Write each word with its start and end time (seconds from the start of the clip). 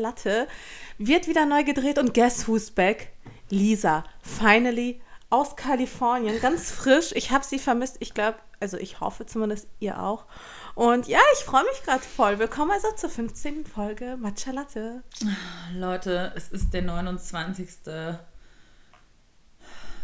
Latte 0.00 0.46
wird 0.98 1.26
wieder 1.26 1.44
neu 1.44 1.64
gedreht 1.64 1.98
und 1.98 2.14
guess 2.14 2.46
who's 2.46 2.70
back? 2.70 3.10
Lisa, 3.50 4.04
finally 4.22 5.00
aus 5.28 5.56
Kalifornien, 5.56 6.40
ganz 6.40 6.70
frisch. 6.70 7.10
Ich 7.16 7.32
habe 7.32 7.44
sie 7.44 7.58
vermisst. 7.58 7.96
Ich 7.98 8.14
glaube, 8.14 8.38
also 8.60 8.76
ich 8.76 9.00
hoffe 9.00 9.26
zumindest 9.26 9.66
ihr 9.80 10.00
auch. 10.00 10.26
Und 10.76 11.08
ja, 11.08 11.18
ich 11.34 11.44
freue 11.44 11.64
mich 11.64 11.82
gerade 11.82 12.04
voll. 12.04 12.38
Willkommen 12.38 12.70
also 12.70 12.86
zur 12.94 13.10
15. 13.10 13.66
Folge 13.66 14.16
Matcha 14.16 14.52
Latte. 14.52 15.02
Leute, 15.74 16.32
es 16.36 16.50
ist 16.50 16.72
der 16.72 16.82
29. 16.82 17.68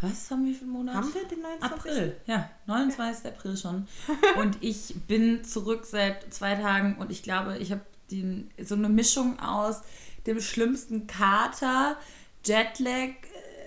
Was 0.01 0.29
haben 0.29 0.45
wir 0.45 0.55
für 0.55 0.63
einen 0.63 0.71
Monat? 0.71 0.95
Haben 0.95 1.13
wir 1.13 1.25
den 1.25 1.41
29. 1.41 1.71
April, 1.71 2.17
ja, 2.25 2.49
29. 2.65 3.27
April 3.27 3.55
schon. 3.55 3.87
Und 4.35 4.57
ich 4.59 4.93
bin 5.07 5.45
zurück 5.45 5.85
seit 5.85 6.33
zwei 6.33 6.55
Tagen 6.55 6.97
und 6.97 7.13
ich 7.13 7.23
glaube, 7.23 7.57
ich 7.59 7.71
habe 7.71 7.79
den, 8.11 8.49
so 8.61 8.75
eine 8.75 8.89
Mischung 8.89 9.39
aus 9.39 9.81
dem 10.25 10.39
schlimmsten 10.41 11.07
Kater, 11.07 11.97
Jetlag, 12.43 13.09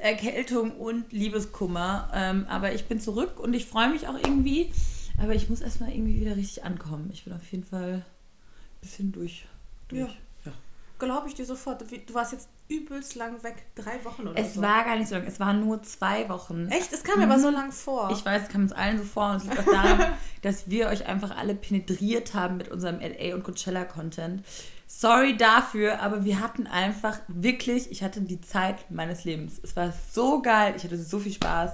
Erkältung 0.01 0.73
und 0.73 1.13
Liebeskummer. 1.13 2.11
Ähm, 2.15 2.47
aber 2.49 2.73
ich 2.73 2.87
bin 2.87 3.01
zurück 3.01 3.41
und 3.41 3.55
ich 3.55 3.67
freue 3.67 3.91
mich 3.91 4.09
auch 4.09 4.17
irgendwie. 4.17 4.73
Aber 5.21 5.35
ich 5.35 5.49
muss 5.49 5.61
erstmal 5.61 5.91
irgendwie 5.91 6.21
wieder 6.21 6.37
richtig 6.37 6.65
ankommen. 6.65 7.11
Ich 7.13 7.25
bin 7.25 7.33
auf 7.33 7.51
jeden 7.51 7.65
Fall 7.65 7.95
ein 7.95 8.81
bisschen 8.81 9.13
durch. 9.13 9.47
durch. 9.89 10.01
Ja. 10.01 10.09
ja. 10.45 10.53
Glaube 10.99 11.29
ich 11.29 11.35
dir 11.35 11.45
sofort. 11.45 11.83
Du 11.83 12.15
warst 12.15 12.33
jetzt 12.33 12.49
übelst 12.69 13.15
lang 13.15 13.43
weg. 13.43 13.67
Drei 13.75 14.05
Wochen 14.05 14.29
oder 14.29 14.39
es 14.39 14.55
so. 14.55 14.61
Es 14.61 14.67
war 14.67 14.85
gar 14.85 14.97
nicht 14.97 15.09
so 15.09 15.15
lang. 15.15 15.25
Es 15.27 15.41
waren 15.41 15.61
nur 15.61 15.83
zwei 15.83 16.29
Wochen. 16.29 16.69
Echt? 16.69 16.93
Es 16.93 17.03
kam 17.03 17.19
mir 17.19 17.27
mhm. 17.27 17.33
aber 17.33 17.41
so 17.41 17.51
lang 17.51 17.73
vor. 17.73 18.11
Ich 18.13 18.25
weiß, 18.25 18.43
es 18.43 18.49
kam 18.49 18.63
uns 18.63 18.73
allen 18.73 18.99
so 18.99 19.05
vor. 19.05 19.31
Und 19.31 19.37
es 19.37 19.45
liegt 19.45 19.59
auch 19.59 19.65
daran, 19.65 20.13
dass 20.43 20.69
wir 20.69 20.89
euch 20.89 21.07
einfach 21.07 21.37
alle 21.37 21.55
penetriert 21.55 22.35
haben 22.35 22.59
mit 22.59 22.69
unserem 22.69 23.01
LA 23.01 23.35
und 23.35 23.45
Coachella-Content. 23.45 24.45
Sorry 24.87 25.37
dafür, 25.37 26.01
aber 26.01 26.25
wir 26.25 26.41
hatten 26.41 26.67
einfach 26.67 27.19
wirklich, 27.29 27.91
ich 27.91 28.03
hatte 28.03 28.23
die 28.23 28.41
Zeit 28.41 28.91
meines 28.91 29.25
Lebens. 29.25 29.61
Es 29.63 29.77
war 29.77 29.93
so 30.13 30.41
geil, 30.41 30.75
ich 30.77 30.85
hatte 30.85 30.97
so 30.97 31.19
viel 31.19 31.33
Spaß. 31.33 31.73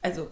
Also, 0.00 0.30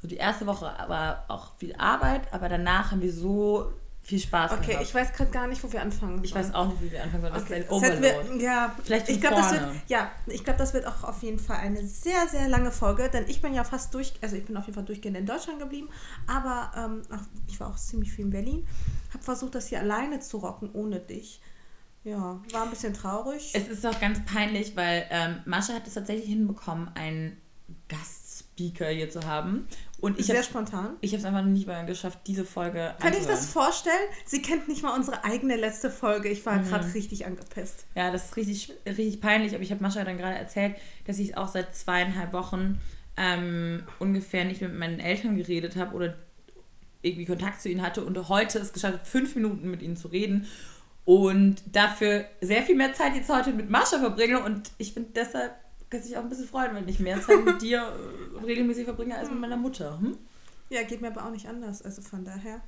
so 0.00 0.08
die 0.08 0.16
erste 0.16 0.46
Woche 0.46 0.66
war 0.86 1.24
auch 1.28 1.56
viel 1.56 1.74
Arbeit, 1.76 2.32
aber 2.32 2.48
danach 2.48 2.90
haben 2.90 3.00
wir 3.00 3.12
so 3.12 3.72
viel 4.06 4.20
Spaß 4.20 4.52
okay, 4.52 4.66
gehabt. 4.68 4.84
ich 4.84 4.94
weiß 4.94 5.12
gerade 5.14 5.30
gar 5.32 5.48
nicht, 5.48 5.64
wo 5.64 5.72
wir 5.72 5.82
anfangen 5.82 6.22
Ich 6.22 6.32
weiß 6.32 6.54
auch 6.54 6.68
nicht, 6.68 6.80
wie 6.80 6.92
wir 6.92 7.02
anfangen 7.02 7.22
sollen. 7.22 7.34
Das 7.34 7.42
okay. 7.42 7.58
ist 7.58 7.66
ein 7.66 7.74
Overload. 7.74 8.38
Wir, 8.38 8.44
ja, 8.44 8.76
Vielleicht 8.84 9.08
ich 9.08 9.20
glaube, 9.20 9.36
das 9.36 9.50
wird, 9.50 9.64
ja, 9.88 10.12
ich 10.28 10.44
glaube, 10.44 10.60
das 10.60 10.74
wird 10.74 10.86
auch 10.86 11.02
auf 11.02 11.24
jeden 11.24 11.40
Fall 11.40 11.56
eine 11.56 11.84
sehr, 11.84 12.28
sehr 12.28 12.48
lange 12.48 12.70
Folge, 12.70 13.10
denn 13.12 13.24
ich 13.26 13.42
bin 13.42 13.52
ja 13.52 13.64
fast 13.64 13.92
durch, 13.94 14.14
also 14.22 14.36
ich 14.36 14.44
bin 14.44 14.56
auf 14.56 14.66
jeden 14.66 14.76
Fall 14.76 14.84
durchgehend 14.84 15.16
in 15.16 15.26
Deutschland 15.26 15.58
geblieben, 15.58 15.88
aber 16.28 16.70
ähm, 16.76 17.02
ich 17.48 17.58
war 17.58 17.68
auch 17.68 17.76
ziemlich 17.76 18.12
viel 18.12 18.26
in 18.26 18.30
Berlin, 18.30 18.68
habe 19.12 19.24
versucht, 19.24 19.56
das 19.56 19.66
hier 19.66 19.80
alleine 19.80 20.20
zu 20.20 20.38
rocken, 20.38 20.70
ohne 20.72 21.00
dich. 21.00 21.40
Ja, 22.04 22.40
war 22.52 22.62
ein 22.62 22.70
bisschen 22.70 22.94
traurig. 22.94 23.50
Es 23.54 23.66
ist 23.66 23.84
auch 23.84 23.98
ganz 24.00 24.24
peinlich, 24.24 24.76
weil 24.76 25.06
ähm, 25.10 25.40
Mascha 25.46 25.72
hat 25.74 25.88
es 25.88 25.94
tatsächlich 25.94 26.28
hinbekommen, 26.28 26.88
einen 26.94 27.36
Gastspeaker 28.56 28.88
hier 28.88 29.10
zu 29.10 29.24
haben. 29.26 29.66
Und 30.00 30.18
ich 30.18 30.26
Sehr 30.26 30.42
spontan. 30.42 30.96
Ich 31.00 31.12
habe 31.12 31.20
es 31.20 31.24
einfach 31.24 31.42
nicht 31.42 31.66
mal 31.66 31.84
geschafft, 31.86 32.20
diese 32.26 32.44
Folge 32.44 32.94
Kann 33.00 33.14
ich 33.14 33.26
das 33.26 33.46
vorstellen? 33.46 33.94
Sie 34.26 34.42
kennt 34.42 34.68
nicht 34.68 34.82
mal 34.82 34.94
unsere 34.94 35.24
eigene 35.24 35.56
letzte 35.56 35.90
Folge. 35.90 36.28
Ich 36.28 36.44
war 36.44 36.56
mhm. 36.56 36.68
gerade 36.68 36.92
richtig 36.94 37.26
angepisst. 37.26 37.86
Ja, 37.94 38.10
das 38.10 38.26
ist 38.26 38.36
richtig, 38.36 38.72
richtig 38.86 39.20
peinlich. 39.20 39.54
Aber 39.54 39.62
ich 39.62 39.70
habe 39.70 39.82
Mascha 39.82 40.04
dann 40.04 40.18
gerade 40.18 40.36
erzählt, 40.36 40.76
dass 41.06 41.18
ich 41.18 41.36
auch 41.36 41.48
seit 41.48 41.74
zweieinhalb 41.74 42.32
Wochen 42.32 42.80
ähm, 43.16 43.84
ungefähr 43.98 44.44
nicht 44.44 44.60
mit 44.60 44.74
meinen 44.74 45.00
Eltern 45.00 45.36
geredet 45.36 45.76
habe 45.76 45.94
oder 45.94 46.14
irgendwie 47.02 47.24
Kontakt 47.24 47.62
zu 47.62 47.70
ihnen 47.70 47.82
hatte. 47.82 48.04
Und 48.04 48.28
heute 48.28 48.58
es 48.58 48.72
geschafft, 48.72 49.06
fünf 49.06 49.34
Minuten 49.34 49.70
mit 49.70 49.82
ihnen 49.82 49.96
zu 49.96 50.08
reden. 50.08 50.46
Und 51.04 51.62
dafür 51.72 52.26
sehr 52.40 52.64
viel 52.64 52.74
mehr 52.74 52.92
Zeit 52.92 53.14
jetzt 53.14 53.30
heute 53.30 53.52
mit 53.52 53.70
Mascha 53.70 53.98
verbringe. 53.98 54.42
Und 54.42 54.72
ich 54.76 54.92
finde 54.92 55.10
deshalb 55.14 55.54
kann 55.90 56.02
sich 56.02 56.16
auch 56.16 56.22
ein 56.22 56.28
bisschen 56.28 56.48
freuen, 56.48 56.74
wenn 56.74 56.88
ich 56.88 56.98
mehr 56.98 57.20
Zeit 57.20 57.44
mit 57.44 57.62
dir 57.62 57.80
äh, 57.80 58.44
regelmäßig 58.44 58.84
verbringe 58.84 59.16
als 59.16 59.30
mit 59.30 59.40
meiner 59.40 59.56
Mutter. 59.56 59.98
Hm? 60.00 60.16
Ja, 60.68 60.82
geht 60.82 61.00
mir 61.00 61.08
aber 61.08 61.24
auch 61.26 61.30
nicht 61.30 61.48
anders. 61.48 61.82
Also 61.82 62.02
von 62.02 62.24
daher. 62.24 62.60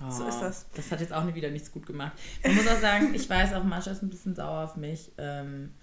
Oh, 0.00 0.10
so 0.10 0.26
ist 0.26 0.38
das. 0.38 0.66
Das 0.74 0.90
hat 0.90 1.00
jetzt 1.00 1.12
auch 1.12 1.34
wieder 1.34 1.50
nichts 1.50 1.72
gut 1.72 1.86
gemacht. 1.86 2.12
Ich 2.42 2.54
muss 2.54 2.68
auch 2.68 2.80
sagen, 2.80 3.14
ich 3.14 3.28
weiß 3.28 3.54
auch, 3.54 3.64
Mascha 3.64 3.90
ist 3.90 4.02
ein 4.02 4.10
bisschen 4.10 4.34
sauer 4.34 4.64
auf 4.64 4.76
mich, 4.76 5.10
ähm, 5.18 5.74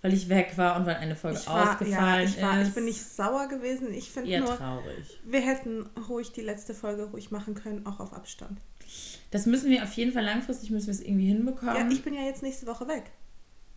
weil 0.00 0.14
ich 0.14 0.28
weg 0.28 0.56
war 0.56 0.76
und 0.76 0.86
weil 0.86 0.96
eine 0.96 1.14
Folge 1.14 1.38
war, 1.46 1.72
ausgefallen 1.72 1.90
ja, 1.90 2.20
ich 2.22 2.42
war, 2.42 2.60
ist. 2.60 2.68
Ich 2.68 2.74
bin 2.74 2.84
nicht 2.86 3.04
sauer 3.04 3.48
gewesen. 3.48 3.92
Ich 3.92 4.10
finde 4.10 4.40
nur, 4.40 4.56
traurig. 4.56 5.20
wir 5.24 5.40
hätten 5.40 5.88
ruhig 6.08 6.32
die 6.32 6.40
letzte 6.40 6.74
Folge 6.74 7.04
ruhig 7.04 7.30
machen 7.30 7.54
können, 7.54 7.86
auch 7.86 8.00
auf 8.00 8.14
Abstand. 8.14 8.58
Das 9.30 9.44
müssen 9.44 9.70
wir 9.70 9.82
auf 9.82 9.92
jeden 9.92 10.12
Fall 10.12 10.24
langfristig 10.24 10.70
müssen 10.70 10.86
wir 10.86 10.94
es 10.94 11.02
irgendwie 11.02 11.26
hinbekommen. 11.26 11.76
Ja, 11.76 11.88
ich 11.90 12.02
bin 12.02 12.14
ja 12.14 12.22
jetzt 12.22 12.42
nächste 12.42 12.66
Woche 12.66 12.88
weg. 12.88 13.10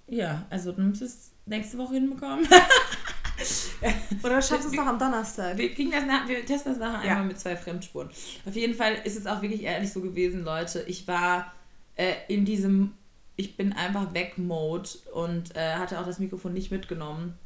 Ja, 0.08 0.46
also 0.50 0.72
du 0.72 0.82
müsstest 0.82 1.32
nächste 1.46 1.78
Woche 1.78 1.94
hinbekommen. 1.96 2.48
Oder 4.24 4.42
schaffst 4.42 4.66
du 4.66 4.70
es 4.70 4.76
noch 4.76 4.86
am 4.86 5.00
Donnerstag? 5.00 5.58
Wir, 5.58 5.74
kriegen 5.74 5.92
das 5.92 6.06
nach, 6.06 6.28
wir 6.28 6.46
testen 6.46 6.74
das 6.74 6.80
nachher 6.80 7.06
ja. 7.06 7.12
einmal 7.14 7.28
mit 7.28 7.40
zwei 7.40 7.56
Fremdspuren. 7.56 8.10
Auf 8.46 8.56
jeden 8.56 8.76
Fall 8.76 8.96
ist 9.04 9.18
es 9.18 9.26
auch 9.26 9.42
wirklich 9.42 9.64
ehrlich 9.64 9.92
so 9.92 10.02
gewesen, 10.02 10.44
Leute. 10.44 10.82
Ich 10.84 11.08
war 11.08 11.52
äh, 11.96 12.14
in 12.28 12.46
diesem 12.46 12.94
Ich 13.36 13.58
bin 13.58 13.74
einfach 13.74 14.14
weg 14.14 14.38
Mode 14.38 14.90
und 15.14 15.56
äh, 15.56 15.76
hatte 15.76 16.00
auch 16.00 16.06
das 16.06 16.20
Mikrofon 16.20 16.54
nicht 16.54 16.72
mitgenommen. 16.72 17.38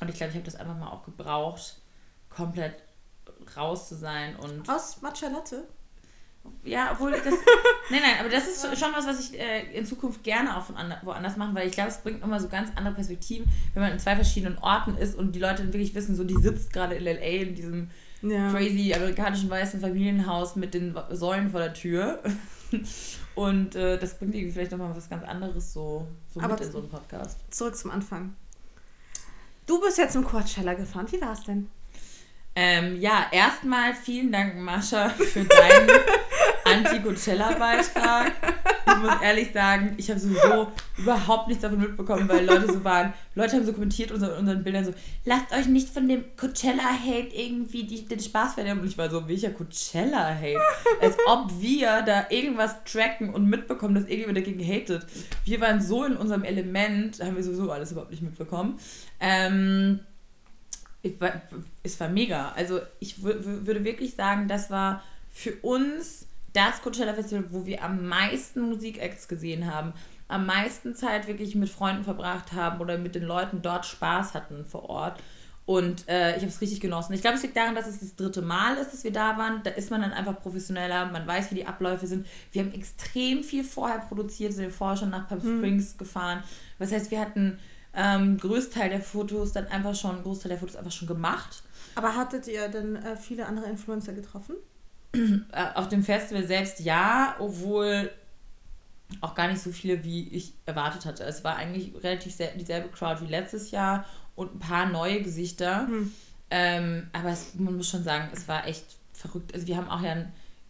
Und 0.00 0.08
ich 0.08 0.16
glaube, 0.16 0.30
ich 0.30 0.36
habe 0.36 0.44
das 0.44 0.56
einfach 0.56 0.76
mal 0.76 0.88
auch 0.88 1.04
gebraucht, 1.04 1.80
komplett 2.28 2.74
raus 3.56 3.88
zu 3.88 3.96
sein. 3.96 4.36
Und 4.36 4.68
Aus 4.68 5.00
Matcha 5.02 5.28
Latte? 5.28 5.64
Ja, 6.64 6.90
obwohl 6.92 7.12
das. 7.12 7.24
nein, 7.90 8.00
nein, 8.02 8.16
aber 8.20 8.28
das 8.28 8.46
ist 8.46 8.62
schon 8.78 8.92
was, 8.94 9.06
was 9.06 9.20
ich 9.20 9.38
äh, 9.38 9.72
in 9.72 9.86
Zukunft 9.86 10.22
gerne 10.22 10.56
auch 10.56 10.64
von 10.64 10.76
woanders 11.02 11.36
mache, 11.36 11.54
weil 11.54 11.68
ich 11.68 11.72
glaube, 11.72 11.90
es 11.90 11.98
bringt 11.98 12.20
nochmal 12.20 12.40
so 12.40 12.48
ganz 12.48 12.70
andere 12.76 12.94
Perspektiven, 12.94 13.50
wenn 13.74 13.82
man 13.82 13.92
in 13.92 13.98
zwei 13.98 14.14
verschiedenen 14.14 14.58
Orten 14.58 14.96
ist 14.96 15.16
und 15.16 15.32
die 15.32 15.38
Leute 15.38 15.64
wirklich 15.64 15.94
wissen, 15.94 16.14
so 16.16 16.24
die 16.24 16.36
sitzt 16.36 16.72
gerade 16.72 16.94
in 16.96 17.04
LA 17.04 17.42
in 17.42 17.54
diesem 17.54 17.90
ja. 18.22 18.50
crazy 18.50 18.92
amerikanischen 18.94 19.48
weißen 19.48 19.80
Familienhaus 19.80 20.56
mit 20.56 20.74
den 20.74 20.96
Säulen 21.10 21.50
vor 21.50 21.60
der 21.60 21.72
Tür. 21.72 22.22
und 23.34 23.74
äh, 23.74 23.98
das 23.98 24.18
bringt 24.18 24.34
irgendwie 24.34 24.52
vielleicht 24.52 24.72
nochmal 24.72 24.94
was 24.94 25.08
ganz 25.08 25.24
anderes 25.24 25.72
so, 25.72 26.06
so 26.32 26.40
aber 26.40 26.54
mit 26.54 26.62
in 26.62 26.72
so 26.72 26.78
einem 26.78 26.88
Podcast. 26.88 27.38
Zurück 27.50 27.76
zum 27.76 27.90
Anfang. 27.90 28.34
Du 29.66 29.80
bist 29.80 29.98
jetzt 29.98 30.12
zum 30.12 30.24
Coachella 30.24 30.74
gefahren. 30.74 31.06
Wie 31.10 31.20
war 31.20 31.32
es 31.32 31.44
denn? 31.44 31.68
Ähm, 32.56 33.00
ja, 33.00 33.26
erstmal 33.30 33.94
vielen 33.94 34.32
Dank, 34.32 34.56
Mascha, 34.56 35.08
für 35.10 35.44
deinen 35.44 35.88
Anti-Coachella-Beitrag. 36.64 38.32
Ich 38.86 38.96
muss 38.96 39.22
ehrlich 39.22 39.52
sagen, 39.52 39.94
ich 39.96 40.10
habe 40.10 40.20
sowieso 40.20 40.68
überhaupt 40.98 41.48
nichts 41.48 41.62
davon 41.62 41.80
mitbekommen, 41.80 42.28
weil 42.28 42.44
Leute 42.44 42.72
so 42.72 42.84
waren. 42.84 43.12
Leute 43.34 43.56
haben 43.56 43.64
so 43.64 43.72
kommentiert 43.72 44.10
unter 44.10 44.36
unseren 44.36 44.64
Bildern 44.64 44.84
so: 44.84 44.92
Lasst 45.24 45.52
euch 45.52 45.66
nicht 45.66 45.88
von 45.88 46.08
dem 46.08 46.24
Coachella-Hate 46.36 47.34
irgendwie 47.34 47.84
die, 47.84 48.06
den 48.06 48.20
Spaß 48.20 48.54
verderben. 48.54 48.80
Und 48.80 48.88
ich 48.88 48.98
war 48.98 49.10
so: 49.10 49.28
Welcher 49.28 49.50
Coachella-Hate? 49.50 50.60
Als 51.00 51.16
ob 51.26 51.60
wir 51.60 52.02
da 52.02 52.26
irgendwas 52.30 52.82
tracken 52.84 53.32
und 53.32 53.46
mitbekommen, 53.46 53.94
dass 53.94 54.04
irgendjemand 54.04 54.38
dagegen 54.38 54.64
hatet. 54.64 55.06
Wir 55.44 55.60
waren 55.60 55.80
so 55.80 56.04
in 56.04 56.16
unserem 56.16 56.44
Element, 56.44 57.20
haben 57.20 57.36
wir 57.36 57.44
sowieso 57.44 57.70
alles 57.70 57.92
überhaupt 57.92 58.10
nicht 58.10 58.22
mitbekommen. 58.22 58.78
Ähm 59.20 60.00
war, 61.18 61.42
es 61.82 61.98
war 62.00 62.08
mega. 62.08 62.52
Also 62.52 62.80
ich 62.98 63.22
würde 63.22 63.84
wirklich 63.84 64.14
sagen, 64.14 64.48
das 64.48 64.70
war 64.70 65.02
für 65.30 65.54
uns 65.62 66.26
das 66.52 66.82
Coachella 66.82 67.14
Festival, 67.14 67.44
wo 67.50 67.66
wir 67.66 67.82
am 67.82 68.06
meisten 68.06 68.60
Musikacts 68.62 69.28
gesehen 69.28 69.72
haben, 69.72 69.92
am 70.28 70.46
meisten 70.46 70.94
Zeit 70.94 71.26
wirklich 71.26 71.54
mit 71.54 71.68
Freunden 71.68 72.04
verbracht 72.04 72.52
haben 72.52 72.80
oder 72.80 72.98
mit 72.98 73.14
den 73.14 73.24
Leuten 73.24 73.62
dort 73.62 73.86
Spaß 73.86 74.34
hatten 74.34 74.64
vor 74.64 74.88
Ort. 74.88 75.20
Und 75.66 76.08
äh, 76.08 76.30
ich 76.30 76.38
habe 76.38 76.48
es 76.48 76.60
richtig 76.60 76.80
genossen. 76.80 77.12
Ich 77.12 77.20
glaube, 77.20 77.36
es 77.36 77.42
liegt 77.42 77.56
daran, 77.56 77.76
dass 77.76 77.86
es 77.86 78.00
das 78.00 78.16
dritte 78.16 78.42
Mal 78.42 78.76
ist, 78.76 78.92
dass 78.92 79.04
wir 79.04 79.12
da 79.12 79.38
waren. 79.38 79.62
Da 79.62 79.70
ist 79.70 79.90
man 79.90 80.00
dann 80.00 80.12
einfach 80.12 80.40
professioneller, 80.40 81.06
man 81.06 81.26
weiß, 81.26 81.52
wie 81.52 81.56
die 81.56 81.66
Abläufe 81.66 82.08
sind. 82.08 82.26
Wir 82.50 82.62
haben 82.62 82.72
extrem 82.72 83.44
viel 83.44 83.62
vorher 83.62 83.98
produziert, 83.98 84.52
sind 84.52 84.72
vorher 84.72 84.96
schon 84.96 85.10
nach 85.10 85.28
Palm 85.28 85.42
hm. 85.42 85.58
Springs 85.58 85.92
hm. 85.92 85.98
gefahren. 85.98 86.42
Das 86.80 86.90
heißt, 86.90 87.12
wir 87.12 87.20
hatten 87.20 87.58
ähm, 87.94 88.38
Größteil 88.38 88.90
der 88.90 89.00
Fotos 89.00 89.52
dann 89.52 89.66
einfach 89.68 89.94
schon, 89.94 90.22
Großteil 90.22 90.50
der 90.50 90.58
Fotos 90.58 90.76
einfach 90.76 90.92
schon 90.92 91.08
gemacht. 91.08 91.62
Aber 91.94 92.16
hattet 92.16 92.48
ihr 92.48 92.68
denn 92.68 92.96
äh, 92.96 93.16
viele 93.16 93.46
andere 93.46 93.66
Influencer 93.66 94.12
getroffen? 94.12 94.56
Äh, 95.12 95.40
auf 95.74 95.88
dem 95.88 96.04
Festival 96.04 96.46
selbst 96.46 96.80
ja, 96.80 97.34
obwohl 97.38 98.10
auch 99.20 99.34
gar 99.34 99.48
nicht 99.48 99.60
so 99.60 99.72
viele, 99.72 100.04
wie 100.04 100.28
ich 100.28 100.52
erwartet 100.66 101.04
hatte. 101.04 101.24
Es 101.24 101.42
war 101.42 101.56
eigentlich 101.56 101.92
relativ 102.02 102.36
dieselbe 102.56 102.88
Crowd 102.90 103.20
wie 103.20 103.30
letztes 103.30 103.72
Jahr 103.72 104.04
und 104.36 104.54
ein 104.54 104.58
paar 104.60 104.86
neue 104.86 105.22
Gesichter. 105.22 105.88
Hm. 105.88 106.12
Ähm, 106.50 107.08
aber 107.12 107.30
es, 107.30 107.54
man 107.56 107.76
muss 107.76 107.88
schon 107.88 108.04
sagen, 108.04 108.28
es 108.32 108.46
war 108.46 108.66
echt 108.66 108.84
verrückt. 109.12 109.52
Also 109.52 109.66
wir 109.66 109.76
haben 109.76 109.88
auch 109.88 110.02
ja 110.02 110.16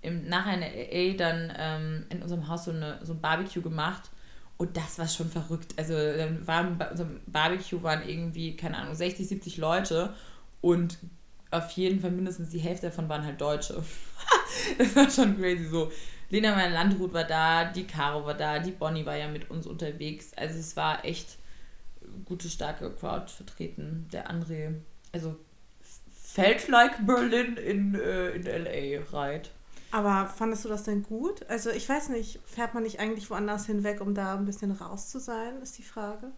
im, 0.03 0.29
nachher 0.29 0.55
in 0.55 0.63
LA 0.63 1.17
dann 1.17 1.53
ähm, 1.57 2.07
in 2.09 2.23
unserem 2.23 2.49
Haus 2.49 2.65
so, 2.65 2.71
eine, 2.71 2.99
so 3.03 3.13
ein 3.13 3.21
Barbecue 3.21 3.63
gemacht 3.63 4.11
und 4.57 4.77
das 4.77 4.99
war 4.99 5.09
schon 5.09 5.31
verrückt. 5.31 5.75
Also 5.77 5.95
dann 5.95 6.47
waren 6.47 6.79
bei 6.79 6.91
unserem 6.91 7.21
Barbecue 7.27 7.83
waren 7.83 8.07
irgendwie, 8.09 8.57
keine 8.57 8.79
Ahnung, 8.79 8.95
60, 8.95 9.29
70 9.29 9.57
Leute 9.59 10.15
und 10.61 10.99
auf 11.50 11.70
jeden 11.73 12.00
Fall 12.00 12.11
mindestens 12.11 12.50
die 12.50 12.58
Hälfte 12.58 12.87
davon 12.87 13.08
waren 13.08 13.25
halt 13.25 13.41
Deutsche. 13.41 13.82
das 14.79 14.97
war 14.97 15.11
schon 15.11 15.37
crazy 15.37 15.67
so. 15.67 15.91
Lena 16.29 16.55
mein 16.55 16.73
Landrut 16.73 17.12
war 17.12 17.25
da, 17.25 17.64
die 17.64 17.87
Caro 17.87 18.25
war 18.25 18.35
da, 18.35 18.61
die 18.61 18.70
Bonnie 18.70 19.05
war 19.05 19.17
ja 19.17 19.29
mit 19.29 19.50
uns 19.50 19.67
unterwegs. 19.67 20.32
Also 20.37 20.58
es 20.58 20.76
war 20.76 21.05
echt 21.05 21.38
gute, 22.25 22.49
starke 22.49 22.91
Crowd 22.93 23.31
vertreten. 23.32 24.08
Der 24.12 24.31
André, 24.31 24.75
also 25.12 25.37
felt 26.12 26.69
like 26.69 27.05
Berlin 27.05 27.56
in, 27.56 27.94
äh, 27.94 28.31
in 28.31 28.44
LA 28.44 29.02
right. 29.12 29.50
Aber 29.91 30.29
fandest 30.29 30.64
du 30.64 30.69
das 30.69 30.85
denn 30.85 31.02
gut? 31.02 31.44
Also 31.49 31.70
ich 31.70 31.88
weiß 31.88 32.11
nicht, 32.11 32.38
fährt 32.47 32.75
man 32.75 32.85
nicht 32.85 33.00
eigentlich 33.00 33.29
woanders 33.29 33.67
hinweg, 33.67 34.00
um 34.00 34.14
da 34.14 34.35
ein 34.35 34.47
bisschen 34.47 34.70
raus 34.70 35.11
zu 35.11 35.19
sein, 35.19 35.61
ist 35.62 35.79
die 35.79 35.82
Frage. 35.82 36.31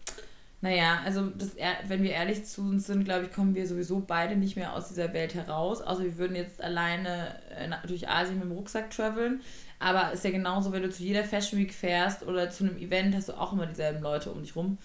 Naja, 0.63 1.01
also 1.03 1.29
das, 1.37 1.57
wenn 1.89 2.03
wir 2.03 2.11
ehrlich 2.11 2.45
zu 2.45 2.61
uns 2.61 2.87
sind, 2.87 3.03
glaube 3.03 3.25
ich, 3.25 3.33
kommen 3.33 3.53
wir 3.53 3.67
sowieso 3.67 3.99
beide 3.99 4.37
nicht 4.37 4.55
mehr 4.55 4.73
aus 4.73 4.87
dieser 4.87 5.11
Welt 5.11 5.33
heraus. 5.33 5.81
Außer 5.81 6.05
wir 6.05 6.17
würden 6.17 6.37
jetzt 6.37 6.61
alleine 6.61 7.35
äh, 7.49 7.69
durch 7.85 8.07
Asien 8.07 8.35
mit 8.39 8.45
dem 8.45 8.53
Rucksack 8.53 8.89
traveln. 8.89 9.41
Aber 9.79 10.13
ist 10.13 10.23
ja 10.23 10.31
genauso, 10.31 10.71
wenn 10.71 10.81
du 10.81 10.89
zu 10.89 11.03
jeder 11.03 11.25
Fashion 11.25 11.59
Week 11.59 11.73
fährst 11.73 12.23
oder 12.23 12.49
zu 12.49 12.63
einem 12.63 12.77
Event, 12.77 13.13
hast 13.13 13.27
du 13.27 13.33
auch 13.33 13.51
immer 13.51 13.65
dieselben 13.65 14.01
Leute 14.01 14.31
um 14.31 14.41
dich 14.41 14.55
rum. 14.55 14.77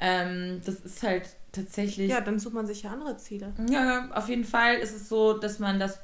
Ähm, 0.00 0.60
das 0.66 0.80
ist 0.80 1.00
halt 1.04 1.28
tatsächlich. 1.52 2.10
Ja, 2.10 2.20
dann 2.20 2.40
sucht 2.40 2.54
man 2.54 2.66
sich 2.66 2.82
ja 2.82 2.90
andere 2.90 3.16
Ziele. 3.16 3.52
Ja, 3.70 4.10
auf 4.12 4.28
jeden 4.28 4.44
Fall 4.44 4.78
ist 4.78 4.96
es 4.96 5.08
so, 5.08 5.38
dass 5.38 5.60
man 5.60 5.78
das 5.78 6.00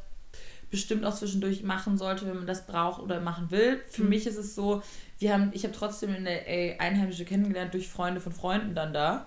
bestimmt 0.71 1.05
auch 1.05 1.15
zwischendurch 1.15 1.65
machen 1.65 1.99
sollte, 1.99 2.29
wenn 2.29 2.37
man 2.37 2.47
das 2.47 2.65
braucht 2.65 3.03
oder 3.03 3.21
machen 3.21 3.51
will. 3.51 3.81
Für 3.89 4.05
mhm. 4.05 4.11
mich 4.11 4.25
ist 4.29 4.37
es 4.37 4.55
so, 4.55 4.83
wir 5.19 5.33
haben, 5.33 5.51
ich 5.55 5.65
habe 5.65 5.75
trotzdem 5.75 6.15
in 6.15 6.27
ey, 6.27 6.77
Einheimische 6.79 7.25
kennengelernt 7.25 7.75
durch 7.75 7.89
Freunde 7.89 8.21
von 8.21 8.33
Freunden 8.33 8.75
dann 8.75 8.93
da 8.93 9.27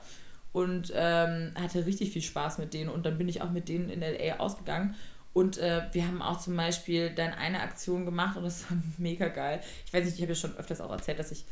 und 0.52 0.92
ähm, 0.96 1.54
hatte 1.60 1.86
richtig 1.86 2.12
viel 2.12 2.22
Spaß 2.22 2.58
mit 2.58 2.74
denen 2.74 2.90
und 2.90 3.06
dann 3.06 3.18
bin 3.18 3.28
ich 3.28 3.42
auch 3.42 3.52
mit 3.52 3.70
denen 3.70 3.90
in 3.90 4.02
LA 4.02 4.38
ausgegangen 4.38 4.96
und 5.34 5.58
äh, 5.58 5.84
wir 5.92 6.08
haben 6.08 6.22
auch 6.22 6.40
zum 6.40 6.56
Beispiel 6.56 7.12
dann 7.12 7.34
eine 7.34 7.62
Aktion 7.62 8.06
gemacht 8.06 8.38
und 8.38 8.44
das 8.44 8.70
war 8.70 8.78
mega 8.98 9.28
geil. 9.28 9.62
Ich 9.86 9.94
weiß 9.94 10.06
nicht, 10.06 10.16
ich 10.16 10.22
habe 10.22 10.34
ja 10.34 10.36
schon 10.36 10.56
öfters 10.58 10.82
auch 10.82 10.92
erzählt, 10.92 11.20
dass 11.20 11.32
ich 11.32 11.46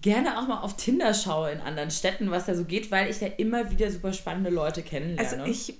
gerne 0.00 0.38
auch 0.38 0.46
mal 0.46 0.60
auf 0.60 0.76
Tinder 0.76 1.14
schaue 1.14 1.50
in 1.50 1.60
anderen 1.60 1.90
Städten, 1.90 2.30
was 2.30 2.46
da 2.46 2.54
so 2.54 2.64
geht, 2.64 2.90
weil 2.90 3.10
ich 3.10 3.18
da 3.18 3.26
immer 3.26 3.70
wieder 3.70 3.90
super 3.90 4.12
spannende 4.12 4.50
Leute 4.50 4.82
kennenlerne. 4.82 5.42
Also 5.42 5.44
ich 5.44 5.74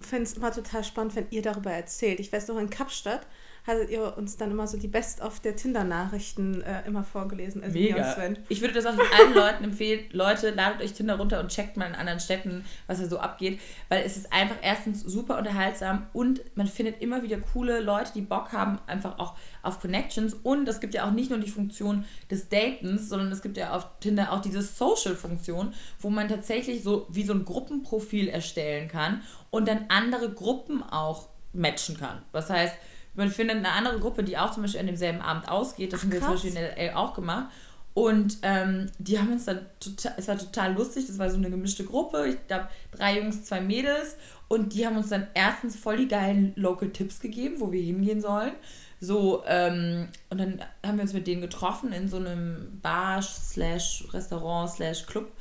finde 0.00 0.24
es 0.24 0.34
immer 0.34 0.52
total 0.52 0.84
spannend, 0.84 1.14
wenn 1.16 1.26
ihr 1.30 1.42
darüber 1.42 1.70
erzählt. 1.70 2.20
Ich 2.20 2.32
weiß 2.32 2.48
noch, 2.48 2.58
in 2.58 2.70
Kapstadt 2.70 3.26
hattet 3.66 3.90
ihr 3.90 4.16
uns 4.16 4.36
dann 4.36 4.50
immer 4.50 4.66
so 4.66 4.78
die 4.78 4.88
Best-of 4.88 5.40
der 5.40 5.56
Tinder-Nachrichten 5.56 6.62
äh, 6.62 6.86
immer 6.86 7.04
vorgelesen. 7.04 7.62
Also 7.62 7.78
Mega. 7.78 8.14
Ich 8.48 8.60
würde 8.60 8.74
das 8.74 8.86
auch 8.86 8.92
allen 8.92 9.34
Leuten 9.34 9.64
empfehlen. 9.64 10.04
Leute, 10.12 10.50
ladet 10.50 10.80
euch 10.82 10.92
Tinder 10.92 11.16
runter 11.16 11.40
und 11.40 11.48
checkt 11.48 11.76
mal 11.76 11.86
in 11.86 11.94
anderen 11.94 12.20
Städten, 12.20 12.64
was 12.86 13.00
da 13.00 13.06
so 13.06 13.18
abgeht. 13.18 13.60
Weil 13.88 14.04
es 14.04 14.16
ist 14.16 14.32
einfach 14.32 14.56
erstens 14.62 15.02
super 15.02 15.38
unterhaltsam 15.38 16.06
und 16.12 16.42
man 16.56 16.66
findet 16.66 17.00
immer 17.02 17.22
wieder 17.22 17.38
coole 17.38 17.80
Leute, 17.80 18.12
die 18.14 18.22
Bock 18.22 18.52
haben, 18.52 18.78
einfach 18.86 19.18
auch 19.18 19.36
auf 19.62 19.80
Connections. 19.80 20.34
Und 20.34 20.68
es 20.68 20.80
gibt 20.80 20.94
ja 20.94 21.06
auch 21.06 21.12
nicht 21.12 21.30
nur 21.30 21.38
die 21.38 21.50
Funktion 21.50 22.04
des 22.30 22.48
Datens, 22.48 23.08
sondern 23.08 23.30
es 23.32 23.42
gibt 23.42 23.56
ja 23.56 23.74
auf 23.74 23.86
Tinder 24.00 24.32
auch 24.32 24.40
diese 24.40 24.62
Social-Funktion, 24.62 25.74
wo 26.00 26.10
man 26.10 26.28
tatsächlich 26.28 26.82
so 26.82 27.06
wie 27.10 27.24
so 27.24 27.32
ein 27.32 27.44
Gruppenprofil 27.44 28.28
erstellen 28.28 28.88
kann 28.88 29.22
und 29.50 29.68
dann 29.68 29.86
andere 29.88 30.30
Gruppen 30.32 30.82
auch 30.82 31.28
matchen 31.52 31.98
kann. 31.98 32.22
Das 32.32 32.48
heißt, 32.50 32.74
man 33.14 33.28
findet 33.30 33.56
eine 33.56 33.72
andere 33.72 33.98
Gruppe, 33.98 34.22
die 34.22 34.38
auch 34.38 34.52
zum 34.52 34.62
Beispiel 34.62 34.80
an 34.80 34.86
demselben 34.86 35.20
Abend 35.20 35.48
ausgeht. 35.48 35.92
Das 35.92 36.00
Ach, 36.00 36.04
haben 36.04 36.12
wir 36.12 36.20
zum 36.20 36.30
Beispiel 36.30 36.56
in 36.56 36.86
LA 36.86 36.96
auch 36.96 37.14
gemacht. 37.14 37.46
Und 37.92 38.38
ähm, 38.42 38.86
die 38.98 39.18
haben 39.18 39.32
uns 39.32 39.46
dann 39.46 39.66
total, 39.80 40.14
es 40.16 40.28
war 40.28 40.38
total 40.38 40.74
lustig, 40.74 41.06
das 41.08 41.18
war 41.18 41.28
so 41.28 41.36
eine 41.36 41.50
gemischte 41.50 41.84
Gruppe. 41.84 42.28
Ich 42.28 42.46
glaube, 42.46 42.68
drei 42.92 43.18
Jungs, 43.18 43.44
zwei 43.44 43.60
Mädels. 43.60 44.16
Und 44.48 44.74
die 44.74 44.86
haben 44.86 44.96
uns 44.96 45.08
dann 45.08 45.26
erstens 45.34 45.76
voll 45.76 45.96
die 45.96 46.08
geilen 46.08 46.52
Local 46.56 46.90
Tipps 46.90 47.20
gegeben, 47.20 47.56
wo 47.58 47.72
wir 47.72 47.82
hingehen 47.82 48.20
sollen. 48.20 48.52
So, 49.00 49.42
ähm, 49.46 50.08
und 50.28 50.38
dann 50.38 50.60
haben 50.84 50.98
wir 50.98 51.02
uns 51.02 51.14
mit 51.14 51.26
denen 51.26 51.40
getroffen 51.40 51.92
in 51.92 52.08
so 52.08 52.18
einem 52.18 52.78
Bar 52.82 53.22
slash 53.22 54.04
Restaurant 54.12 54.70
slash 54.70 55.06
Club. 55.06 55.32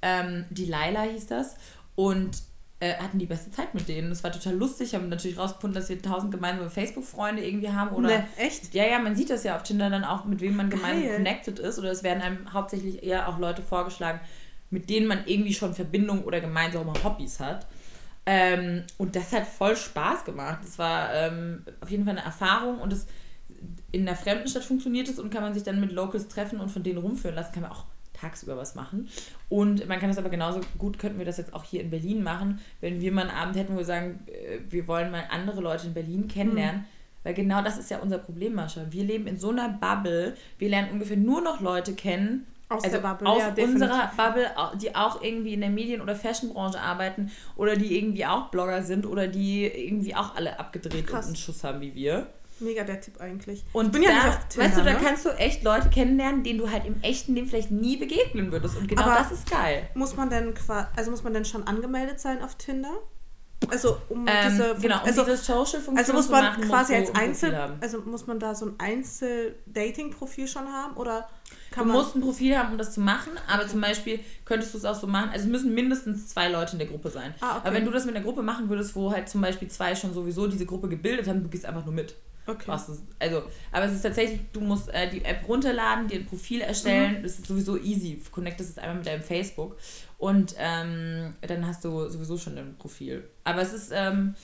Ähm, 0.00 0.46
die 0.50 0.64
Laila 0.64 1.02
hieß 1.02 1.26
das. 1.26 1.56
Und 1.94 2.42
äh, 2.82 2.96
hatten 2.96 3.20
die 3.20 3.26
beste 3.26 3.52
Zeit 3.52 3.74
mit 3.74 3.86
denen. 3.86 4.08
Das 4.08 4.24
war 4.24 4.32
total 4.32 4.54
lustig. 4.54 4.96
Haben 4.96 5.08
natürlich 5.08 5.38
rausgefunden, 5.38 5.80
dass 5.80 5.88
wir 5.88 6.02
tausend 6.02 6.32
gemeinsame 6.32 6.68
Facebook-Freunde 6.68 7.46
irgendwie 7.46 7.68
haben. 7.68 7.94
Oder, 7.94 8.08
ne, 8.08 8.26
echt? 8.36 8.74
Ja, 8.74 8.84
ja, 8.84 8.98
man 8.98 9.14
sieht 9.14 9.30
das 9.30 9.44
ja 9.44 9.54
auf 9.54 9.62
Tinder 9.62 9.88
dann 9.88 10.02
auch, 10.02 10.24
mit 10.24 10.40
wem 10.40 10.56
man 10.56 10.68
gemeinsam 10.68 11.14
connected 11.14 11.60
ist. 11.60 11.78
Oder 11.78 11.92
es 11.92 12.02
werden 12.02 12.20
einem 12.20 12.52
hauptsächlich 12.52 13.04
eher 13.04 13.28
auch 13.28 13.38
Leute 13.38 13.62
vorgeschlagen, 13.62 14.18
mit 14.70 14.90
denen 14.90 15.06
man 15.06 15.20
irgendwie 15.26 15.54
schon 15.54 15.74
Verbindung 15.74 16.24
oder 16.24 16.40
gemeinsame 16.40 16.92
Hobbys 17.04 17.38
hat. 17.38 17.68
Ähm, 18.26 18.82
und 18.98 19.14
das 19.14 19.30
hat 19.30 19.46
voll 19.46 19.76
Spaß 19.76 20.24
gemacht. 20.24 20.58
Das 20.64 20.76
war 20.76 21.14
ähm, 21.14 21.64
auf 21.80 21.88
jeden 21.88 22.04
Fall 22.04 22.16
eine 22.16 22.26
Erfahrung 22.26 22.80
und 22.80 22.92
es 22.92 23.06
in 23.92 24.08
einer 24.08 24.16
fremden 24.16 24.48
Stadt 24.48 24.64
funktioniert 24.64 25.08
es 25.08 25.20
und 25.20 25.30
kann 25.30 25.42
man 25.42 25.54
sich 25.54 25.62
dann 25.62 25.78
mit 25.78 25.92
Locals 25.92 26.26
treffen 26.26 26.58
und 26.58 26.68
von 26.68 26.82
denen 26.82 26.98
rumführen 26.98 27.36
lassen. 27.36 27.52
Kann 27.52 27.62
man 27.62 27.70
auch 27.70 27.84
tagsüber 28.22 28.56
was 28.56 28.74
machen. 28.74 29.08
Und 29.48 29.86
man 29.88 29.98
kann 29.98 30.08
das 30.08 30.18
aber 30.18 30.30
genauso 30.30 30.60
gut, 30.78 30.98
könnten 30.98 31.18
wir 31.18 31.26
das 31.26 31.36
jetzt 31.36 31.52
auch 31.52 31.64
hier 31.64 31.80
in 31.80 31.90
Berlin 31.90 32.22
machen, 32.22 32.60
wenn 32.80 33.00
wir 33.00 33.12
mal 33.12 33.28
einen 33.28 33.36
Abend 33.36 33.56
hätten, 33.56 33.74
wo 33.74 33.78
wir 33.78 33.84
sagen, 33.84 34.20
äh, 34.26 34.58
wir 34.68 34.86
wollen 34.88 35.10
mal 35.10 35.24
andere 35.30 35.60
Leute 35.60 35.88
in 35.88 35.94
Berlin 35.94 36.28
kennenlernen. 36.28 36.82
Mhm. 36.82 36.86
Weil 37.24 37.34
genau 37.34 37.62
das 37.62 37.78
ist 37.78 37.90
ja 37.90 37.98
unser 37.98 38.18
Problem, 38.18 38.54
Mascha. 38.54 38.86
Wir 38.90 39.04
leben 39.04 39.26
in 39.26 39.38
so 39.38 39.50
einer 39.50 39.68
Bubble. 39.68 40.34
Wir 40.58 40.68
lernen 40.68 40.90
ungefähr 40.92 41.16
nur 41.16 41.40
noch 41.40 41.60
Leute 41.60 41.94
kennen, 41.94 42.46
aus 42.72 42.84
also 42.84 43.00
Bubble, 43.00 43.28
aus 43.28 43.42
ja, 43.56 43.64
unserer 43.64 44.10
Bubble, 44.16 44.50
die 44.80 44.94
auch 44.94 45.22
irgendwie 45.22 45.54
in 45.54 45.60
der 45.60 45.70
Medien- 45.70 46.00
oder 46.00 46.16
Fashionbranche 46.16 46.80
arbeiten 46.80 47.30
oder 47.56 47.76
die 47.76 47.96
irgendwie 47.96 48.26
auch 48.26 48.48
Blogger 48.48 48.82
sind 48.82 49.06
oder 49.06 49.28
die 49.28 49.66
irgendwie 49.66 50.14
auch 50.14 50.34
alle 50.34 50.58
abgedreht 50.58 51.06
Krass. 51.06 51.26
und 51.26 51.32
einen 51.32 51.36
Schuss 51.36 51.62
haben 51.64 51.80
wie 51.80 51.94
wir. 51.94 52.26
Mega 52.62 52.84
der 52.84 53.00
Tipp 53.00 53.20
eigentlich. 53.20 53.64
Und 53.72 53.86
ich 53.86 53.92
bin 53.92 54.02
da, 54.02 54.08
ja 54.08 54.14
nicht 54.14 54.28
auf 54.28 54.48
Tinder, 54.48 54.66
weißt 54.66 54.78
du, 54.78 54.84
da 54.84 54.92
ne? 54.92 54.98
kannst 55.02 55.24
du 55.24 55.30
echt 55.30 55.62
Leute 55.62 55.90
kennenlernen, 55.90 56.42
denen 56.42 56.58
du 56.58 56.70
halt 56.70 56.86
im 56.86 57.02
echten 57.02 57.34
Leben 57.34 57.48
vielleicht 57.48 57.70
nie 57.70 57.96
begegnen 57.96 58.52
würdest. 58.52 58.76
Und 58.76 58.88
genau 58.88 59.02
Aber 59.02 59.16
das 59.16 59.32
ist 59.32 59.50
geil. 59.50 59.88
Muss 59.94 60.16
man 60.16 60.30
denn 60.30 60.54
also 60.96 61.10
muss 61.10 61.22
man 61.22 61.34
denn 61.34 61.44
schon 61.44 61.66
angemeldet 61.66 62.20
sein 62.20 62.42
auf 62.42 62.56
Tinder? 62.56 62.92
Also 63.70 63.98
um 64.08 64.26
ähm, 64.26 64.34
diese 64.50 64.74
genau, 64.80 65.00
um 65.00 65.06
also, 65.06 65.24
diese 65.24 65.36
Social 65.36 65.80
Funktion 65.80 65.98
Also 65.98 66.12
muss 66.12 66.28
man 66.28 66.44
machen, 66.44 66.64
quasi 66.68 66.94
als 66.94 67.14
Einzel 67.14 67.76
also 67.80 68.00
muss 68.00 68.26
man 68.26 68.38
da 68.38 68.54
so 68.54 68.66
ein 68.66 68.74
Einzel 68.78 69.56
Dating 69.66 70.10
Profil 70.10 70.48
schon 70.48 70.66
haben 70.66 70.96
oder 70.96 71.28
kann 71.70 71.86
du 71.86 71.92
musst 71.92 72.14
ein 72.14 72.20
Profil 72.20 72.56
haben, 72.56 72.72
um 72.72 72.78
das 72.78 72.92
zu 72.92 73.00
machen, 73.00 73.32
aber 73.48 73.66
zum 73.66 73.80
Beispiel 73.80 74.20
könntest 74.44 74.74
du 74.74 74.78
es 74.78 74.84
auch 74.84 74.94
so 74.94 75.06
machen, 75.06 75.30
also 75.30 75.46
es 75.46 75.50
müssen 75.50 75.74
mindestens 75.74 76.28
zwei 76.28 76.48
Leute 76.48 76.72
in 76.72 76.78
der 76.78 76.88
Gruppe 76.88 77.08
sein. 77.08 77.34
Ah, 77.40 77.56
okay. 77.56 77.60
Aber 77.64 77.76
wenn 77.76 77.84
du 77.84 77.90
das 77.90 78.04
mit 78.04 78.14
einer 78.14 78.24
Gruppe 78.24 78.42
machen 78.42 78.68
würdest, 78.68 78.94
wo 78.94 79.10
halt 79.10 79.28
zum 79.28 79.40
Beispiel 79.40 79.68
zwei 79.68 79.94
schon 79.94 80.12
sowieso 80.12 80.46
diese 80.46 80.66
Gruppe 80.66 80.88
gebildet 80.88 81.28
haben, 81.28 81.42
du 81.42 81.48
gehst 81.48 81.64
einfach 81.64 81.84
nur 81.84 81.94
mit. 81.94 82.14
Okay. 82.46 82.70
Also, 83.18 83.44
aber 83.70 83.84
es 83.84 83.92
ist 83.92 84.02
tatsächlich, 84.02 84.40
du 84.52 84.60
musst 84.60 84.88
äh, 84.88 85.08
die 85.08 85.24
App 85.24 85.46
runterladen, 85.46 86.08
dir 86.08 86.20
ein 86.20 86.26
Profil 86.26 86.60
erstellen. 86.60 87.18
Mhm. 87.18 87.22
Das 87.22 87.38
ist 87.38 87.46
sowieso 87.46 87.78
easy. 87.78 88.20
Connectest 88.32 88.70
es 88.70 88.78
einmal 88.78 88.96
mit 88.96 89.06
deinem 89.06 89.22
Facebook 89.22 89.76
und 90.18 90.54
ähm, 90.58 91.34
dann 91.40 91.66
hast 91.66 91.84
du 91.84 92.08
sowieso 92.08 92.38
schon 92.38 92.58
ein 92.58 92.76
Profil. 92.78 93.28
Aber 93.44 93.62
es 93.62 93.72
ist, 93.72 93.92
ähm, 93.94 94.34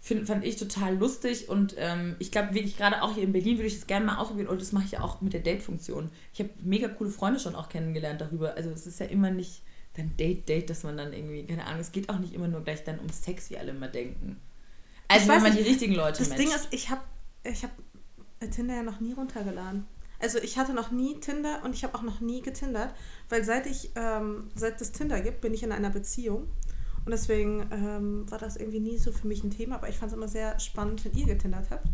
find, 0.00 0.26
fand 0.26 0.44
ich 0.44 0.56
total 0.56 0.96
lustig 0.96 1.48
und 1.48 1.74
ähm, 1.78 2.16
ich 2.18 2.30
glaube 2.30 2.54
wirklich 2.54 2.76
gerade 2.76 3.02
auch 3.02 3.14
hier 3.14 3.24
in 3.24 3.32
Berlin 3.32 3.56
würde 3.56 3.68
ich 3.68 3.78
das 3.78 3.86
gerne 3.86 4.06
mal 4.06 4.18
ausprobieren 4.18 4.48
und 4.48 4.60
das 4.60 4.72
mache 4.72 4.84
ich 4.84 4.92
ja 4.92 5.00
auch 5.00 5.20
mit 5.20 5.32
der 5.32 5.40
Date-Funktion. 5.40 6.10
Ich 6.32 6.40
habe 6.40 6.50
mega 6.62 6.88
coole 6.88 7.10
Freunde 7.10 7.40
schon 7.40 7.54
auch 7.54 7.68
kennengelernt 7.68 8.20
darüber. 8.20 8.54
Also 8.54 8.70
es 8.70 8.86
ist 8.86 9.00
ja 9.00 9.06
immer 9.06 9.30
nicht 9.30 9.62
dann 9.96 10.16
Date, 10.16 10.48
Date, 10.48 10.70
dass 10.70 10.82
man 10.82 10.96
dann 10.96 11.12
irgendwie, 11.12 11.44
keine 11.44 11.64
Ahnung, 11.64 11.80
es 11.80 11.92
geht 11.92 12.08
auch 12.08 12.18
nicht 12.18 12.34
immer 12.34 12.48
nur 12.48 12.62
gleich 12.62 12.84
dann 12.84 12.98
um 12.98 13.08
Sex, 13.08 13.50
wie 13.50 13.58
alle 13.58 13.70
immer 13.70 13.88
denken. 13.88 14.40
Also 15.08 15.28
wenn 15.28 15.42
man 15.42 15.52
nicht, 15.52 15.64
die 15.64 15.70
richtigen 15.70 15.94
Leute 15.94 16.18
Das 16.18 16.28
matcht. 16.28 16.40
Ding 16.40 16.48
ist, 16.48 16.68
ich 16.70 16.90
habe 16.90 17.02
ich 17.44 17.62
habe 17.62 17.72
Tinder 18.50 18.74
ja 18.74 18.82
noch 18.82 19.00
nie 19.00 19.12
runtergeladen. 19.12 19.86
Also 20.20 20.38
ich 20.38 20.58
hatte 20.58 20.72
noch 20.72 20.90
nie 20.90 21.20
Tinder 21.20 21.62
und 21.64 21.74
ich 21.74 21.84
habe 21.84 21.94
auch 21.94 22.02
noch 22.02 22.20
nie 22.20 22.40
getindert, 22.40 22.94
weil 23.28 23.44
seit 23.44 23.66
ich 23.66 23.92
ähm, 23.94 24.48
seit 24.54 24.80
es 24.80 24.92
Tinder 24.92 25.20
gibt, 25.20 25.40
bin 25.40 25.52
ich 25.52 25.62
in 25.62 25.72
einer 25.72 25.90
Beziehung 25.90 26.48
und 27.04 27.10
deswegen 27.10 27.68
ähm, 27.70 28.30
war 28.30 28.38
das 28.38 28.56
irgendwie 28.56 28.80
nie 28.80 28.96
so 28.96 29.12
für 29.12 29.26
mich 29.26 29.44
ein 29.44 29.50
Thema, 29.50 29.76
aber 29.76 29.88
ich 29.88 29.98
fand 29.98 30.12
es 30.12 30.16
immer 30.16 30.28
sehr 30.28 30.58
spannend, 30.60 31.04
wenn 31.04 31.12
ihr 31.12 31.26
getindert 31.26 31.70
habt. 31.70 31.86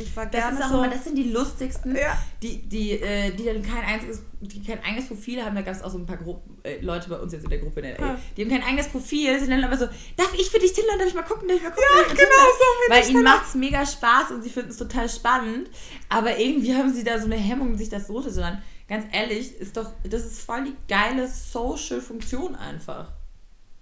Ich 0.00 0.16
war 0.16 0.26
gerne 0.26 0.50
das 0.50 0.58
ist 0.58 0.64
auch 0.66 0.70
so, 0.70 0.82
immer, 0.82 0.92
das 0.92 1.04
sind 1.04 1.16
die 1.16 1.30
lustigsten, 1.30 1.94
ja. 1.96 2.16
die, 2.42 2.62
die, 2.68 2.92
äh, 2.92 3.30
die 3.30 3.44
dann 3.44 3.62
kein 3.62 3.84
einziges, 3.84 4.22
die 4.40 4.62
kein 4.62 4.82
eigenes 4.82 5.06
Profil 5.06 5.44
haben. 5.44 5.54
Da 5.54 5.62
gab 5.62 5.74
es 5.74 5.82
auch 5.82 5.90
so 5.90 5.98
ein 5.98 6.06
paar 6.06 6.16
Gruppen, 6.16 6.58
äh, 6.64 6.80
Leute 6.80 7.08
bei 7.08 7.18
uns 7.18 7.32
jetzt 7.32 7.44
in 7.44 7.50
der 7.50 7.58
Gruppe 7.58 7.80
in 7.80 7.86
der 7.86 8.00
ja. 8.00 8.18
Die 8.36 8.42
haben 8.42 8.50
kein 8.50 8.62
eigenes 8.62 8.88
Profil, 8.88 9.38
sind 9.38 9.50
dann 9.50 9.62
aber 9.62 9.76
so, 9.76 9.86
darf 10.16 10.34
ich 10.34 10.50
für 10.50 10.58
dich 10.58 10.72
Tinder, 10.72 10.98
darf 10.98 11.06
ich 11.06 11.14
mal 11.14 11.22
gucken, 11.22 11.48
darf 11.48 11.58
ich 11.58 11.62
mal 11.62 11.70
gucken? 11.70 11.84
Ja, 11.90 12.12
genau 12.12 12.24
so. 12.24 12.92
Weil 12.92 13.10
ihnen 13.10 13.22
macht 13.22 13.46
es 13.48 13.54
mega 13.54 13.86
Spaß 13.86 14.32
und 14.32 14.42
sie 14.42 14.50
finden 14.50 14.70
es 14.70 14.76
total 14.76 15.08
spannend. 15.08 15.70
Aber 16.08 16.38
irgendwie 16.38 16.74
haben 16.74 16.92
sie 16.92 17.04
da 17.04 17.18
so 17.18 17.26
eine 17.26 17.36
Hemmung, 17.36 17.76
sich 17.76 17.88
das 17.88 18.06
so 18.06 18.20
zu 18.20 18.30
sondern 18.30 18.62
ganz 18.88 19.06
ehrlich, 19.12 19.58
ist 19.58 19.76
doch, 19.76 19.92
das 20.02 20.24
ist 20.24 20.40
voll 20.40 20.64
die 20.64 20.76
geile 20.88 21.28
Social-Funktion 21.28 22.54
einfach. 22.56 23.12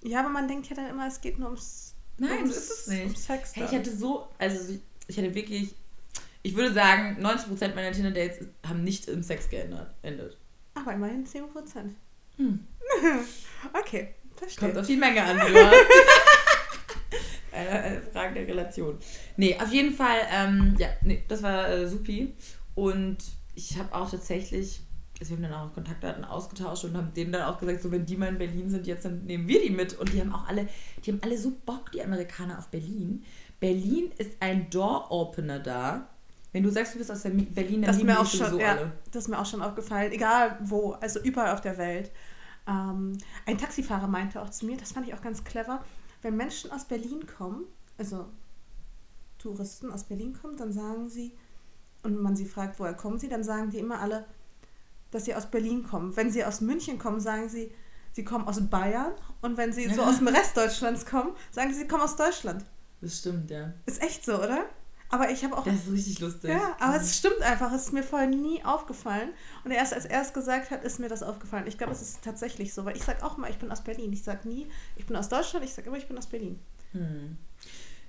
Ja, 0.02 0.20
aber 0.20 0.28
man 0.28 0.48
denkt 0.48 0.68
ja 0.68 0.76
dann 0.76 0.88
immer, 0.88 1.06
es 1.06 1.20
geht 1.20 1.38
nur 1.38 1.48
ums 1.48 1.94
Nein, 2.18 2.38
ums, 2.38 2.56
ist 2.56 2.70
es 2.70 2.86
nicht. 2.88 3.06
Um 3.06 3.14
Sex 3.14 3.54
hey, 3.54 3.64
ich 3.64 3.72
hatte 3.72 3.96
so, 3.96 4.28
also 4.38 4.74
ich 5.06 5.16
hatte 5.16 5.34
wirklich 5.34 5.74
ich 6.42 6.56
würde 6.56 6.72
sagen, 6.72 7.24
90% 7.24 7.74
meiner 7.74 7.92
Tinder-Dates 7.92 8.46
haben 8.66 8.84
nicht 8.84 9.08
im 9.08 9.22
Sex 9.22 9.48
geändert, 9.48 9.94
endet. 10.02 10.36
Aber 10.74 10.92
immerhin 10.92 11.26
10%. 11.26 11.46
Hm. 12.36 12.66
okay, 13.74 14.14
verstehe. 14.34 14.68
Kommt 14.68 14.78
auf 14.78 14.86
die 14.86 14.96
Menge 14.96 15.22
an, 15.22 15.40
eine, 17.52 17.70
eine 17.70 18.02
Frage 18.02 18.34
der 18.34 18.48
Relation. 18.48 18.98
Nee, 19.36 19.56
auf 19.60 19.72
jeden 19.72 19.94
Fall, 19.94 20.18
ähm, 20.32 20.74
ja, 20.78 20.88
nee, 21.02 21.22
das 21.28 21.42
war 21.42 21.68
äh, 21.68 21.86
supi. 21.86 22.34
Und 22.74 23.18
ich 23.54 23.78
habe 23.78 23.94
auch 23.94 24.10
tatsächlich, 24.10 24.80
also 25.20 25.30
wir 25.30 25.36
haben 25.36 25.52
dann 25.52 25.68
auch 25.68 25.74
Kontaktdaten 25.74 26.24
ausgetauscht 26.24 26.84
und 26.84 26.96
haben 26.96 27.12
denen 27.14 27.32
dann 27.32 27.42
auch 27.42 27.58
gesagt, 27.58 27.82
so 27.82 27.92
wenn 27.92 28.06
die 28.06 28.16
mal 28.16 28.28
in 28.28 28.38
Berlin 28.38 28.70
sind, 28.70 28.86
jetzt 28.86 29.04
dann 29.04 29.24
nehmen 29.24 29.46
wir 29.46 29.60
die 29.60 29.70
mit. 29.70 29.94
Und 29.94 30.12
die 30.12 30.20
haben 30.20 30.34
auch 30.34 30.48
alle, 30.48 30.68
die 31.04 31.12
haben 31.12 31.20
alle 31.22 31.38
so 31.38 31.52
Bock, 31.64 31.92
die 31.92 32.02
Amerikaner 32.02 32.58
auf 32.58 32.68
Berlin. 32.68 33.24
Berlin 33.60 34.10
ist 34.18 34.32
ein 34.40 34.70
Door-Opener 34.70 35.60
da. 35.60 36.08
Wenn 36.52 36.62
du 36.62 36.70
sagst, 36.70 36.94
du 36.94 36.98
bist 36.98 37.10
aus 37.10 37.22
Berlin, 37.22 37.80
dann 37.80 37.82
das 37.82 37.96
lieben 37.96 38.08
mir 38.08 38.20
auch 38.20 38.26
schon, 38.26 38.58
ja, 38.58 38.72
alle. 38.72 38.92
Das 39.10 39.24
ist 39.24 39.28
mir 39.28 39.38
auch 39.38 39.46
schon 39.46 39.62
aufgefallen, 39.62 40.12
egal 40.12 40.58
wo, 40.62 40.92
also 40.92 41.20
überall 41.20 41.52
auf 41.52 41.62
der 41.62 41.78
Welt. 41.78 42.10
Ähm, 42.66 43.16
ein 43.46 43.58
Taxifahrer 43.58 44.06
meinte 44.06 44.40
auch 44.40 44.50
zu 44.50 44.66
mir, 44.66 44.76
das 44.76 44.92
fand 44.92 45.08
ich 45.08 45.14
auch 45.14 45.22
ganz 45.22 45.44
clever, 45.44 45.82
wenn 46.20 46.36
Menschen 46.36 46.70
aus 46.70 46.84
Berlin 46.84 47.26
kommen, 47.26 47.64
also 47.98 48.26
Touristen 49.38 49.90
aus 49.90 50.04
Berlin 50.04 50.38
kommen, 50.40 50.56
dann 50.56 50.72
sagen 50.72 51.08
sie, 51.08 51.32
und 52.02 52.20
man 52.20 52.36
sie 52.36 52.46
fragt, 52.46 52.78
woher 52.78 52.94
kommen 52.94 53.18
sie, 53.18 53.28
dann 53.28 53.44
sagen 53.44 53.70
die 53.70 53.78
immer 53.78 54.00
alle, 54.00 54.26
dass 55.10 55.24
sie 55.24 55.34
aus 55.34 55.46
Berlin 55.46 55.84
kommen. 55.84 56.16
Wenn 56.16 56.30
sie 56.30 56.44
aus 56.44 56.60
München 56.60 56.98
kommen, 56.98 57.20
sagen 57.20 57.48
sie, 57.48 57.72
sie 58.12 58.24
kommen 58.24 58.46
aus 58.46 58.60
Bayern. 58.68 59.12
Und 59.40 59.56
wenn 59.56 59.72
sie 59.72 59.88
so 59.88 60.02
aus 60.02 60.18
dem 60.18 60.28
Rest 60.28 60.56
Deutschlands 60.56 61.06
kommen, 61.06 61.32
sagen 61.50 61.72
sie, 61.72 61.80
sie 61.80 61.88
kommen 61.88 62.02
aus 62.02 62.16
Deutschland. 62.16 62.64
Das 63.00 63.18
stimmt, 63.18 63.50
ja. 63.50 63.72
Ist 63.86 64.02
echt 64.02 64.24
so, 64.24 64.38
oder? 64.38 64.64
Aber 65.12 65.30
ich 65.30 65.44
habe 65.44 65.58
auch. 65.58 65.64
Das 65.64 65.74
ist 65.74 65.92
richtig 65.92 66.20
lustig. 66.20 66.50
Ja, 66.50 66.74
aber 66.80 66.94
mhm. 66.94 67.04
es 67.04 67.18
stimmt 67.18 67.42
einfach. 67.42 67.70
Es 67.70 67.82
ist 67.82 67.92
mir 67.92 68.02
vorher 68.02 68.28
nie 68.28 68.64
aufgefallen. 68.64 69.28
Und 69.62 69.70
erst 69.70 69.92
als 69.92 70.06
er 70.06 70.22
es 70.22 70.32
gesagt 70.32 70.70
hat, 70.70 70.82
ist 70.84 70.98
mir 71.00 71.08
das 71.10 71.22
aufgefallen. 71.22 71.66
Ich 71.66 71.76
glaube, 71.76 71.92
es 71.92 72.00
ist 72.00 72.24
tatsächlich 72.24 72.72
so, 72.72 72.86
weil 72.86 72.96
ich 72.96 73.04
sage 73.04 73.22
auch 73.22 73.36
mal, 73.36 73.50
ich 73.50 73.58
bin 73.58 73.70
aus 73.70 73.82
Berlin. 73.82 74.10
Ich 74.14 74.22
sage 74.22 74.48
nie, 74.48 74.66
ich 74.96 75.04
bin 75.04 75.14
aus 75.14 75.28
Deutschland. 75.28 75.66
Ich 75.66 75.74
sage 75.74 75.88
immer, 75.88 75.98
ich 75.98 76.08
bin 76.08 76.16
aus 76.16 76.26
Berlin. 76.26 76.58
Hm. 76.92 77.36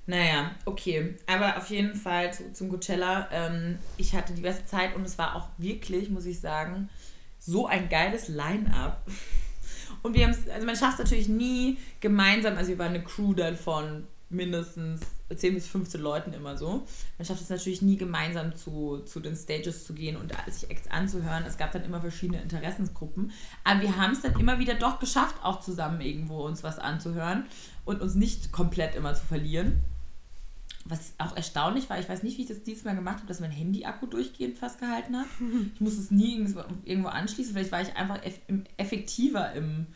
Naja, 0.06 0.52
okay. 0.64 1.18
Aber 1.28 1.58
auf 1.58 1.70
jeden 1.70 1.94
Fall 1.94 2.34
zu, 2.34 2.54
zum 2.54 2.70
Coachella. 2.70 3.28
Ähm, 3.34 3.80
ich 3.98 4.16
hatte 4.16 4.32
die 4.32 4.42
beste 4.42 4.66
Zeit 4.66 4.96
und 4.96 5.06
es 5.06 5.18
war 5.18 5.36
auch 5.36 5.50
wirklich, 5.58 6.10
muss 6.10 6.26
ich 6.26 6.40
sagen, 6.40 6.90
so 7.38 7.68
ein 7.68 7.90
geiles 7.90 8.30
Line-up. 8.30 9.06
Und 10.02 10.16
wir 10.16 10.26
haben 10.26 10.32
es, 10.32 10.50
also 10.50 10.66
man 10.66 10.76
schafft 10.76 10.94
es 10.94 11.06
natürlich 11.06 11.30
nie 11.30 11.78
gemeinsam, 12.02 12.58
also 12.58 12.70
wir 12.70 12.80
waren 12.80 12.94
eine 12.94 13.04
Crew 13.04 13.34
dann 13.34 13.56
von 13.56 14.06
mindestens 14.34 15.02
10 15.34 15.54
bis 15.54 15.68
15 15.68 16.02
Leuten 16.02 16.34
immer 16.34 16.58
so. 16.58 16.86
Man 17.18 17.26
schafft 17.26 17.42
es 17.42 17.50
natürlich 17.50 17.82
nie 17.82 17.98
gemeinsam 17.98 18.56
zu, 18.56 19.00
zu 19.06 19.20
den 19.20 19.36
Stages 19.36 19.86
zu 19.86 19.94
gehen 19.94 20.18
und 20.18 20.34
sich 20.50 20.70
Acts 20.70 20.90
anzuhören. 20.90 21.44
Es 21.48 21.58
gab 21.58 21.72
dann 21.72 21.84
immer 21.84 22.02
verschiedene 22.02 22.42
Interessensgruppen. 22.42 23.32
Aber 23.64 23.82
wir 23.82 23.98
haben 23.98 24.12
es 24.12 24.22
dann 24.22 24.40
immer 24.40 24.60
wieder 24.60 24.76
doch 24.76 25.00
geschafft, 25.00 25.36
auch 25.44 25.62
zusammen 25.62 26.02
irgendwo 26.02 26.46
uns 26.46 26.64
was 26.64 26.80
anzuhören 26.80 27.46
und 27.86 28.02
uns 28.02 28.16
nicht 28.16 28.52
komplett 28.52 28.96
immer 28.96 29.14
zu 29.14 29.26
verlieren. 29.26 29.82
Was 30.86 31.14
auch 31.18 31.36
erstaunlich 31.36 31.90
war, 31.90 31.98
ich 31.98 32.10
weiß 32.10 32.24
nicht, 32.24 32.38
wie 32.38 32.42
ich 32.42 32.50
das 32.50 32.64
diesmal 32.64 32.94
gemacht 32.94 33.18
habe, 33.18 33.28
dass 33.28 33.40
mein 33.40 33.52
Handy-Akku 33.52 34.06
durchgehend 34.06 34.58
fast 34.58 34.80
gehalten 34.80 35.18
hat. 35.18 35.28
Ich 35.76 35.80
musste 35.80 36.02
es 36.02 36.12
nie 36.12 36.36
irgendwo 36.84 37.10
anschließen. 37.10 37.54
Vielleicht 37.54 37.72
war 37.72 37.82
ich 37.82 37.96
einfach 37.96 38.20
effektiver 38.78 39.54
im, 39.54 39.88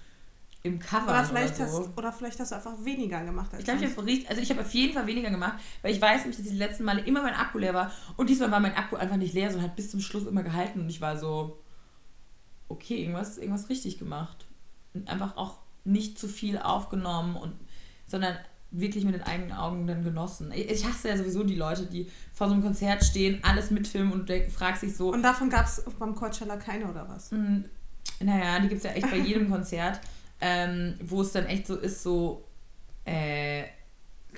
im 0.67 0.79
Cover 0.79 1.09
oder 1.09 1.23
vielleicht, 1.23 1.55
oder, 1.55 1.67
so. 1.67 1.79
hast, 1.79 1.97
oder 1.97 2.11
vielleicht 2.11 2.39
hast 2.39 2.51
du 2.51 2.55
einfach 2.55 2.83
weniger 2.83 3.23
gemacht. 3.23 3.51
Als 3.51 3.59
ich 3.59 3.65
glaube, 3.65 3.83
ich 3.83 3.91
habe 3.91 4.29
also 4.29 4.41
ich 4.41 4.59
auf 4.59 4.73
jeden 4.73 4.93
Fall 4.93 5.07
weniger 5.07 5.29
gemacht, 5.29 5.59
weil 5.81 5.93
ich 5.93 6.01
weiß 6.01 6.21
nämlich, 6.21 6.37
dass 6.37 6.47
die 6.47 6.57
letzten 6.57 6.83
Male 6.83 7.01
immer 7.01 7.21
mein 7.21 7.33
Akku 7.33 7.57
leer 7.57 7.73
war 7.73 7.91
und 8.15 8.29
diesmal 8.29 8.51
war 8.51 8.59
mein 8.59 8.75
Akku 8.75 8.95
einfach 8.95 9.17
nicht 9.17 9.33
leer, 9.33 9.49
sondern 9.49 9.69
hat 9.69 9.75
bis 9.75 9.91
zum 9.91 9.99
Schluss 9.99 10.25
immer 10.25 10.43
gehalten 10.43 10.81
und 10.81 10.89
ich 10.89 11.01
war 11.01 11.17
so, 11.17 11.59
okay, 12.69 13.01
irgendwas, 13.01 13.37
irgendwas 13.37 13.69
richtig 13.69 13.97
gemacht. 13.97 14.45
Und 14.93 15.09
einfach 15.09 15.37
auch 15.37 15.57
nicht 15.83 16.19
zu 16.19 16.27
viel 16.27 16.57
aufgenommen 16.57 17.35
und 17.35 17.53
sondern 18.07 18.37
wirklich 18.71 19.05
mit 19.05 19.15
den 19.15 19.23
eigenen 19.23 19.53
Augen 19.53 19.87
dann 19.87 20.03
genossen. 20.03 20.51
Ich 20.51 20.85
hasse 20.85 21.09
ja 21.09 21.17
sowieso 21.17 21.43
die 21.43 21.55
Leute, 21.55 21.85
die 21.85 22.09
vor 22.33 22.47
so 22.47 22.53
einem 22.53 22.63
Konzert 22.63 23.03
stehen, 23.03 23.39
alles 23.43 23.71
mitfilmen 23.71 24.11
und 24.11 24.29
du 24.29 24.49
fragst 24.49 24.83
dich 24.83 24.95
so. 24.95 25.13
Und 25.13 25.23
davon 25.23 25.49
gab 25.49 25.65
es 25.65 25.83
beim 25.97 26.15
Coachella 26.15 26.57
keine 26.57 26.89
oder 26.89 27.07
was? 27.07 27.31
Mh, 27.31 27.63
naja, 28.19 28.59
die 28.59 28.67
gibt 28.67 28.79
es 28.79 28.83
ja 28.83 28.91
echt 28.91 29.09
bei 29.09 29.17
jedem 29.25 29.49
Konzert 29.49 30.01
ähm, 30.41 30.95
wo 31.03 31.21
es 31.21 31.31
dann 31.31 31.45
echt 31.45 31.67
so 31.67 31.75
ist, 31.75 32.03
so, 32.03 32.45
äh, 33.05 33.63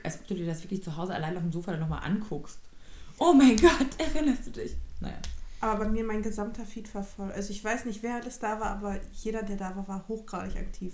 als 0.04 0.20
ob 0.20 0.28
du 0.28 0.36
dir 0.36 0.46
das 0.46 0.64
wirklich 0.64 0.84
zu 0.84 0.96
Hause 0.96 1.14
allein 1.14 1.36
auf 1.36 1.44
dem 1.44 1.52
Sofa 1.52 1.72
dann 1.72 1.82
nochmal 1.82 2.04
anguckst. 2.04 2.60
Oh 3.18 3.34
mein 3.34 3.56
Gott, 3.62 3.88
erinnerst 3.98 4.48
du 4.48 4.52
dich? 4.52 4.76
Naja. 5.00 5.18
Aber 5.62 5.86
bei 5.86 5.90
mir 5.90 6.06
mein 6.06 6.22
gesamter 6.22 6.66
Feed 6.66 6.94
war 6.96 7.04
voll. 7.04 7.32
Also 7.32 7.52
ich 7.52 7.64
weiß 7.64 7.86
nicht, 7.86 8.02
wer 8.02 8.16
alles 8.16 8.40
da 8.40 8.60
war, 8.60 8.72
aber 8.72 8.98
jeder, 9.14 9.44
der 9.44 9.58
da 9.58 9.76
war, 9.76 9.88
war 9.88 10.08
hochgradig 10.08 10.56
aktiv. 10.56 10.94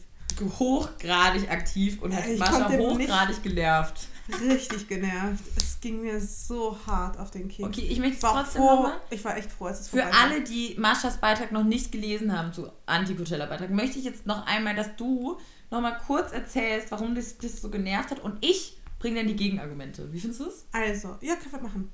Hochgradig 0.59 1.49
aktiv 1.51 2.01
und 2.01 2.15
hat 2.15 2.23
Mascha 2.37 2.69
hochgradig 2.69 3.43
genervt. 3.43 4.07
Richtig 4.27 4.87
genervt. 4.87 5.43
Es 5.55 5.79
ging 5.79 6.01
mir 6.01 6.19
so 6.19 6.77
hart 6.87 7.19
auf 7.19 7.29
den 7.29 7.47
Keks. 7.47 7.67
Okay, 7.67 7.87
ich 7.87 7.99
möchte 7.99 8.15
es 8.15 8.21
trotzdem 8.21 8.61
nochmal. 8.61 8.99
Ich 9.11 9.23
war 9.23 9.37
echt 9.37 9.51
froh, 9.51 9.65
als 9.65 9.81
es 9.81 9.89
Für 9.89 10.05
alle, 10.05 10.41
die 10.41 10.75
Maschas 10.79 11.17
Beitrag 11.17 11.51
noch 11.51 11.63
nicht 11.63 11.91
gelesen 11.91 12.37
haben 12.37 12.51
zu 12.51 12.71
Anti-Coachella-Beitrag, 12.87 13.69
möchte 13.69 13.99
ich 13.99 14.05
jetzt 14.05 14.25
noch 14.25 14.45
einmal, 14.47 14.75
dass 14.75 14.95
du 14.95 15.37
nochmal 15.69 15.97
kurz 16.05 16.31
erzählst, 16.31 16.91
warum 16.91 17.13
das, 17.13 17.37
das 17.37 17.61
so 17.61 17.69
genervt 17.69 18.11
hat 18.11 18.19
und 18.19 18.43
ich 18.43 18.77
bringe 18.99 19.17
dann 19.17 19.27
die 19.27 19.35
Gegenargumente. 19.35 20.11
Wie 20.11 20.19
findest 20.19 20.41
du 20.41 20.45
es? 20.45 20.65
Also, 20.71 21.17
ja, 21.21 21.35
können 21.35 21.51
wir 21.51 21.61
machen. 21.61 21.91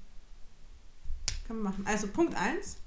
Können 1.48 1.60
wir 1.60 1.70
machen. 1.70 1.86
Also, 1.86 2.08
Punkt 2.08 2.36
1. 2.36 2.78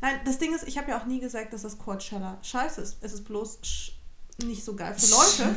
Nein, 0.00 0.20
das 0.24 0.38
Ding 0.38 0.54
ist, 0.54 0.66
ich 0.66 0.78
habe 0.78 0.90
ja 0.90 1.00
auch 1.00 1.06
nie 1.06 1.20
gesagt, 1.20 1.52
dass 1.52 1.62
das 1.62 1.78
Coachella 1.78 2.38
scheiße 2.42 2.80
ist. 2.80 2.96
Es 3.02 3.12
ist 3.12 3.24
bloß 3.24 3.60
nicht 4.44 4.64
so 4.64 4.74
geil 4.74 4.94
für 4.94 5.10
Leute, 5.10 5.54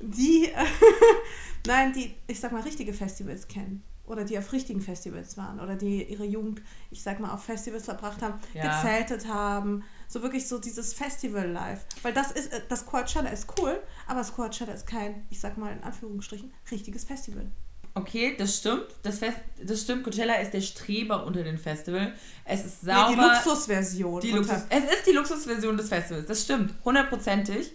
die 0.00 0.50
Nein, 1.66 1.92
die, 1.92 2.14
ich 2.26 2.40
sag 2.40 2.52
mal, 2.52 2.62
richtige 2.62 2.92
Festivals 2.92 3.48
kennen. 3.48 3.82
Oder 4.06 4.24
die 4.24 4.36
auf 4.38 4.52
richtigen 4.52 4.80
Festivals 4.80 5.36
waren. 5.36 5.60
Oder 5.60 5.76
die 5.76 6.02
ihre 6.02 6.24
Jugend, 6.24 6.62
ich 6.90 7.02
sag 7.02 7.20
mal, 7.20 7.32
auf 7.32 7.44
Festivals 7.44 7.84
verbracht 7.84 8.22
haben, 8.22 8.40
ja. 8.54 8.82
gezeltet 8.82 9.28
haben. 9.28 9.84
So 10.08 10.22
wirklich 10.22 10.48
so 10.48 10.58
dieses 10.58 10.94
Festival-Life. 10.94 11.84
Weil 12.02 12.12
das 12.12 12.32
ist, 12.32 12.52
äh, 12.52 12.60
das 12.68 12.86
Coachella 12.86 13.30
ist 13.30 13.46
cool, 13.58 13.80
aber 14.08 14.18
das 14.18 14.34
Coachella 14.34 14.72
ist 14.72 14.86
kein, 14.86 15.26
ich 15.30 15.38
sag 15.38 15.56
mal 15.58 15.72
in 15.72 15.84
Anführungsstrichen, 15.84 16.52
richtiges 16.72 17.04
Festival. 17.04 17.46
Okay, 17.94 18.34
das 18.36 18.58
stimmt. 18.58 18.86
Das, 19.02 19.18
Fest, 19.18 19.38
das 19.62 19.82
stimmt. 19.82 20.04
Coachella 20.04 20.34
ist 20.34 20.52
der 20.52 20.60
Streber 20.60 21.24
unter 21.24 21.42
den 21.42 21.58
Festivals. 21.58 22.10
Es 22.44 22.64
ist 22.64 22.80
sauber. 22.82 23.10
Nee, 23.10 23.16
die 23.16 23.20
Luxusversion. 23.20 24.20
Die 24.20 24.30
Luxus, 24.32 24.62
es 24.68 24.84
ist 24.84 25.06
die 25.06 25.12
Luxusversion 25.12 25.76
des 25.76 25.88
Festivals. 25.88 26.26
Das 26.26 26.42
stimmt. 26.42 26.74
Hundertprozentig. 26.84 27.72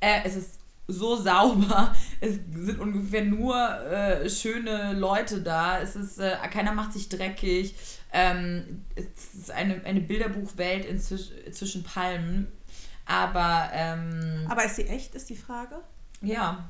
Äh, 0.00 0.20
es 0.24 0.36
ist 0.36 0.57
so 0.88 1.16
sauber. 1.16 1.94
Es 2.20 2.32
sind 2.32 2.80
ungefähr 2.80 3.24
nur 3.24 3.54
äh, 3.56 4.28
schöne 4.28 4.94
Leute 4.94 5.42
da. 5.42 5.78
Es 5.78 5.94
ist, 5.94 6.18
äh, 6.18 6.36
keiner 6.50 6.72
macht 6.72 6.94
sich 6.94 7.08
dreckig. 7.08 7.74
Ähm, 8.12 8.84
es 8.96 9.34
ist 9.34 9.50
eine, 9.50 9.84
eine 9.84 10.00
Bilderbuchwelt 10.00 10.86
inzwischen, 10.86 11.52
zwischen 11.52 11.84
Palmen. 11.84 12.48
Aber. 13.04 13.70
Ähm, 13.72 14.46
Aber 14.48 14.64
ist 14.64 14.76
sie 14.76 14.86
echt, 14.86 15.14
ist 15.14 15.28
die 15.30 15.36
Frage? 15.36 15.76
Ja, 16.22 16.68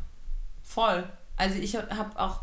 voll. 0.63 1.09
Also 1.37 1.57
ich 1.57 1.77
habe 1.77 2.19
auch 2.19 2.41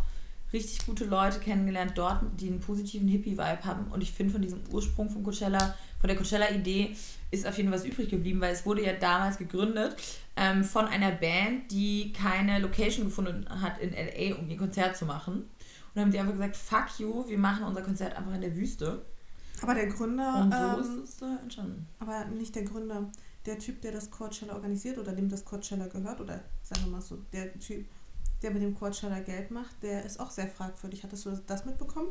richtig 0.54 0.86
gute 0.86 1.06
Leute 1.06 1.40
kennengelernt 1.40 1.94
dort, 1.96 2.22
die 2.40 2.48
einen 2.48 2.62
positiven 2.62 3.08
Hippie-Vibe 3.10 3.66
haben. 3.66 3.92
Und 3.92 4.02
ich 4.02 4.12
finde 4.14 4.34
von 4.34 4.42
diesem 4.42 4.62
Ursprung 4.72 5.10
von 5.10 5.24
Coachella, 5.24 5.76
von 6.00 6.08
der 6.08 6.16
Coachella-Idee, 6.16 6.96
ist 7.32 7.48
auf 7.48 7.58
jeden 7.58 7.70
Fall 7.70 7.80
was 7.80 7.86
übrig 7.86 8.10
geblieben, 8.10 8.42
weil 8.42 8.54
es 8.54 8.66
wurde 8.66 8.84
ja 8.84 8.94
damals 8.94 9.38
gegründet 9.38 9.96
ähm, 10.36 10.64
von 10.64 10.86
einer 10.86 11.12
Band, 11.12 11.72
die 11.72 12.14
keine 12.14 12.60
Location 12.60 13.06
gefunden 13.06 13.46
hat 13.62 13.80
in 13.80 13.92
LA, 13.92 14.36
um 14.38 14.50
ihr 14.50 14.58
Konzert 14.58 14.96
zu 14.96 15.06
machen. 15.06 15.34
Und 15.34 15.50
dann 15.96 16.06
haben 16.06 16.12
die 16.12 16.20
einfach 16.20 16.34
gesagt, 16.34 16.56
fuck 16.56 17.00
you, 17.00 17.28
wir 17.28 17.38
machen 17.38 17.64
unser 17.64 17.82
Konzert 17.82 18.16
einfach 18.16 18.34
in 18.34 18.42
der 18.42 18.56
Wüste. 18.56 19.02
Aber 19.62 19.74
der 19.74 19.88
Gründer. 19.88 20.42
Und 20.42 20.54
so 20.54 20.58
ähm, 20.58 21.04
ist 21.04 21.16
es 21.16 21.22
äh, 21.22 21.42
entstanden. 21.42 21.88
Aber 22.00 22.26
nicht 22.26 22.56
der 22.56 22.64
Gründer, 22.64 23.10
der 23.46 23.60
Typ, 23.60 23.82
der 23.82 23.92
das 23.92 24.12
Coachella 24.12 24.54
organisiert 24.54 24.98
oder 24.98 25.14
dem 25.14 25.30
das 25.30 25.46
Coachella 25.46 25.88
gehört, 25.88 26.20
oder 26.20 26.42
sagen 26.62 26.82
wir 26.86 26.92
mal 26.92 27.02
so, 27.02 27.20
der 27.32 27.58
Typ, 27.60 27.86
der 28.42 28.52
mit 28.52 28.62
dem 28.62 28.76
Coachella 28.76 29.20
Geld 29.20 29.52
macht, 29.52 29.82
der 29.82 30.04
ist 30.04 30.20
auch 30.20 30.32
sehr 30.32 30.48
fragwürdig. 30.48 31.04
Hattest 31.04 31.26
du 31.26 31.42
das 31.48 31.66
mitbekommen? 31.66 32.10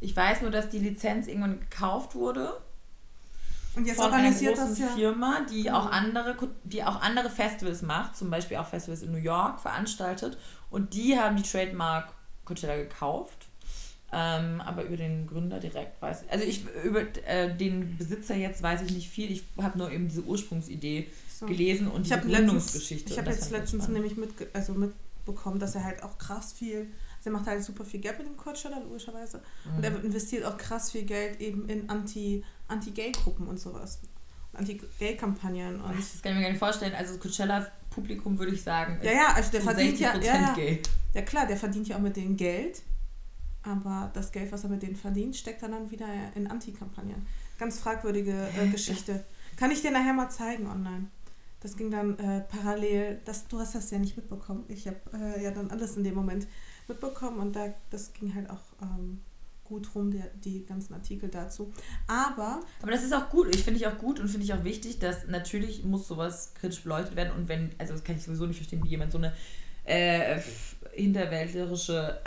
Ich 0.00 0.16
weiß 0.16 0.42
nur, 0.42 0.50
dass 0.50 0.70
die 0.70 0.78
Lizenz 0.78 1.26
irgendwann 1.26 1.60
gekauft 1.60 2.14
wurde. 2.14 2.60
Und 3.76 3.86
jetzt 3.86 3.96
von 3.96 4.06
organisiert 4.06 4.58
einer 4.58 4.66
großen 4.66 4.84
das 4.84 4.90
ja. 4.90 4.96
Firma, 4.96 5.46
die 5.50 5.68
mhm. 5.68 5.74
auch 5.74 5.90
andere, 5.90 6.36
die 6.64 6.82
auch 6.82 7.00
andere 7.00 7.30
Festivals 7.30 7.82
macht, 7.82 8.16
zum 8.16 8.30
Beispiel 8.30 8.56
auch 8.56 8.66
Festivals 8.66 9.02
in 9.02 9.12
New 9.12 9.18
York 9.18 9.60
veranstaltet. 9.60 10.38
Und 10.70 10.94
die 10.94 11.18
haben 11.18 11.36
die 11.36 11.42
Trademark 11.42 12.12
Coachella 12.44 12.76
gekauft. 12.76 13.46
Ähm, 14.12 14.60
aber 14.60 14.84
über 14.84 14.96
den 14.96 15.28
Gründer 15.28 15.60
direkt 15.60 16.02
weiß 16.02 16.22
ich. 16.22 16.32
Also 16.32 16.44
ich 16.44 16.64
über 16.84 17.02
äh, 17.28 17.56
den 17.56 17.96
Besitzer 17.96 18.34
jetzt 18.34 18.60
weiß 18.60 18.82
ich 18.82 18.92
nicht 18.92 19.08
viel. 19.08 19.30
Ich 19.30 19.44
habe 19.62 19.78
nur 19.78 19.92
eben 19.92 20.08
diese 20.08 20.24
Ursprungsidee 20.24 21.08
so. 21.32 21.46
gelesen 21.46 21.86
und 21.86 22.06
ich 22.06 22.12
die 22.12 22.28
Gründungsgeschichte. 22.28 23.12
ich 23.12 23.18
habe 23.18 23.30
jetzt 23.30 23.52
letztens 23.52 23.86
nämlich 23.86 24.16
mit, 24.16 24.30
also 24.52 24.72
mit 24.74 24.92
bekommen, 25.24 25.60
dass 25.60 25.76
er 25.76 25.84
halt 25.84 26.02
auch 26.02 26.18
krass 26.18 26.52
viel, 26.52 26.88
er 27.24 27.32
macht 27.32 27.46
halt 27.46 27.62
super 27.62 27.84
viel 27.84 28.00
Geld 28.00 28.18
mit 28.18 28.26
dem 28.26 28.36
Coachella, 28.36 28.78
logischerweise. 28.78 29.42
Mhm. 29.64 29.76
Und 29.76 29.84
er 29.84 30.04
investiert 30.04 30.44
auch 30.44 30.56
krass 30.56 30.90
viel 30.90 31.04
Geld 31.04 31.40
eben 31.40 31.68
in 31.68 31.88
Anti, 31.88 32.44
Anti-Gay-Gruppen 32.68 33.46
und 33.46 33.58
sowas. 33.58 34.00
Anti-Gay-Kampagnen. 34.54 35.80
Und 35.80 35.98
das 35.98 36.22
kann 36.22 36.32
ich 36.32 36.38
mir 36.38 36.42
gar 36.42 36.50
nicht 36.50 36.58
vorstellen. 36.58 36.94
Also 36.94 37.14
das 37.14 37.22
Coachella-Publikum 37.22 38.38
würde 38.38 38.52
ich 38.52 38.62
sagen. 38.62 38.98
Ja, 39.02 39.12
ja, 39.12 39.32
also 39.34 39.50
der 39.50 39.60
verdient 39.60 40.00
ja, 40.00 40.16
ja, 40.16 40.54
ja. 40.56 40.76
Ja 41.14 41.22
klar, 41.22 41.46
der 41.46 41.56
verdient 41.56 41.88
ja 41.88 41.96
auch 41.96 42.00
mit 42.00 42.16
denen 42.16 42.36
Geld. 42.36 42.82
Aber 43.62 44.10
das 44.14 44.32
Geld, 44.32 44.50
was 44.52 44.64
er 44.64 44.70
mit 44.70 44.82
denen 44.82 44.96
verdient, 44.96 45.36
steckt 45.36 45.62
er 45.62 45.68
dann 45.68 45.90
wieder 45.90 46.06
in 46.34 46.46
Anti-Kampagnen. 46.46 47.26
ganz 47.58 47.78
fragwürdige 47.78 48.48
äh, 48.58 48.68
Geschichte. 48.68 49.24
Kann 49.56 49.70
ich 49.70 49.82
dir 49.82 49.90
nachher 49.90 50.14
mal 50.14 50.30
zeigen 50.30 50.66
online. 50.66 51.08
Das 51.60 51.76
ging 51.76 51.90
dann 51.90 52.18
äh, 52.18 52.40
parallel. 52.40 53.20
Das, 53.26 53.46
du 53.46 53.58
hast 53.58 53.74
das 53.74 53.90
ja 53.90 53.98
nicht 53.98 54.16
mitbekommen. 54.16 54.64
Ich 54.68 54.86
habe 54.86 54.98
äh, 55.12 55.44
ja 55.44 55.50
dann 55.50 55.70
alles 55.70 55.96
in 55.96 56.04
dem 56.04 56.14
Moment 56.14 56.46
mitbekommen 56.88 57.38
und 57.40 57.56
da, 57.56 57.72
das 57.90 58.12
ging 58.12 58.34
halt 58.34 58.50
auch 58.50 58.60
ähm, 58.82 59.20
gut 59.64 59.94
rum, 59.94 60.10
die, 60.10 60.22
die 60.44 60.66
ganzen 60.66 60.94
Artikel 60.94 61.28
dazu. 61.28 61.72
Aber. 62.06 62.60
Aber 62.82 62.90
das 62.90 63.04
ist 63.04 63.14
auch 63.14 63.30
gut. 63.30 63.54
Ich 63.54 63.62
finde 63.62 63.78
ich 63.78 63.86
auch 63.86 63.98
gut 63.98 64.18
und 64.20 64.28
finde 64.28 64.44
ich 64.44 64.52
auch 64.52 64.64
wichtig, 64.64 64.98
dass 64.98 65.26
natürlich 65.28 65.84
muss 65.84 66.08
sowas 66.08 66.54
kritisch 66.54 66.82
beleuchtet 66.82 67.16
werden 67.16 67.32
und 67.32 67.48
wenn, 67.48 67.70
also 67.78 67.92
das 67.92 68.04
kann 68.04 68.16
ich 68.16 68.24
sowieso 68.24 68.46
nicht 68.46 68.56
verstehen, 68.56 68.82
wie 68.84 68.88
jemand 68.88 69.12
so 69.12 69.18
eine 69.18 69.32
äh, 69.84 70.40
hinterwäldlerische 70.92 72.20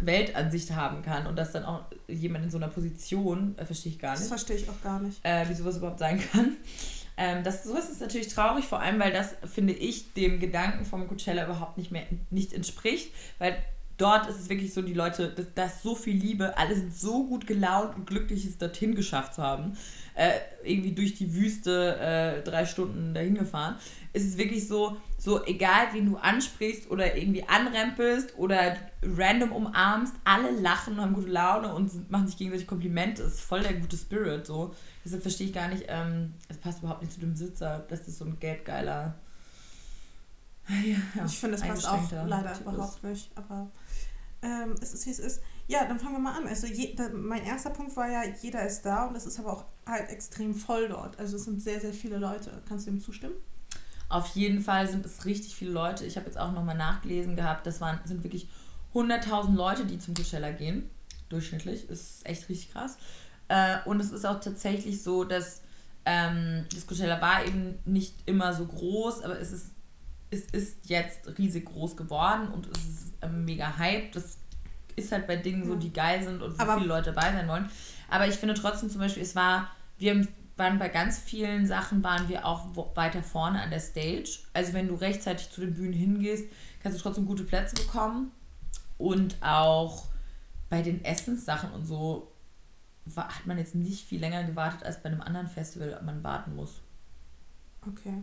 Weltansicht 0.00 0.72
haben 0.72 1.02
kann 1.02 1.26
und 1.26 1.36
dass 1.36 1.52
dann 1.52 1.64
auch 1.64 1.84
jemand 2.06 2.44
in 2.44 2.50
so 2.50 2.58
einer 2.58 2.68
Position, 2.68 3.56
äh, 3.58 3.64
verstehe 3.64 3.92
ich 3.92 3.98
gar 3.98 4.12
nicht. 4.12 4.22
Das 4.22 4.28
verstehe 4.28 4.56
ich 4.56 4.68
auch 4.68 4.80
gar 4.82 5.00
nicht. 5.00 5.24
Äh, 5.24 5.48
wie 5.48 5.54
sowas 5.54 5.78
überhaupt 5.78 5.98
sein 5.98 6.20
kann. 6.32 6.56
Ähm, 7.16 7.44
das, 7.44 7.64
sowas 7.64 7.90
ist 7.90 8.00
natürlich 8.00 8.28
traurig, 8.28 8.64
vor 8.64 8.80
allem, 8.80 8.98
weil 8.98 9.12
das, 9.12 9.34
finde 9.44 9.74
ich, 9.74 10.14
dem 10.14 10.40
Gedanken 10.40 10.86
vom 10.86 11.06
Coachella 11.06 11.44
überhaupt 11.44 11.76
nicht 11.76 11.90
mehr 11.90 12.04
nicht 12.30 12.54
entspricht, 12.54 13.12
weil 13.38 13.56
dort 14.00 14.28
ist 14.28 14.40
es 14.40 14.48
wirklich 14.48 14.72
so, 14.72 14.82
die 14.82 14.94
Leute, 14.94 15.34
da 15.54 15.64
ist 15.64 15.82
so 15.82 15.94
viel 15.94 16.16
Liebe, 16.16 16.56
alle 16.56 16.74
sind 16.74 16.94
so 16.94 17.26
gut 17.26 17.46
gelaunt 17.46 17.96
und 17.96 18.06
glücklich, 18.06 18.46
es 18.46 18.56
dorthin 18.56 18.94
geschafft 18.94 19.34
zu 19.34 19.42
haben. 19.42 19.76
Äh, 20.14 20.32
irgendwie 20.64 20.92
durch 20.92 21.14
die 21.14 21.34
Wüste 21.34 21.96
äh, 21.98 22.42
drei 22.42 22.66
Stunden 22.66 23.14
dahin 23.14 23.34
gefahren. 23.36 23.76
Es 24.12 24.24
ist 24.24 24.38
wirklich 24.38 24.66
so, 24.66 24.96
so 25.18 25.44
egal 25.46 25.88
wen 25.92 26.06
du 26.06 26.16
ansprichst 26.16 26.90
oder 26.90 27.16
irgendwie 27.16 27.44
anrempelst 27.44 28.36
oder 28.36 28.76
random 29.02 29.52
umarmst, 29.52 30.14
alle 30.24 30.50
lachen 30.50 30.94
und 30.94 31.00
haben 31.00 31.14
gute 31.14 31.30
Laune 31.30 31.74
und 31.74 32.10
machen 32.10 32.26
sich 32.26 32.36
gegenseitig 32.36 32.66
Komplimente. 32.66 33.22
Es 33.22 33.34
ist 33.34 33.40
voll 33.42 33.60
der 33.60 33.74
gute 33.74 33.96
Spirit. 33.96 34.46
So. 34.46 34.74
Deshalb 35.04 35.22
verstehe 35.22 35.46
ich 35.46 35.52
gar 35.52 35.68
nicht, 35.68 35.84
ähm, 35.88 36.34
es 36.48 36.58
passt 36.58 36.80
überhaupt 36.80 37.02
nicht 37.02 37.12
zu 37.12 37.20
dem 37.20 37.32
Besitzer, 37.32 37.86
dass 37.88 38.04
das 38.04 38.18
so 38.18 38.24
ein 38.24 38.38
geldgeiler. 38.40 39.14
Ja, 41.14 41.24
ich 41.24 41.38
finde, 41.38 41.56
es 41.56 41.62
passt 41.62 41.88
auch 41.88 42.10
leider 42.26 42.58
überhaupt 42.60 42.96
ist. 42.96 43.02
nicht. 43.04 43.30
Aber 43.34 43.70
ähm, 44.42 44.74
es 44.80 44.94
ist, 44.94 45.06
wie 45.06 45.10
es 45.10 45.18
ist. 45.18 45.42
Ja, 45.68 45.84
dann 45.84 45.98
fangen 45.98 46.14
wir 46.14 46.20
mal 46.20 46.36
an. 46.36 46.46
Also 46.46 46.66
je, 46.66 46.94
da, 46.94 47.08
mein 47.12 47.44
erster 47.44 47.70
Punkt 47.70 47.96
war 47.96 48.10
ja, 48.10 48.22
jeder 48.40 48.66
ist 48.66 48.82
da 48.82 49.06
und 49.06 49.16
es 49.16 49.26
ist 49.26 49.38
aber 49.38 49.52
auch 49.52 49.64
halt 49.86 50.08
extrem 50.10 50.54
voll 50.54 50.88
dort. 50.88 51.18
Also 51.18 51.36
es 51.36 51.44
sind 51.44 51.62
sehr, 51.62 51.80
sehr 51.80 51.92
viele 51.92 52.18
Leute. 52.18 52.62
Kannst 52.68 52.86
du 52.86 52.90
dem 52.90 53.00
zustimmen? 53.00 53.34
Auf 54.08 54.28
jeden 54.34 54.60
Fall 54.60 54.88
sind 54.88 55.06
es 55.06 55.24
richtig 55.24 55.54
viele 55.54 55.70
Leute. 55.70 56.04
Ich 56.04 56.16
habe 56.16 56.26
jetzt 56.26 56.38
auch 56.38 56.52
nochmal 56.52 56.76
nachgelesen 56.76 57.36
gehabt, 57.36 57.66
das 57.66 57.80
waren, 57.80 58.00
sind 58.04 58.24
wirklich 58.24 58.48
100.000 58.92 59.54
Leute, 59.54 59.84
die 59.84 59.98
zum 59.98 60.14
Coachella 60.14 60.50
gehen. 60.50 60.90
Durchschnittlich. 61.28 61.88
Ist 61.88 62.26
echt 62.26 62.48
richtig 62.48 62.72
krass. 62.72 62.98
Äh, 63.46 63.78
und 63.84 64.00
es 64.00 64.10
ist 64.10 64.26
auch 64.26 64.40
tatsächlich 64.40 65.02
so, 65.02 65.24
dass 65.24 65.62
ähm, 66.04 66.64
das 66.74 66.86
Coachella 66.86 67.20
war 67.20 67.44
eben 67.44 67.78
nicht 67.84 68.14
immer 68.26 68.52
so 68.52 68.66
groß, 68.66 69.22
aber 69.22 69.38
es 69.38 69.52
ist, 69.52 69.66
es 70.30 70.42
ist 70.46 70.88
jetzt 70.88 71.38
riesig 71.38 71.66
groß 71.66 71.96
geworden 71.96 72.48
und 72.48 72.66
es 72.66 72.84
ist 72.84 73.12
ähm, 73.22 73.44
mega 73.44 73.76
hype. 73.78 74.12
Das 74.12 74.38
ist 74.96 75.12
halt 75.12 75.26
bei 75.26 75.36
Dingen 75.36 75.66
so, 75.66 75.74
die 75.76 75.92
geil 75.92 76.22
sind 76.22 76.42
und 76.42 76.58
wo 76.58 76.62
aber 76.62 76.76
viele 76.76 76.88
Leute 76.88 77.12
dabei 77.12 77.32
sein 77.32 77.48
wollen. 77.48 77.68
Aber 78.08 78.26
ich 78.26 78.36
finde 78.36 78.54
trotzdem 78.54 78.90
zum 78.90 79.00
Beispiel, 79.00 79.22
es 79.22 79.34
war, 79.34 79.70
wir 79.98 80.26
waren 80.56 80.78
bei 80.78 80.88
ganz 80.88 81.18
vielen 81.18 81.66
Sachen 81.66 82.04
waren 82.04 82.28
wir 82.28 82.44
auch 82.44 82.66
weiter 82.94 83.22
vorne 83.22 83.60
an 83.62 83.70
der 83.70 83.80
Stage. 83.80 84.40
Also 84.52 84.72
wenn 84.72 84.88
du 84.88 84.94
rechtzeitig 84.94 85.50
zu 85.50 85.62
den 85.62 85.74
Bühnen 85.74 85.94
hingehst, 85.94 86.44
kannst 86.82 86.98
du 86.98 87.02
trotzdem 87.02 87.26
gute 87.26 87.44
Plätze 87.44 87.76
bekommen. 87.76 88.30
Und 88.98 89.36
auch 89.40 90.04
bei 90.68 90.82
den 90.82 91.02
Essenssachen 91.04 91.72
und 91.72 91.86
so 91.86 92.30
war, 93.06 93.28
hat 93.28 93.46
man 93.46 93.56
jetzt 93.58 93.74
nicht 93.74 94.06
viel 94.06 94.20
länger 94.20 94.44
gewartet, 94.44 94.84
als 94.84 95.02
bei 95.02 95.08
einem 95.08 95.22
anderen 95.22 95.48
Festival 95.48 96.00
man 96.04 96.22
warten 96.22 96.54
muss. 96.54 96.82
Okay. 97.88 98.22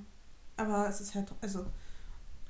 Aber 0.57 0.87
es 0.87 1.01
ist 1.01 1.15
halt, 1.15 1.31
also 1.41 1.65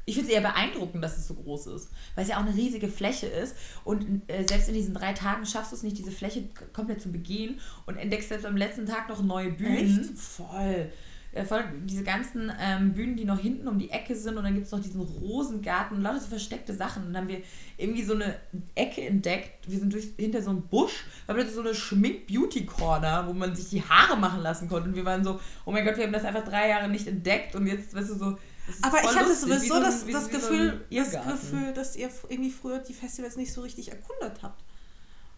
ich 0.07 0.15
finde 0.15 0.31
es 0.31 0.35
eher 0.35 0.41
beeindruckend, 0.41 1.03
dass 1.03 1.17
es 1.17 1.27
so 1.27 1.33
groß 1.33 1.67
ist, 1.67 1.89
weil 2.15 2.23
es 2.23 2.29
ja 2.29 2.37
auch 2.37 2.45
eine 2.45 2.55
riesige 2.55 2.87
Fläche 2.87 3.27
ist 3.27 3.55
und 3.83 4.21
äh, 4.27 4.47
selbst 4.47 4.69
in 4.69 4.73
diesen 4.73 4.93
drei 4.93 5.11
Tagen 5.11 5.45
schaffst 5.45 5.73
du 5.73 5.75
es 5.75 5.83
nicht, 5.83 5.97
diese 5.97 6.11
Fläche 6.11 6.45
komplett 6.71 7.01
zu 7.01 7.11
begehen 7.11 7.59
und 7.85 7.97
entdeckst 7.97 8.29
selbst 8.29 8.45
am 8.45 8.55
letzten 8.55 8.85
Tag 8.85 9.09
noch 9.09 9.21
neue 9.21 9.51
Bühnen. 9.51 9.99
Echt? 9.99 10.17
Voll. 10.17 10.89
Ja, 11.35 11.43
voll. 11.43 11.65
Diese 11.83 12.03
ganzen 12.03 12.49
ähm, 12.57 12.93
Bühnen, 12.93 13.17
die 13.17 13.25
noch 13.25 13.37
hinten 13.37 13.67
um 13.67 13.77
die 13.77 13.89
Ecke 13.89 14.15
sind 14.15 14.37
und 14.37 14.45
dann 14.45 14.53
gibt 14.53 14.67
es 14.67 14.71
noch 14.71 14.79
diesen 14.79 15.01
Rosengarten 15.01 15.97
und 15.97 16.03
lauter 16.03 16.21
so 16.21 16.27
versteckte 16.27 16.73
Sachen. 16.73 17.05
Und 17.05 17.13
dann 17.13 17.23
haben 17.23 17.29
wir 17.29 17.41
irgendwie 17.77 18.03
so 18.03 18.13
eine 18.13 18.37
Ecke 18.75 19.01
entdeckt. 19.01 19.69
Wir 19.69 19.77
sind 19.77 19.91
durch, 19.91 20.07
hinter 20.17 20.41
so 20.41 20.51
einem 20.51 20.61
Busch, 20.61 21.03
da 21.27 21.33
haben 21.33 21.43
wir 21.43 21.51
so 21.51 21.59
eine 21.59 21.75
Schmink-Beauty-Corner, 21.75 23.27
wo 23.27 23.33
man 23.33 23.53
sich 23.53 23.69
die 23.69 23.83
Haare 23.83 24.17
machen 24.17 24.41
lassen 24.41 24.69
konnte. 24.69 24.87
Und 24.87 24.95
wir 24.95 25.03
waren 25.03 25.25
so, 25.25 25.37
oh 25.65 25.71
mein 25.73 25.83
Gott, 25.83 25.97
wir 25.97 26.05
haben 26.05 26.13
das 26.13 26.23
einfach 26.23 26.45
drei 26.45 26.69
Jahre 26.69 26.87
nicht 26.87 27.07
entdeckt 27.07 27.55
und 27.55 27.67
jetzt, 27.67 27.93
weißt 27.93 28.11
du, 28.11 28.15
so 28.15 28.37
aber 28.81 29.03
ich 29.03 29.15
hatte 29.15 29.33
sowieso 29.33 29.75
so 29.75 29.79
das, 29.79 30.05
das, 30.05 30.29
Gefühl, 30.29 30.85
so 30.89 30.97
das 30.97 31.11
Gefühl, 31.11 31.73
dass 31.73 31.95
ihr 31.95 32.09
irgendwie 32.29 32.51
früher 32.51 32.79
die 32.79 32.93
Festivals 32.93 33.37
nicht 33.37 33.53
so 33.53 33.61
richtig 33.61 33.91
erkundet 33.91 34.41
habt. 34.41 34.63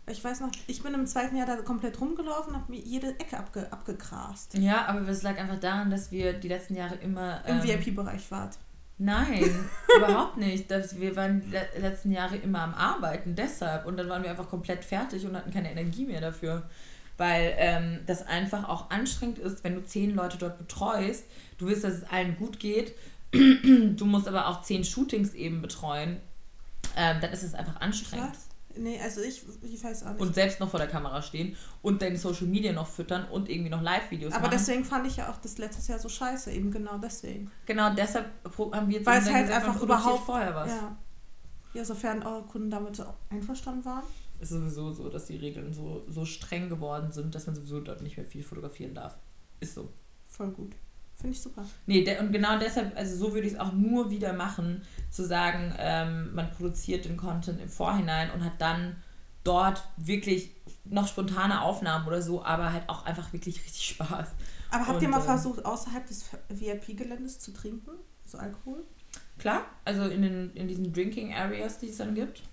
Ich 0.08 0.24
weiß 0.24 0.40
noch, 0.40 0.50
ich 0.66 0.82
bin 0.82 0.94
im 0.94 1.06
zweiten 1.06 1.36
Jahr 1.36 1.46
da 1.46 1.56
komplett 1.58 2.02
rumgelaufen 2.02 2.54
und 2.54 2.62
habe 2.62 2.72
mir 2.72 2.80
jede 2.80 3.10
Ecke 3.20 3.38
abge, 3.38 3.72
abgegrast. 3.72 4.56
Ja, 4.56 4.88
aber 4.88 5.08
es 5.08 5.22
lag 5.22 5.38
einfach 5.38 5.60
daran, 5.60 5.92
dass 5.92 6.12
wir 6.12 6.34
die 6.34 6.48
letzten 6.48 6.76
Jahre 6.76 6.96
immer... 6.96 7.44
Im 7.46 7.58
ähm, 7.58 7.64
VIP-Bereich 7.64 8.32
wart. 8.32 8.58
Nein, 8.98 9.68
überhaupt 9.98 10.38
nicht. 10.38 10.70
Das, 10.72 11.00
wir 11.00 11.16
waren 11.16 11.42
die 11.42 11.80
letzten 11.80 12.12
Jahre 12.12 12.38
immer 12.38 12.62
am 12.62 12.74
Arbeiten, 12.74 13.36
deshalb. 13.36 13.86
Und 13.86 13.98
dann 13.98 14.10
waren 14.10 14.24
wir 14.24 14.32
einfach 14.32 14.50
komplett 14.50 14.84
fertig 14.84 15.26
und 15.26 15.38
hatten 15.38 15.52
keine 15.52 15.72
Energie 15.72 16.06
mehr 16.06 16.22
dafür. 16.22 16.64
Weil 17.18 17.54
ähm, 17.58 18.00
das 18.08 18.26
einfach 18.26 18.68
auch 18.68 18.90
anstrengend 18.90 19.40
ist, 19.40 19.64
wenn 19.64 19.76
du 19.76 19.84
zehn 19.84 20.16
Leute 20.16 20.38
dort 20.38 20.58
betreust. 20.58 21.26
Du 21.58 21.68
willst, 21.68 21.84
dass 21.84 21.94
es 21.94 22.04
allen 22.10 22.36
gut 22.36 22.60
geht 22.60 22.96
du 23.96 24.06
musst 24.06 24.28
aber 24.28 24.48
auch 24.48 24.62
zehn 24.62 24.84
Shootings 24.84 25.34
eben 25.34 25.62
betreuen, 25.62 26.20
ähm, 26.96 27.18
dann 27.22 27.32
ist 27.32 27.44
es 27.44 27.54
einfach 27.54 27.80
anstrengend. 27.82 28.32
Was? 28.32 28.50
Nee, 28.76 29.00
also 29.02 29.22
ich, 29.22 29.44
ich 29.62 29.84
weiß 29.84 30.04
auch 30.04 30.12
nicht. 30.12 30.22
Und 30.22 30.36
selbst 30.36 30.60
noch 30.60 30.70
vor 30.70 30.80
der 30.80 30.88
Kamera 30.88 31.22
stehen 31.22 31.56
und 31.82 32.02
deine 32.02 32.18
Social 32.18 32.48
Media 32.48 32.72
noch 32.72 32.88
füttern 32.88 33.26
und 33.30 33.50
irgendwie 33.50 33.70
noch 33.70 33.82
Live-Videos 33.82 34.32
machen. 34.32 34.44
Aber 34.44 34.52
deswegen 34.52 34.86
fand 34.86 35.08
ich 35.08 35.18
ja 35.18 35.30
auch 35.30 35.38
das 35.38 35.58
letztes 35.58 35.88
Jahr 35.88 36.00
so 36.00 36.08
scheiße, 36.08 36.52
eben 36.52 36.72
genau 36.72 36.98
deswegen. 36.98 37.52
Genau, 37.66 37.94
deshalb 37.94 38.28
haben 38.72 38.88
wir 38.88 38.98
jetzt 38.98 39.06
Weil 39.06 39.22
es 39.22 39.32
halt 39.32 39.48
gesagt, 39.48 39.66
einfach 39.66 39.82
überhaupt 39.82 40.26
vorher 40.26 40.56
was. 40.56 40.70
Ja. 40.70 40.98
ja, 41.74 41.86
sofern 41.86 42.24
eure 42.24 42.44
Kunden 42.44 42.70
damit 42.70 42.96
so 42.96 43.06
einverstanden 43.30 43.84
waren. 43.86 44.04
Es 44.40 44.52
ist 44.52 44.60
sowieso 44.60 44.94
so, 44.94 45.10
dass 45.10 45.26
die 45.26 45.36
Regeln 45.36 45.74
so, 45.74 46.06
so 46.08 46.24
streng 46.24 46.70
geworden 46.70 47.12
sind, 47.12 47.36
dass 47.36 47.48
man 47.48 47.56
sowieso 47.56 47.82
dort 47.82 48.02
nicht 48.02 48.18
mehr 48.18 48.26
viel 48.26 48.44
fotografieren 48.44 48.94
darf. 48.94 49.18
Ist 49.60 49.76
so. 49.76 49.90
Voll 50.28 50.52
gut. 50.52 50.76
Finde 51.20 51.36
ich 51.36 51.42
super. 51.42 51.66
Nee, 51.86 52.04
de 52.04 52.20
und 52.20 52.32
genau 52.32 52.58
deshalb, 52.58 52.96
also 52.98 53.18
so 53.18 53.34
würde 53.34 53.46
ich 53.46 53.54
es 53.54 53.60
auch 53.60 53.74
nur 53.74 54.10
wieder 54.10 54.32
machen, 54.32 54.84
zu 55.10 55.26
sagen, 55.26 55.74
ähm, 55.78 56.34
man 56.34 56.50
produziert 56.52 57.04
den 57.06 57.18
Content 57.18 57.60
im 57.60 57.68
Vorhinein 57.68 58.32
und 58.32 58.46
hat 58.46 58.54
dann 58.60 58.96
dort 59.44 59.84
wirklich 59.98 60.52
noch 60.86 61.08
spontane 61.08 61.62
Aufnahmen 61.62 62.08
oder 62.08 62.22
so, 62.22 62.44
aber 62.44 62.72
halt 62.72 62.88
auch 62.88 63.06
einfach 63.06 63.34
wirklich 63.34 63.58
richtig 63.64 63.84
Spaß. 63.90 64.30
Aber 64.72 64.88
habt 64.88 64.98
und, 64.98 65.04
ihr 65.04 65.10
mal 65.10 65.20
ähm, 65.20 65.26
versucht, 65.26 65.66
außerhalb 65.66 66.06
des 66.08 66.30
VIP-Geländes 66.50 67.40
zu 67.40 67.52
trinken? 67.52 67.92
So 68.26 68.38
Alkohol? 68.38 68.84
Klar, 69.40 69.66
also 69.86 70.04
in, 70.04 70.22
den, 70.22 70.52
in 70.54 70.68
diesen 70.68 70.94
Drinking 70.94 71.34
Areas, 71.34 71.80
die 71.80 71.90
es 71.90 71.98
dann 71.98 72.14
gibt. 72.14 72.44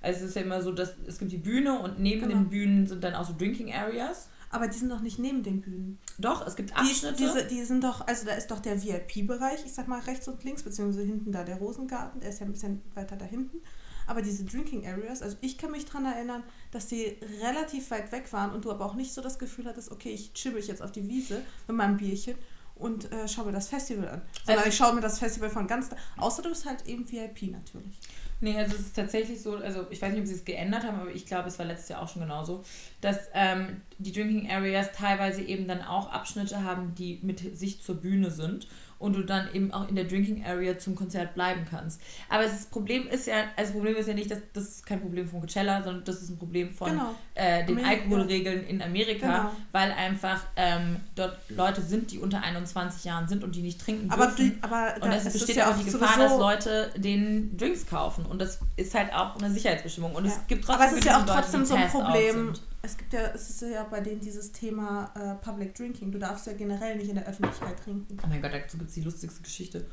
Also 0.00 0.20
es 0.20 0.30
ist 0.30 0.36
ja 0.36 0.42
immer 0.42 0.62
so, 0.62 0.72
dass 0.72 0.94
es 1.06 1.18
gibt 1.18 1.32
die 1.32 1.36
Bühne 1.36 1.78
und 1.78 1.98
neben 1.98 2.22
genau. 2.22 2.34
den 2.34 2.48
Bühnen 2.48 2.86
sind 2.86 3.04
dann 3.04 3.14
auch 3.14 3.24
so 3.24 3.34
Drinking 3.36 3.72
Areas. 3.72 4.28
Aber 4.56 4.68
die 4.68 4.78
sind 4.78 4.88
doch 4.88 5.02
nicht 5.02 5.18
neben 5.18 5.42
den 5.42 5.60
Bühnen. 5.60 5.98
Doch, 6.16 6.46
es 6.46 6.56
gibt 6.56 6.74
Abschnitte. 6.74 7.12
Die, 7.12 7.24
diese, 7.24 7.44
die 7.44 7.62
sind 7.62 7.84
doch, 7.84 8.06
also 8.06 8.24
da 8.24 8.32
ist 8.32 8.50
doch 8.50 8.58
der 8.58 8.82
VIP-Bereich, 8.82 9.66
ich 9.66 9.74
sag 9.74 9.86
mal 9.86 10.00
rechts 10.00 10.26
und 10.28 10.42
links, 10.44 10.62
beziehungsweise 10.62 11.04
hinten 11.06 11.30
da 11.30 11.44
der 11.44 11.58
Rosengarten, 11.58 12.22
der 12.22 12.30
ist 12.30 12.40
ja 12.40 12.46
ein 12.46 12.52
bisschen 12.52 12.80
weiter 12.94 13.16
da 13.16 13.26
hinten. 13.26 13.58
Aber 14.06 14.22
diese 14.22 14.44
Drinking 14.44 14.86
Areas, 14.86 15.20
also 15.20 15.36
ich 15.42 15.58
kann 15.58 15.72
mich 15.72 15.84
daran 15.84 16.06
erinnern, 16.06 16.42
dass 16.70 16.86
die 16.86 17.18
relativ 17.42 17.90
weit 17.90 18.12
weg 18.12 18.32
waren 18.32 18.52
und 18.52 18.64
du 18.64 18.70
aber 18.70 18.86
auch 18.86 18.94
nicht 18.94 19.12
so 19.12 19.20
das 19.20 19.38
Gefühl 19.38 19.66
hattest, 19.66 19.92
okay, 19.92 20.08
ich 20.08 20.32
chill 20.32 20.52
mich 20.52 20.68
jetzt 20.68 20.80
auf 20.80 20.90
die 20.90 21.06
Wiese 21.06 21.42
mit 21.68 21.76
meinem 21.76 21.98
Bierchen 21.98 22.36
und 22.76 23.12
äh, 23.12 23.28
schaue 23.28 23.46
mir 23.46 23.52
das 23.52 23.68
Festival 23.68 24.08
an. 24.08 24.22
Sondern 24.44 24.64
also, 24.64 24.68
ich 24.70 24.76
schaue 24.76 24.94
mir 24.94 25.02
das 25.02 25.18
Festival 25.18 25.50
von 25.50 25.66
ganz 25.66 25.90
da. 25.90 25.96
Außer 26.16 26.40
du 26.40 26.48
bist 26.48 26.64
halt 26.64 26.86
eben 26.86 27.10
VIP 27.10 27.50
natürlich. 27.50 28.00
Nee, 28.40 28.56
also 28.58 28.74
es 28.74 28.82
ist 28.82 28.96
tatsächlich 28.96 29.40
so, 29.40 29.56
also 29.56 29.86
ich 29.90 30.00
weiß 30.02 30.12
nicht, 30.12 30.20
ob 30.20 30.26
sie 30.26 30.34
es 30.34 30.44
geändert 30.44 30.84
haben, 30.84 31.00
aber 31.00 31.10
ich 31.10 31.24
glaube, 31.24 31.48
es 31.48 31.58
war 31.58 31.64
letztes 31.64 31.88
Jahr 31.88 32.02
auch 32.02 32.08
schon 32.08 32.22
genauso, 32.22 32.62
dass 33.00 33.16
ähm, 33.32 33.80
die 33.98 34.12
Drinking 34.12 34.50
Areas 34.50 34.92
teilweise 34.92 35.42
eben 35.42 35.66
dann 35.66 35.80
auch 35.80 36.12
Abschnitte 36.12 36.62
haben, 36.62 36.94
die 36.94 37.18
mit 37.22 37.56
Sicht 37.56 37.82
zur 37.82 37.96
Bühne 37.96 38.30
sind 38.30 38.68
und 38.98 39.14
du 39.14 39.22
dann 39.22 39.48
eben 39.52 39.72
auch 39.72 39.88
in 39.88 39.94
der 39.94 40.04
Drinking 40.04 40.44
Area 40.44 40.78
zum 40.78 40.94
Konzert 40.94 41.34
bleiben 41.34 41.66
kannst. 41.68 42.00
Aber 42.28 42.44
das 42.44 42.66
Problem 42.66 43.06
ist 43.08 43.26
ja, 43.26 43.34
also 43.56 43.70
das 43.70 43.72
Problem 43.72 43.96
ist 43.96 44.08
ja 44.08 44.14
nicht, 44.14 44.30
dass 44.30 44.38
das 44.52 44.64
ist 44.64 44.86
kein 44.86 45.00
Problem 45.00 45.28
von 45.28 45.40
Coachella, 45.40 45.82
sondern 45.82 46.04
das 46.04 46.22
ist 46.22 46.30
ein 46.30 46.38
Problem 46.38 46.70
von 46.70 46.90
genau. 46.90 47.14
äh, 47.34 47.64
den 47.64 47.78
Amerika. 47.78 47.88
Alkoholregeln 47.88 48.66
in 48.66 48.82
Amerika, 48.82 49.26
genau. 49.26 49.50
weil 49.72 49.92
einfach 49.92 50.42
ähm, 50.56 50.96
dort 51.14 51.38
Leute 51.50 51.82
sind, 51.82 52.10
die 52.10 52.18
unter 52.18 52.42
21 52.42 53.04
Jahren 53.04 53.28
sind 53.28 53.44
und 53.44 53.54
die 53.54 53.62
nicht 53.62 53.80
trinken 53.80 54.10
aber 54.10 54.26
dürfen. 54.26 54.60
Du, 54.60 54.68
aber 54.68 54.94
und 55.04 55.12
es 55.12 55.32
besteht 55.32 55.56
ja 55.56 55.70
auch 55.70 55.76
die 55.76 55.84
Gefahr, 55.84 56.18
dass 56.18 56.38
Leute 56.38 56.90
den 56.96 57.56
Drinks 57.56 57.86
kaufen 57.86 58.24
und 58.26 58.40
das 58.40 58.60
ist 58.76 58.94
halt 58.94 59.12
auch 59.12 59.36
eine 59.36 59.50
Sicherheitsbestimmung 59.50 60.14
und 60.14 60.24
ja. 60.24 60.30
es 60.30 60.46
gibt 60.46 60.64
trotzdem 60.64 60.82
Aber 60.82 60.92
es 60.92 60.98
ist 60.98 61.04
ja 61.04 61.20
auch 61.20 61.26
trotzdem 61.26 61.64
so 61.64 61.74
ein 61.74 61.88
Problem 61.88 62.52
es 62.86 62.96
gibt 62.96 63.12
ja, 63.12 63.26
es 63.34 63.50
ist 63.50 63.62
ja 63.62 63.84
bei 63.84 64.00
denen 64.00 64.20
dieses 64.20 64.52
Thema 64.52 65.12
äh, 65.14 65.34
Public 65.44 65.74
Drinking. 65.74 66.12
Du 66.12 66.18
darfst 66.18 66.46
ja 66.46 66.54
generell 66.54 66.96
nicht 66.96 67.08
in 67.08 67.16
der 67.16 67.26
Öffentlichkeit 67.26 67.82
trinken. 67.82 68.16
Oh 68.22 68.26
mein 68.28 68.40
Gott, 68.40 68.52
dazu 68.54 68.78
gibt 68.78 68.88
es 68.88 68.94
die 68.94 69.02
lustigste 69.02 69.42
Geschichte. 69.42 69.86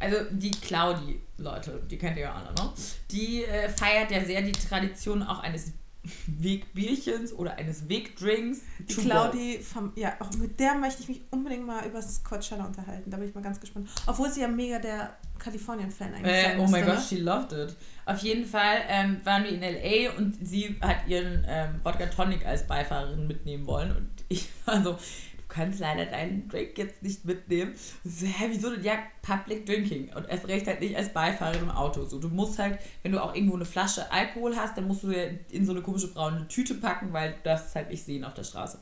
Also 0.00 0.16
die 0.30 0.52
Claudi, 0.52 1.20
Leute, 1.38 1.82
die 1.90 1.98
kennt 1.98 2.16
ihr 2.16 2.22
ja 2.22 2.34
alle, 2.34 2.54
ne? 2.54 2.72
Die 3.10 3.44
äh, 3.44 3.68
feiert 3.68 4.12
ja 4.12 4.24
sehr 4.24 4.42
die 4.42 4.52
Tradition 4.52 5.24
auch 5.24 5.40
eines 5.40 5.72
Wegbierchens 6.26 7.32
oder 7.32 7.56
eines 7.56 7.88
Wegdrinks. 7.88 8.60
Die 8.88 8.94
Claudi, 8.94 9.58
vom, 9.58 9.92
ja, 9.96 10.14
auch 10.20 10.30
mit 10.36 10.58
der 10.60 10.74
möchte 10.74 11.02
ich 11.02 11.08
mich 11.08 11.20
unbedingt 11.30 11.66
mal 11.66 11.84
über 11.86 11.98
das 11.98 12.22
Coachella 12.24 12.64
unterhalten. 12.64 13.10
Da 13.10 13.16
bin 13.16 13.28
ich 13.28 13.34
mal 13.34 13.42
ganz 13.42 13.60
gespannt. 13.60 13.88
Obwohl 14.06 14.30
sie 14.30 14.40
ja 14.40 14.48
mega 14.48 14.78
der 14.78 15.16
Kalifornien-Fan 15.38 16.14
eigentlich 16.14 16.32
äh, 16.32 16.56
Oh 16.58 16.66
mein 16.66 16.84
Gott, 16.84 16.96
ne? 16.96 17.00
she 17.00 17.16
loved 17.16 17.52
it. 17.52 17.76
Auf 18.06 18.18
jeden 18.18 18.44
Fall 18.44 18.78
ähm, 18.88 19.20
waren 19.24 19.44
wir 19.44 19.50
in 19.50 19.62
L.A. 19.62 20.16
und 20.16 20.36
sie 20.42 20.76
hat 20.80 21.06
ihren 21.06 21.44
ähm, 21.48 21.80
Vodka 21.82 22.06
Tonic 22.06 22.44
als 22.46 22.66
Beifahrerin 22.66 23.26
mitnehmen 23.26 23.66
wollen. 23.66 23.94
Und 23.94 24.10
ich 24.28 24.48
war 24.64 24.82
so, 24.84 24.98
kannst 25.48 25.80
leider 25.80 26.06
deinen 26.06 26.48
Drink 26.48 26.76
jetzt 26.76 27.02
nicht 27.02 27.24
mitnehmen. 27.24 27.74
Und 28.04 28.10
so, 28.10 28.26
hä, 28.26 28.46
wieso 28.50 28.70
denn? 28.70 28.84
Ja, 28.84 28.98
Public 29.22 29.66
Drinking. 29.66 30.12
Und 30.14 30.28
erst 30.28 30.48
recht 30.48 30.66
halt 30.66 30.80
nicht 30.80 30.96
als 30.96 31.12
Beifahrer 31.12 31.58
im 31.58 31.70
Auto. 31.70 32.04
So, 32.04 32.18
du 32.18 32.28
musst 32.28 32.58
halt, 32.58 32.78
wenn 33.02 33.12
du 33.12 33.22
auch 33.22 33.34
irgendwo 33.34 33.56
eine 33.56 33.64
Flasche 33.64 34.10
Alkohol 34.12 34.56
hast, 34.56 34.76
dann 34.76 34.86
musst 34.86 35.02
du 35.02 35.12
in 35.12 35.64
so 35.64 35.72
eine 35.72 35.82
komische 35.82 36.12
braune 36.12 36.46
Tüte 36.48 36.74
packen, 36.74 37.12
weil 37.12 37.34
es 37.44 37.74
halt 37.74 37.90
nicht 37.90 38.04
sehen 38.04 38.24
auf 38.24 38.34
der 38.34 38.44
Straße. 38.44 38.78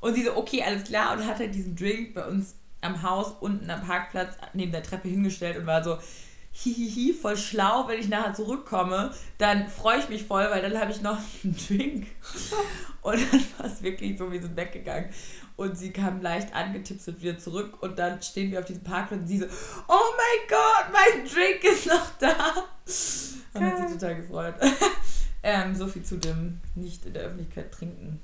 Und 0.00 0.14
sie 0.14 0.24
so, 0.24 0.36
okay, 0.36 0.62
alles 0.62 0.84
klar. 0.84 1.16
Und 1.16 1.26
hat 1.26 1.38
halt 1.38 1.54
diesen 1.54 1.76
Drink 1.76 2.14
bei 2.14 2.26
uns 2.26 2.56
am 2.80 3.02
Haus 3.02 3.34
unten 3.40 3.70
am 3.70 3.80
Parkplatz 3.80 4.36
neben 4.52 4.72
der 4.72 4.82
Treppe 4.82 5.08
hingestellt 5.08 5.56
und 5.56 5.66
war 5.66 5.82
so, 5.82 5.98
hihihi, 6.52 7.14
voll 7.14 7.36
schlau, 7.36 7.88
wenn 7.88 7.98
ich 7.98 8.08
nachher 8.08 8.34
zurückkomme, 8.34 9.12
dann 9.38 9.68
freue 9.68 9.98
ich 9.98 10.08
mich 10.08 10.24
voll, 10.24 10.46
weil 10.50 10.62
dann 10.62 10.78
habe 10.78 10.92
ich 10.92 11.00
noch 11.00 11.18
einen 11.42 11.56
Drink. 11.56 12.06
Und 13.02 13.18
dann 13.32 13.44
war 13.58 13.66
es 13.66 13.82
wirklich 13.82 14.16
so, 14.16 14.30
wir 14.30 14.40
sind 14.40 14.56
weggegangen. 14.56 15.10
Und 15.62 15.78
sie 15.78 15.92
kam 15.92 16.20
leicht 16.20 16.52
angetipselt 16.56 17.22
wieder 17.22 17.38
zurück 17.38 17.80
und 17.84 17.96
dann 17.96 18.20
stehen 18.20 18.50
wir 18.50 18.58
auf 18.58 18.64
diesem 18.64 18.82
Parkplatz 18.82 19.20
und 19.20 19.28
sie 19.28 19.38
so, 19.38 19.46
oh 19.86 20.10
mein 20.16 20.48
Gott, 20.48 20.92
mein 20.92 21.24
Drink 21.24 21.62
ist 21.62 21.86
noch 21.86 22.10
da. 22.18 22.64
Und 23.54 23.64
hat 23.64 23.78
sich 23.78 23.96
total 23.96 24.16
gefreut. 24.16 24.56
ähm, 25.44 25.72
so 25.76 25.86
viel 25.86 26.02
zu 26.02 26.16
dem 26.16 26.60
nicht 26.74 27.06
in 27.06 27.14
der 27.14 27.22
Öffentlichkeit 27.22 27.70
trinken. 27.70 28.20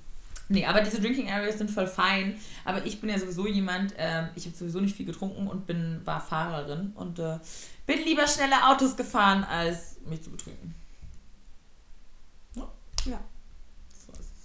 Nee, 0.49 0.67
aber 0.67 0.81
diese 0.81 1.01
Drinking 1.01 1.31
Areas 1.31 1.59
sind 1.59 1.71
voll 1.71 1.87
fein. 1.87 2.35
Aber 2.65 2.85
ich 2.85 3.01
bin 3.01 3.09
ja 3.09 3.17
sowieso 3.17 3.47
jemand, 3.47 3.95
ähm, 3.99 4.31
ich 4.35 4.45
habe 4.47 4.57
sowieso 4.57 4.81
nicht 4.81 4.97
viel 4.97 5.07
getrunken 5.07 5.47
und 5.47 5.65
bin, 5.65 6.01
war 6.05 6.21
Fahrerin 6.21 6.91
und 6.97 7.21
äh, 7.21 7.39
bin 7.87 8.03
lieber 8.05 8.27
schnelle 8.27 8.67
Autos 8.67 8.97
gefahren, 8.97 9.45
als 9.45 10.01
mich 10.07 10.23
zu 10.23 10.31
betrinken. 10.33 10.75
Ja. 12.57 12.69
ja. 13.05 13.21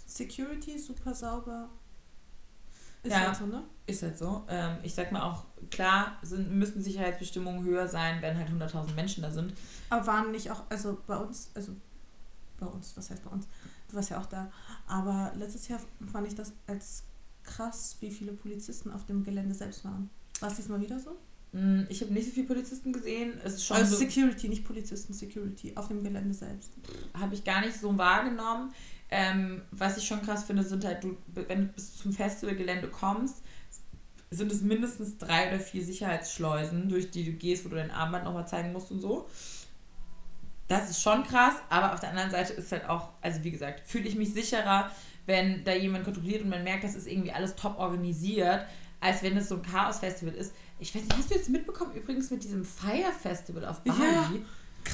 Security 0.05 0.77
super 0.77 1.15
sauber. 1.15 1.69
Ist 3.03 3.11
ja, 3.11 3.19
halt 3.27 3.35
so, 3.35 3.45
ne? 3.45 3.63
Ist 3.85 4.01
halt 4.01 4.17
so. 4.17 4.45
Ähm, 4.47 4.77
ich 4.81 4.93
sag 4.93 5.11
mal 5.11 5.23
auch, 5.23 5.43
klar 5.69 6.17
sind, 6.21 6.51
müssen 6.51 6.81
Sicherheitsbestimmungen 6.81 7.63
höher 7.63 7.87
sein, 7.87 8.21
wenn 8.21 8.37
halt 8.37 8.49
100.000 8.49 8.93
Menschen 8.95 9.23
da 9.23 9.31
sind. 9.31 9.53
Aber 9.89 10.07
waren 10.07 10.31
nicht 10.31 10.49
auch, 10.51 10.63
also 10.69 10.97
bei 11.05 11.17
uns, 11.17 11.51
also 11.53 11.73
bei 12.59 12.65
uns, 12.65 12.95
was 12.95 13.09
heißt 13.09 13.23
bei 13.23 13.31
uns? 13.31 13.47
Du 13.89 13.95
warst 13.95 14.09
ja 14.09 14.19
auch 14.19 14.25
da. 14.25 14.49
Aber 14.87 15.33
letztes 15.35 15.67
Jahr 15.67 15.79
fand 16.11 16.27
ich 16.27 16.35
das 16.35 16.53
als 16.65 17.03
krass, 17.43 17.97
wie 17.99 18.09
viele 18.09 18.31
Polizisten 18.31 18.89
auf 18.89 19.05
dem 19.05 19.23
Gelände 19.23 19.53
selbst 19.53 19.83
waren. 19.83 20.09
War 20.39 20.49
es 20.49 20.55
diesmal 20.55 20.79
wieder 20.79 20.97
so? 20.97 21.17
Mm, 21.51 21.83
ich 21.89 22.01
habe 22.01 22.13
nicht 22.13 22.25
so 22.25 22.31
viele 22.31 22.47
Polizisten 22.47 22.93
gesehen. 22.93 23.33
Es 23.43 23.55
ist 23.55 23.65
schon 23.65 23.77
also 23.77 23.95
so 23.95 23.99
Security, 23.99 24.49
nicht 24.49 24.65
Polizisten, 24.65 25.13
Security 25.13 25.73
auf 25.75 25.87
dem 25.87 26.03
Gelände 26.03 26.33
selbst. 26.33 26.71
Habe 27.13 27.35
ich 27.35 27.43
gar 27.43 27.61
nicht 27.61 27.79
so 27.79 27.97
wahrgenommen. 27.97 28.73
Ähm, 29.15 29.61
was 29.69 29.97
ich 29.97 30.07
schon 30.07 30.23
krass 30.23 30.43
finde, 30.43 30.63
sind 30.63 30.83
halt, 30.83 31.03
du, 31.03 31.15
wenn 31.27 31.67
du 31.67 31.73
bis 31.73 31.97
zum 31.97 32.11
Festivalgelände 32.11 32.87
kommst, 32.87 33.43
sind 34.31 34.51
es 34.51 34.61
mindestens 34.61 35.19
drei 35.19 35.49
oder 35.49 35.59
vier 35.59 35.85
Sicherheitsschleusen, 35.85 36.89
durch 36.89 37.11
die 37.11 37.23
du 37.23 37.33
gehst, 37.33 37.63
wo 37.63 37.69
du 37.69 37.75
dein 37.75 37.91
Armband 37.91 38.23
nochmal 38.25 38.47
zeigen 38.47 38.73
musst 38.73 38.89
und 38.89 39.01
so. 39.01 39.29
Das 40.67 40.89
ist 40.89 40.99
schon 40.99 41.23
krass, 41.23 41.53
aber 41.69 41.93
auf 41.93 41.99
der 41.99 42.09
anderen 42.09 42.31
Seite 42.31 42.53
ist 42.53 42.71
halt 42.71 42.89
auch, 42.89 43.09
also 43.21 43.43
wie 43.43 43.51
gesagt, 43.51 43.81
fühle 43.85 44.07
ich 44.07 44.15
mich 44.15 44.33
sicherer, 44.33 44.89
wenn 45.27 45.63
da 45.63 45.73
jemand 45.73 46.05
kontrolliert 46.05 46.41
und 46.41 46.49
man 46.49 46.63
merkt, 46.63 46.83
das 46.83 46.95
ist 46.95 47.05
irgendwie 47.05 47.31
alles 47.31 47.55
top 47.55 47.77
organisiert, 47.77 48.65
als 48.99 49.21
wenn 49.21 49.37
es 49.37 49.47
so 49.47 49.57
ein 49.57 49.61
Chaos-Festival 49.61 50.33
ist. 50.33 50.55
Ich 50.79 50.95
weiß 50.95 51.03
nicht, 51.03 51.15
hast 51.15 51.29
du 51.29 51.35
jetzt 51.35 51.49
mitbekommen, 51.49 51.93
übrigens 51.93 52.31
mit 52.31 52.43
diesem 52.43 52.65
Fire 52.65 53.11
Festival 53.21 53.65
auf 53.65 53.81
Bali? 53.81 53.99
Ja. 53.99 54.31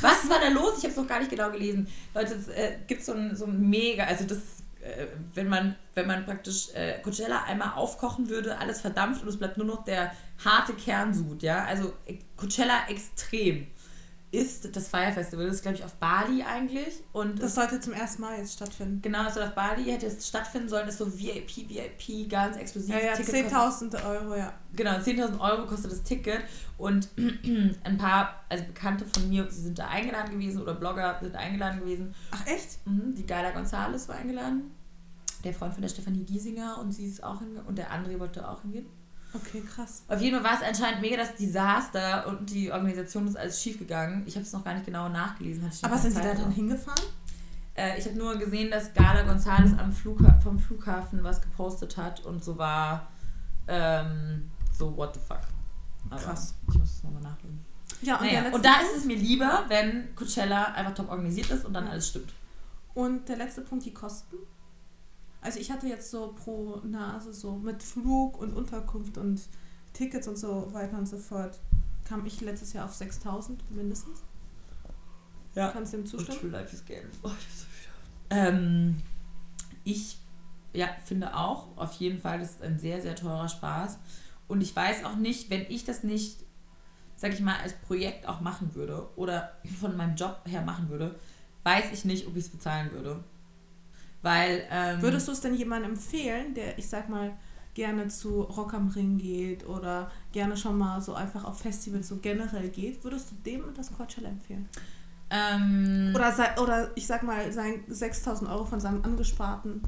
Was 0.01 0.29
war 0.29 0.39
da 0.39 0.49
los? 0.49 0.77
Ich 0.77 0.83
habe 0.83 0.91
es 0.91 0.97
noch 0.97 1.07
gar 1.07 1.19
nicht 1.19 1.31
genau 1.31 1.51
gelesen. 1.51 1.87
Leute, 2.13 2.35
es 2.35 2.47
äh, 2.47 2.77
gibt 2.87 3.03
so 3.03 3.13
ein, 3.13 3.35
so 3.35 3.45
ein 3.45 3.69
mega, 3.69 4.05
also 4.05 4.25
das, 4.25 4.37
äh, 4.81 5.07
wenn 5.33 5.49
man, 5.49 5.75
wenn 5.93 6.07
man 6.07 6.25
praktisch 6.25 6.73
äh, 6.73 6.99
Coachella 7.01 7.43
einmal 7.43 7.73
aufkochen 7.75 8.29
würde, 8.29 8.57
alles 8.57 8.81
verdampft 8.81 9.23
und 9.23 9.29
es 9.29 9.37
bleibt 9.37 9.57
nur 9.57 9.67
noch 9.67 9.83
der 9.83 10.11
harte 10.43 10.73
Kernsud, 10.73 11.43
ja. 11.43 11.65
Also 11.65 11.93
äh, 12.05 12.17
Coachella 12.37 12.87
extrem 12.87 13.67
ist 14.31 14.75
das 14.75 14.87
Fire 14.87 15.11
Festival. 15.11 15.47
Das 15.47 15.55
ist, 15.55 15.61
glaube 15.63 15.77
ich, 15.77 15.83
auf 15.83 15.95
Bali 15.95 16.43
eigentlich. 16.43 17.03
Und 17.13 17.41
das 17.41 17.55
sollte 17.55 17.79
zum 17.79 17.93
ersten 17.93 18.21
Mal 18.21 18.37
jetzt 18.37 18.53
stattfinden. 18.53 19.01
Genau, 19.01 19.25
es 19.27 19.33
soll 19.33 19.43
auf 19.43 19.55
Bali 19.55 19.83
hätte 19.85 20.05
es 20.05 20.27
stattfinden 20.27 20.69
sollen. 20.69 20.85
Das 20.85 20.95
ist 20.95 20.99
so 20.99 21.19
VIP, 21.19 21.67
VIP, 21.67 22.29
ganz 22.29 22.55
exklusiv. 22.57 22.93
Ja, 22.93 23.01
ja 23.01 23.13
10.000 23.13 24.05
Euro, 24.05 24.35
ja. 24.35 24.53
Genau, 24.73 24.91
10.000 24.91 25.39
Euro 25.39 25.65
kostet 25.65 25.91
das 25.91 26.03
Ticket. 26.03 26.41
Und 26.77 27.09
ein 27.83 27.97
paar, 27.97 28.43
also 28.49 28.63
Bekannte 28.65 29.05
von 29.05 29.27
mir, 29.27 29.49
sie 29.49 29.63
sind 29.63 29.79
da 29.79 29.87
eingeladen 29.87 30.31
gewesen 30.31 30.61
oder 30.61 30.75
Blogger 30.75 31.17
sind 31.21 31.35
eingeladen 31.35 31.79
gewesen. 31.79 32.13
Ach, 32.29 32.45
echt? 32.45 32.85
Mhm, 32.85 33.15
die 33.15 33.25
Gala 33.25 33.49
Gonzales 33.49 34.07
war 34.07 34.15
eingeladen. 34.15 34.71
Der 35.43 35.53
Freund 35.53 35.73
von 35.73 35.81
der 35.81 35.89
Stefanie 35.89 36.23
Giesinger 36.23 36.77
und 36.79 36.91
sie 36.91 37.07
ist 37.07 37.23
auch 37.23 37.39
hingegangen. 37.39 37.67
Und 37.67 37.77
der 37.77 37.91
André 37.91 38.19
wollte 38.19 38.47
auch 38.47 38.61
hingehen. 38.61 38.85
Okay, 39.33 39.61
krass. 39.61 40.03
Auf 40.07 40.19
jeden 40.21 40.41
Fall 40.41 40.51
war 40.51 40.59
es 40.59 40.67
anscheinend 40.67 41.01
mega 41.01 41.17
das 41.17 41.35
Desaster 41.35 42.27
und 42.27 42.49
die 42.49 42.71
Organisation 42.71 43.27
ist 43.27 43.37
alles 43.37 43.61
schief 43.61 43.77
gegangen. 43.77 44.23
Ich 44.25 44.35
habe 44.35 44.45
es 44.45 44.51
noch 44.53 44.63
gar 44.63 44.73
nicht 44.73 44.85
genau 44.85 45.07
nachgelesen. 45.07 45.69
Aber 45.83 45.97
sind 45.97 46.15
Sie 46.15 46.21
da 46.21 46.33
dann 46.33 46.51
hingefahren? 46.51 47.03
Äh, 47.75 47.99
ich 47.99 48.05
habe 48.05 48.17
nur 48.17 48.37
gesehen, 48.37 48.71
dass 48.71 48.93
Gala 48.93 49.21
González 49.31 49.77
am 49.77 49.91
Flugha 49.91 50.39
vom 50.39 50.57
Flughafen 50.57 51.23
was 51.23 51.41
gepostet 51.41 51.95
hat 51.97 52.25
und 52.25 52.43
so 52.43 52.57
war 52.57 53.07
ähm, 53.67 54.49
so, 54.77 54.95
what 54.97 55.13
the 55.13 55.19
fuck. 55.19 55.41
Aber 56.09 56.19
Krass. 56.19 56.55
Ich 56.67 56.77
muss 56.77 56.89
es 56.89 57.03
nochmal 57.03 57.21
nachlesen. 57.21 57.65
Ja, 58.01 58.15
und, 58.17 58.25
naja, 58.25 58.51
und 58.51 58.65
da 58.65 58.79
ist 58.81 58.97
es 58.97 59.05
mir 59.05 59.17
lieber, 59.17 59.65
wenn 59.67 60.15
Coachella 60.15 60.73
einfach 60.73 60.95
top 60.95 61.09
organisiert 61.09 61.51
ist 61.51 61.65
und 61.65 61.73
dann 61.73 61.87
alles 61.87 62.07
stimmt. 62.07 62.33
Und 62.93 63.27
der 63.29 63.37
letzte 63.37 63.61
Punkt, 63.61 63.85
die 63.85 63.93
Kosten. 63.93 64.37
Also 65.41 65.59
ich 65.59 65.71
hatte 65.71 65.87
jetzt 65.87 66.11
so 66.11 66.33
pro 66.33 66.81
Nase 66.83 67.33
so 67.33 67.55
mit 67.55 67.81
Flug 67.81 68.37
und 68.39 68.53
Unterkunft 68.53 69.17
und 69.17 69.41
Tickets 69.93 70.27
und 70.27 70.37
so 70.37 70.73
weiter 70.73 70.97
und 70.97 71.07
so 71.07 71.17
fort, 71.17 71.59
kam 72.05 72.25
ich 72.25 72.41
letztes 72.41 72.73
Jahr 72.73 72.85
auf 72.85 72.93
6000 72.93 73.71
mindestens. 73.71 74.23
Ja. 75.55 75.71
Kannst 75.71 75.93
du 75.93 75.97
dem 75.97 76.05
zustimmen? 76.05 76.51
Life 76.51 76.75
is 76.75 76.85
Game. 76.85 77.07
Oh, 77.23 77.31
ich, 77.39 77.57
so 77.57 77.65
ähm, 78.29 79.01
ich 79.83 80.17
ja, 80.73 80.87
finde 81.05 81.35
auch, 81.35 81.67
auf 81.77 81.93
jeden 81.93 82.19
Fall, 82.19 82.39
das 82.39 82.51
ist 82.51 82.61
ein 82.61 82.79
sehr, 82.79 83.01
sehr 83.01 83.15
teurer 83.15 83.49
Spaß. 83.49 83.97
Und 84.47 84.61
ich 84.61 84.75
weiß 84.75 85.03
auch 85.05 85.15
nicht, 85.15 85.49
wenn 85.49 85.61
ich 85.69 85.85
das 85.85 86.03
nicht, 86.03 86.37
sag 87.15 87.33
ich 87.33 87.39
mal, 87.39 87.57
als 87.59 87.73
Projekt 87.73 88.27
auch 88.27 88.41
machen 88.41 88.75
würde 88.75 89.07
oder 89.15 89.53
von 89.79 89.97
meinem 89.97 90.15
Job 90.15 90.41
her 90.45 90.61
machen 90.61 90.89
würde, 90.89 91.15
weiß 91.63 91.91
ich 91.91 92.05
nicht, 92.05 92.27
ob 92.27 92.35
ich 92.35 92.45
es 92.45 92.49
bezahlen 92.49 92.91
würde. 92.91 93.23
Weil. 94.21 94.63
Ähm, 94.69 95.01
Würdest 95.01 95.27
du 95.27 95.31
es 95.31 95.41
denn 95.41 95.55
jemandem 95.55 95.91
empfehlen, 95.91 96.53
der, 96.53 96.77
ich 96.77 96.87
sag 96.87 97.09
mal, 97.09 97.31
gerne 97.73 98.07
zu 98.09 98.41
Rock 98.41 98.73
am 98.73 98.89
Ring 98.89 99.17
geht 99.17 99.67
oder 99.67 100.11
gerne 100.31 100.57
schon 100.57 100.77
mal 100.77 101.01
so 101.01 101.13
einfach 101.13 101.45
auf 101.45 101.59
Festivals 101.59 102.09
so 102.09 102.17
generell 102.17 102.69
geht, 102.69 103.03
würdest 103.03 103.31
du 103.31 103.35
dem 103.45 103.63
das 103.75 103.93
Coachella 103.93 104.29
empfehlen? 104.29 104.67
Ähm, 105.29 106.11
oder, 106.15 106.33
oder 106.61 106.91
ich 106.95 107.05
sag 107.05 107.23
mal, 107.23 107.51
sein 107.53 107.83
6000 107.87 108.49
Euro 108.49 108.65
von 108.65 108.79
seinem 108.79 109.03
Angesparten 109.03 109.81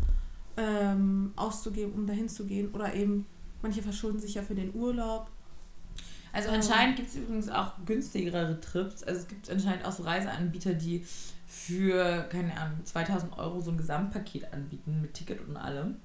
ähm, 0.56 1.34
auszugeben, 1.36 1.94
um 1.94 2.06
dahin 2.06 2.30
zu 2.30 2.46
gehen. 2.46 2.70
Oder 2.72 2.94
eben, 2.94 3.26
manche 3.62 3.82
verschulden 3.82 4.20
sich 4.20 4.36
ja 4.36 4.44
für 4.44 4.56
den 4.56 4.74
Urlaub. 4.76 5.28
Also 6.34 6.50
anscheinend 6.50 6.96
gibt 6.96 7.10
es 7.10 7.16
übrigens 7.16 7.50
auch 7.50 7.74
günstigere 7.86 8.60
Trips. 8.62 9.04
Also 9.04 9.22
es 9.22 9.28
gibt 9.28 9.50
anscheinend 9.50 9.86
auch 9.86 9.92
so 9.92 10.04
Reiseanbieter, 10.04 10.74
die 10.74 11.06
für, 11.52 12.24
keine 12.30 12.56
Ahnung, 12.58 12.86
2000 12.86 13.38
Euro 13.38 13.60
so 13.60 13.72
ein 13.72 13.78
Gesamtpaket 13.78 14.54
anbieten 14.54 15.02
mit 15.02 15.14
Ticket 15.14 15.46
und 15.46 15.58
allem. 15.58 15.98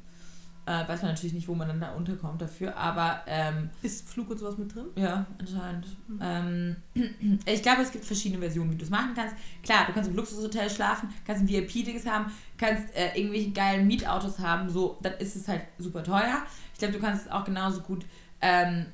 Äh, 0.67 0.89
weiß 0.89 1.03
man 1.03 1.13
natürlich 1.13 1.35
nicht, 1.35 1.47
wo 1.47 1.55
man 1.55 1.69
dann 1.69 1.81
da 1.81 1.93
unterkommt 1.93 2.43
dafür, 2.43 2.77
aber. 2.77 3.21
Ähm, 3.29 3.71
ist 3.81 4.09
Flug 4.09 4.29
und 4.31 4.39
sowas 4.39 4.59
mit 4.59 4.75
drin? 4.75 4.87
Ja, 4.97 5.25
anscheinend. 5.39 5.87
Mhm. 6.09 6.19
Ähm, 6.21 7.39
ich 7.47 7.63
glaube, 7.63 7.83
es 7.83 7.93
gibt 7.93 8.05
verschiedene 8.05 8.41
Versionen, 8.41 8.73
wie 8.73 8.77
du 8.77 8.83
es 8.83 8.91
machen 8.91 9.13
kannst. 9.15 9.37
Klar, 9.63 9.87
du 9.87 9.93
kannst 9.93 10.11
im 10.11 10.17
Luxushotel 10.17 10.69
schlafen, 10.69 11.09
kannst 11.25 11.43
ein 11.43 11.49
VIP-Dings 11.49 12.05
haben, 12.07 12.33
kannst 12.59 12.93
äh, 12.97 13.17
irgendwelche 13.17 13.53
geilen 13.53 13.87
Mietautos 13.87 14.41
haben, 14.41 14.69
so, 14.69 14.99
dann 15.03 15.13
ist 15.15 15.37
es 15.37 15.47
halt 15.47 15.63
super 15.79 16.03
teuer. 16.03 16.43
Ich 16.73 16.81
glaube, 16.81 16.95
du 16.95 16.99
kannst 16.99 17.27
es 17.27 17.31
auch 17.31 17.45
genauso 17.45 17.83
gut, 17.83 18.05
ähm, 18.41 18.87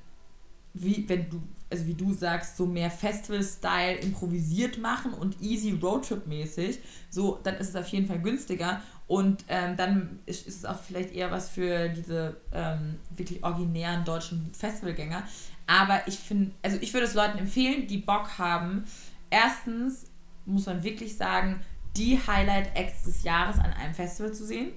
wie 0.74 1.08
wenn 1.08 1.30
du 1.30 1.40
also 1.72 1.86
wie 1.86 1.94
du 1.94 2.12
sagst, 2.12 2.56
so 2.56 2.66
mehr 2.66 2.90
Festival-Style 2.90 3.96
improvisiert 3.96 4.78
machen 4.78 5.12
und 5.14 5.40
easy 5.40 5.72
Roadtrip-mäßig, 5.72 6.78
so, 7.10 7.40
dann 7.42 7.56
ist 7.56 7.70
es 7.70 7.76
auf 7.76 7.88
jeden 7.88 8.06
Fall 8.06 8.20
günstiger. 8.20 8.80
Und 9.08 9.44
ähm, 9.48 9.76
dann 9.76 10.20
ist, 10.26 10.46
ist, 10.46 10.58
es 10.58 10.64
auch 10.64 10.78
vielleicht 10.78 11.12
eher 11.12 11.30
was 11.30 11.48
für 11.48 11.88
diese 11.88 12.36
ähm, 12.52 12.98
wirklich 13.16 13.42
originären 13.42 14.04
deutschen 14.04 14.50
Festivalgänger. 14.54 15.22
Aber 15.66 16.06
ich 16.06 16.18
finde, 16.18 16.52
also 16.62 16.78
ich 16.80 16.92
würde 16.94 17.06
es 17.06 17.14
Leuten 17.14 17.38
empfehlen, 17.38 17.86
die 17.86 17.98
Bock 17.98 18.38
haben. 18.38 18.84
Erstens 19.30 20.06
muss 20.46 20.66
man 20.66 20.82
wirklich 20.82 21.16
sagen, 21.16 21.60
die 21.96 22.18
Highlight-Acts 22.18 23.04
des 23.04 23.22
Jahres 23.22 23.58
an 23.58 23.72
einem 23.72 23.94
Festival 23.94 24.32
zu 24.32 24.44
sehen 24.44 24.72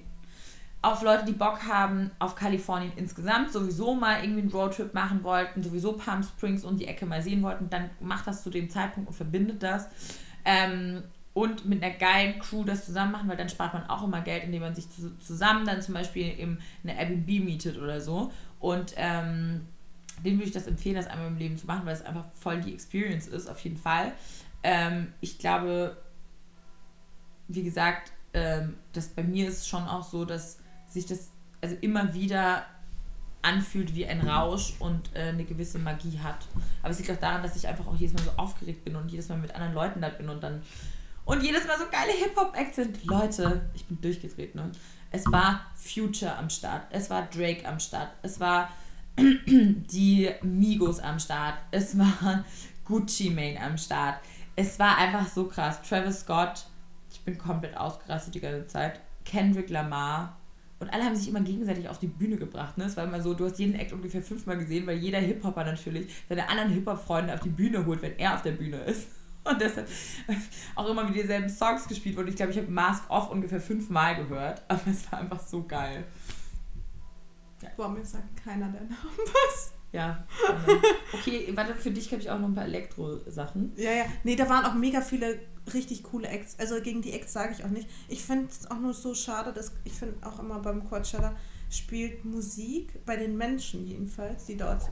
auf 0.86 1.02
Leute, 1.02 1.24
die 1.24 1.32
Bock 1.32 1.66
haben 1.66 2.12
auf 2.20 2.36
Kalifornien 2.36 2.92
insgesamt, 2.94 3.52
sowieso 3.52 3.94
mal 3.94 4.22
irgendwie 4.22 4.42
einen 4.42 4.52
Roadtrip 4.52 4.94
machen 4.94 5.24
wollten, 5.24 5.62
sowieso 5.62 5.94
Palm 5.94 6.22
Springs 6.22 6.64
und 6.64 6.78
die 6.78 6.86
Ecke 6.86 7.06
mal 7.06 7.22
sehen 7.22 7.42
wollten, 7.42 7.68
dann 7.68 7.90
macht 8.00 8.28
das 8.28 8.44
zu 8.44 8.50
dem 8.50 8.70
Zeitpunkt 8.70 9.08
und 9.08 9.14
verbindet 9.14 9.62
das. 9.62 9.88
Ähm, 10.44 11.02
und 11.34 11.66
mit 11.66 11.82
einer 11.82 11.92
geilen 11.92 12.38
Crew 12.38 12.64
das 12.64 12.86
zusammen 12.86 13.12
machen, 13.12 13.28
weil 13.28 13.36
dann 13.36 13.48
spart 13.48 13.74
man 13.74 13.90
auch 13.90 14.04
immer 14.04 14.20
Geld, 14.20 14.44
indem 14.44 14.62
man 14.62 14.74
sich 14.74 14.86
zusammen 15.18 15.66
dann 15.66 15.82
zum 15.82 15.92
Beispiel 15.92 16.28
in 16.28 16.58
eine 16.84 16.96
Airbnb 16.98 17.44
mietet 17.44 17.78
oder 17.78 18.00
so. 18.00 18.32
Und 18.60 18.94
ähm, 18.96 19.66
denen 20.24 20.38
würde 20.38 20.46
ich 20.46 20.54
das 20.54 20.66
empfehlen, 20.68 20.94
das 20.94 21.08
einmal 21.08 21.26
im 21.26 21.36
Leben 21.36 21.58
zu 21.58 21.66
machen, 21.66 21.84
weil 21.84 21.94
es 21.94 22.06
einfach 22.06 22.24
voll 22.32 22.60
die 22.60 22.72
Experience 22.72 23.26
ist, 23.26 23.50
auf 23.50 23.58
jeden 23.60 23.76
Fall. 23.76 24.12
Ähm, 24.62 25.12
ich 25.20 25.38
glaube, 25.38 25.96
wie 27.48 27.64
gesagt, 27.64 28.12
ähm, 28.32 28.76
dass 28.92 29.08
bei 29.08 29.22
mir 29.22 29.48
ist 29.48 29.68
schon 29.68 29.82
auch 29.82 30.04
so, 30.04 30.24
dass 30.24 30.58
sich 30.96 31.06
das 31.06 31.30
also 31.60 31.76
immer 31.80 32.14
wieder 32.14 32.64
anfühlt 33.42 33.94
wie 33.94 34.06
ein 34.06 34.20
Rausch 34.20 34.74
und 34.80 35.14
äh, 35.14 35.28
eine 35.28 35.44
gewisse 35.44 35.78
Magie 35.78 36.18
hat. 36.18 36.46
Aber 36.82 36.90
es 36.90 36.98
liegt 36.98 37.10
auch 37.10 37.16
daran, 37.16 37.42
dass 37.42 37.56
ich 37.56 37.68
einfach 37.68 37.86
auch 37.86 37.96
jedes 37.96 38.14
Mal 38.14 38.24
so 38.24 38.30
aufgeregt 38.36 38.84
bin 38.84 38.96
und 38.96 39.10
jedes 39.10 39.28
Mal 39.28 39.38
mit 39.38 39.54
anderen 39.54 39.74
Leuten 39.74 40.00
da 40.00 40.08
bin 40.08 40.28
und 40.28 40.42
dann 40.42 40.62
und 41.24 41.42
jedes 41.42 41.66
Mal 41.66 41.76
so 41.76 41.84
geile 41.90 42.12
Hip-Hop-Acts 42.12 42.76
sind. 42.76 43.04
Leute, 43.04 43.68
ich 43.74 43.84
bin 43.86 44.00
durchgedreht, 44.00 44.54
ne? 44.54 44.70
Es 45.10 45.24
war 45.26 45.60
Future 45.74 46.36
am 46.36 46.50
Start, 46.50 46.86
es 46.90 47.10
war 47.10 47.22
Drake 47.22 47.66
am 47.66 47.80
Start, 47.80 48.10
es 48.22 48.38
war 48.38 48.70
die 49.16 50.30
Migos 50.42 51.00
am 51.00 51.18
Start, 51.18 51.58
es 51.70 51.98
war 51.98 52.44
Gucci 52.84 53.30
Mane 53.30 53.60
am 53.60 53.76
Start. 53.76 54.20
Es 54.54 54.78
war 54.78 54.96
einfach 54.96 55.28
so 55.28 55.46
krass. 55.46 55.82
Travis 55.82 56.20
Scott, 56.20 56.66
ich 57.10 57.20
bin 57.20 57.36
komplett 57.36 57.76
ausgerastet 57.76 58.34
die 58.34 58.40
ganze 58.40 58.66
Zeit. 58.66 59.00
Kendrick 59.24 59.68
Lamar, 59.70 60.36
und 60.78 60.90
alle 60.90 61.04
haben 61.04 61.16
sich 61.16 61.28
immer 61.28 61.40
gegenseitig 61.40 61.88
auf 61.88 61.98
die 61.98 62.06
Bühne 62.06 62.36
gebracht. 62.36 62.76
Ne? 62.76 62.84
Es 62.84 62.96
war 62.96 63.04
immer 63.04 63.22
so, 63.22 63.32
du 63.32 63.46
hast 63.46 63.58
jeden 63.58 63.74
Act 63.74 63.92
ungefähr 63.92 64.22
fünfmal 64.22 64.58
gesehen, 64.58 64.86
weil 64.86 64.98
jeder 64.98 65.18
Hip-Hopper 65.18 65.64
natürlich 65.64 66.12
seine 66.28 66.48
anderen 66.48 66.70
Hip-Hop-Freunde 66.70 67.32
auf 67.32 67.40
die 67.40 67.48
Bühne 67.48 67.86
holt, 67.86 68.02
wenn 68.02 68.18
er 68.18 68.34
auf 68.34 68.42
der 68.42 68.52
Bühne 68.52 68.78
ist. 68.80 69.08
Und 69.44 69.60
deshalb 69.60 69.88
auch 70.74 70.88
immer 70.88 71.08
wieder 71.08 71.22
dieselben 71.22 71.48
Songs 71.48 71.86
gespielt 71.86 72.16
wurden. 72.16 72.28
Ich 72.28 72.36
glaube, 72.36 72.50
ich 72.50 72.58
habe 72.58 72.68
Mask 72.70 73.08
Off 73.08 73.30
ungefähr 73.30 73.60
fünfmal 73.60 74.16
gehört. 74.16 74.62
Aber 74.68 74.80
es 74.90 75.10
war 75.10 75.20
einfach 75.20 75.40
so 75.40 75.62
geil. 75.62 76.04
Ja. 77.62 77.68
Boah, 77.76 77.88
mir 77.88 78.04
sagt 78.04 78.36
keiner 78.36 78.68
der 78.68 78.82
Namen 78.82 79.18
was. 79.18 79.72
Ja. 79.92 80.26
Okay, 81.12 81.50
warte, 81.54 81.74
für 81.74 81.90
dich 81.90 82.10
habe 82.12 82.20
ich 82.20 82.28
auch 82.28 82.38
noch 82.38 82.48
ein 82.48 82.54
paar 82.54 82.64
Elektro-Sachen. 82.64 83.72
Ja, 83.76 83.92
ja. 83.92 84.04
Nee, 84.24 84.36
da 84.36 84.48
waren 84.48 84.64
auch 84.64 84.74
mega 84.74 85.00
viele 85.00 85.38
richtig 85.72 86.02
coole 86.04 86.28
Acts. 86.28 86.58
Also 86.58 86.80
gegen 86.80 87.02
die 87.02 87.12
Acts 87.12 87.32
sage 87.32 87.54
ich 87.56 87.64
auch 87.64 87.70
nicht. 87.70 87.88
Ich 88.08 88.24
finde 88.24 88.48
es 88.48 88.70
auch 88.70 88.78
nur 88.78 88.94
so 88.94 89.14
schade, 89.14 89.52
dass 89.52 89.72
ich 89.84 89.92
finde 89.92 90.26
auch 90.26 90.38
immer 90.38 90.58
beim 90.60 90.88
Coachella 90.88 91.34
spielt 91.70 92.24
Musik 92.24 93.04
bei 93.04 93.16
den 93.16 93.36
Menschen 93.36 93.86
jedenfalls, 93.86 94.46
die 94.46 94.56
dort 94.56 94.90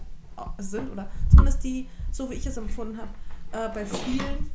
sind 0.59 0.91
oder 0.91 1.09
zumindest 1.31 1.63
die, 1.63 1.89
so 2.11 2.29
wie 2.31 2.35
ich 2.35 2.47
es 2.47 2.57
empfunden 2.57 2.99
habe, 2.99 3.11
äh, 3.53 3.73
bei 3.73 3.87
vielen 3.87 4.51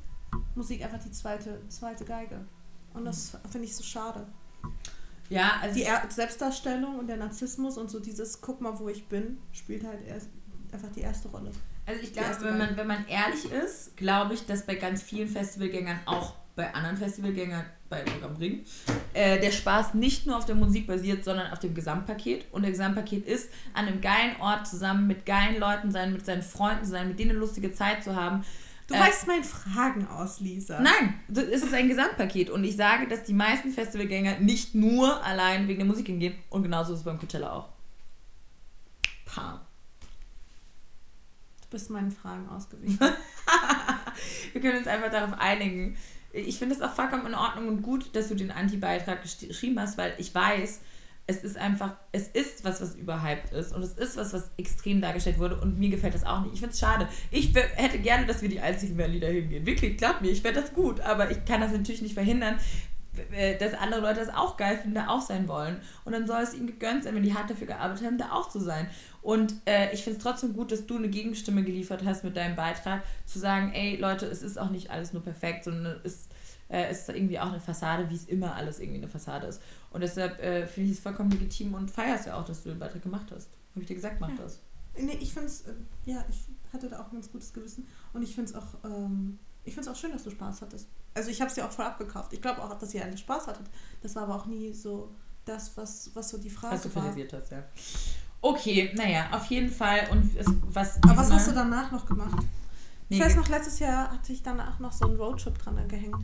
Musik 0.55 0.83
einfach 0.83 0.99
die 0.99 1.11
zweite, 1.11 1.61
zweite 1.69 2.03
Geige. 2.03 2.45
Und 2.93 3.05
das 3.05 3.37
finde 3.49 3.65
ich 3.67 3.75
so 3.75 3.83
schade. 3.83 4.27
Ja, 5.29 5.59
also 5.61 5.75
die 5.75 5.83
er 5.83 6.01
Selbstdarstellung 6.09 6.99
und 6.99 7.07
der 7.07 7.17
Narzissmus 7.17 7.77
und 7.77 7.89
so 7.89 7.99
dieses 7.99 8.41
Guck 8.41 8.61
mal, 8.61 8.77
wo 8.79 8.89
ich 8.89 9.07
bin, 9.07 9.37
spielt 9.51 9.85
halt 9.85 10.05
erst 10.05 10.27
einfach 10.71 10.91
die 10.91 11.01
erste 11.01 11.29
Rolle. 11.29 11.51
Also 11.89 12.03
ich 12.03 12.13
glaube, 12.13 12.35
wenn 12.41 12.57
man, 12.59 12.77
wenn 12.77 12.85
man 12.85 13.07
ehrlich 13.07 13.51
ist, 13.51 13.97
glaube 13.97 14.35
ich, 14.35 14.45
dass 14.45 14.63
bei 14.63 14.75
ganz 14.75 15.01
vielen 15.01 15.27
Festivalgängern, 15.27 15.99
auch 16.05 16.35
bei 16.55 16.71
anderen 16.71 16.97
Festivalgängern, 16.97 17.65
bei 17.89 18.03
Rock 18.03 18.23
am 18.23 18.35
Ring, 18.35 18.63
äh, 19.13 19.39
der 19.39 19.51
Spaß 19.51 19.95
nicht 19.95 20.27
nur 20.27 20.37
auf 20.37 20.45
der 20.45 20.53
Musik 20.53 20.85
basiert, 20.85 21.23
sondern 21.23 21.51
auf 21.51 21.57
dem 21.57 21.73
Gesamtpaket. 21.73 22.45
Und 22.51 22.61
der 22.61 22.69
Gesamtpaket 22.69 23.25
ist, 23.25 23.49
an 23.73 23.87
einem 23.87 24.01
geilen 24.01 24.39
Ort 24.39 24.67
zusammen 24.67 25.07
mit 25.07 25.25
geilen 25.25 25.59
Leuten 25.59 25.89
sein, 25.89 26.13
mit 26.13 26.23
seinen 26.27 26.43
Freunden 26.43 26.85
sein, 26.85 27.07
mit 27.07 27.17
denen 27.17 27.31
eine 27.31 27.39
lustige 27.39 27.73
Zeit 27.73 28.03
zu 28.03 28.15
haben. 28.15 28.45
Du 28.85 28.93
äh, 28.93 28.99
weißt 28.99 29.25
meinen 29.25 29.43
Fragen 29.43 30.07
aus, 30.07 30.41
Lisa. 30.41 30.79
Nein, 30.79 31.15
es 31.27 31.63
ist 31.63 31.73
ein 31.73 31.87
Gesamtpaket. 31.87 32.51
Und 32.51 32.63
ich 32.65 32.75
sage, 32.75 33.07
dass 33.07 33.23
die 33.23 33.33
meisten 33.33 33.71
Festivalgänger 33.71 34.37
nicht 34.41 34.75
nur 34.75 35.23
allein 35.23 35.67
wegen 35.67 35.79
der 35.79 35.87
Musik 35.87 36.05
hingehen. 36.05 36.35
Und 36.51 36.61
genauso 36.61 36.93
ist 36.93 36.99
es 36.99 37.05
beim 37.05 37.17
Coachella 37.17 37.51
auch. 37.51 37.69
Pam 39.25 39.61
bist 41.69 41.89
meinen 41.89 42.11
Fragen 42.11 42.47
ausgewichen. 42.49 42.99
Wir 44.53 44.61
können 44.61 44.77
uns 44.77 44.87
einfach 44.87 45.11
darauf 45.11 45.39
einigen. 45.39 45.97
Ich 46.31 46.59
finde 46.59 46.75
es 46.75 46.81
auch 46.81 46.93
vollkommen 46.93 47.25
in 47.25 47.35
Ordnung 47.35 47.67
und 47.67 47.81
gut, 47.81 48.15
dass 48.15 48.29
du 48.29 48.35
den 48.35 48.51
Anti-Beitrag 48.51 49.21
geschrieben 49.23 49.79
hast, 49.79 49.97
weil 49.97 50.13
ich 50.17 50.33
weiß, 50.33 50.81
es 51.29 51.43
ist 51.43 51.57
einfach, 51.57 51.95
es 52.11 52.27
ist 52.27 52.65
was, 52.65 52.81
was 52.81 52.95
überhyped 52.95 53.53
ist 53.53 53.71
und 53.73 53.83
es 53.83 53.93
ist 53.93 54.17
was, 54.17 54.33
was 54.33 54.49
extrem 54.57 54.99
dargestellt 54.99 55.37
wurde 55.37 55.59
und 55.59 55.77
mir 55.77 55.89
gefällt 55.89 56.15
das 56.15 56.25
auch 56.25 56.41
nicht. 56.41 56.55
Ich 56.55 56.59
finde 56.59 56.73
es 56.73 56.79
schade. 56.79 57.07
Ich 57.29 57.53
hätte 57.75 57.99
gerne, 57.99 58.25
dass 58.25 58.41
wir 58.41 58.49
die 58.49 58.59
einzigen 58.59 58.97
wären, 58.97 59.11
die 59.11 59.19
hingehen. 59.19 59.65
Wirklich, 59.65 59.97
glaub 59.97 60.21
mir, 60.21 60.31
ich 60.31 60.43
werde 60.43 60.61
das 60.61 60.73
gut, 60.73 60.99
aber 61.01 61.29
ich 61.29 61.45
kann 61.45 61.61
das 61.61 61.71
natürlich 61.71 62.01
nicht 62.01 62.15
verhindern, 62.15 62.55
dass 63.59 63.73
andere 63.75 64.01
Leute 64.01 64.19
das 64.21 64.33
auch 64.33 64.57
geil 64.57 64.77
finden, 64.77 64.95
da 64.95 65.07
auch 65.07 65.21
sein 65.21 65.47
wollen. 65.47 65.79
Und 66.03 66.13
dann 66.13 66.25
soll 66.25 66.41
es 66.41 66.55
ihnen 66.55 66.67
gegönnt 66.67 67.03
sein, 67.03 67.13
wenn 67.13 67.23
die 67.23 67.33
hart 67.33 67.49
dafür 67.49 67.67
gearbeitet 67.67 68.05
haben, 68.05 68.17
da 68.17 68.31
auch 68.31 68.49
zu 68.49 68.59
sein. 68.59 68.89
Und 69.21 69.53
äh, 69.65 69.93
ich 69.93 70.03
finde 70.03 70.17
es 70.17 70.23
trotzdem 70.23 70.53
gut, 70.53 70.71
dass 70.71 70.85
du 70.85 70.97
eine 70.97 71.09
Gegenstimme 71.09 71.63
geliefert 71.63 72.03
hast 72.05 72.23
mit 72.23 72.37
deinem 72.37 72.55
Beitrag, 72.55 73.03
zu 73.25 73.39
sagen, 73.39 73.73
ey 73.73 73.97
Leute, 73.97 74.25
es 74.25 74.41
ist 74.41 74.57
auch 74.57 74.69
nicht 74.69 74.91
alles 74.91 75.13
nur 75.13 75.21
perfekt, 75.21 75.65
sondern 75.65 75.99
es, 76.03 76.29
äh, 76.69 76.91
ist 76.91 77.09
irgendwie 77.09 77.39
auch 77.39 77.47
eine 77.47 77.59
Fassade, 77.59 78.09
wie 78.09 78.15
es 78.15 78.25
immer 78.25 78.55
alles 78.55 78.79
irgendwie 78.79 78.99
eine 78.99 79.07
Fassade 79.07 79.47
ist. 79.47 79.61
Und 79.91 80.01
deshalb 80.01 80.39
äh, 80.39 80.67
finde 80.67 80.91
ich 80.91 80.97
es 80.97 81.03
vollkommen 81.03 81.31
legitim 81.31 81.73
und 81.73 81.91
feierst 81.91 82.27
ja 82.27 82.39
auch, 82.39 82.45
dass 82.45 82.63
du 82.63 82.69
den 82.69 82.79
Beitrag 82.79 83.01
gemacht 83.01 83.27
hast. 83.33 83.49
Habe 83.71 83.81
ich 83.81 83.87
dir 83.87 83.95
gesagt, 83.95 84.19
mach 84.19 84.29
ja. 84.29 84.35
das. 84.37 84.59
Nee, 84.97 85.17
ich 85.19 85.33
finde 85.33 85.47
es, 85.47 85.61
äh, 85.61 85.73
ja, 86.05 86.23
ich 86.29 86.47
hatte 86.71 86.89
da 86.89 86.99
auch 86.99 87.07
ein 87.07 87.13
ganz 87.13 87.31
gutes 87.31 87.53
Gewissen. 87.53 87.87
Und 88.13 88.21
ich 88.21 88.35
finde 88.35 88.51
es 88.51 88.55
auch, 88.55 88.67
ähm, 88.83 89.39
ich 89.63 89.73
finde 89.73 89.89
es 89.89 89.95
auch 89.95 89.99
schön, 89.99 90.11
dass 90.11 90.23
du 90.23 90.29
Spaß 90.29 90.61
hattest. 90.61 90.87
Also 91.13 91.29
ich 91.29 91.41
habe 91.41 91.49
es 91.49 91.55
dir 91.55 91.65
auch 91.65 91.71
voll 91.71 91.85
abgekauft. 91.85 92.33
Ich 92.33 92.41
glaube 92.41 92.61
auch, 92.63 92.73
dass 92.77 92.93
ihr 92.93 93.03
alle 93.03 93.17
Spaß 93.17 93.47
hattet. 93.47 93.65
Das 94.01 94.15
war 94.15 94.23
aber 94.23 94.35
auch 94.35 94.45
nie 94.45 94.73
so 94.73 95.11
das, 95.45 95.75
was, 95.77 96.11
was 96.13 96.29
so 96.29 96.37
die 96.37 96.49
Frage 96.49 96.75
was 96.75 96.83
du 96.83 96.95
war. 96.95 97.03
hast, 97.05 97.51
ja. 97.51 97.63
Okay, 98.41 98.91
naja, 98.95 99.27
auf 99.31 99.45
jeden 99.47 99.69
Fall. 99.69 100.07
Und 100.11 100.35
es, 100.37 100.47
was. 100.71 101.01
Aber 101.03 101.17
was 101.17 101.31
hast 101.31 101.49
du 101.49 101.51
danach 101.53 101.91
noch 101.91 102.05
gemacht? 102.05 102.45
Ich 103.09 103.19
weiß 103.19 103.35
noch, 103.35 103.49
letztes 103.49 103.79
Jahr 103.79 104.11
hatte 104.11 104.31
ich 104.31 104.43
danach 104.43 104.79
noch 104.79 104.91
so 104.91 105.07
einen 105.07 105.17
Roadtrip 105.17 105.57
dran 105.57 105.87
gehängt. 105.87 106.23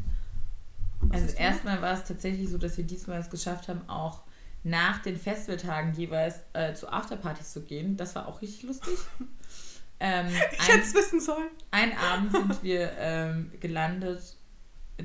Was 1.02 1.22
also 1.22 1.36
erstmal 1.36 1.82
war 1.82 1.94
es 1.94 2.04
tatsächlich 2.04 2.50
so, 2.50 2.58
dass 2.58 2.78
wir 2.78 2.84
diesmal 2.84 3.20
es 3.20 3.30
geschafft 3.30 3.68
haben, 3.68 3.82
auch 3.90 4.22
nach 4.64 5.02
den 5.02 5.18
Festivaltagen 5.18 5.94
jeweils 5.94 6.36
äh, 6.54 6.74
zu 6.74 6.92
Afterpartys 6.92 7.54
zu 7.54 7.62
gehen. 7.62 7.98
Das 7.98 8.16
war 8.16 8.28
auch 8.28 8.42
richtig 8.42 8.64
lustig. 8.64 8.98
ähm, 10.00 10.28
ich 10.28 10.68
hätte 10.68 10.84
es 10.84 10.94
wissen 10.94 11.20
sollen. 11.20 11.50
Ein 11.72 11.98
Abend 11.98 12.32
sind 12.32 12.64
wir 12.64 12.92
ähm, 12.98 13.52
gelandet 13.60 14.38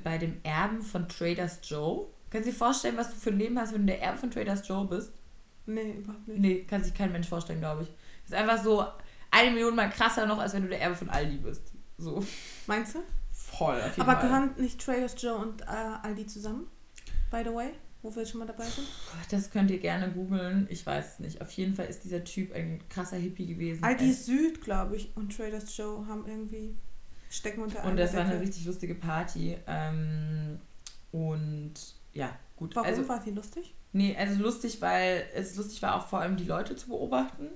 bei 0.04 0.18
dem 0.18 0.40
Erben 0.42 0.82
von 0.82 1.08
Traders 1.08 1.60
Joe. 1.62 2.06
Kannst 2.30 2.46
du 2.46 2.52
dir 2.52 2.58
vorstellen, 2.58 2.96
was 2.96 3.10
du 3.10 3.16
für 3.16 3.30
ein 3.30 3.38
Leben 3.38 3.58
hast, 3.58 3.72
wenn 3.72 3.86
du 3.86 3.92
der 3.92 4.02
Erbe 4.02 4.18
von 4.18 4.30
Traders 4.30 4.66
Joe 4.66 4.86
bist? 4.86 5.12
Nee, 5.74 5.92
überhaupt 5.98 6.28
nicht. 6.28 6.40
Nee, 6.40 6.64
kann 6.64 6.82
sich 6.82 6.94
kein 6.94 7.12
Mensch 7.12 7.28
vorstellen, 7.28 7.60
glaube 7.60 7.82
ich. 7.82 7.88
Ist 8.24 8.34
einfach 8.34 8.62
so 8.62 8.84
eine 9.30 9.50
Million 9.50 9.74
mal 9.74 9.90
krasser 9.90 10.26
noch, 10.26 10.38
als 10.38 10.54
wenn 10.54 10.62
du 10.62 10.68
der 10.68 10.80
Erbe 10.80 10.96
von 10.96 11.10
Aldi 11.10 11.38
bist. 11.38 11.72
So. 11.98 12.24
Meinst 12.66 12.94
du? 12.94 13.00
Voll. 13.32 13.80
Aber 13.98 14.12
Fall. 14.12 14.22
gehören 14.22 14.50
nicht 14.56 14.80
Traders 14.80 15.20
Joe 15.20 15.36
und 15.36 15.62
äh, 15.62 15.64
Aldi 16.02 16.26
zusammen? 16.26 16.66
By 17.30 17.42
the 17.44 17.54
way? 17.54 17.70
Wo 18.02 18.14
wir 18.14 18.24
schon 18.24 18.40
mal 18.40 18.46
dabei 18.46 18.64
sind? 18.64 18.86
Das 19.30 19.50
könnt 19.50 19.70
ihr 19.70 19.78
gerne 19.78 20.10
googeln. 20.10 20.66
Ich 20.70 20.86
weiß 20.86 21.14
es 21.14 21.18
nicht. 21.18 21.42
Auf 21.42 21.50
jeden 21.52 21.74
Fall 21.74 21.86
ist 21.86 22.02
dieser 22.02 22.24
Typ 22.24 22.54
ein 22.54 22.80
krasser 22.88 23.16
Hippie 23.16 23.46
gewesen. 23.46 23.84
Aldi 23.84 24.12
Süd, 24.12 24.62
glaube 24.62 24.96
ich, 24.96 25.14
und 25.16 25.36
Traders 25.36 25.76
Joe 25.76 26.06
haben 26.06 26.26
irgendwie 26.26 26.74
stecken 27.28 27.62
unter 27.62 27.84
Und 27.84 27.96
das 27.96 28.14
war 28.14 28.24
eine 28.24 28.40
richtig 28.40 28.64
lustige 28.64 28.94
Party. 28.94 29.56
Ähm, 29.66 30.58
und 31.12 31.74
ja, 32.14 32.36
gut. 32.56 32.74
Warum 32.74 32.88
also, 32.88 33.06
war 33.08 33.22
sie 33.22 33.32
lustig? 33.32 33.74
Nee, 33.92 34.16
also 34.16 34.40
lustig, 34.40 34.80
weil 34.80 35.24
es 35.34 35.56
lustig 35.56 35.82
war 35.82 35.96
auch 35.96 36.06
vor 36.06 36.20
allem 36.20 36.36
die 36.36 36.44
Leute 36.44 36.76
zu 36.76 36.88
beobachten. 36.88 37.48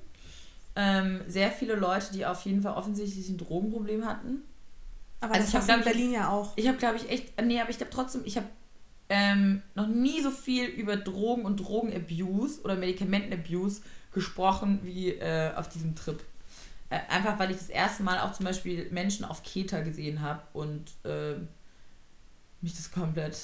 Ähm, 0.76 1.20
sehr 1.28 1.52
viele 1.52 1.76
Leute, 1.76 2.12
die 2.12 2.26
auf 2.26 2.44
jeden 2.44 2.62
Fall 2.62 2.74
offensichtlich 2.74 3.28
ein 3.28 3.38
Drogenproblem 3.38 4.04
hatten. 4.04 4.42
Aber 5.20 5.34
also 5.34 5.52
das 5.52 5.64
ich 5.64 5.70
habe 5.70 5.80
in 5.80 5.84
Berlin 5.84 6.12
ja 6.12 6.28
auch. 6.30 6.52
Ich 6.56 6.66
habe, 6.66 6.76
glaube 6.76 6.96
ich, 6.96 7.08
echt, 7.08 7.40
nee, 7.40 7.60
aber 7.60 7.70
ich 7.70 7.76
glaube 7.76 7.92
trotzdem, 7.92 8.22
ich 8.24 8.36
habe 8.36 8.46
ähm, 9.08 9.62
noch 9.74 9.86
nie 9.86 10.20
so 10.20 10.30
viel 10.30 10.66
über 10.66 10.96
Drogen 10.96 11.44
und 11.44 11.58
Drogenabuse 11.58 12.62
oder 12.62 12.74
Medikamentenabuse 12.74 13.82
gesprochen 14.12 14.80
wie 14.82 15.10
äh, 15.10 15.54
auf 15.54 15.68
diesem 15.68 15.94
Trip. 15.94 16.20
Äh, 16.90 17.00
einfach 17.08 17.38
weil 17.38 17.50
ich 17.50 17.58
das 17.58 17.68
erste 17.68 18.02
Mal 18.02 18.18
auch 18.20 18.32
zum 18.32 18.46
Beispiel 18.46 18.90
Menschen 18.90 19.24
auf 19.24 19.42
Keta 19.42 19.80
gesehen 19.80 20.20
habe 20.20 20.42
und 20.52 20.84
äh, 21.04 21.34
mich 22.60 22.74
das 22.74 22.90
komplett, 22.90 23.36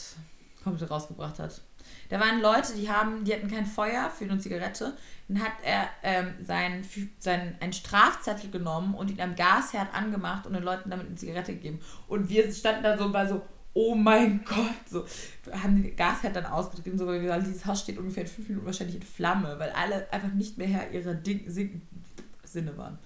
komplett 0.64 0.90
rausgebracht 0.90 1.38
hat. 1.38 1.61
Da 2.08 2.18
waren 2.20 2.40
Leute, 2.40 2.74
die 2.74 2.90
haben, 2.90 3.24
die 3.24 3.32
hatten 3.32 3.48
kein 3.48 3.66
Feuer 3.66 4.10
für 4.10 4.24
eine 4.24 4.38
Zigarette. 4.38 4.96
Dann 5.28 5.42
hat 5.42 5.52
er 5.62 5.88
ähm, 6.02 6.34
sein, 6.44 6.84
sein, 7.18 7.56
einen 7.60 7.72
Strafzettel 7.72 8.50
genommen 8.50 8.94
und 8.94 9.10
ihn 9.10 9.20
am 9.20 9.36
Gasherd 9.36 9.94
angemacht 9.94 10.46
und 10.46 10.54
den 10.54 10.62
Leuten 10.62 10.90
damit 10.90 11.06
eine 11.06 11.16
Zigarette 11.16 11.54
gegeben. 11.54 11.80
Und 12.08 12.28
wir 12.28 12.52
standen 12.52 12.82
da 12.82 12.98
so 12.98 13.04
und 13.04 13.12
war 13.12 13.28
so, 13.28 13.42
oh 13.72 13.94
mein 13.94 14.44
Gott, 14.44 14.88
so 14.88 15.04
haben 15.52 15.82
den 15.82 15.94
Gasherd 15.94 16.34
dann 16.34 16.46
ausgetrieben, 16.46 16.98
so 16.98 17.06
weil 17.06 17.22
wir 17.22 17.28
sagen, 17.28 17.44
dieses 17.44 17.64
Haus 17.66 17.80
steht 17.80 17.98
ungefähr 17.98 18.24
in 18.24 18.28
fünf 18.28 18.48
Minuten 18.48 18.66
wahrscheinlich 18.66 18.96
in 18.96 19.02
Flamme, 19.02 19.58
weil 19.58 19.70
alle 19.70 20.12
einfach 20.12 20.32
nicht 20.32 20.58
mehr 20.58 20.66
Herr 20.66 20.90
ihrer 20.90 21.14
Ding, 21.14 21.46
Sinne 22.44 22.76
waren. 22.76 22.98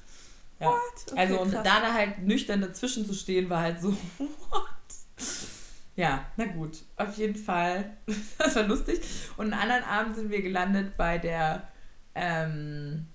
Ja. 0.61 0.69
Okay, 0.69 1.19
also 1.19 1.41
und 1.41 1.51
krass. 1.51 1.65
da 1.65 1.93
halt 1.93 2.23
nüchtern 2.23 2.61
dazwischen 2.61 3.05
zu 3.07 3.15
stehen, 3.15 3.51
war 3.51 3.61
halt 3.61 3.81
so, 3.81 3.91
what? 4.19 4.67
Ja, 5.97 6.27
na 6.37 6.47
gut, 6.47 6.83
auf 6.97 7.17
jeden 7.17 7.37
Fall. 7.37 7.97
das 8.39 8.57
war 8.57 8.65
lustig. 8.65 9.01
Und 9.37 9.53
einen 9.53 9.55
anderen 9.55 9.85
Abend 9.85 10.17
sind 10.17 10.31
wir 10.31 10.43
gelandet 10.43 10.97
bei 10.97 11.19
der, 11.19 11.69
ähm, 12.15 13.07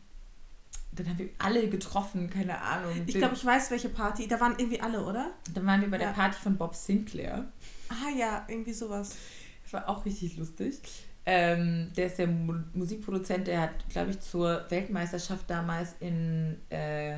dann 0.94 1.10
haben 1.10 1.18
wir 1.20 1.30
alle 1.40 1.68
getroffen, 1.70 2.30
keine 2.30 2.62
Ahnung. 2.62 2.92
Ich 3.06 3.16
glaube, 3.16 3.36
ich 3.36 3.46
weiß, 3.46 3.72
welche 3.72 3.90
Party. 3.90 4.28
Da 4.28 4.40
waren 4.40 4.56
irgendwie 4.58 4.82
alle, 4.82 5.04
oder? 5.04 5.34
Dann 5.54 5.66
waren 5.66 5.82
wir 5.82 5.90
bei 5.90 6.00
ja. 6.00 6.08
der 6.08 6.14
Party 6.14 6.38
von 6.42 6.58
Bob 6.58 6.76
Sinclair. 6.76 7.52
Ah 7.90 8.18
ja, 8.18 8.46
irgendwie 8.48 8.74
sowas. 8.74 9.16
Das 9.64 9.74
war 9.74 9.90
auch 9.90 10.06
richtig 10.06 10.38
lustig. 10.38 10.80
Ähm, 11.26 11.92
der 11.96 12.08
ist 12.08 12.18
der 12.18 12.28
Mu 12.28 12.56
Musikproduzent, 12.74 13.48
der 13.48 13.62
hat, 13.62 13.90
glaube 13.90 14.12
ich, 14.12 14.20
zur 14.20 14.66
Weltmeisterschaft 14.70 15.50
damals 15.50 15.96
in 16.00 16.58
äh, 16.70 17.18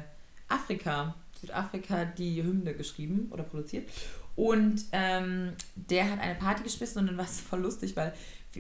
Afrika, 0.50 1.16
Südafrika, 1.40 2.06
die 2.06 2.44
Hymne 2.44 2.74
geschrieben 2.74 3.30
oder 3.32 3.44
produziert. 3.44 3.90
Und 4.42 4.86
ähm, 4.92 5.54
der 5.76 6.10
hat 6.10 6.20
eine 6.20 6.34
Party 6.34 6.64
geschmissen 6.64 6.98
und 6.98 7.06
dann 7.06 7.18
war 7.18 7.26
es 7.26 7.40
voll 7.40 7.60
lustig, 7.60 7.96
weil 7.96 8.12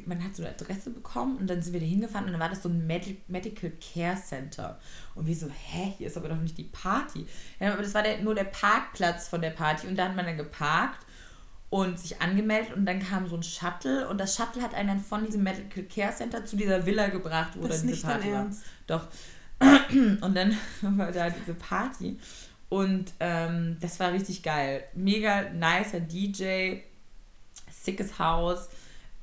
man 0.06 0.24
hat 0.24 0.36
so 0.36 0.44
eine 0.44 0.52
Adresse 0.54 0.92
bekommen 0.92 1.38
und 1.38 1.50
dann 1.50 1.64
sind 1.64 1.74
wir 1.74 1.80
da 1.80 1.88
hingefahren 1.88 2.28
und 2.28 2.34
dann 2.34 2.40
war 2.40 2.50
das 2.50 2.62
so 2.62 2.70
ein 2.70 2.86
Medi 2.86 3.20
Medical 3.28 3.72
Care 3.72 4.16
Center. 4.16 4.78
Und 5.16 5.26
wir 5.26 5.36
so, 5.36 5.48
hä, 5.48 5.94
hier 5.98 6.06
ist 6.06 6.18
aber 6.18 6.30
doch 6.30 6.36
nicht 6.36 6.56
die 6.56 6.66
Party. 6.66 7.26
Ja, 7.60 7.74
aber 7.74 7.82
das 7.82 7.96
war 7.96 8.04
der, 8.04 8.22
nur 8.22 8.36
der 8.36 8.44
Parkplatz 8.44 9.28
von 9.28 9.42
der 9.42 9.50
Party 9.50 9.88
und 9.88 9.96
da 9.96 10.06
hat 10.06 10.16
man 10.16 10.28
dann 10.28 10.38
geparkt 10.38 11.04
und 11.72 11.98
sich 12.00 12.22
angemeldet 12.22 12.76
und 12.76 12.86
dann 12.86 13.00
kam 13.00 13.28
so 13.28 13.36
ein 13.36 13.42
Shuttle 13.42 14.08
und 14.08 14.20
das 14.20 14.36
Shuttle 14.36 14.62
hat 14.62 14.76
einen 14.76 14.90
dann 14.90 15.00
von 15.00 15.26
diesem 15.26 15.42
Medical 15.42 15.82
Care 15.86 16.14
Center 16.14 16.46
zu 16.46 16.58
dieser 16.58 16.86
Villa 16.86 17.08
gebracht, 17.08 17.54
wo 17.60 17.66
das 17.66 17.80
dann 17.80 17.88
diese 17.88 18.06
Party 18.06 18.32
war. 18.32 18.52
Doch. 18.86 19.08
Und 20.22 20.36
dann 20.36 20.58
war 20.82 21.12
da 21.12 21.30
diese 21.30 21.54
Party 21.54 22.18
und 22.72 23.12
ähm, 23.20 23.76
das 23.82 24.00
war 24.00 24.14
richtig 24.14 24.44
geil. 24.44 24.86
Mega 24.94 25.42
nicer 25.50 26.00
DJ, 26.00 26.78
sickes 27.70 28.18
Haus. 28.18 28.70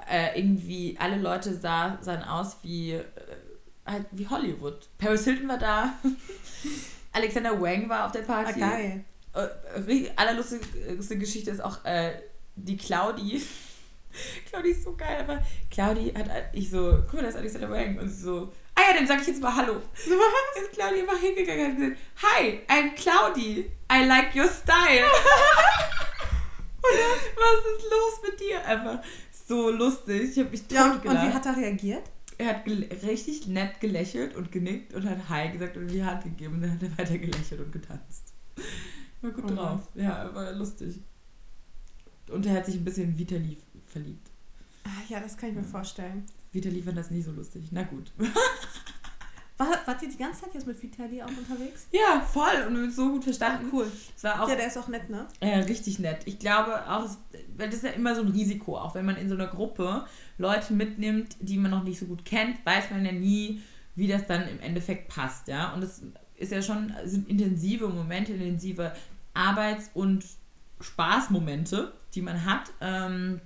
Äh, 0.07 0.39
irgendwie 0.39 0.99
alle 1.01 1.17
Leute 1.17 1.55
sah, 1.55 1.97
sahen 2.03 2.23
aus 2.23 2.59
wie, 2.63 2.93
äh, 2.93 3.05
halt 3.87 4.05
wie 4.11 4.29
Hollywood. 4.29 4.87
Paris 4.99 5.25
Hilton 5.25 5.49
war 5.49 5.57
da. 5.57 5.95
Alexander 7.13 7.59
Wang 7.59 7.89
war 7.89 8.05
auf 8.05 8.13
der 8.13 8.21
Party. 8.21 8.63
Ah, 8.63 8.69
geil. 8.69 9.05
Äh, 9.33 10.11
allerlustigste 10.15 11.17
Geschichte 11.17 11.51
ist 11.51 11.61
auch 11.61 11.83
äh, 11.87 12.21
die 12.55 12.77
Claudi. 12.77 13.43
Claudi 14.51 14.73
ist 14.73 14.85
so 14.85 14.95
geil, 14.95 15.21
aber 15.21 15.43
Claudi 15.71 16.13
hat 16.13 16.29
ich 16.53 16.69
so, 16.69 16.99
guck 17.07 17.15
mal, 17.15 17.23
das 17.23 17.31
ist 17.31 17.41
Alexander 17.41 17.71
Wang. 17.71 17.99
Und 17.99 18.11
sie 18.11 18.25
so, 18.25 18.53
Ah 18.79 18.93
ja, 18.93 18.97
dann 18.97 19.09
sag 19.09 19.21
ich 19.21 19.27
jetzt 19.27 19.43
mal 19.43 19.55
Hallo. 19.57 19.75
Was? 19.93 20.63
Ist 20.63 20.73
Claudi 20.73 21.01
einfach 21.01 21.19
hingegangen 21.19 21.65
und 21.65 21.73
hat 21.73 21.79
gesagt, 21.79 21.99
Hi, 22.23 22.61
I'm 22.69 22.95
Claudi. 22.95 23.73
I 23.91 24.05
like 24.07 24.37
your 24.37 24.47
style. 24.47 25.05
Was 26.83 27.59
ist 27.75 27.85
los 27.91 28.23
mit 28.25 28.39
dir? 28.41 28.65
Einfach 28.65 29.01
so 29.33 29.71
lustig. 29.71 30.31
Ich 30.31 30.39
habe 30.39 30.51
mich 30.51 30.63
ja, 30.71 30.93
und, 30.93 31.05
und 31.05 31.13
wie 31.13 31.33
hat 31.33 31.45
er 31.45 31.57
reagiert? 31.57 32.05
Er 32.39 32.51
hat 32.51 32.67
richtig 32.67 33.49
nett 33.49 33.81
gelächelt 33.81 34.37
und 34.37 34.53
genickt 34.53 34.95
und 34.95 35.05
hat 35.11 35.29
Hi 35.29 35.51
gesagt 35.51 35.77
und 35.77 35.89
die 35.89 36.05
Hand 36.05 36.23
gegeben. 36.23 36.55
Und 36.55 36.63
dann 36.63 36.75
hat 36.75 36.83
er 36.83 36.99
weiter 36.99 37.19
gelächelt 37.19 37.61
und 37.61 37.73
getanzt. 37.73 38.33
War 39.23 39.33
gut 39.33 39.45
oh 39.45 39.55
drauf. 39.55 39.89
Ja, 39.97 40.33
war 40.33 40.53
lustig. 40.53 41.01
Und 42.31 42.47
er 42.47 42.55
hat 42.55 42.67
sich 42.67 42.77
ein 42.77 42.85
bisschen 42.85 43.11
in 43.11 43.19
Vitali 43.19 43.59
verliebt. 43.87 44.31
Ah, 44.85 45.03
ja, 45.09 45.19
das 45.19 45.37
kann 45.37 45.49
ich 45.51 45.57
mir 45.57 45.65
vorstellen. 45.65 46.25
Vitali 46.53 46.83
fand 46.83 46.97
das 46.97 47.11
nicht 47.11 47.27
so 47.27 47.33
lustig. 47.33 47.65
Na 47.71 47.83
gut. 47.83 48.11
War, 49.59 49.69
wart 49.87 50.03
ihr 50.03 50.09
die 50.09 50.17
ganze 50.17 50.43
Zeit 50.43 50.55
jetzt 50.55 50.67
mit 50.69 50.81
Vitali 50.81 51.21
auch 51.21 51.29
unterwegs? 51.29 51.89
Ja, 51.91 52.21
voll. 52.21 52.45
Und 52.67 52.75
wir 52.75 52.79
haben 52.79 52.85
uns 52.85 52.97
so 52.97 53.11
gut 53.11 53.25
verstanden. 53.25 53.69
Cool. 53.73 53.91
war 54.23 54.43
auch, 54.43 54.49
ja, 54.49 54.55
der 54.55 54.69
ist 54.69 54.79
auch 54.79 54.87
nett, 54.87 55.11
ne? 55.11 55.27
Ja, 55.43 55.59
richtig 55.59 55.99
nett. 55.99 56.21
Ich 56.27 56.39
glaube 56.39 56.89
auch, 56.89 57.09
weil 57.57 57.67
das 57.67 57.79
ist 57.79 57.85
ja 57.85 57.91
immer 57.91 58.15
so 58.15 58.23
ein 58.23 58.29
Risiko, 58.29 58.79
auch 58.79 58.95
wenn 58.95 59.05
man 59.05 59.17
in 59.17 59.29
so 59.29 59.35
einer 59.35 59.49
Gruppe 59.49 60.07
Leute 60.39 60.73
mitnimmt, 60.73 61.37
die 61.41 61.59
man 61.59 61.73
noch 61.73 61.83
nicht 61.83 61.99
so 61.99 62.07
gut 62.07 62.25
kennt, 62.25 62.65
weiß 62.65 62.91
man 62.91 63.05
ja 63.05 63.11
nie, 63.11 63.61
wie 63.97 64.07
das 64.07 64.29
dann 64.29 64.47
im 64.47 64.61
Endeffekt 64.61 65.09
passt, 65.09 65.49
ja. 65.49 65.75
Und 65.75 65.83
es 65.83 66.03
ist 66.37 66.53
ja 66.53 66.63
schon, 66.63 66.95
sind 67.05 67.29
intensive 67.29 67.89
Momente, 67.89 68.33
intensive 68.33 68.93
Arbeits- 69.35 69.91
und 69.93 70.25
Spaßmomente, 70.81 71.93
die 72.15 72.23
man 72.23 72.45
hat. 72.45 72.73
Ähm, 72.81 73.41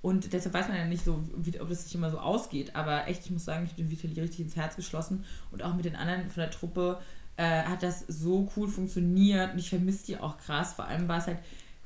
und 0.00 0.32
deshalb 0.32 0.54
weiß 0.54 0.68
man 0.68 0.76
ja 0.76 0.84
nicht 0.84 1.04
so, 1.04 1.22
wie, 1.36 1.60
ob 1.60 1.68
das 1.68 1.84
sich 1.84 1.94
immer 1.94 2.10
so 2.10 2.18
ausgeht. 2.18 2.76
Aber 2.76 3.08
echt, 3.08 3.24
ich 3.24 3.30
muss 3.32 3.44
sagen, 3.44 3.64
ich 3.64 3.74
bin 3.74 3.90
Vitali 3.90 4.20
richtig 4.20 4.40
ins 4.40 4.56
Herz 4.56 4.76
geschlossen. 4.76 5.24
Und 5.50 5.62
auch 5.62 5.74
mit 5.74 5.84
den 5.84 5.96
anderen 5.96 6.28
von 6.30 6.40
der 6.40 6.50
Truppe 6.50 7.00
äh, 7.36 7.62
hat 7.64 7.82
das 7.82 8.04
so 8.06 8.50
cool 8.56 8.68
funktioniert. 8.68 9.52
Und 9.52 9.58
ich 9.58 9.70
vermisse 9.70 10.06
die 10.06 10.18
auch 10.18 10.38
krass. 10.38 10.74
Vor 10.74 10.84
allem 10.84 11.08
war 11.08 11.18
es 11.18 11.26
halt 11.26 11.38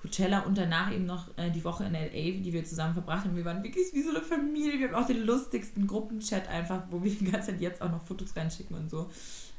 Coachella 0.03 0.41
und 0.41 0.59
danach 0.59 0.93
eben 0.93 1.07
noch 1.07 1.27
äh, 1.39 1.51
die 1.51 1.65
Woche 1.65 1.85
in 1.85 1.95
L.A., 1.95 2.43
die 2.43 2.53
wir 2.53 2.65
zusammen 2.65 2.93
verbracht 2.93 3.25
haben. 3.25 3.37
Wir 3.37 3.47
waren 3.47 3.63
wirklich 3.63 3.95
wie 3.95 4.03
so 4.03 4.11
eine 4.11 4.21
Familie. 4.21 4.79
Wir 4.79 4.89
haben 4.89 5.03
auch 5.03 5.07
den 5.07 5.25
lustigsten 5.25 5.87
Gruppenchat 5.87 6.49
einfach, 6.49 6.83
wo 6.91 7.03
wir 7.03 7.13
die 7.13 7.31
ganze 7.31 7.53
Zeit 7.53 7.61
jetzt 7.63 7.81
auch 7.81 7.91
noch 7.91 8.05
Fotos 8.05 8.37
reinschicken 8.37 8.77
und 8.77 8.91
so. 8.91 9.11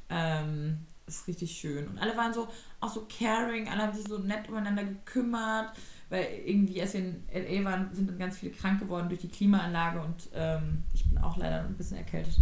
Ähm, 0.10 0.78
ist 1.08 1.28
richtig 1.28 1.52
schön. 1.52 1.88
Und 1.88 1.98
alle 1.98 2.16
waren 2.16 2.34
so, 2.34 2.48
auch 2.82 2.94
so 2.94 3.08
caring, 3.10 3.68
alle 3.68 3.84
haben 3.84 3.94
sich 3.94 4.08
so 4.08 4.20
nett 4.20 4.48
umeinander 4.48 4.84
gekümmert 4.84 5.74
weil 6.14 6.28
irgendwie, 6.46 6.80
als 6.80 6.94
wir 6.94 7.00
in 7.00 7.24
LA 7.34 7.66
waren, 7.66 7.90
sind 7.92 8.08
dann 8.08 8.20
ganz 8.20 8.38
viele 8.38 8.52
krank 8.52 8.80
geworden 8.80 9.10
durch 9.10 9.22
die 9.22 9.30
Klimaanlage 9.30 10.00
und 10.00 10.30
ähm, 10.36 10.84
ich 10.94 11.10
bin 11.10 11.18
auch 11.18 11.38
leider 11.38 11.62
ein 11.62 11.74
bisschen 11.74 11.98
erkältet. 11.98 12.38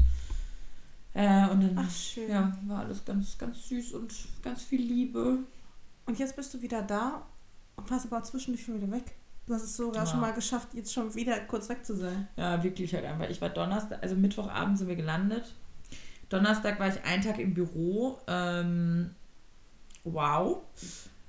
Äh, 1.13 1.47
und 1.47 1.61
dann 1.61 1.77
Ach, 1.77 2.17
Ja, 2.27 2.51
war 2.67 2.79
alles 2.79 3.05
ganz, 3.05 3.37
ganz 3.37 3.69
süß 3.69 3.93
und 3.93 4.13
ganz 4.43 4.61
viel 4.63 4.81
Liebe. 4.81 5.37
Und 6.05 6.19
jetzt 6.19 6.35
bist 6.35 6.53
du 6.53 6.61
wieder 6.61 6.81
da 6.81 7.25
und 7.77 7.89
warst 7.89 8.11
aber 8.11 8.21
zwischendurch 8.23 8.65
schon 8.65 8.75
wieder 8.75 8.91
weg. 8.91 9.15
Du 9.47 9.53
hast 9.53 9.63
es 9.63 9.77
sogar 9.77 10.03
ja. 10.03 10.11
schon 10.11 10.19
mal 10.19 10.33
geschafft, 10.33 10.73
jetzt 10.73 10.91
schon 10.91 11.15
wieder 11.15 11.39
kurz 11.39 11.69
weg 11.69 11.85
zu 11.85 11.95
sein. 11.95 12.27
Ja, 12.35 12.61
wirklich 12.61 12.93
halt 12.93 13.05
einfach. 13.05 13.29
Ich 13.29 13.39
war 13.39 13.51
Donnerstag, 13.51 14.03
also 14.03 14.17
Mittwochabend 14.17 14.79
sind 14.79 14.89
wir 14.89 14.97
gelandet. 14.97 15.55
Donnerstag 16.27 16.77
war 16.77 16.89
ich 16.89 17.01
einen 17.05 17.23
Tag 17.23 17.39
im 17.39 17.53
Büro. 17.53 18.19
Ähm, 18.27 19.11
wow. 20.03 20.57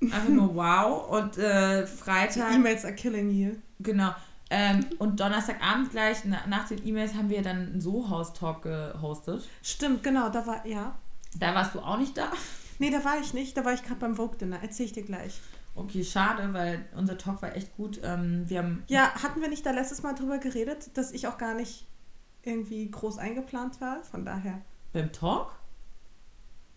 Einfach 0.02 0.28
nur 0.28 0.54
wow. 0.54 1.08
Und 1.10 1.38
äh, 1.38 1.86
Freitag. 1.86 2.54
E-Mails 2.54 2.84
are 2.84 2.94
killing 2.94 3.30
you. 3.30 3.52
Genau. 3.80 4.14
Ähm, 4.50 4.84
und 4.98 5.18
Donnerstagabend 5.18 5.90
gleich 5.90 6.24
na, 6.24 6.46
nach 6.46 6.68
den 6.68 6.86
E-Mails 6.86 7.14
haben 7.14 7.30
wir 7.30 7.40
dann 7.42 7.56
einen 7.56 7.80
So-House-Talk 7.80 8.62
gehostet. 8.62 9.48
Stimmt, 9.62 10.02
genau, 10.02 10.28
da 10.28 10.46
war, 10.46 10.66
ja. 10.66 10.94
Da 11.38 11.54
warst 11.54 11.74
du 11.74 11.80
auch 11.80 11.96
nicht 11.96 12.16
da? 12.18 12.30
Nee, 12.78 12.90
da 12.90 13.02
war 13.04 13.18
ich 13.18 13.32
nicht. 13.32 13.56
Da 13.56 13.64
war 13.64 13.72
ich 13.72 13.82
gerade 13.82 14.00
beim 14.00 14.14
Vogue-Dinner. 14.14 14.58
Erzähl 14.60 14.86
ich 14.86 14.92
dir 14.92 15.04
gleich. 15.04 15.40
Okay, 15.74 16.04
schade, 16.04 16.52
weil 16.52 16.84
unser 16.94 17.16
Talk 17.16 17.40
war 17.40 17.56
echt 17.56 17.74
gut. 17.76 18.00
Ähm, 18.02 18.44
wir 18.48 18.58
haben 18.58 18.84
ja, 18.88 19.10
hatten 19.22 19.40
wir 19.40 19.48
nicht 19.48 19.64
da 19.64 19.70
letztes 19.70 20.02
Mal 20.02 20.14
drüber 20.14 20.38
geredet, 20.38 20.90
dass 20.94 21.12
ich 21.12 21.26
auch 21.26 21.38
gar 21.38 21.54
nicht 21.54 21.86
irgendwie 22.42 22.90
groß 22.90 23.18
eingeplant 23.18 23.80
war? 23.80 24.02
Von 24.02 24.24
daher. 24.24 24.60
Beim 24.92 25.12
Talk? 25.12 25.54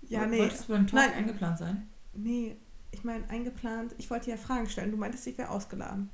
Ja, 0.04 0.26
nee. 0.26 0.40
Wolltest 0.40 0.70
du 0.70 0.74
beim 0.74 0.88
Talk 0.88 1.02
Nein. 1.02 1.14
eingeplant 1.14 1.58
sein? 1.58 1.90
Nee, 2.14 2.56
ich 2.96 3.04
meine, 3.04 3.30
eingeplant, 3.30 3.94
ich 3.98 4.10
wollte 4.10 4.30
ja 4.30 4.38
Fragen 4.38 4.70
stellen. 4.70 4.92
Du 4.92 4.98
meintest, 4.98 5.28
ich 5.28 5.38
wäre 5.38 5.50
ausgeladen. 5.50 6.10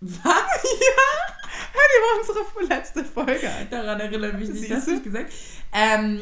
Was? 0.00 0.22
ja! 0.22 1.06
Die 1.88 2.02
war 2.02 2.44
unsere 2.44 2.74
letzte 2.74 3.04
Folge. 3.04 3.50
Daran 3.70 3.98
erinnere 3.98 4.34
mich 4.34 4.50
nicht, 4.50 4.70
das 4.70 4.80
hast 4.80 4.88
du 4.88 5.02
gesagt. 5.02 5.32
Ähm, 5.72 6.20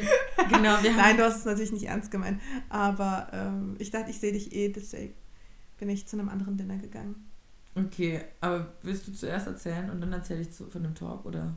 genau, 0.49 0.81
wir 0.81 0.91
haben 0.91 0.97
Nein, 0.97 1.17
du 1.17 1.25
hast 1.25 1.39
es 1.39 1.45
natürlich 1.45 1.73
nicht 1.73 1.83
ernst 1.83 2.11
gemeint. 2.11 2.41
Aber 2.69 3.27
ähm, 3.33 3.75
ich 3.77 3.91
dachte, 3.91 4.09
ich 4.09 4.19
sehe 4.19 4.31
dich 4.31 4.55
eh, 4.55 4.69
deswegen 4.69 5.13
bin 5.77 5.89
ich 5.89 6.07
zu 6.07 6.17
einem 6.17 6.29
anderen 6.29 6.55
Dinner 6.55 6.77
gegangen. 6.77 7.29
Okay, 7.75 8.21
aber 8.39 8.73
willst 8.83 9.05
du 9.07 9.11
zuerst 9.11 9.47
erzählen 9.47 9.89
und 9.89 9.99
dann 9.99 10.13
erzähle 10.13 10.41
ich 10.41 10.53
zu, 10.53 10.69
von 10.69 10.81
dem 10.81 10.95
Talk, 10.95 11.25
oder? 11.25 11.53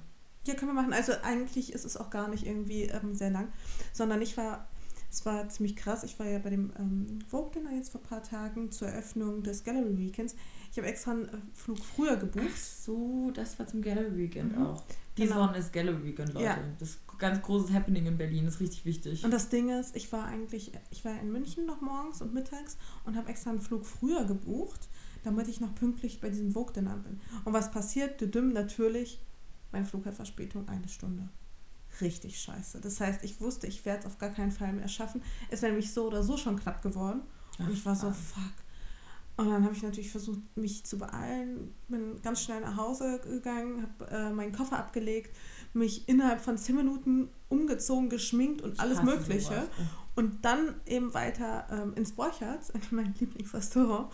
Ja, 0.49 0.55
können 0.55 0.73
wir 0.73 0.83
machen. 0.83 0.93
Also 0.93 1.13
eigentlich 1.23 1.73
ist 1.73 1.85
es 1.85 1.97
auch 1.97 2.11
gar 2.11 2.27
nicht 2.27 2.45
irgendwie 2.45 2.85
ähm, 2.85 3.15
sehr 3.15 3.31
lang, 3.31 3.53
sondern 3.93 4.21
ich 4.21 4.37
war 4.37 4.67
Es 5.11 5.25
war 5.25 5.49
ziemlich 5.49 5.77
krass. 5.77 6.05
Ich 6.05 6.19
war 6.19 6.27
ja 6.27 6.39
bei 6.39 6.51
dem 6.51 6.71
ähm, 6.79 7.19
Vogue 7.29 7.51
Dinner 7.51 7.75
jetzt 7.75 7.91
vor 7.91 8.01
ein 8.01 8.07
paar 8.07 8.23
Tagen 8.23 8.71
zur 8.71 8.89
Eröffnung 8.89 9.43
des 9.43 9.65
Gallery 9.65 9.97
Weekends. 9.97 10.37
Ich 10.71 10.77
habe 10.77 10.87
extra 10.87 11.13
einen 11.13 11.25
äh, 11.25 11.39
Flug 11.55 11.79
früher 11.79 12.17
gebucht. 12.17 12.45
Ach 12.53 12.57
so, 12.57 13.31
das 13.33 13.59
war 13.59 13.67
zum 13.67 13.81
Gallery 13.81 14.17
Weekend 14.17 14.57
mhm. 14.57 14.67
auch. 14.67 14.83
Dieses 15.17 15.31
genau. 15.31 15.43
Wochenende 15.43 15.67
ist 15.67 15.73
Gallery 15.73 16.05
Weekend, 16.05 16.35
Leute. 16.35 16.45
Ja. 16.45 16.59
Das 16.79 16.91
ist 16.91 17.01
ein 17.11 17.19
ganz 17.19 17.43
großes 17.43 17.73
Happening 17.73 18.07
in 18.07 18.19
Berlin, 18.19 18.45
das 18.45 18.55
ist 18.55 18.61
richtig 18.61 18.85
wichtig. 18.85 19.25
Und 19.25 19.33
das 19.33 19.49
Ding 19.49 19.71
ist, 19.71 19.97
ich 19.97 20.13
war 20.13 20.27
eigentlich, 20.27 20.73
ich 20.91 21.05
war 21.05 21.19
in 21.21 21.33
München 21.33 21.67
noch 21.67 21.81
morgens 21.81 22.23
und 22.23 22.35
mittags 22.35 22.77
und 23.05 23.17
habe 23.17 23.29
extra 23.29 23.51
einen 23.51 23.61
Flug 23.61 23.85
früher 23.87 24.25
gebucht, 24.25 24.89
damit 25.25 25.49
ich 25.49 25.61
noch 25.61 25.75
pünktlich 25.75 26.21
bei 26.21 26.29
diesem 26.29 26.53
Vogue 26.53 26.73
Dinner 26.73 26.97
bin. 26.99 27.19
Und 27.45 27.53
was 27.53 27.71
passiert? 27.71 28.21
Düdüm, 28.21 28.53
natürlich, 28.53 29.21
mein 29.73 29.85
Flug 29.87 30.07
hat 30.07 30.15
Verspätung 30.15 30.69
eine 30.69 30.89
Stunde 30.89 31.29
richtig 32.01 32.41
scheiße. 32.41 32.81
Das 32.81 33.01
heißt, 33.01 33.25
ich 33.25 33.41
wusste, 33.41 33.67
ich 33.67 33.85
werde 33.85 34.01
es 34.01 34.07
auf 34.07 34.19
gar 34.19 34.31
keinen 34.31 34.53
Fall 34.53 34.73
mehr 34.73 34.89
schaffen. 34.89 35.23
Es 35.51 35.63
wäre 35.63 35.73
nämlich 35.73 35.93
so 35.93 36.07
oder 36.07 36.23
so 36.23 36.37
schon 36.37 36.59
knapp 36.59 36.83
geworden. 36.83 37.23
Und 37.59 37.71
ich 37.73 37.85
war 37.85 37.97
so, 37.97 38.11
fuck. 38.11 38.53
Und 39.39 39.49
dann 39.51 39.63
habe 39.65 39.73
ich 39.73 39.85
natürlich 39.85 40.11
versucht, 40.11 40.41
mich 40.57 40.85
zu 40.85 40.99
beeilen, 40.99 41.73
bin 41.87 42.21
ganz 42.23 42.43
schnell 42.43 42.61
nach 42.61 42.77
Hause 42.77 43.21
gegangen, 43.21 43.83
habe 43.83 44.11
äh, 44.11 44.31
meinen 44.31 44.53
Koffer 44.53 44.77
abgelegt, 44.77 45.37
mich 45.75 46.09
innerhalb 46.09 46.41
von 46.41 46.59
zehn 46.59 46.75
Minuten 46.75 47.29
umgezogen, 47.49 48.11
geschminkt 48.11 48.63
und 48.63 48.81
alles 48.81 49.01
Mögliche. 49.01 49.55
Sowas, 49.55 49.69
Und 50.17 50.45
dann 50.45 50.81
eben 50.87 51.15
weiter 51.15 51.69
ähm, 51.71 51.95
ins 51.95 52.13
Borchards, 52.13 52.73
mein 52.91 53.15
Lieblingsrestaurant, 53.21 54.13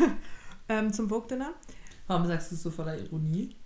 ähm, 0.68 0.92
zum 0.92 1.08
Vogue 1.08 1.28
Dinner. 1.28 1.54
Warum 2.06 2.26
sagst 2.26 2.50
du 2.50 2.56
es 2.56 2.62
so 2.62 2.70
voller 2.70 2.98
Ironie? 2.98 3.56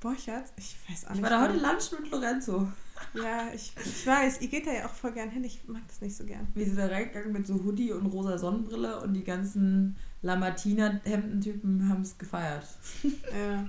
Borchards? 0.00 0.52
Ich 0.56 0.76
weiß 0.90 1.06
auch 1.06 1.10
nicht. 1.10 1.18
Ich 1.18 1.22
war 1.22 1.30
da 1.30 1.40
heute 1.40 1.56
Lunch 1.56 1.90
mit 1.98 2.10
Lorenzo. 2.10 2.68
Ja, 3.14 3.48
ich, 3.54 3.72
ich 3.84 4.06
weiß, 4.06 4.40
ihr 4.40 4.48
geht 4.48 4.66
da 4.66 4.72
ja 4.72 4.86
auch 4.86 4.92
voll 4.92 5.12
gern 5.12 5.30
hin. 5.30 5.44
Ich 5.44 5.66
mag 5.66 5.82
das 5.88 6.00
nicht 6.00 6.16
so 6.16 6.24
gern. 6.24 6.48
Wir 6.54 6.66
sind 6.66 6.78
da 6.78 6.86
reingegangen 6.86 7.32
mit 7.32 7.46
so 7.46 7.54
Hoodie 7.62 7.92
und 7.92 8.06
rosa 8.06 8.38
Sonnenbrille 8.38 9.00
und 9.00 9.14
die 9.14 9.24
ganzen 9.24 9.96
Lamartina-Hemdentypen 10.22 11.88
haben 11.88 12.02
es 12.02 12.18
gefeiert. 12.18 12.66
Ja. 13.04 13.66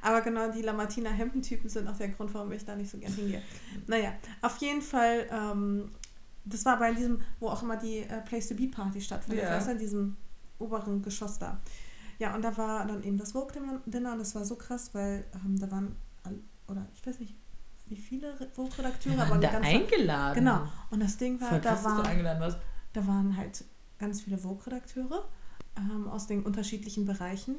Aber 0.00 0.20
genau, 0.20 0.50
die 0.50 0.62
Lamartina-Hemdentypen 0.62 1.68
sind 1.68 1.88
auch 1.88 1.96
der 1.96 2.08
Grund, 2.10 2.32
warum 2.32 2.52
ich 2.52 2.64
da 2.64 2.76
nicht 2.76 2.90
so 2.90 2.98
gern 2.98 3.12
hingehe. 3.12 3.42
Naja, 3.86 4.12
auf 4.42 4.56
jeden 4.58 4.82
Fall, 4.82 5.26
ähm, 5.30 5.90
das 6.44 6.64
war 6.64 6.78
bei 6.78 6.92
diesem, 6.92 7.20
wo 7.40 7.48
auch 7.48 7.62
immer 7.62 7.76
die 7.76 7.98
äh, 7.98 8.20
Place 8.22 8.48
to 8.48 8.54
Be 8.54 8.68
Party 8.68 9.00
stattfindet, 9.00 9.44
ja. 9.44 9.56
weißt 9.56 9.68
du, 9.68 9.72
in 9.72 9.78
diesem 9.78 10.16
oberen 10.58 11.02
Geschoss 11.02 11.38
da. 11.38 11.60
Ja, 12.18 12.34
und 12.34 12.42
da 12.42 12.56
war 12.56 12.86
dann 12.86 13.02
eben 13.02 13.18
das 13.18 13.32
Vogue-Dinner 13.32 14.12
und 14.12 14.18
das 14.18 14.34
war 14.34 14.44
so 14.44 14.56
krass, 14.56 14.90
weil 14.92 15.24
ähm, 15.34 15.58
da 15.58 15.70
waren, 15.70 15.96
oder 16.68 16.86
ich 16.94 17.06
weiß 17.06 17.20
nicht, 17.20 17.34
wie 17.90 17.96
viele 17.96 18.34
Vogue-Redakteure, 18.54 19.20
aber 19.22 19.38
da 19.38 19.50
eingeladen. 19.60 20.34
Genau. 20.34 20.62
Und 20.90 21.00
das 21.00 21.16
Ding 21.16 21.40
war, 21.40 21.48
Voll 21.50 21.60
da 21.60 21.84
waren, 21.84 22.02
du 22.02 22.08
eingeladen 22.08 22.40
warst. 22.40 22.58
da 22.92 23.06
waren 23.06 23.36
halt 23.36 23.64
ganz 23.98 24.20
viele 24.20 24.38
Vogue-Redakteure 24.38 25.28
ähm, 25.76 26.08
aus 26.08 26.26
den 26.26 26.42
unterschiedlichen 26.42 27.04
Bereichen. 27.04 27.56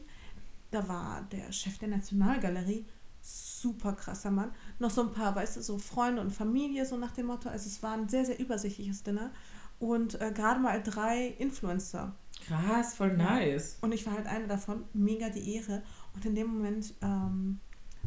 Da 0.71 0.87
war 0.87 1.23
der 1.31 1.51
Chef 1.51 1.77
der 1.79 1.89
Nationalgalerie, 1.89 2.85
super 3.21 3.93
krasser 3.93 4.31
Mann. 4.31 4.51
Noch 4.77 4.91
so 4.91 5.01
ein 5.01 5.11
paar, 5.11 5.35
weißt 5.35 5.57
du, 5.57 5.61
so 5.61 5.77
Freunde 5.77 6.21
und 6.21 6.31
Familie, 6.31 6.85
so 6.85 6.97
nach 6.97 7.11
dem 7.11 7.27
Motto. 7.27 7.49
Also 7.49 7.67
es 7.67 7.81
war 7.81 7.93
ein 7.93 8.07
sehr, 8.07 8.25
sehr 8.25 8.39
übersichtliches 8.39 9.03
Dinner. 9.03 9.31
Und 9.79 10.19
äh, 10.21 10.31
gerade 10.33 10.59
mal 10.59 10.81
drei 10.83 11.27
Influencer. 11.39 12.15
Krass, 12.45 12.95
voll 12.95 13.15
nice. 13.15 13.77
Und 13.81 13.93
ich 13.93 14.05
war 14.05 14.13
halt 14.13 14.27
eine 14.27 14.47
davon, 14.47 14.83
mega 14.93 15.29
die 15.29 15.55
Ehre. 15.55 15.83
Und 16.13 16.25
in 16.25 16.35
dem 16.35 16.47
Moment 16.47 16.93
ähm, 17.01 17.59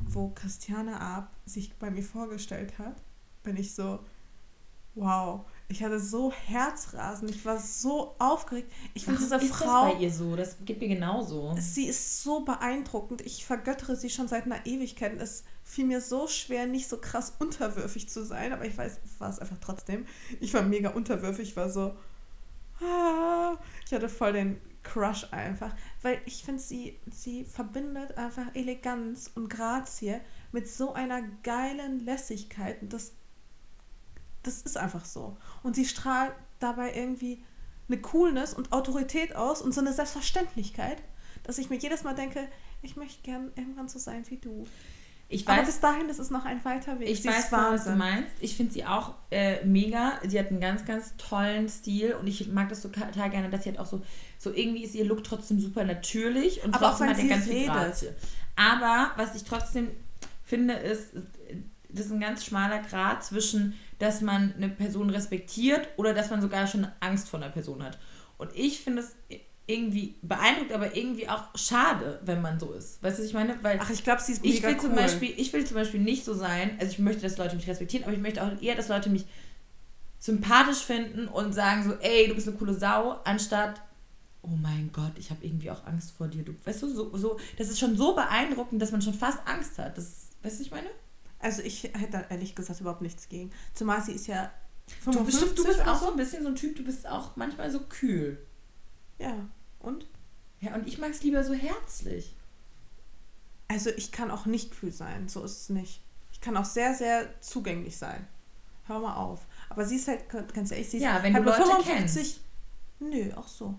wo 0.09 0.30
Christiane 0.30 1.00
Ab 1.00 1.34
sich 1.44 1.74
bei 1.74 1.90
mir 1.90 2.03
vorgestellt 2.03 2.78
hat, 2.78 2.96
bin 3.42 3.57
ich 3.57 3.74
so, 3.74 4.00
wow, 4.94 5.44
ich 5.68 5.82
hatte 5.82 5.98
so 5.98 6.30
Herzrasen, 6.32 7.28
ich 7.28 7.44
war 7.44 7.59
so 7.59 8.14
aufgeregt. 8.18 8.70
Ich 8.94 9.05
finde 9.05 9.20
diese 9.20 9.36
ist 9.36 9.55
Frau. 9.55 9.86
Das 9.86 9.94
bei 9.94 10.00
ihr 10.00 10.12
so, 10.12 10.36
das 10.36 10.57
geht 10.64 10.80
mir 10.80 10.88
genauso. 10.88 11.55
Sie 11.59 11.86
ist 11.86 12.22
so 12.22 12.44
beeindruckend. 12.44 13.22
Ich 13.22 13.46
vergöttere 13.46 13.96
sie 13.96 14.11
schon 14.11 14.28
seit 14.28 14.44
einer 14.44 14.66
Ewigkeit. 14.66 15.18
Es 15.20 15.44
fiel 15.62 15.86
mir 15.86 16.00
so 16.00 16.26
schwer, 16.28 16.66
nicht 16.66 16.88
so 16.88 16.98
krass 16.98 17.32
unterwürfig 17.38 18.09
zu 18.09 18.24
sein, 18.24 18.53
aber 18.53 18.66
ich 18.66 18.76
weiß, 18.76 19.00
war 19.18 19.30
es 19.30 19.38
einfach 19.38 19.59
trotzdem. 19.61 20.07
Ich 20.40 20.53
war 20.53 20.62
mega 20.62 20.90
unterwürfig, 20.90 21.50
ich 21.50 21.57
war 21.57 21.70
so. 21.70 21.94
Ah, 22.80 23.57
ich 23.86 23.92
hatte 23.92 24.09
voll 24.09 24.32
den 24.32 24.61
Crush 24.83 25.26
einfach, 25.33 25.74
weil 26.03 26.20
ich 26.26 26.45
finde, 26.45 26.61
sie, 26.61 26.99
sie 27.11 27.45
verbindet 27.45 28.18
einfach 28.18 28.55
Eleganz 28.55 29.30
und 29.35 29.49
Grazie 29.49 30.16
mit 30.51 30.68
so 30.68 30.93
einer 30.93 31.22
geilen 31.43 32.05
Lässigkeit. 32.05 32.78
das, 32.83 33.12
das 34.43 34.62
ist 34.62 34.76
einfach 34.76 35.05
so. 35.05 35.37
Und 35.62 35.76
sie 35.76 35.85
strahlt 35.85 36.35
dabei 36.59 36.95
irgendwie 36.95 37.45
eine 37.89 38.01
Coolness 38.01 38.55
und 38.55 38.72
Autorität 38.72 39.37
aus 39.37 39.62
und 39.62 39.72
so 39.72 39.80
eine 39.80 39.93
Selbstverständlichkeit, 39.93 41.03
dass 41.43 41.59
ich 41.59 41.70
mir 41.70 41.76
jedes 41.76 42.05
Mal 42.05 42.14
denke, 42.14 42.49
ich 42.83 42.97
möchte 42.97 43.22
gern 43.22 43.53
irgendwann 43.57 43.89
so 43.89 43.99
sein 43.99 44.28
wie 44.28 44.39
du. 44.39 44.66
Ich 45.33 45.47
weiß, 45.47 45.59
Aber 45.59 45.66
bis 45.66 45.80
dahin 45.80 46.09
ist 46.09 46.18
es 46.18 46.30
noch 46.30 46.45
ein 46.45 46.62
weiter 46.64 47.01
Weg. 47.01 47.09
Ich 47.09 47.22
sie 47.22 47.28
weiß, 47.28 47.51
was 47.51 47.85
du 47.85 47.97
meinst. 47.97 48.30
Ich 48.41 48.55
finde 48.55 48.72
sie 48.72 48.85
auch 48.85 49.14
äh, 49.30 49.64
mega. 49.64 50.12
Sie 50.26 50.39
hat 50.39 50.49
einen 50.49 50.61
ganz, 50.61 50.85
ganz 50.85 51.16
tollen 51.16 51.68
Stil 51.68 52.14
und 52.14 52.26
ich 52.26 52.49
mag 52.49 52.68
das 52.68 52.83
total 52.83 53.30
gerne, 53.30 53.49
dass 53.49 53.64
sie 53.64 53.70
hat 53.70 53.78
auch 53.78 53.87
so, 53.87 54.03
so 54.39 54.53
irgendwie 54.53 54.85
ist 54.85 54.95
ihr 54.95 55.05
Look 55.05 55.24
trotzdem 55.24 55.59
super 55.59 55.85
natürlich 55.85 56.62
und 56.62 56.74
Aber 56.74 56.89
trotzdem 56.89 57.09
hat 57.09 57.18
er 57.18 57.28
ganz 57.28 57.45
viel 57.47 57.66
Grazie. 57.66 58.09
Aber 58.57 59.12
was 59.16 59.35
ich 59.35 59.45
trotzdem 59.45 59.89
finde, 60.45 60.74
ist, 60.74 61.14
das 61.89 62.07
ist 62.07 62.12
ein 62.12 62.20
ganz 62.20 62.45
schmaler 62.45 62.80
Grad 62.80 63.24
zwischen, 63.24 63.74
dass 63.99 64.20
man 64.20 64.53
eine 64.57 64.68
Person 64.68 65.09
respektiert 65.09 65.89
oder 65.97 66.12
dass 66.12 66.30
man 66.30 66.43
sogar 66.43 66.66
schon 66.66 66.87
Angst 67.01 67.28
vor 67.28 67.41
einer 67.41 67.51
Person 67.51 67.83
hat. 67.83 67.99
Und 68.37 68.51
ich 68.55 68.80
finde 68.80 69.03
es 69.03 69.14
irgendwie 69.67 70.17
beeindruckt, 70.23 70.73
aber 70.73 70.97
irgendwie 70.97 71.29
auch 71.29 71.45
schade, 71.55 72.21
wenn 72.25 72.43
man 72.43 72.59
so 72.59 72.73
ist. 72.73 73.03
Weißt 73.03 73.19
du, 73.19 73.23
was 73.23 73.29
ich 73.29 73.35
meine? 73.35 73.57
Weil 73.63 73.79
Ach, 73.81 73.91
ich 73.91 74.03
glaube, 74.03 74.21
sie 74.21 74.33
ist 74.33 74.43
mega 74.43 74.55
ich 74.55 74.63
will 74.63 74.75
cool. 74.75 74.81
Zum 74.81 74.95
Beispiel, 74.95 75.35
ich 75.37 75.53
will 75.53 75.65
zum 75.65 75.77
Beispiel 75.77 76.01
nicht 76.01 76.25
so 76.25 76.35
sein, 76.35 76.77
also 76.81 76.93
ich 76.93 76.99
möchte, 76.99 77.23
dass 77.23 77.39
Leute 77.39 77.57
mich 77.57 77.69
respektieren, 77.69 78.05
aber 78.05 78.13
ich 78.13 78.21
möchte 78.21 78.43
auch 78.43 78.61
eher, 78.61 78.75
dass 78.75 78.89
Leute 78.89 79.09
mich 79.09 79.25
sympathisch 80.19 80.79
finden 80.79 81.29
und 81.29 81.53
sagen 81.53 81.85
so, 81.85 81.95
ey, 82.01 82.29
du 82.29 82.35
bist 82.35 82.49
eine 82.49 82.57
coole 82.57 82.75
Sau, 82.75 83.21
anstatt, 83.25 83.81
oh 84.43 84.57
mein 84.61 84.91
Gott, 84.93 85.13
ich 85.17 85.31
habe 85.31 85.45
irgendwie 85.45 85.71
auch 85.71 85.85
Angst 85.87 86.13
vor 86.17 86.29
dir. 86.29 86.43
Du, 86.43 86.55
weißt 86.65 86.83
du, 86.83 86.89
so, 86.89 87.17
so, 87.17 87.39
das 87.57 87.69
ist 87.69 87.79
schon 87.79 87.97
so 87.97 88.15
beeindruckend, 88.15 88.83
dass 88.83 88.93
man 88.93 89.03
schon 89.03 89.15
fast 89.15 89.39
Angst 89.47 89.79
hat. 89.79 89.97
Das, 89.97 90.29
weißt 90.43 90.57
du, 90.57 90.61
was 90.61 90.61
ich 90.61 90.71
meine? 90.71 90.89
Also 91.39 91.63
ich 91.63 91.85
hätte 91.85 92.11
da 92.11 92.25
ehrlich 92.31 92.55
gesagt 92.55 92.81
überhaupt 92.81 93.03
nichts 93.03 93.29
gegen. 93.29 93.51
Zumal 93.75 94.03
sie 94.03 94.13
ist 94.13 94.27
ja 94.29 94.53
55 95.03 95.41
du, 95.41 95.47
bist, 95.47 95.59
du 95.59 95.65
bist 95.65 95.87
auch 95.87 96.01
so 96.01 96.11
ein 96.11 96.17
bisschen 96.17 96.43
so 96.43 96.49
ein 96.49 96.55
Typ, 96.55 96.77
du 96.77 96.85
bist 96.85 97.07
auch 97.07 97.37
manchmal 97.37 97.71
so 97.71 97.81
kühl. 97.81 98.39
Ja, 99.23 99.49
und? 99.81 100.07
Ja, 100.61 100.75
und 100.75 100.87
ich 100.87 100.99
mag 100.99 101.11
es 101.11 101.23
lieber 101.23 101.45
so 101.45 101.55
herzlich. 101.55 102.35
Also 103.68 103.91
ich 103.91 104.12
kann 104.12 104.31
auch 104.31 104.47
nicht 104.47 104.73
kühl 104.73 104.93
sein, 104.93 105.29
so 105.29 105.43
ist 105.43 105.62
es 105.62 105.68
nicht. 105.70 106.03
Ich 106.33 106.41
kann 106.41 106.57
auch 106.57 106.64
sehr, 106.64 106.95
sehr 106.95 107.41
zugänglich 107.41 107.97
sein. 107.97 108.27
Hör 108.87 108.99
mal 108.99 109.14
auf. 109.14 109.47
Aber 109.68 109.87
sie 109.87 109.97
ist 109.97 110.09
halt, 110.09 110.29
ganz 110.53 110.73
ehrlich, 110.73 110.91
sie 110.91 110.99
ist 110.99 111.05
ja, 111.05 111.23
wenn 111.23 111.35
halt 111.35 111.47
du 111.47 111.51
Leute 111.51 111.62
55. 111.62 112.23
Kennst. 112.23 112.41
Nö, 113.01 113.33
auch 113.35 113.49
so. 113.49 113.79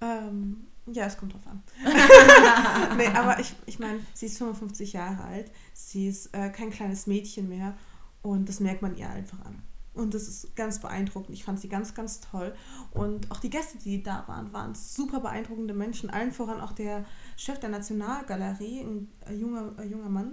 Ähm, 0.00 0.66
ja, 0.86 1.06
es 1.06 1.16
kommt 1.16 1.34
drauf 1.34 1.46
an. 1.46 1.62
nee, 2.96 3.06
aber 3.08 3.38
ich, 3.38 3.54
ich 3.66 3.78
meine, 3.78 4.00
sie 4.14 4.26
ist 4.26 4.38
55 4.38 4.94
Jahre 4.94 5.22
alt. 5.24 5.50
Sie 5.74 6.08
ist 6.08 6.34
äh, 6.34 6.50
kein 6.50 6.70
kleines 6.70 7.06
Mädchen 7.06 7.48
mehr. 7.48 7.76
Und 8.22 8.48
das 8.48 8.60
merkt 8.60 8.82
man 8.82 8.96
ihr 8.96 9.08
einfach 9.08 9.40
an. 9.44 9.62
Und 10.00 10.14
das 10.14 10.26
ist 10.28 10.56
ganz 10.56 10.80
beeindruckend. 10.80 11.36
Ich 11.36 11.44
fand 11.44 11.60
sie 11.60 11.68
ganz, 11.68 11.94
ganz 11.94 12.20
toll. 12.20 12.54
Und 12.92 13.30
auch 13.30 13.38
die 13.38 13.50
Gäste, 13.50 13.76
die 13.76 14.02
da 14.02 14.24
waren, 14.26 14.50
waren 14.54 14.74
super 14.74 15.20
beeindruckende 15.20 15.74
Menschen. 15.74 16.08
Allen 16.08 16.32
voran 16.32 16.60
auch 16.60 16.72
der 16.72 17.04
Chef 17.36 17.60
der 17.60 17.68
Nationalgalerie, 17.68 18.80
ein 18.80 19.08
junger, 19.38 19.74
ein 19.76 19.90
junger 19.90 20.08
Mann. 20.08 20.32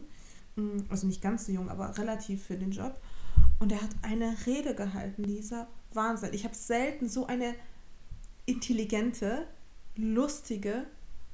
Mm, 0.56 0.80
also 0.90 1.06
nicht 1.06 1.22
ganz 1.22 1.46
so 1.46 1.52
jung, 1.52 1.70
aber 1.70 1.98
relativ 1.98 2.46
für 2.46 2.56
den 2.56 2.72
Job. 2.72 2.98
Und 3.60 3.74
er 3.74 3.82
hat 3.82 3.90
eine 4.04 4.38
Rede 4.46 4.74
gehalten, 4.74 5.24
dieser 5.24 5.68
Wahnsinn. 5.94 6.34
Ich 6.34 6.46
habe 6.46 6.56
selten 6.56 7.10
so 7.10 7.28
eine 7.28 7.54
intelligente, 8.46 9.48
lustige 9.98 10.86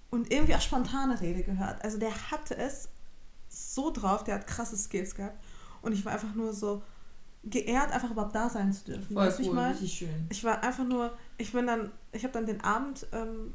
und 0.10 0.32
irgendwie 0.32 0.56
auch 0.56 0.62
spontane 0.62 1.22
Rede 1.22 1.44
gehört. 1.44 1.84
Also 1.84 2.00
der 2.00 2.32
hatte 2.32 2.58
es 2.58 2.90
so 3.48 3.92
drauf, 3.92 4.24
der 4.24 4.36
hat 4.36 4.48
krasse 4.48 4.76
Skills 4.76 5.14
gehabt. 5.14 5.38
Und 5.84 5.92
ich 5.92 6.04
war 6.04 6.14
einfach 6.14 6.34
nur 6.34 6.54
so, 6.54 6.82
geehrt, 7.44 7.92
einfach 7.92 8.12
überhaupt 8.12 8.36
da 8.36 8.50
sein 8.50 8.72
zu 8.72 8.86
dürfen. 8.86 9.14
Voll 9.14 9.28
weißt 9.28 9.40
cool, 9.40 9.46
ich 9.46 9.52
mein? 9.52 9.72
richtig 9.72 9.94
schön. 9.94 10.28
Ich 10.30 10.44
war 10.44 10.64
einfach 10.64 10.86
nur, 10.86 11.14
ich 11.38 11.52
bin 11.52 11.68
dann, 11.68 11.92
ich 12.12 12.24
habe 12.24 12.34
dann 12.34 12.46
den 12.46 12.62
Abend 12.62 13.06
ähm, 13.12 13.54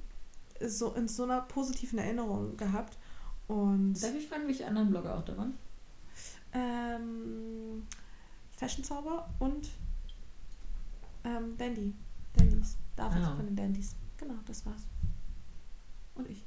so 0.60 0.92
in 0.94 1.08
so 1.08 1.24
einer 1.24 1.42
positiven 1.42 1.98
Erinnerung 1.98 2.56
gehabt. 2.56 2.98
Und 3.46 3.94
Darf 3.94 4.14
ich 4.14 4.28
fragen, 4.28 4.46
welche 4.46 4.66
anderen 4.66 4.90
Blogger 4.90 5.16
auch 5.16 5.24
da 5.24 5.36
waren? 5.36 5.54
Ähm, 6.52 7.86
Fashion 8.50 8.84
Zauber 8.84 9.28
und 9.38 9.68
ähm, 11.24 11.56
Dandy. 11.56 11.94
Dandys. 12.36 12.76
David 12.94 13.22
ah. 13.22 13.36
von 13.36 13.46
den 13.46 13.56
Dandys. 13.56 13.96
Genau, 14.18 14.34
das 14.46 14.66
war's. 14.66 14.86
Und 16.14 16.28
ich. 16.28 16.44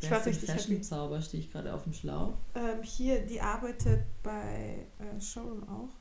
Ich 0.00 0.10
war 0.10 0.24
richtig 0.24 0.50
Fashion 0.50 0.82
Zauber 0.82 1.20
stehe 1.22 1.42
ich 1.42 1.52
gerade 1.52 1.72
auf 1.72 1.84
dem 1.84 1.92
Schlauch. 1.92 2.34
Ähm, 2.54 2.82
hier, 2.82 3.24
die 3.24 3.40
arbeitet 3.40 4.04
bei 4.22 4.86
äh, 4.98 5.20
Showroom 5.20 5.68
auch 5.68 5.99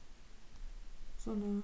so 1.19 1.31
eine, 1.31 1.61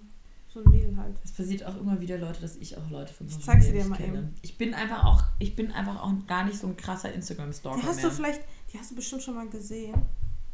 so 0.47 0.63
ein 0.63 0.69
Mädel 0.69 0.95
halt. 0.97 1.17
Es 1.23 1.31
passiert 1.31 1.63
auch 1.63 1.77
immer 1.77 1.99
wieder, 1.99 2.17
Leute, 2.17 2.41
dass 2.41 2.57
ich 2.57 2.77
auch 2.77 2.89
Leute 2.89 3.13
von 3.13 3.27
Ich 3.27 3.39
zeig 3.39 3.63
sie 3.63 3.71
dir 3.71 3.85
mal 3.85 3.97
kenne. 3.97 4.19
eben. 4.19 4.35
Ich 4.41 4.57
bin 4.57 4.73
einfach 4.73 5.05
auch, 5.05 5.23
ich 5.39 5.55
bin 5.55 5.71
einfach 5.71 6.01
auch 6.01 6.13
gar 6.27 6.43
nicht 6.43 6.59
so 6.59 6.67
ein 6.67 6.77
krasser 6.77 7.11
Instagram-Stalker 7.13 7.79
Die 7.79 7.87
hast 7.87 7.97
mehr. 7.97 8.09
du 8.09 8.11
vielleicht, 8.11 8.41
die 8.71 8.79
hast 8.79 8.91
du 8.91 8.95
bestimmt 8.95 9.23
schon 9.23 9.35
mal 9.35 9.47
gesehen. 9.47 9.95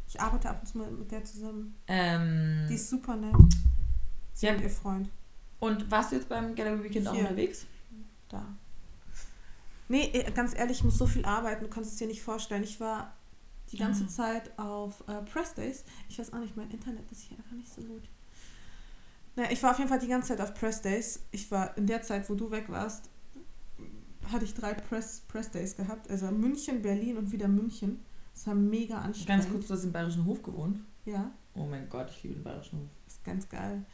Ich 0.08 0.20
arbeite 0.20 0.50
ab 0.50 0.60
und 0.60 0.66
zu 0.66 0.78
mal 0.78 0.90
mit 0.90 1.10
der 1.10 1.24
zusammen. 1.24 1.74
Ähm, 1.88 2.66
die 2.68 2.74
ist 2.74 2.88
super 2.90 3.16
nett. 3.16 3.34
Sie 4.34 4.46
ja. 4.46 4.54
und 4.54 4.62
ihr 4.62 4.70
Freund. 4.70 5.08
Und 5.58 5.90
warst 5.90 6.12
du 6.12 6.16
jetzt 6.16 6.28
beim 6.28 6.54
Gallery 6.54 6.84
Weekend 6.84 7.08
Hier. 7.08 7.12
auch 7.12 7.18
unterwegs? 7.18 7.66
Da. 8.28 8.44
Nee, 9.88 10.10
äh, 10.12 10.30
ganz 10.32 10.54
ehrlich, 10.54 10.78
ich 10.78 10.84
muss 10.84 10.98
so 10.98 11.06
viel 11.06 11.24
arbeiten, 11.24 11.64
du 11.64 11.70
kannst 11.70 11.92
es 11.92 11.98
dir 11.98 12.06
nicht 12.06 12.22
vorstellen. 12.22 12.62
Ich 12.62 12.80
war 12.80 13.12
die 13.70 13.76
ganze 13.76 14.04
ah. 14.04 14.08
Zeit 14.08 14.58
auf 14.58 15.04
äh, 15.08 15.22
Press 15.22 15.54
Days. 15.54 15.84
Ich 16.08 16.18
weiß 16.18 16.32
auch 16.32 16.38
nicht, 16.38 16.56
mein 16.56 16.70
Internet 16.70 17.10
ist 17.10 17.22
hier 17.22 17.38
einfach 17.38 17.52
nicht 17.52 17.72
so 17.72 17.82
gut. 17.82 18.02
Naja, 19.36 19.50
ich 19.50 19.62
war 19.62 19.70
auf 19.70 19.78
jeden 19.78 19.88
Fall 19.88 19.98
die 19.98 20.08
ganze 20.08 20.28
Zeit 20.28 20.40
auf 20.40 20.54
Press 20.54 20.82
Days. 20.82 21.20
Ich 21.30 21.50
war 21.50 21.76
in 21.76 21.86
der 21.86 22.02
Zeit, 22.02 22.28
wo 22.28 22.34
du 22.34 22.50
weg 22.50 22.68
warst, 22.68 23.08
hatte 24.30 24.44
ich 24.44 24.54
drei 24.54 24.74
Press, 24.74 25.22
Press 25.28 25.50
Days 25.50 25.76
gehabt. 25.76 26.10
Also 26.10 26.30
München, 26.30 26.82
Berlin 26.82 27.16
und 27.16 27.32
wieder 27.32 27.48
München. 27.48 28.00
Das 28.34 28.46
war 28.46 28.54
mega 28.54 28.98
anstrengend. 28.98 29.44
Ganz 29.44 29.52
kurz, 29.52 29.66
du 29.66 29.74
hast 29.74 29.84
im 29.84 29.92
Bayerischen 29.92 30.24
Hof 30.24 30.42
gewohnt? 30.42 30.80
Ja. 31.04 31.30
Oh 31.54 31.66
mein 31.66 31.88
Gott, 31.88 32.10
ich 32.10 32.22
liebe 32.22 32.34
den 32.36 32.44
Bayerischen 32.44 32.80
Hof. 32.80 32.88
Das 33.04 33.14
ist 33.14 33.24
ganz 33.24 33.48
geil. 33.48 33.84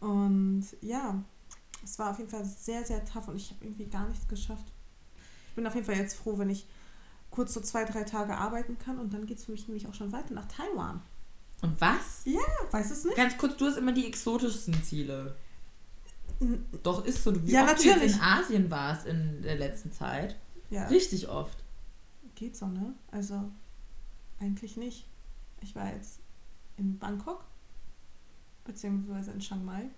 Und 0.00 0.64
ja, 0.80 1.22
es 1.82 1.98
war 1.98 2.10
auf 2.10 2.18
jeden 2.18 2.30
Fall 2.30 2.44
sehr, 2.44 2.84
sehr 2.84 3.04
tough 3.04 3.28
und 3.28 3.36
ich 3.36 3.50
habe 3.50 3.64
irgendwie 3.64 3.86
gar 3.86 4.08
nichts 4.08 4.28
geschafft. 4.28 4.66
Ich 5.48 5.54
bin 5.54 5.66
auf 5.66 5.74
jeden 5.74 5.86
Fall 5.86 5.96
jetzt 5.96 6.16
froh, 6.16 6.36
wenn 6.38 6.50
ich 6.50 6.66
kurz 7.30 7.54
so 7.54 7.60
zwei, 7.60 7.84
drei 7.84 8.04
Tage 8.04 8.36
arbeiten 8.36 8.78
kann 8.78 8.98
und 8.98 9.14
dann 9.14 9.26
geht 9.26 9.38
es 9.38 9.44
für 9.44 9.52
mich 9.52 9.66
nämlich 9.68 9.86
auch 9.86 9.94
schon 9.94 10.12
weiter 10.12 10.34
nach 10.34 10.46
Taiwan. 10.46 11.02
Und 11.62 11.80
was? 11.80 12.22
Ja, 12.24 12.40
weiß 12.70 12.90
es 12.90 13.04
nicht. 13.04 13.16
Ganz 13.16 13.36
kurz, 13.38 13.56
du 13.56 13.66
hast 13.66 13.78
immer 13.78 13.92
die 13.92 14.06
exotischsten 14.06 14.82
Ziele. 14.82 15.36
Doch, 16.82 17.04
ist 17.04 17.22
so. 17.22 17.34
Wie 17.46 17.52
ja, 17.52 17.64
oft 17.64 17.76
natürlich. 17.76 17.94
du 17.94 18.00
jetzt 18.04 18.16
in 18.16 18.22
Asien 18.22 18.70
warst 18.70 19.06
in 19.06 19.42
der 19.42 19.56
letzten 19.56 19.90
Zeit. 19.92 20.36
Ja. 20.70 20.86
Richtig 20.88 21.28
oft. 21.28 21.56
Geht 22.34 22.56
so, 22.56 22.66
ne? 22.66 22.94
Also, 23.10 23.50
eigentlich 24.38 24.76
nicht. 24.76 25.06
Ich 25.62 25.74
war 25.74 25.90
jetzt 25.92 26.20
in 26.76 26.98
Bangkok, 26.98 27.44
beziehungsweise 28.64 29.30
in 29.30 29.40
Chiang 29.40 29.64
Mai. 29.64 29.88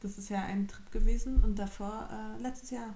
Das 0.00 0.16
ist 0.16 0.30
ja 0.30 0.42
ein 0.42 0.66
Trip 0.68 0.90
gewesen 0.90 1.44
und 1.44 1.58
davor 1.58 2.08
äh, 2.10 2.42
letztes 2.42 2.70
Jahr 2.70 2.94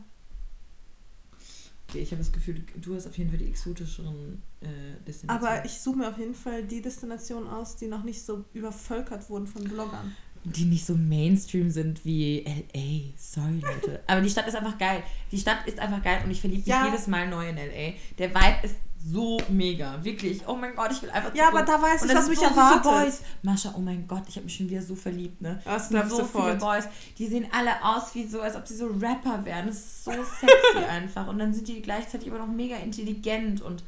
Okay, 1.89 2.01
ich 2.01 2.11
habe 2.11 2.19
das 2.19 2.33
Gefühl, 2.33 2.65
du 2.81 2.95
hast 2.97 3.07
auf 3.07 3.17
jeden 3.17 3.31
Fall 3.31 3.39
die 3.39 3.47
exotischeren 3.47 4.43
äh, 4.61 4.67
Destinationen. 5.07 5.55
Aber 5.55 5.65
ich 5.65 5.79
suche 5.79 5.99
mir 5.99 6.09
auf 6.09 6.19
jeden 6.19 6.35
Fall 6.35 6.65
die 6.65 6.83
Destinationen 6.83 7.49
aus, 7.49 7.77
die 7.77 7.87
noch 7.87 8.03
nicht 8.03 8.25
so 8.25 8.45
übervölkert 8.55 9.31
wurden 9.31 9.47
von 9.47 9.63
Bloggern. 9.65 10.15
Die 10.45 10.65
nicht 10.65 10.87
so 10.87 10.95
Mainstream 10.95 11.71
sind 11.71 12.05
wie 12.05 12.45
LA. 12.45 13.13
Sorry, 13.17 13.61
Leute. 13.61 14.01
Aber 14.07 14.21
die 14.21 14.31
Stadt 14.31 14.47
ist 14.47 14.55
einfach 14.55 14.79
geil. 14.79 15.03
Die 15.33 15.39
Stadt 15.39 15.67
ist 15.67 15.79
einfach 15.79 16.03
geil 16.03 16.21
und 16.25 16.31
ich 16.31 16.41
verliebe 16.41 16.61
mich 16.61 16.69
ja. 16.69 16.87
jedes 16.87 17.07
Mal 17.09 17.29
neu 17.29 17.49
in 17.49 17.57
LA. 17.57 17.95
Der 18.19 18.31
Vibe 18.31 18.65
ist 18.65 18.77
so 19.13 19.39
mega. 19.49 20.03
Wirklich. 20.03 20.47
Oh 20.49 20.57
mein 20.57 20.75
Gott, 20.75 20.91
ich 20.91 21.03
will 21.03 21.11
einfach 21.11 21.35
Ja, 21.35 21.49
aber 21.49 21.63
da 21.63 21.81
weiß 21.81 22.05
ich, 22.05 22.15
was 22.15 22.29
mich 22.29 22.39
so 22.39 22.47
erwartet. 22.47 22.83
Boys. 22.83 23.21
Mascha, 23.43 23.73
oh 23.77 23.81
mein 23.81 24.07
Gott, 24.09 24.25
ich 24.29 24.37
habe 24.37 24.45
mich 24.45 24.57
schon 24.57 24.69
wieder 24.69 24.83
so 24.83 24.97
verliebt, 24.97 25.41
ne? 25.41 25.61
Das 25.65 25.89
so 25.89 26.03
sofort. 26.03 26.47
viele 26.47 26.57
Boys. 26.57 26.85
Die 27.19 27.27
sehen 27.27 27.47
alle 27.53 27.85
aus 27.85 28.15
wie 28.15 28.27
so, 28.27 28.41
als 28.41 28.57
ob 28.57 28.67
sie 28.67 28.77
so 28.77 28.87
Rapper 28.87 29.45
wären. 29.45 29.69
Das 29.69 29.77
ist 29.77 30.05
so 30.05 30.11
sexy 30.11 30.85
einfach. 30.89 31.29
Und 31.29 31.39
dann 31.39 31.55
sind 31.55 31.69
die 31.69 31.83
gleichzeitig 31.83 32.29
aber 32.29 32.39
noch 32.39 32.49
mega 32.49 32.77
intelligent 32.77 33.63
und 33.63 33.85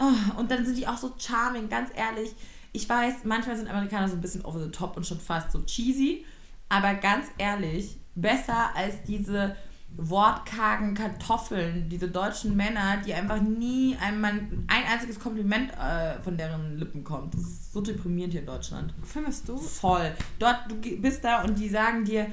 oh, 0.00 0.38
und 0.38 0.50
dann 0.50 0.64
sind 0.64 0.76
die 0.76 0.88
auch 0.88 0.98
so 0.98 1.12
charming, 1.18 1.68
ganz 1.68 1.90
ehrlich. 1.94 2.34
Ich 2.72 2.88
weiß, 2.88 3.24
manchmal 3.24 3.56
sind 3.56 3.68
Amerikaner 3.68 4.08
so 4.08 4.14
ein 4.14 4.20
bisschen 4.20 4.44
over 4.44 4.58
the 4.58 4.70
top 4.70 4.96
und 4.96 5.06
schon 5.06 5.20
fast 5.20 5.52
so 5.52 5.62
cheesy, 5.62 6.24
aber 6.68 6.94
ganz 6.94 7.26
ehrlich, 7.38 7.98
besser 8.14 8.74
als 8.74 8.94
diese 9.06 9.56
wortkargen 9.96 10.94
Kartoffeln, 10.94 11.88
diese 11.88 12.08
deutschen 12.08 12.56
Männer, 12.56 12.98
die 13.04 13.14
einfach 13.14 13.40
nie 13.40 13.96
einmal 14.00 14.32
ein 14.32 14.84
einziges 14.90 15.20
Kompliment 15.20 15.70
äh, 15.72 16.20
von 16.22 16.36
deren 16.36 16.78
Lippen 16.78 17.04
kommt. 17.04 17.34
Das 17.34 17.42
ist 17.42 17.72
so 17.72 17.80
deprimierend 17.80 18.32
hier 18.32 18.40
in 18.40 18.46
Deutschland. 18.46 18.94
Findest 19.04 19.48
du? 19.48 19.56
Voll. 19.56 20.14
Dort, 20.38 20.64
du 20.68 20.76
bist 20.76 21.24
da 21.24 21.42
und 21.42 21.58
die 21.58 21.68
sagen 21.68 22.04
dir, 22.04 22.26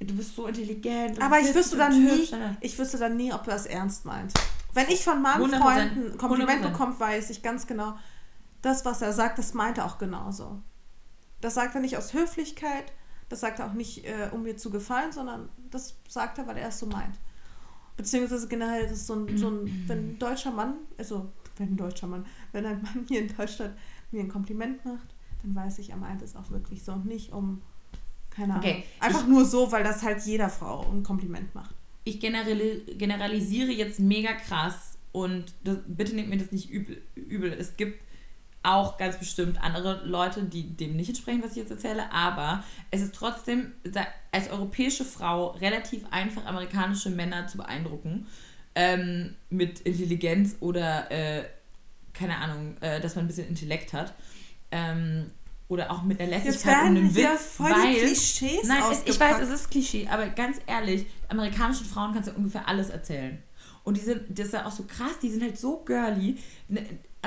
du 0.00 0.14
bist 0.14 0.36
so 0.36 0.46
intelligent. 0.46 1.20
Aber 1.20 1.40
ich 1.40 1.54
wüsste 1.54 1.76
dann 1.76 1.92
nie, 1.92 2.28
ich 2.60 2.78
wüsste 2.78 2.98
dann 2.98 3.16
nie, 3.16 3.32
ob 3.32 3.46
er 3.46 3.54
das 3.54 3.66
ernst 3.66 4.04
meint. 4.04 4.34
Wenn 4.74 4.88
ich 4.88 5.02
von 5.02 5.22
meinen 5.22 5.50
Freunden 5.50 6.12
ein 6.12 6.18
Kompliment 6.18 6.62
bekomme, 6.62 6.98
weiß 6.98 7.30
ich 7.30 7.42
ganz 7.42 7.66
genau, 7.66 7.96
das, 8.62 8.84
was 8.84 9.02
er 9.02 9.12
sagt, 9.12 9.38
das 9.38 9.54
meint 9.54 9.78
er 9.78 9.86
auch 9.86 9.98
genauso. 9.98 10.62
Das 11.40 11.54
sagt 11.54 11.74
er 11.74 11.80
nicht 11.80 11.96
aus 11.96 12.12
Höflichkeit, 12.12 12.92
das 13.28 13.40
sagt 13.40 13.58
er 13.58 13.66
auch 13.66 13.74
nicht, 13.74 14.04
äh, 14.04 14.30
um 14.32 14.42
mir 14.42 14.56
zu 14.56 14.70
gefallen, 14.70 15.12
sondern 15.12 15.48
das 15.70 15.96
sagt 16.08 16.38
er, 16.38 16.46
weil 16.46 16.56
er 16.56 16.68
es 16.68 16.78
so 16.78 16.86
meint. 16.86 17.14
Beziehungsweise 17.96 18.48
generell 18.48 18.84
ist 18.84 18.92
es 18.92 19.06
so 19.06 19.14
ein, 19.14 19.36
so 19.36 19.50
ein, 19.50 19.84
wenn 19.86 19.98
ein 19.98 20.18
deutscher 20.18 20.52
Mann, 20.52 20.74
also 20.96 21.30
wenn 21.56 21.72
ein 21.72 21.76
deutscher 21.76 22.06
Mann, 22.06 22.24
wenn 22.52 22.64
ein 22.64 22.80
Mann 22.82 23.04
hier 23.08 23.20
in 23.20 23.36
Deutschland 23.36 23.74
mir 24.10 24.20
ein 24.20 24.28
Kompliment 24.28 24.84
macht, 24.84 25.14
dann 25.42 25.54
weiß 25.54 25.78
ich, 25.80 25.90
er 25.90 25.96
meint 25.96 26.22
es 26.22 26.36
auch 26.36 26.50
wirklich 26.50 26.84
so 26.84 26.92
und 26.92 27.06
nicht 27.06 27.32
um, 27.32 27.60
keine 28.30 28.54
Ahnung, 28.54 28.64
okay. 28.64 28.84
einfach 29.00 29.22
ich, 29.22 29.28
nur 29.28 29.44
so, 29.44 29.70
weil 29.72 29.84
das 29.84 30.02
halt 30.02 30.22
jeder 30.22 30.48
Frau 30.48 30.88
ein 30.90 31.02
Kompliment 31.02 31.54
macht. 31.54 31.74
Ich 32.04 32.20
generalisiere 32.20 33.70
jetzt 33.70 34.00
mega 34.00 34.32
krass 34.32 34.96
und 35.12 35.54
das, 35.64 35.78
bitte 35.86 36.14
nehmt 36.14 36.30
mir 36.30 36.38
das 36.38 36.52
nicht 36.52 36.70
übel, 36.70 37.02
übel. 37.14 37.52
Es 37.52 37.76
gibt 37.76 38.00
auch 38.62 38.98
ganz 38.98 39.16
bestimmt 39.18 39.62
andere 39.62 40.04
Leute, 40.04 40.42
die 40.42 40.76
dem 40.76 40.96
nicht 40.96 41.08
entsprechen, 41.08 41.42
was 41.42 41.52
ich 41.52 41.58
jetzt 41.58 41.70
erzähle, 41.70 42.12
aber 42.12 42.64
es 42.90 43.00
ist 43.00 43.14
trotzdem 43.14 43.72
als 44.32 44.50
europäische 44.50 45.04
Frau 45.04 45.48
relativ 45.52 46.04
einfach, 46.10 46.44
amerikanische 46.44 47.10
Männer 47.10 47.46
zu 47.46 47.58
beeindrucken 47.58 48.26
ähm, 48.74 49.34
mit 49.50 49.80
Intelligenz 49.80 50.56
oder, 50.60 51.10
äh, 51.10 51.44
keine 52.12 52.36
Ahnung, 52.36 52.76
äh, 52.80 53.00
dass 53.00 53.14
man 53.16 53.24
ein 53.24 53.28
bisschen 53.28 53.48
Intellekt 53.48 53.92
hat. 53.92 54.14
Ähm, 54.70 55.30
oder 55.68 55.90
auch 55.90 56.02
mit 56.02 56.18
der 56.18 56.28
Lässigkeit 56.28 56.82
und 56.82 56.96
einem 56.96 57.14
Witz, 57.14 57.44
voll 57.56 57.70
weil 57.70 57.94
Klischees 57.94 58.66
nein, 58.66 58.82
es, 58.90 59.02
ich 59.04 59.20
weiß, 59.20 59.40
es 59.42 59.50
ist 59.50 59.70
Klischee, 59.70 60.08
aber 60.08 60.26
ganz 60.28 60.58
ehrlich, 60.66 61.04
amerikanischen 61.28 61.84
Frauen 61.84 62.14
kannst 62.14 62.30
du 62.30 62.32
ungefähr 62.34 62.66
alles 62.66 62.88
erzählen. 62.88 63.42
Und 63.84 63.96
die 63.96 64.00
sind, 64.00 64.22
das 64.30 64.46
ist 64.46 64.52
ja 64.52 64.66
auch 64.66 64.72
so 64.72 64.84
krass, 64.84 65.18
die 65.22 65.30
sind 65.30 65.42
halt 65.42 65.58
so 65.58 65.82
girly. 65.84 66.36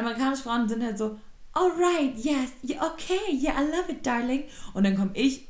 Amerikanische 0.02 0.44
Frauen 0.44 0.68
sind 0.68 0.84
halt 0.84 0.98
so, 0.98 1.18
alright, 1.54 2.16
yes, 2.16 2.52
yeah, 2.68 2.86
okay, 2.86 3.20
yeah, 3.32 3.54
I 3.62 3.66
love 3.66 3.92
it, 3.92 4.06
darling. 4.06 4.44
Und 4.74 4.86
dann 4.86 4.96
komme 4.96 5.12
ich, 5.14 5.48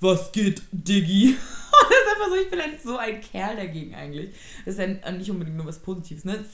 was 0.00 0.30
geht, 0.32 0.62
Diggi? 0.72 1.28
Und 1.80 1.90
das 1.90 1.98
ist 1.98 2.12
einfach 2.14 2.28
so, 2.28 2.42
ich 2.42 2.50
bin 2.50 2.60
halt 2.60 2.82
so 2.82 2.96
ein 2.96 3.20
Kerl 3.20 3.56
dagegen 3.56 3.94
eigentlich. 3.94 4.34
Das 4.64 4.76
ist 4.76 4.80
ja 4.80 5.10
nicht 5.12 5.30
unbedingt 5.30 5.56
nur 5.56 5.66
was 5.66 5.80
Positives, 5.80 6.24
ne? 6.24 6.44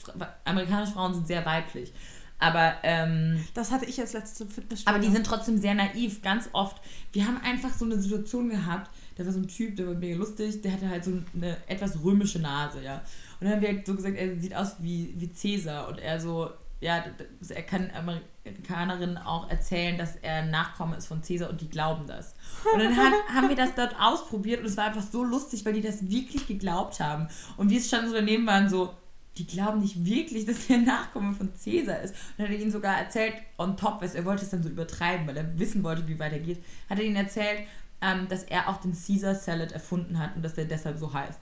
Amerikanische 0.45 0.93
Frauen 0.93 1.13
sind 1.13 1.27
sehr 1.27 1.45
weiblich. 1.45 1.93
Aber, 2.37 2.75
ähm, 2.83 3.45
Das 3.53 3.71
hatte 3.71 3.85
ich 3.85 3.97
jetzt 3.97 4.13
letztes 4.13 4.41
im 4.41 4.49
Fitnessstudio. 4.49 4.93
Aber 4.93 5.05
die 5.05 5.11
sind 5.11 5.25
trotzdem 5.25 5.57
sehr 5.57 5.73
naiv, 5.73 6.21
ganz 6.21 6.49
oft. 6.51 6.81
Wir 7.13 7.25
haben 7.25 7.37
einfach 7.41 7.73
so 7.73 7.85
eine 7.85 7.99
Situation 7.99 8.49
gehabt, 8.49 8.91
da 9.15 9.25
war 9.25 9.31
so 9.31 9.39
ein 9.39 9.47
Typ, 9.47 9.77
der 9.77 9.87
war 9.87 9.93
mega 9.93 10.17
lustig, 10.17 10.61
der 10.61 10.73
hatte 10.73 10.89
halt 10.89 11.05
so 11.05 11.11
eine 11.33 11.57
etwas 11.67 12.03
römische 12.03 12.39
Nase, 12.39 12.83
ja. 12.83 13.01
Und 13.39 13.47
dann 13.47 13.51
haben 13.51 13.61
wir 13.61 13.69
halt 13.69 13.85
so 13.85 13.95
gesagt, 13.95 14.17
er 14.17 14.37
sieht 14.39 14.55
aus 14.55 14.75
wie, 14.79 15.13
wie 15.17 15.31
Cäsar. 15.31 15.87
Und 15.87 15.99
er 15.99 16.19
so, 16.19 16.49
ja, 16.85 17.03
er 17.49 17.63
kann 17.63 17.89
Amerikanerinnen 17.95 19.17
auch 19.17 19.49
erzählen, 19.49 19.97
dass 19.97 20.17
er 20.17 20.45
Nachkomme 20.45 20.95
ist 20.97 21.07
von 21.07 21.23
Cäsar 21.23 21.49
und 21.49 21.59
die 21.59 21.67
glauben 21.67 22.05
das. 22.05 22.35
Und 22.71 22.79
dann 22.79 22.95
hat, 22.95 23.11
haben 23.33 23.49
wir 23.49 23.55
das 23.55 23.73
dort 23.73 23.95
ausprobiert 23.99 24.59
und 24.59 24.67
es 24.67 24.77
war 24.77 24.85
einfach 24.85 25.01
so 25.01 25.23
lustig, 25.23 25.65
weil 25.65 25.73
die 25.73 25.81
das 25.81 26.07
wirklich 26.07 26.45
geglaubt 26.45 26.99
haben. 26.99 27.27
Und 27.57 27.71
wir 27.71 27.81
standen 27.81 28.09
so 28.09 28.15
daneben, 28.15 28.45
waren 28.45 28.69
so, 28.69 28.93
die 29.35 29.47
glauben 29.47 29.81
nicht 29.81 30.05
wirklich, 30.05 30.45
dass 30.45 30.69
er 30.69 30.77
Nachkomme 30.77 31.33
von 31.33 31.55
Cäsar 31.55 32.01
ist. 32.01 32.11
Und 32.11 32.19
dann 32.37 32.47
hat 32.47 32.53
er 32.53 32.61
ihnen 32.61 32.71
sogar 32.71 32.99
erzählt, 32.99 33.33
on 33.57 33.75
top, 33.77 34.03
er 34.03 34.25
wollte 34.25 34.43
es 34.43 34.51
dann 34.51 34.61
so 34.61 34.69
übertreiben, 34.69 35.25
weil 35.25 35.37
er 35.37 35.57
wissen 35.57 35.83
wollte, 35.83 36.07
wie 36.07 36.19
weiter 36.19 36.37
geht, 36.37 36.63
hat 36.87 36.99
er 36.99 37.05
ihnen 37.05 37.15
erzählt, 37.15 37.61
ähm, 38.01 38.27
dass 38.27 38.43
er 38.43 38.69
auch 38.69 38.77
den 38.77 38.93
Caesar 38.93 39.33
Salad 39.33 39.71
erfunden 39.71 40.19
hat 40.19 40.35
und 40.35 40.45
dass 40.45 40.55
er 40.55 40.65
deshalb 40.65 40.99
so 40.99 41.11
heißt. 41.11 41.39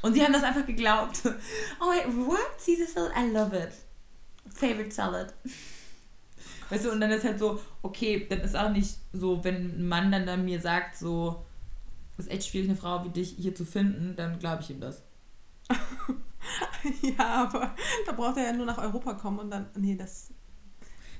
Und 0.00 0.14
sie 0.14 0.22
haben 0.24 0.32
das 0.32 0.42
einfach 0.42 0.64
geglaubt. 0.64 1.20
Oh, 1.80 1.90
wait, 1.90 2.06
what? 2.26 2.56
Caesar 2.64 2.86
Salad? 2.86 3.12
I 3.14 3.30
love 3.30 3.54
it. 3.54 3.72
Favorite 4.56 4.90
Salad. 4.90 5.34
Weißt 6.68 6.84
du, 6.84 6.90
und 6.90 7.00
dann 7.00 7.10
ist 7.10 7.24
halt 7.24 7.38
so, 7.38 7.60
okay, 7.82 8.26
dann 8.28 8.40
ist 8.40 8.56
auch 8.56 8.70
nicht 8.70 8.96
so, 9.12 9.44
wenn 9.44 9.78
ein 9.78 9.88
Mann 9.88 10.10
dann, 10.10 10.26
dann 10.26 10.44
mir 10.44 10.60
sagt, 10.60 10.96
so, 10.96 11.44
es 12.18 12.26
ist 12.26 12.32
echt 12.32 12.48
schwierig, 12.48 12.70
eine 12.70 12.78
Frau 12.78 13.04
wie 13.04 13.10
dich 13.10 13.36
hier 13.38 13.54
zu 13.54 13.64
finden, 13.64 14.16
dann 14.16 14.38
glaube 14.38 14.62
ich 14.62 14.70
ihm 14.70 14.80
das. 14.80 15.02
ja, 17.02 17.44
aber 17.44 17.74
da 18.04 18.12
braucht 18.12 18.36
er 18.38 18.44
ja 18.44 18.52
nur 18.52 18.66
nach 18.66 18.78
Europa 18.78 19.14
kommen 19.14 19.38
und 19.38 19.50
dann, 19.50 19.66
nee, 19.76 19.96
das. 19.96 20.30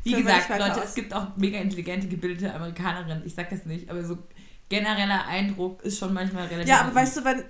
Wie 0.03 0.13
gesagt, 0.13 0.49
Leute, 0.49 0.77
aus. 0.77 0.85
es 0.85 0.95
gibt 0.95 1.13
auch 1.13 1.37
mega 1.37 1.59
intelligente, 1.59 2.07
gebildete 2.09 2.53
Amerikanerinnen, 2.55 3.27
ich 3.27 3.35
sag 3.35 3.51
das 3.51 3.67
nicht, 3.67 3.91
aber 3.91 4.05
so 4.05 4.19
genereller 4.69 5.27
Eindruck 5.27 5.83
ist 5.83 5.99
schon 5.99 6.13
manchmal 6.13 6.47
relativ. 6.47 6.69
Ja, 6.69 6.83
aber 6.83 6.95
weißt 6.95 7.19
du, 7.19 7.25
wenn, 7.25 7.45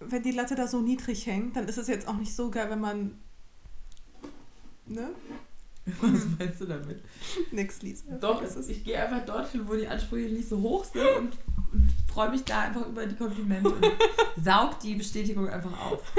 wenn 0.00 0.22
die 0.22 0.32
Latte 0.32 0.54
da 0.54 0.66
so 0.66 0.80
niedrig 0.80 1.26
hängt, 1.26 1.56
dann 1.56 1.66
ist 1.66 1.78
es 1.78 1.88
jetzt 1.88 2.08
auch 2.08 2.16
nicht 2.16 2.34
so 2.34 2.50
geil, 2.50 2.68
wenn 2.70 2.80
man 2.80 3.18
Ne? 4.86 5.08
Was 6.00 6.26
meinst 6.38 6.60
du 6.60 6.66
damit? 6.66 7.02
Nix, 7.52 7.80
Lisa. 7.82 8.12
Doch, 8.20 8.42
ich 8.68 8.84
gehe 8.84 9.00
einfach 9.00 9.24
dorthin, 9.24 9.68
wo 9.68 9.74
die 9.74 9.86
Ansprüche 9.86 10.32
nicht 10.32 10.48
so 10.48 10.60
hoch 10.60 10.84
sind 10.84 11.06
und, 11.16 11.36
und 11.72 11.88
freue 12.12 12.30
mich 12.30 12.44
da 12.44 12.62
einfach 12.62 12.86
über 12.86 13.06
die 13.06 13.14
Komplimente 13.14 13.68
und 13.68 13.84
saug 14.44 14.80
die 14.80 14.94
Bestätigung 14.94 15.48
einfach 15.48 15.72
auf. 15.86 16.02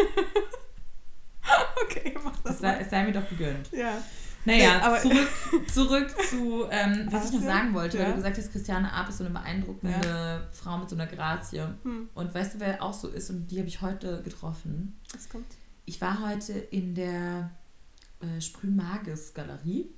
Okay, 1.81 2.13
mach 2.21 2.37
das. 2.41 2.55
Es 2.55 2.59
sei, 2.59 2.79
es 2.79 2.89
sei 2.89 3.05
mir 3.05 3.13
doch 3.13 3.29
gegönnt. 3.29 3.71
Ja. 3.71 4.03
Naja, 4.43 4.99
nee, 5.03 5.09
zurück, 5.09 5.29
zurück 5.73 6.09
zu, 6.29 6.65
ähm, 6.69 7.07
was 7.09 7.25
ich 7.25 7.39
noch 7.39 7.45
sagen 7.45 7.73
wollte, 7.73 7.97
ja. 7.97 8.03
weil 8.03 8.11
du 8.11 8.17
gesagt 8.17 8.37
hast, 8.37 8.51
Christiane 8.51 8.91
Ab 8.91 9.07
ist 9.07 9.17
so 9.17 9.23
eine 9.23 9.33
beeindruckende 9.33 9.95
ja. 10.05 10.47
Frau 10.51 10.77
mit 10.77 10.89
so 10.89 10.95
einer 10.95 11.07
Grazie. 11.07 11.63
Hm. 11.83 12.09
Und 12.13 12.33
weißt 12.33 12.55
du, 12.55 12.59
wer 12.59 12.81
auch 12.81 12.93
so 12.93 13.07
ist? 13.07 13.29
Und 13.29 13.47
die 13.47 13.59
habe 13.59 13.67
ich 13.67 13.81
heute 13.81 14.21
getroffen. 14.23 14.99
Was 15.13 15.29
kommt? 15.29 15.55
Ich 15.85 16.01
war 16.01 16.29
heute 16.29 16.53
in 16.53 16.95
der 16.95 17.51
äh, 18.21 18.41
Sprühmages 18.41 19.33
Galerie 19.33 19.89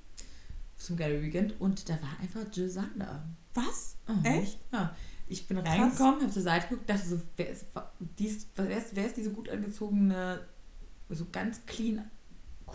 zum 0.76 0.96
Gallery 0.96 1.22
Weekend 1.22 1.60
und 1.60 1.88
da 1.88 1.94
war 1.94 2.18
einfach 2.20 2.44
Jill 2.52 2.68
Sander. 2.68 3.24
Was? 3.54 3.96
Mhm. 4.08 4.24
Echt? 4.24 4.58
Ja. 4.72 4.94
Ich 5.26 5.46
bin 5.46 5.58
reingekommen, 5.58 6.22
habe 6.22 6.30
zur 6.30 6.42
Seite 6.42 6.68
geguckt, 6.68 6.90
dachte 6.90 7.06
so, 7.06 7.20
wer 7.36 7.50
ist, 7.50 7.66
dies, 8.18 8.48
wer, 8.56 8.78
ist, 8.78 8.96
wer 8.96 9.06
ist 9.06 9.16
diese 9.16 9.30
gut 9.30 9.48
angezogene, 9.48 10.44
so 11.08 11.26
ganz 11.30 11.64
clean, 11.66 12.10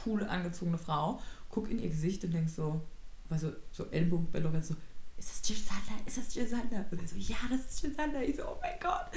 cool 0.05 0.23
angezogene 0.23 0.77
Frau? 0.77 1.19
Guck 1.49 1.69
in 1.69 1.79
ihr 1.79 1.89
Gesicht 1.89 2.23
und 2.23 2.33
denk 2.33 2.49
so, 2.49 2.81
war 3.27 3.39
so, 3.39 3.51
so 3.71 3.85
Ellbogen 3.87 4.31
bei 4.31 4.39
Lorenz 4.39 4.69
so, 4.69 4.75
ist 5.17 5.29
das 5.29 5.49
Jill 5.49 5.57
Sander? 5.57 6.05
Ist 6.05 6.17
das 6.17 6.35
Jill 6.35 6.47
Sander? 6.47 6.85
Und 6.91 7.01
er 7.01 7.07
so, 7.07 7.15
ja, 7.15 7.37
das 7.49 7.71
ist 7.71 7.83
Jill 7.83 7.95
Sander. 7.95 8.23
Ich 8.23 8.35
so, 8.35 8.43
oh 8.43 8.57
mein 8.61 8.77
Gott. 8.81 9.07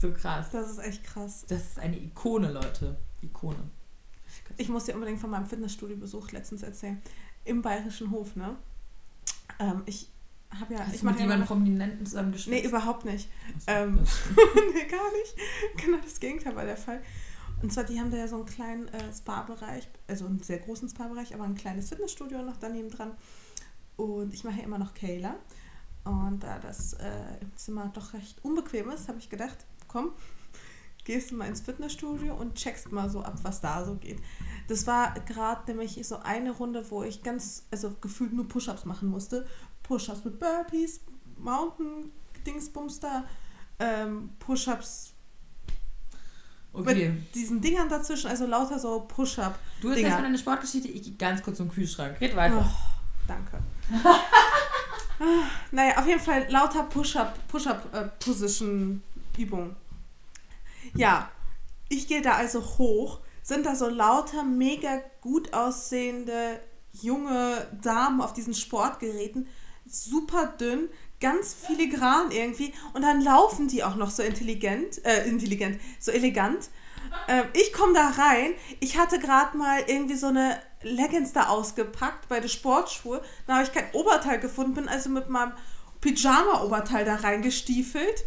So 0.00 0.12
krass. 0.12 0.50
Das 0.52 0.70
ist 0.70 0.78
echt 0.78 1.02
krass. 1.04 1.44
Das 1.48 1.62
ist 1.62 1.78
eine 1.78 1.98
Ikone, 1.98 2.52
Leute. 2.52 2.96
Ikone. 3.22 3.70
Ich 4.56 4.68
muss 4.68 4.84
dir 4.84 4.94
unbedingt 4.94 5.20
von 5.20 5.30
meinem 5.30 5.46
Fitnessstudio-Besuch 5.46 6.32
letztens 6.32 6.62
erzählen. 6.62 7.00
Im 7.44 7.62
Bayerischen 7.62 8.10
Hof, 8.10 8.36
ne? 8.36 8.56
Ähm, 9.58 9.82
ich 9.86 10.10
habe 10.58 10.74
ja. 10.74 10.80
Hast 10.80 10.94
ich 10.94 11.00
du 11.00 11.06
mit 11.06 11.20
jemandem 11.20 11.46
Prominenten 11.46 12.06
zusammen 12.06 12.32
gespielt? 12.32 12.62
Nee, 12.62 12.68
überhaupt 12.68 13.04
nicht. 13.04 13.28
So, 13.58 13.72
ähm, 13.72 13.94
nee, 14.74 14.84
gar 14.86 15.12
nicht. 15.12 15.84
Genau 15.84 15.98
das 16.02 16.18
Gegenteil 16.20 16.56
war 16.56 16.64
der 16.64 16.76
Fall. 16.76 17.02
Und 17.62 17.72
zwar, 17.72 17.84
die 17.84 17.98
haben 17.98 18.10
da 18.10 18.16
ja 18.16 18.28
so 18.28 18.36
einen 18.36 18.46
kleinen 18.46 18.88
äh, 18.88 19.12
Spa-Bereich, 19.12 19.88
also 20.06 20.26
einen 20.26 20.40
sehr 20.40 20.58
großen 20.58 20.88
Spa-Bereich, 20.88 21.34
aber 21.34 21.44
ein 21.44 21.56
kleines 21.56 21.88
Fitnessstudio 21.88 22.42
noch 22.42 22.56
daneben 22.56 22.88
dran. 22.88 23.12
Und 23.96 24.32
ich 24.32 24.44
mache 24.44 24.58
ja 24.58 24.64
immer 24.64 24.78
noch 24.78 24.94
Kayla. 24.94 25.34
Und 26.04 26.42
da 26.42 26.58
das 26.60 26.94
äh, 26.94 27.40
im 27.40 27.54
Zimmer 27.56 27.90
doch 27.92 28.14
recht 28.14 28.42
unbequem 28.44 28.88
ist, 28.90 29.08
habe 29.08 29.18
ich 29.18 29.28
gedacht, 29.28 29.58
komm, 29.88 30.12
gehst 31.08 31.30
du 31.30 31.36
mal 31.36 31.48
ins 31.48 31.62
Fitnessstudio 31.62 32.34
und 32.34 32.54
checkst 32.54 32.92
mal 32.92 33.08
so 33.08 33.22
ab, 33.22 33.38
was 33.42 33.62
da 33.62 33.82
so 33.82 33.94
geht. 33.94 34.18
Das 34.68 34.86
war 34.86 35.14
gerade 35.20 35.62
nämlich 35.66 35.98
so 36.06 36.18
eine 36.18 36.50
Runde, 36.50 36.84
wo 36.90 37.02
ich 37.02 37.22
ganz, 37.22 37.64
also 37.70 37.96
gefühlt 38.02 38.34
nur 38.34 38.46
Push-Ups 38.46 38.84
machen 38.84 39.08
musste. 39.08 39.46
Push-Ups 39.84 40.26
mit 40.26 40.38
Burpees, 40.38 41.00
Mountain, 41.38 42.12
Dingsbums 42.46 43.00
da, 43.00 43.24
ähm, 43.78 44.28
Push-Ups 44.38 45.14
Okay. 46.74 47.08
Mit 47.08 47.34
diesen 47.34 47.62
Dingern 47.62 47.88
dazwischen, 47.88 48.28
also 48.28 48.44
lauter 48.46 48.78
so 48.78 49.00
Push-Up. 49.00 49.58
Du 49.80 49.90
hast 49.90 49.96
erstmal 49.96 50.24
deine 50.24 50.36
Sportgeschichte, 50.36 50.88
ich 50.88 51.02
gehe 51.02 51.14
ganz 51.14 51.42
kurz 51.42 51.56
zum 51.56 51.70
Kühlschrank. 51.70 52.20
Red 52.20 52.36
weiter. 52.36 52.62
Oh, 52.62 52.66
danke. 53.26 53.58
naja, 55.72 55.96
auf 55.96 56.06
jeden 56.06 56.20
Fall 56.20 56.46
lauter 56.50 56.82
Push-Up, 56.82 57.48
Push-Up-Position-Übungen. 57.48 59.74
Ja, 60.94 61.30
ich 61.88 62.06
gehe 62.06 62.22
da 62.22 62.32
also 62.32 62.62
hoch, 62.78 63.20
sind 63.42 63.66
da 63.66 63.74
so 63.74 63.88
lauter 63.88 64.44
mega 64.44 65.00
gut 65.20 65.52
aussehende 65.54 66.60
junge 66.92 67.66
Damen 67.82 68.20
auf 68.20 68.32
diesen 68.32 68.54
Sportgeräten, 68.54 69.48
super 69.86 70.54
dünn, 70.60 70.88
ganz 71.20 71.54
filigran 71.54 72.30
irgendwie. 72.30 72.72
Und 72.92 73.02
dann 73.02 73.20
laufen 73.20 73.68
die 73.68 73.84
auch 73.84 73.96
noch 73.96 74.10
so 74.10 74.22
intelligent, 74.22 75.04
äh, 75.04 75.26
intelligent, 75.26 75.80
so 75.98 76.10
elegant. 76.10 76.68
Äh, 77.26 77.44
ich 77.54 77.72
komme 77.72 77.94
da 77.94 78.08
rein, 78.08 78.52
ich 78.80 78.98
hatte 78.98 79.18
gerade 79.18 79.56
mal 79.56 79.82
irgendwie 79.86 80.16
so 80.16 80.26
eine 80.26 80.60
Leggings 80.82 81.32
da 81.32 81.48
ausgepackt 81.48 82.28
bei 82.28 82.40
der 82.40 82.48
Sportschuhe, 82.48 83.22
da 83.46 83.54
habe 83.54 83.64
ich 83.64 83.72
kein 83.72 83.90
Oberteil 83.92 84.38
gefunden, 84.38 84.74
bin 84.74 84.88
also 84.88 85.08
mit 85.08 85.28
meinem 85.28 85.52
Pyjama-Oberteil 86.00 87.04
da 87.04 87.16
reingestiefelt. 87.16 88.24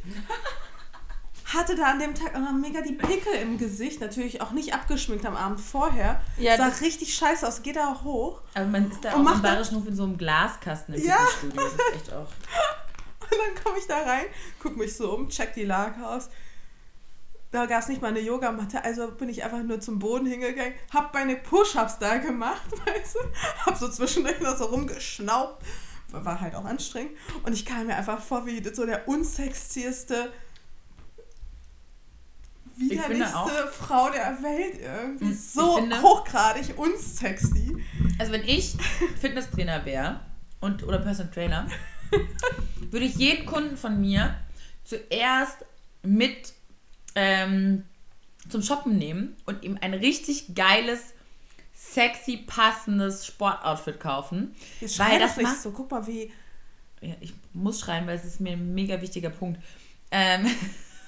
Hatte 1.54 1.76
da 1.76 1.92
an 1.92 2.00
dem 2.00 2.16
Tag 2.16 2.36
auch 2.36 2.40
noch 2.40 2.54
mega 2.54 2.82
die 2.82 2.94
Pickel 2.94 3.34
im 3.42 3.58
Gesicht, 3.58 4.02
natürlich 4.02 4.42
auch 4.42 4.52
nicht 4.52 4.74
abgeschminkt 4.74 5.26
am 5.26 5.36
Abend 5.36 5.60
vorher. 5.60 6.22
Ja, 6.38 6.58
sah 6.58 6.68
richtig 6.68 7.16
scheiße 7.16 7.48
aus, 7.48 7.62
geht 7.64 7.76
da 7.76 8.02
hoch. 8.04 8.42
Aber 8.54 8.66
man 8.66 8.90
ist 8.90 9.04
da 9.04 9.14
auch 9.14 9.18
im 9.18 9.42
Bayerischen 9.42 9.78
Hof 9.78 9.88
in 9.88 9.96
so 9.96 10.04
einem 10.04 10.18
Glaskasten 10.18 10.96
im 10.96 11.04
ja. 11.04 11.18
Das 11.56 11.74
ist 11.74 11.96
echt 11.96 12.14
auch. 12.14 12.28
Und 13.32 13.38
dann 13.38 13.64
komme 13.64 13.80
ich 13.80 13.88
da 13.88 14.02
rein, 14.02 14.26
guck 14.60 14.76
mich 14.76 14.96
so 14.96 15.14
um, 15.14 15.30
check 15.30 15.54
die 15.54 15.64
Lage 15.64 16.06
aus. 16.06 16.30
Da 17.52 17.66
gab 17.66 17.82
es 17.82 17.90
nicht 17.90 18.02
mal 18.02 18.10
eine 18.10 18.22
Yogamatte, 18.22 18.84
also 18.84 19.12
bin 19.12 19.28
ich 19.28 19.44
einfach 19.44 19.62
nur 19.62 19.82
zum 19.82 20.00
Boden 20.00 20.26
hingegangen, 20.26 20.74
hab 20.94 21.14
meine 21.14 21.36
Push-Ups 21.36 22.00
da 22.00 22.18
gemacht, 22.18 22.62
weißt 22.86 23.16
du, 23.16 23.20
hab 23.66 23.78
so 23.78 23.90
zwischendurch 23.90 24.40
noch 24.40 24.58
so 24.58 24.66
rumgeschnaubt, 24.66 25.62
war 26.12 26.40
halt 26.40 26.56
auch 26.56 26.64
anstrengend. 26.64 27.12
Und 27.44 27.54
ich 27.54 27.66
kam 27.66 27.88
mir 27.88 27.96
einfach 27.96 28.22
vor 28.22 28.46
wie 28.46 28.64
so 28.74 28.86
der 28.86 29.08
unsexieste, 29.08 30.32
widerlichste 32.90 33.72
Frau 33.72 34.10
der 34.10 34.38
Welt 34.42 34.80
irgendwie. 34.82 35.26
Hm, 35.26 35.34
so 35.34 35.78
finde, 35.78 36.02
hochgradig 36.02 36.78
unsexy. 36.78 37.84
Also 38.20 38.32
wenn 38.32 38.44
ich 38.44 38.76
Fitnesstrainer 39.20 39.86
wäre 39.86 40.20
und 40.60 40.84
oder 40.84 41.00
Personal 41.00 41.32
Trainer, 41.32 41.68
würde 42.92 43.06
ich 43.06 43.16
jeden 43.16 43.46
Kunden 43.46 43.78
von 43.78 44.00
mir 44.00 44.36
zuerst 44.84 45.58
mit 46.04 46.54
ähm, 47.16 47.84
zum 48.50 48.62
Shoppen 48.62 48.98
nehmen 48.98 49.36
und 49.46 49.64
ihm 49.64 49.78
ein 49.82 49.94
richtig 49.94 50.56
geiles, 50.56 51.14
sexy, 51.74 52.38
passendes 52.38 53.26
Sportoutfit 53.26 54.00
kaufen. 54.00 54.56
Jetzt 54.80 55.00
weil 55.00 55.20
das 55.20 55.38
nicht 55.38 55.62
so. 55.62 55.72
Guck 55.72 55.92
mal, 55.92 56.06
wie. 56.08 56.32
Ja, 57.02 57.16
ich 57.20 57.34
muss 57.54 57.80
schreien, 57.80 58.06
weil 58.06 58.16
es 58.16 58.26
ist 58.26 58.40
mir 58.40 58.54
ein 58.54 58.74
mega 58.74 59.02
wichtiger 59.02 59.32
Punkt. 59.32 59.60
Ähm, 60.12 60.46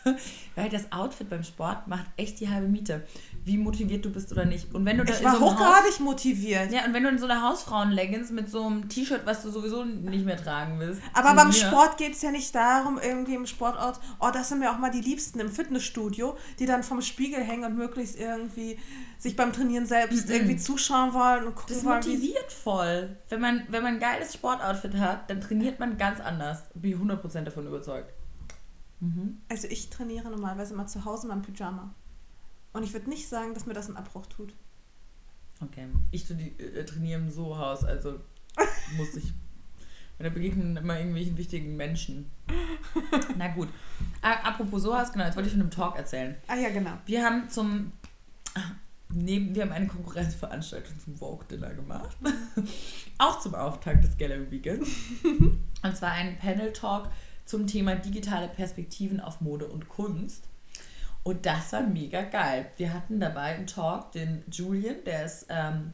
weil 0.56 0.70
das 0.70 0.92
Outfit 0.92 1.30
beim 1.30 1.44
Sport 1.44 1.88
macht 1.88 2.06
echt 2.18 2.40
die 2.40 2.50
halbe 2.50 2.68
Miete 2.68 3.04
wie 3.46 3.58
motiviert 3.58 4.06
du 4.06 4.10
bist 4.10 4.32
oder 4.32 4.46
nicht. 4.46 4.74
Und 4.74 4.86
wenn 4.86 4.98
du 4.98 5.04
ich 5.04 5.24
war 5.24 5.36
so 5.36 5.42
hochgradig 5.42 6.00
motiviert. 6.00 6.72
Ja, 6.72 6.86
und 6.86 6.94
wenn 6.94 7.04
du 7.04 7.10
in 7.10 7.18
so 7.18 7.26
einer 7.26 7.42
Hausfrauen-Leggings 7.42 8.32
mit 8.32 8.50
so 8.50 8.66
einem 8.66 8.88
T-Shirt, 8.88 9.22
was 9.26 9.44
du 9.44 9.50
sowieso 9.50 9.84
nicht 9.84 10.26
mehr 10.26 10.38
tragen 10.38 10.80
willst. 10.80 11.02
Aber 11.14 11.34
beim 11.36 11.48
mir. 11.48 11.54
Sport 11.54 11.98
geht 11.98 12.14
es 12.14 12.22
ja 12.22 12.32
nicht 12.32 12.56
darum, 12.56 13.00
irgendwie 13.02 13.36
im 13.36 13.46
Sportort, 13.46 14.00
oh, 14.20 14.30
das 14.32 14.50
sind 14.50 14.60
mir 14.60 14.72
auch 14.72 14.78
mal 14.78 14.92
die 14.92 15.02
Liebsten 15.02 15.40
im 15.40 15.50
Fitnessstudio, 15.50 16.38
die 16.60 16.66
dann 16.66 16.84
vom 16.84 17.02
Spiegel 17.02 17.44
hängen 17.44 17.66
und 17.66 17.78
möglichst 17.78 18.18
irgendwie 18.18 18.80
sich 19.18 19.36
beim 19.36 19.52
Trainieren 19.52 19.86
selbst 19.86 20.28
mhm. 20.28 20.36
irgendwie 20.36 20.58
zuschauen 20.58 21.14
wollen 21.14 21.46
und 21.46 21.56
gucken 21.56 21.76
das 21.76 21.84
wollen. 21.84 21.98
Das 21.98 22.08
motiviert 22.08 22.52
voll. 22.52 23.18
Wenn 23.30 23.42
man, 23.42 23.64
wenn 23.68 23.84
man 23.84 23.96
ein 23.96 24.00
geiles 24.00 24.34
Sportoutfit 24.34 24.96
hat, 24.96 25.30
dann 25.30 25.42
trainiert 25.42 25.80
man 25.80 25.98
ganz 25.98 26.22
anders. 26.22 26.64
Bin 26.74 26.92
ich 26.92 26.98
100% 26.98 27.42
davon 27.42 27.68
überzeugt. 27.68 28.14
Mhm. 29.04 29.38
Also 29.50 29.68
ich 29.68 29.90
trainiere 29.90 30.30
normalerweise 30.30 30.74
mal 30.74 30.88
zu 30.88 31.04
Hause 31.04 31.24
in 31.24 31.30
meinem 31.30 31.42
Pyjama. 31.42 31.94
Und 32.72 32.84
ich 32.84 32.94
würde 32.94 33.10
nicht 33.10 33.28
sagen, 33.28 33.54
dass 33.54 33.66
mir 33.66 33.74
das 33.74 33.88
einen 33.88 33.98
Abbruch 33.98 34.26
tut. 34.28 34.54
Okay. 35.62 35.88
Ich 36.12 36.30
äh, 36.32 36.86
trainiere 36.86 37.20
im 37.20 37.30
Sohaus, 37.30 37.84
also 37.84 38.20
muss 38.98 39.16
ich. 39.16 39.34
Da 40.20 40.30
begegnen 40.30 40.78
immer 40.78 40.98
irgendwelchen 40.98 41.38
wichtigen 41.38 41.76
Menschen. 41.76 42.32
Na 43.38 43.50
gut. 43.50 43.68
Apropos 44.22 44.84
Sohaus, 44.84 45.12
genau, 45.12 45.26
jetzt 45.26 45.36
wollte 45.36 45.48
ich 45.48 45.54
von 45.54 45.62
einem 45.62 45.72
Talk 45.72 45.98
erzählen. 45.98 46.38
Ah 46.48 46.56
ja, 46.56 46.70
genau. 46.70 46.92
Wir 47.06 47.26
haben 47.26 47.50
zum. 47.50 47.92
Neben, 49.10 49.54
wir 49.54 49.64
haben 49.64 49.74
eine 49.74 49.88
Konkurrenzveranstaltung 49.88 50.98
zum 50.98 51.18
Vogue 51.18 51.46
Dinner 51.52 51.74
gemacht. 51.74 52.16
Auch 53.18 53.42
zum 53.42 53.54
Auftakt 53.54 54.04
des 54.04 54.18
Gallery 54.18 54.50
Weekends. 54.50 54.90
und 55.84 55.98
zwar 55.98 56.12
einen 56.12 56.38
Panel-Talk 56.38 57.10
zum 57.46 57.68
Thema 57.68 57.96
digitale 57.96 58.48
Perspektiven 58.48 59.20
auf 59.20 59.42
Mode 59.42 59.68
und 59.68 59.90
Kunst. 59.90 60.44
Und 61.24 61.46
das 61.46 61.72
war 61.74 61.82
mega 61.82 62.22
geil. 62.24 62.70
Wir 62.78 62.94
hatten 62.94 63.20
dabei 63.20 63.56
im 63.56 63.66
Talk 63.68 64.12
den 64.12 64.44
Julian, 64.52 64.98
der 65.06 65.26
ist 65.26 65.46
ähm, 65.50 65.94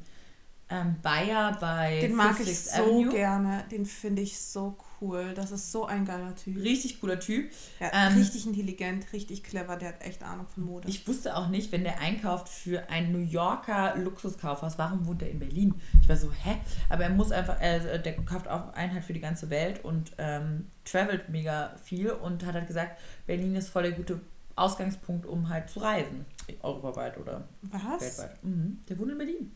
ähm, 0.70 0.96
Bayer 1.02 1.58
bei 1.60 2.00
Den 2.02 2.16
mag 2.16 2.40
ich 2.40 2.60
so 2.60 2.82
Avenue. 2.82 3.12
gerne. 3.12 3.64
Den 3.72 3.86
finde 3.86 4.22
ich 4.22 4.40
so 4.40 4.76
cool. 5.02 5.34
Das 5.36 5.52
ist 5.52 5.72
so 5.72 5.86
ein 5.86 6.06
geiler 6.06 6.36
Typ. 6.36 6.58
Richtig 6.58 7.00
cooler 7.00 7.20
Typ. 7.20 7.52
Ja, 7.80 7.92
ähm, 7.94 8.18
richtig 8.18 8.46
intelligent, 8.46 9.12
richtig 9.14 9.44
clever. 9.44 9.76
Der 9.76 9.90
hat 9.90 10.02
echt 10.02 10.24
Ahnung 10.24 10.48
von 10.48 10.64
Mode. 10.64 10.88
Ich 10.88 11.08
wusste 11.08 11.36
auch 11.36 11.48
nicht, 11.48 11.72
wenn 11.72 11.84
der 11.84 12.00
einkauft 12.00 12.50
für 12.50 12.90
ein 12.90 13.12
New 13.12 13.20
Yorker 13.20 13.96
Luxuskaufhaus, 13.98 14.78
warum 14.78 15.06
wohnt 15.08 15.22
er 15.22 15.30
in 15.30 15.40
Berlin? 15.40 15.76
Ich 16.02 16.10
war 16.10 16.18
so, 16.18 16.32
hä? 16.32 16.58
Aber 16.90 17.04
er 17.04 17.10
muss 17.10 17.32
einfach, 17.32 17.60
äh, 17.62 18.00
der 18.00 18.14
kauft 18.18 18.48
auch 18.48 18.74
Einheit 18.74 19.04
für 19.04 19.14
die 19.14 19.20
ganze 19.20 19.50
Welt 19.50 19.84
und 19.84 20.14
ähm, 20.18 20.68
travelt 20.86 21.30
mega 21.30 21.76
viel 21.84 22.12
und 22.12 22.46
hat 22.46 22.56
halt 22.56 22.68
gesagt, 22.68 23.00
Berlin 23.28 23.56
ist 23.56 23.70
voll 23.70 23.84
der 23.84 23.92
gute 23.94 24.20
Ausgangspunkt, 24.56 25.26
um 25.26 25.50
halt 25.50 25.70
zu 25.70 25.80
reisen. 25.80 26.26
Europaweit 26.62 27.18
oder 27.18 27.48
Was? 27.62 28.02
weltweit. 28.02 28.44
Mhm. 28.44 28.80
Der 28.88 29.00
wohnt 29.00 29.12
in 29.12 29.18
Berlin. 29.18 29.52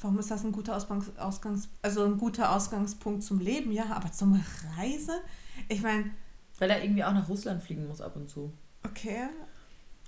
Warum 0.00 0.18
ist 0.18 0.30
das 0.30 0.44
ein 0.44 0.52
guter 0.52 0.76
Ausgangs, 0.76 1.10
Ausgangs 1.18 1.68
also 1.82 2.04
ein 2.04 2.16
guter 2.16 2.52
Ausgangspunkt 2.52 3.22
zum 3.22 3.38
Leben? 3.38 3.70
Ja, 3.72 3.84
aber 3.90 4.10
zum 4.12 4.42
Reise? 4.76 5.12
Ich 5.68 5.82
meine. 5.82 6.10
Weil 6.58 6.70
er 6.70 6.82
irgendwie 6.82 7.04
auch 7.04 7.12
nach 7.12 7.28
Russland 7.28 7.62
fliegen 7.62 7.86
muss 7.86 8.00
ab 8.00 8.16
und 8.16 8.28
zu. 8.28 8.52
Okay. 8.84 9.28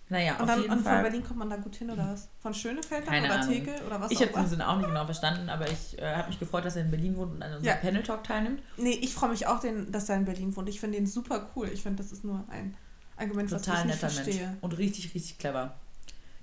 Naja, 0.08 0.38
und, 0.38 0.46
dann, 0.46 0.60
und 0.64 0.82
von 0.82 1.02
Berlin 1.02 1.24
kommt 1.24 1.38
man 1.38 1.48
da 1.48 1.56
gut 1.56 1.74
hin 1.74 1.90
oder 1.90 2.08
was? 2.08 2.28
Von 2.40 2.52
Schönefeld 2.52 3.06
Keine 3.06 3.26
oder 3.26 3.40
Ahnung. 3.40 3.48
Tegel 3.48 3.74
oder 3.86 3.98
was? 3.98 4.10
Ich 4.10 4.20
habe 4.20 4.30
den 4.30 4.46
Sinn 4.46 4.60
auch 4.60 4.76
nicht 4.76 4.86
genau 4.86 5.06
verstanden, 5.06 5.48
aber 5.48 5.70
ich 5.70 5.98
äh, 5.98 6.16
habe 6.16 6.28
mich 6.28 6.38
gefreut, 6.38 6.66
dass 6.66 6.76
er 6.76 6.82
in 6.82 6.90
Berlin 6.90 7.16
wohnt 7.16 7.32
und 7.32 7.42
an 7.42 7.54
unserem 7.54 7.64
ja. 7.64 7.76
Panel 7.76 8.02
Talk 8.02 8.24
teilnimmt. 8.24 8.62
Nee, 8.76 8.98
ich 9.00 9.14
freue 9.14 9.30
mich 9.30 9.46
auch, 9.46 9.60
den, 9.60 9.90
dass 9.90 10.10
er 10.10 10.16
in 10.16 10.26
Berlin 10.26 10.54
wohnt. 10.54 10.68
Ich 10.68 10.80
finde 10.80 10.98
den 10.98 11.06
super 11.06 11.48
cool. 11.56 11.70
Ich 11.72 11.82
finde, 11.82 12.02
das 12.02 12.12
ist 12.12 12.24
nur 12.24 12.44
ein 12.50 12.76
Argument, 13.16 13.48
total 13.48 13.74
was 13.74 13.80
ich 13.80 13.86
nicht 13.86 13.98
verstehe. 13.98 14.46
Mensch. 14.48 14.58
Und 14.60 14.76
richtig, 14.76 15.14
richtig 15.14 15.38
clever. 15.38 15.76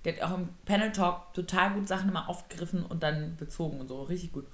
Der 0.05 0.15
hat 0.15 0.21
auch 0.21 0.37
im 0.37 0.49
Panel 0.65 0.91
Talk 0.91 1.33
total 1.33 1.73
gut 1.73 1.87
Sachen 1.87 2.09
immer 2.09 2.29
aufgegriffen 2.29 2.85
und 2.85 3.03
dann 3.03 3.35
bezogen 3.37 3.79
und 3.79 3.87
so. 3.87 4.03
Richtig 4.03 4.31
gut. 4.31 4.47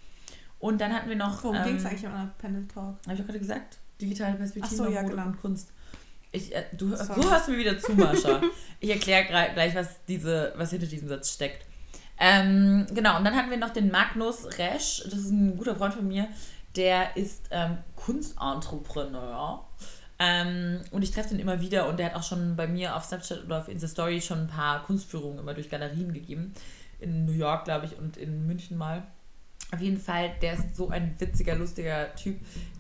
Und 0.60 0.82
dann 0.82 0.94
hatten 0.94 1.10
wir 1.10 1.16
noch. 1.16 1.44
Worum 1.44 1.58
ähm, 1.58 1.64
ging 1.64 1.76
es 1.76 1.86
eigentlich 1.86 2.04
im 2.04 2.12
Panel 2.38 2.68
Talk? 2.68 2.96
Habe 3.06 3.14
ich 3.14 3.22
auch 3.22 3.26
gerade 3.26 3.40
gesagt. 3.40 3.78
Digitale 4.02 4.36
Perspektive 4.36 4.76
so, 4.76 4.88
ja, 4.88 5.02
und 5.02 5.42
Kunst. 5.42 5.72
Ich, 6.32 6.54
äh, 6.54 6.66
du, 6.74 6.90
du 6.90 7.32
hörst 7.32 7.48
mir 7.48 7.58
wieder 7.58 7.80
zu, 7.80 7.94
Mascha. 7.94 8.42
ich 8.80 8.90
erkläre 8.90 9.26
gleich, 9.26 9.74
was, 9.76 10.04
diese, 10.06 10.54
was 10.58 10.72
hinter 10.72 10.88
diesem 10.88 11.08
Satz 11.08 11.34
steckt. 11.34 11.66
Ähm, 12.18 12.86
genau, 12.94 13.18
und 13.18 13.24
dann 13.26 13.36
hatten 13.36 13.50
wir 13.50 13.58
noch 13.58 13.72
den 13.72 13.92
Magnus 13.92 14.46
Resch. 14.58 15.04
Das 15.06 15.20
ist 15.20 15.32
ein 15.32 15.58
guter 15.58 15.76
Freund 15.76 15.94
von 15.94 16.08
mir. 16.08 16.28
Der 16.76 17.16
ist 17.16 17.48
ähm, 17.52 17.78
Kunstentrepreneur. 17.96 19.66
Ähm, 20.18 20.82
und 20.92 21.02
ich 21.02 21.12
treffe 21.12 21.30
den 21.30 21.40
immer 21.40 21.60
wieder 21.60 21.90
und 21.90 21.98
der 21.98 22.08
hat 22.08 22.16
auch 22.16 22.24
schon 22.24 22.56
bei 22.56 22.68
mir 22.68 22.96
auf 22.96 23.04
Snapchat 23.04 23.44
oder 23.44 23.60
auf 23.60 23.68
Insta 23.68 23.88
Story 23.88 24.22
schon 24.22 24.42
ein 24.42 24.48
paar 24.48 24.84
Kunstführungen 24.84 25.40
immer 25.40 25.54
durch 25.54 25.70
Galerien 25.70 26.14
gegeben. 26.14 26.54
In 27.00 27.26
New 27.26 27.34
York, 27.34 27.66
glaube 27.66 27.86
ich, 27.86 27.98
und 27.98 28.16
in 28.16 28.48
München 28.48 28.78
mal. 28.78 29.04
Auf 29.74 29.82
jeden 29.82 30.00
Fall, 30.00 30.32
der 30.42 30.54
ist 30.54 30.76
so 30.76 30.90
ein 30.90 31.16
witziger, 31.20 31.56
lustiger 31.56 32.16
Typ. 32.16 32.40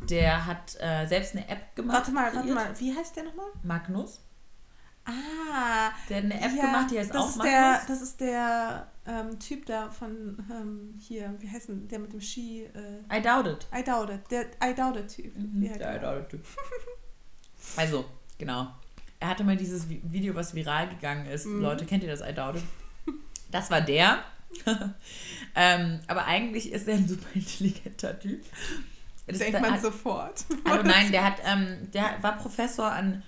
Der 0.09 0.45
hat 0.45 0.77
äh, 0.79 1.05
selbst 1.07 1.35
eine 1.35 1.47
App 1.49 1.75
gemacht. 1.75 1.97
Warte 1.97 2.11
mal, 2.11 2.33
warte 2.33 2.53
mal. 2.53 2.79
Wie 2.79 2.95
heißt 2.95 3.15
der 3.17 3.23
nochmal? 3.23 3.47
Magnus. 3.63 4.21
Ah. 5.03 5.91
Der 6.09 6.17
hat 6.17 6.23
eine 6.23 6.41
App 6.41 6.51
ja, 6.55 6.65
gemacht, 6.65 6.91
die 6.91 6.99
heißt 6.99 7.13
das 7.13 7.17
auch 7.17 7.29
ist 7.29 7.37
Magnus. 7.37 7.53
Der, 7.53 7.81
das 7.87 8.01
ist 8.01 8.21
der 8.21 8.87
ähm, 9.05 9.39
Typ 9.39 9.65
da 9.65 9.89
von 9.89 10.37
ähm, 10.49 10.95
hier, 10.99 11.35
wie 11.39 11.49
heißt 11.49 11.69
denn 11.69 11.87
der 11.87 11.99
mit 11.99 12.13
dem 12.13 12.21
Ski? 12.21 12.63
Äh, 12.63 13.17
I 13.17 13.21
Doubt 13.21 13.47
It. 13.47 13.67
I 13.77 13.83
Doubt 13.83 14.09
It. 14.09 14.21
Der 14.31 14.45
I 14.63 14.73
Doubt 14.73 14.95
It 14.95 15.07
Typ. 15.09 15.37
Mhm, 15.37 15.77
der 15.77 15.97
I 15.97 15.99
Doubt 15.99 16.21
It 16.21 16.29
Typ. 16.29 16.45
also, 17.75 18.05
genau. 18.37 18.67
Er 19.19 19.29
hatte 19.29 19.43
mal 19.43 19.57
dieses 19.57 19.87
Video, 19.89 20.35
was 20.35 20.53
viral 20.53 20.89
gegangen 20.89 21.25
ist. 21.27 21.45
Mhm. 21.45 21.61
Leute, 21.61 21.85
kennt 21.85 22.03
ihr 22.03 22.09
das 22.09 22.21
I 22.21 22.33
Doubt 22.33 22.57
It? 22.57 22.63
Das 23.51 23.71
war 23.71 23.81
der. 23.81 24.23
ähm, 25.55 25.99
aber 26.07 26.25
eigentlich 26.25 26.71
ist 26.71 26.87
er 26.87 26.95
ein 26.95 27.07
super 27.07 27.27
intelligenter 27.33 28.19
Typ. 28.19 28.43
Das 29.27 29.39
Denkt 29.39 29.59
man 29.59 29.73
hat, 29.73 29.81
sofort. 29.81 30.45
Also 30.65 30.83
nein, 30.83 31.11
der 31.11 31.23
hat, 31.23 31.37
ähm, 31.45 31.91
der 31.93 32.17
war 32.21 32.37
Professor 32.37 32.91
an 32.91 33.23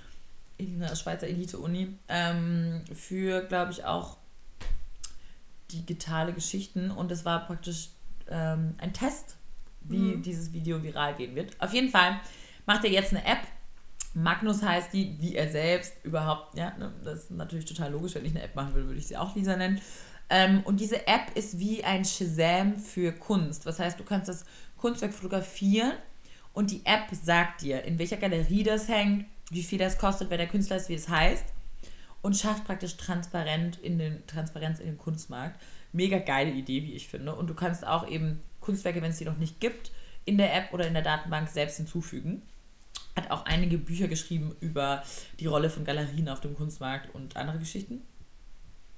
einer 0.59 0.95
Schweizer 0.95 1.27
Elite-Uni 1.27 1.95
ähm, 2.07 2.81
für, 2.93 3.41
glaube 3.41 3.71
ich, 3.71 3.85
auch 3.85 4.17
digitale 5.71 6.33
Geschichten 6.33 6.91
und 6.91 7.11
es 7.11 7.25
war 7.25 7.45
praktisch 7.45 7.89
ähm, 8.29 8.75
ein 8.77 8.93
Test, 8.93 9.37
wie 9.81 10.15
mhm. 10.15 10.21
dieses 10.21 10.53
Video 10.53 10.81
viral 10.81 11.15
gehen 11.15 11.35
wird. 11.35 11.59
Auf 11.59 11.73
jeden 11.73 11.89
Fall 11.89 12.19
macht 12.65 12.83
er 12.83 12.91
jetzt 12.91 13.13
eine 13.13 13.25
App. 13.25 13.39
Magnus 14.13 14.63
heißt 14.63 14.93
die, 14.93 15.15
wie 15.19 15.35
er 15.35 15.49
selbst 15.49 15.93
überhaupt, 16.03 16.57
ja, 16.57 16.75
ne, 16.77 16.93
das 17.03 17.23
ist 17.23 17.31
natürlich 17.31 17.65
total 17.65 17.91
logisch, 17.91 18.15
wenn 18.15 18.25
ich 18.25 18.31
eine 18.31 18.43
App 18.43 18.55
machen 18.55 18.73
würde, 18.73 18.87
würde 18.87 18.99
ich 18.99 19.07
sie 19.07 19.17
auch 19.17 19.35
Lisa 19.35 19.55
nennen. 19.55 19.79
Ähm, 20.29 20.61
und 20.65 20.79
diese 20.79 21.07
App 21.07 21.35
ist 21.35 21.59
wie 21.59 21.83
ein 21.83 22.03
Shazam 22.03 22.77
für 22.77 23.11
Kunst. 23.11 23.65
Was 23.65 23.79
heißt, 23.79 23.99
du 23.99 24.03
kannst 24.03 24.27
das 24.27 24.45
Kunstwerk 24.77 25.13
fotografieren 25.13 25.93
und 26.53 26.71
die 26.71 26.85
App 26.85 27.07
sagt 27.11 27.61
dir, 27.61 27.83
in 27.83 27.99
welcher 27.99 28.17
Galerie 28.17 28.63
das 28.63 28.87
hängt, 28.87 29.25
wie 29.51 29.63
viel 29.63 29.79
das 29.79 29.97
kostet, 29.97 30.29
wer 30.29 30.37
der 30.37 30.47
Künstler 30.47 30.77
ist, 30.77 30.89
wie 30.89 30.95
es 30.95 31.07
heißt 31.07 31.45
und 32.21 32.35
schafft 32.35 32.65
praktisch 32.65 32.97
transparent 32.97 33.77
in 33.77 33.97
den, 33.97 34.25
Transparenz 34.27 34.79
in 34.79 34.87
den 34.87 34.97
Kunstmarkt. 34.97 35.61
Mega 35.93 36.19
geile 36.19 36.51
Idee, 36.51 36.83
wie 36.83 36.93
ich 36.93 37.07
finde. 37.07 37.33
Und 37.33 37.49
du 37.49 37.53
kannst 37.53 37.87
auch 37.87 38.07
eben 38.07 38.41
Kunstwerke, 38.59 39.01
wenn 39.01 39.11
es 39.11 39.17
die 39.17 39.25
noch 39.25 39.37
nicht 39.37 39.59
gibt, 39.59 39.91
in 40.25 40.37
der 40.37 40.53
App 40.53 40.73
oder 40.73 40.87
in 40.87 40.93
der 40.93 41.03
Datenbank 41.03 41.47
selbst 41.47 41.77
hinzufügen. 41.77 42.41
Hat 43.17 43.31
auch 43.31 43.45
einige 43.45 43.77
Bücher 43.79 44.07
geschrieben 44.07 44.55
über 44.59 45.03
die 45.39 45.47
Rolle 45.47 45.69
von 45.71 45.83
Galerien 45.83 46.29
auf 46.29 46.39
dem 46.39 46.55
Kunstmarkt 46.55 47.13
und 47.15 47.35
andere 47.35 47.57
Geschichten. 47.57 48.03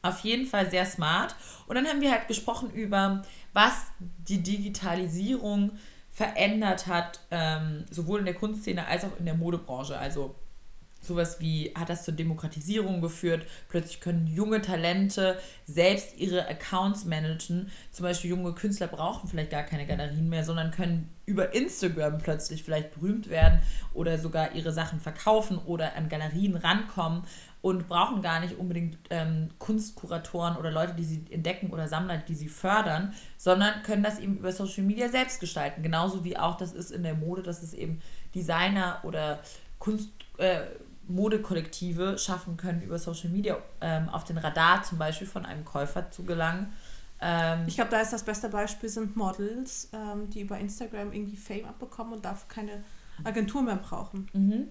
Auf 0.02 0.20
jeden 0.20 0.46
Fall 0.46 0.70
sehr 0.70 0.86
smart. 0.86 1.36
Und 1.68 1.76
dann 1.76 1.88
haben 1.88 2.02
wir 2.02 2.12
halt 2.12 2.28
gesprochen 2.28 2.70
über, 2.70 3.24
was 3.54 3.74
die 4.00 4.44
Digitalisierung 4.44 5.72
verändert 6.12 6.88
hat, 6.88 7.22
ähm, 7.32 7.86
sowohl 7.90 8.20
in 8.20 8.26
der 8.26 8.34
Kunstszene 8.34 8.86
als 8.86 9.06
auch 9.06 9.18
in 9.18 9.26
der 9.26 9.36
Modebranche. 9.36 9.98
Also 9.98 10.36
sowas 11.02 11.40
wie, 11.40 11.74
hat 11.76 11.90
das 11.90 12.04
zur 12.04 12.14
Demokratisierung 12.14 13.02
geführt? 13.02 13.46
Plötzlich 13.70 14.00
können 14.00 14.28
junge 14.28 14.62
Talente 14.62 15.40
selbst 15.66 16.18
ihre 16.18 16.48
Accounts 16.48 17.06
managen. 17.06 17.72
Zum 17.92 18.04
Beispiel 18.04 18.32
junge 18.32 18.54
Künstler 18.54 18.88
brauchen 18.88 19.30
vielleicht 19.30 19.52
gar 19.52 19.64
keine 19.64 19.86
Galerien 19.86 20.30
mehr, 20.30 20.44
sondern 20.44 20.72
können 20.72 21.10
über 21.26 21.54
Instagram 21.54 22.18
plötzlich 22.18 22.64
vielleicht 22.64 22.94
berühmt 22.96 23.30
werden 23.30 23.60
oder 23.94 24.18
sogar 24.18 24.56
ihre 24.56 24.74
Sachen 24.74 25.00
verkaufen 25.00 25.60
oder 25.60 25.96
an 25.96 26.10
Galerien 26.10 26.56
rankommen 26.56 27.24
und 27.62 27.88
brauchen 27.88 28.22
gar 28.22 28.40
nicht 28.40 28.58
unbedingt 28.58 28.98
ähm, 29.10 29.50
Kunstkuratoren 29.60 30.56
oder 30.56 30.72
Leute, 30.72 30.94
die 30.94 31.04
sie 31.04 31.26
entdecken 31.30 31.72
oder 31.72 31.88
Sammler, 31.88 32.18
die 32.18 32.36
sie 32.36 32.48
fördern, 32.48 33.14
sondern 33.38 33.84
können 33.84 34.02
das 34.02 34.20
eben 34.20 34.38
über 34.38 34.52
Social 34.52 34.84
Media 34.84 35.10
selbst 35.10 35.40
gestalten. 35.40 35.84
Genauso 35.84 36.24
wie 36.24 36.38
auch 36.38 36.58
das 36.58 36.72
ist 36.72 36.92
in 36.92 37.04
der 37.04 37.16
Mode, 37.16 37.44
dass 37.44 37.62
es 37.62 37.74
eben 37.74 38.02
Designer 38.34 39.00
oder 39.04 39.40
Kunst, 39.78 40.10
äh, 40.38 40.62
Modekollektive 41.10 42.18
schaffen 42.18 42.56
können, 42.56 42.82
über 42.82 42.98
Social 42.98 43.30
Media 43.30 43.58
ähm, 43.82 44.10
auf 44.10 44.24
den 44.24 44.38
Radar 44.38 44.84
zum 44.84 44.98
Beispiel 44.98 45.28
von 45.28 45.46
einem 45.46 45.66
Käufer 45.66 46.10
zu 46.12 46.24
gelangen. 46.24 46.72
Ähm, 47.20 47.64
ich 47.68 47.76
glaube, 47.76 47.92
da 47.92 48.00
ist 48.00 48.14
das 48.14 48.24
beste 48.24 48.48
Beispiel 48.50 48.90
sind 48.90 49.18
Models, 49.18 49.90
ähm, 49.92 50.30
die 50.30 50.42
über 50.42 50.58
Instagram 50.58 51.12
irgendwie 51.12 51.36
Fame 51.36 51.66
abbekommen 51.66 52.14
und 52.14 52.24
dafür 52.24 52.48
keine 52.48 52.84
Agentur 53.24 53.62
mehr 53.62 53.76
brauchen. 53.76 54.30
Mhm. 54.34 54.68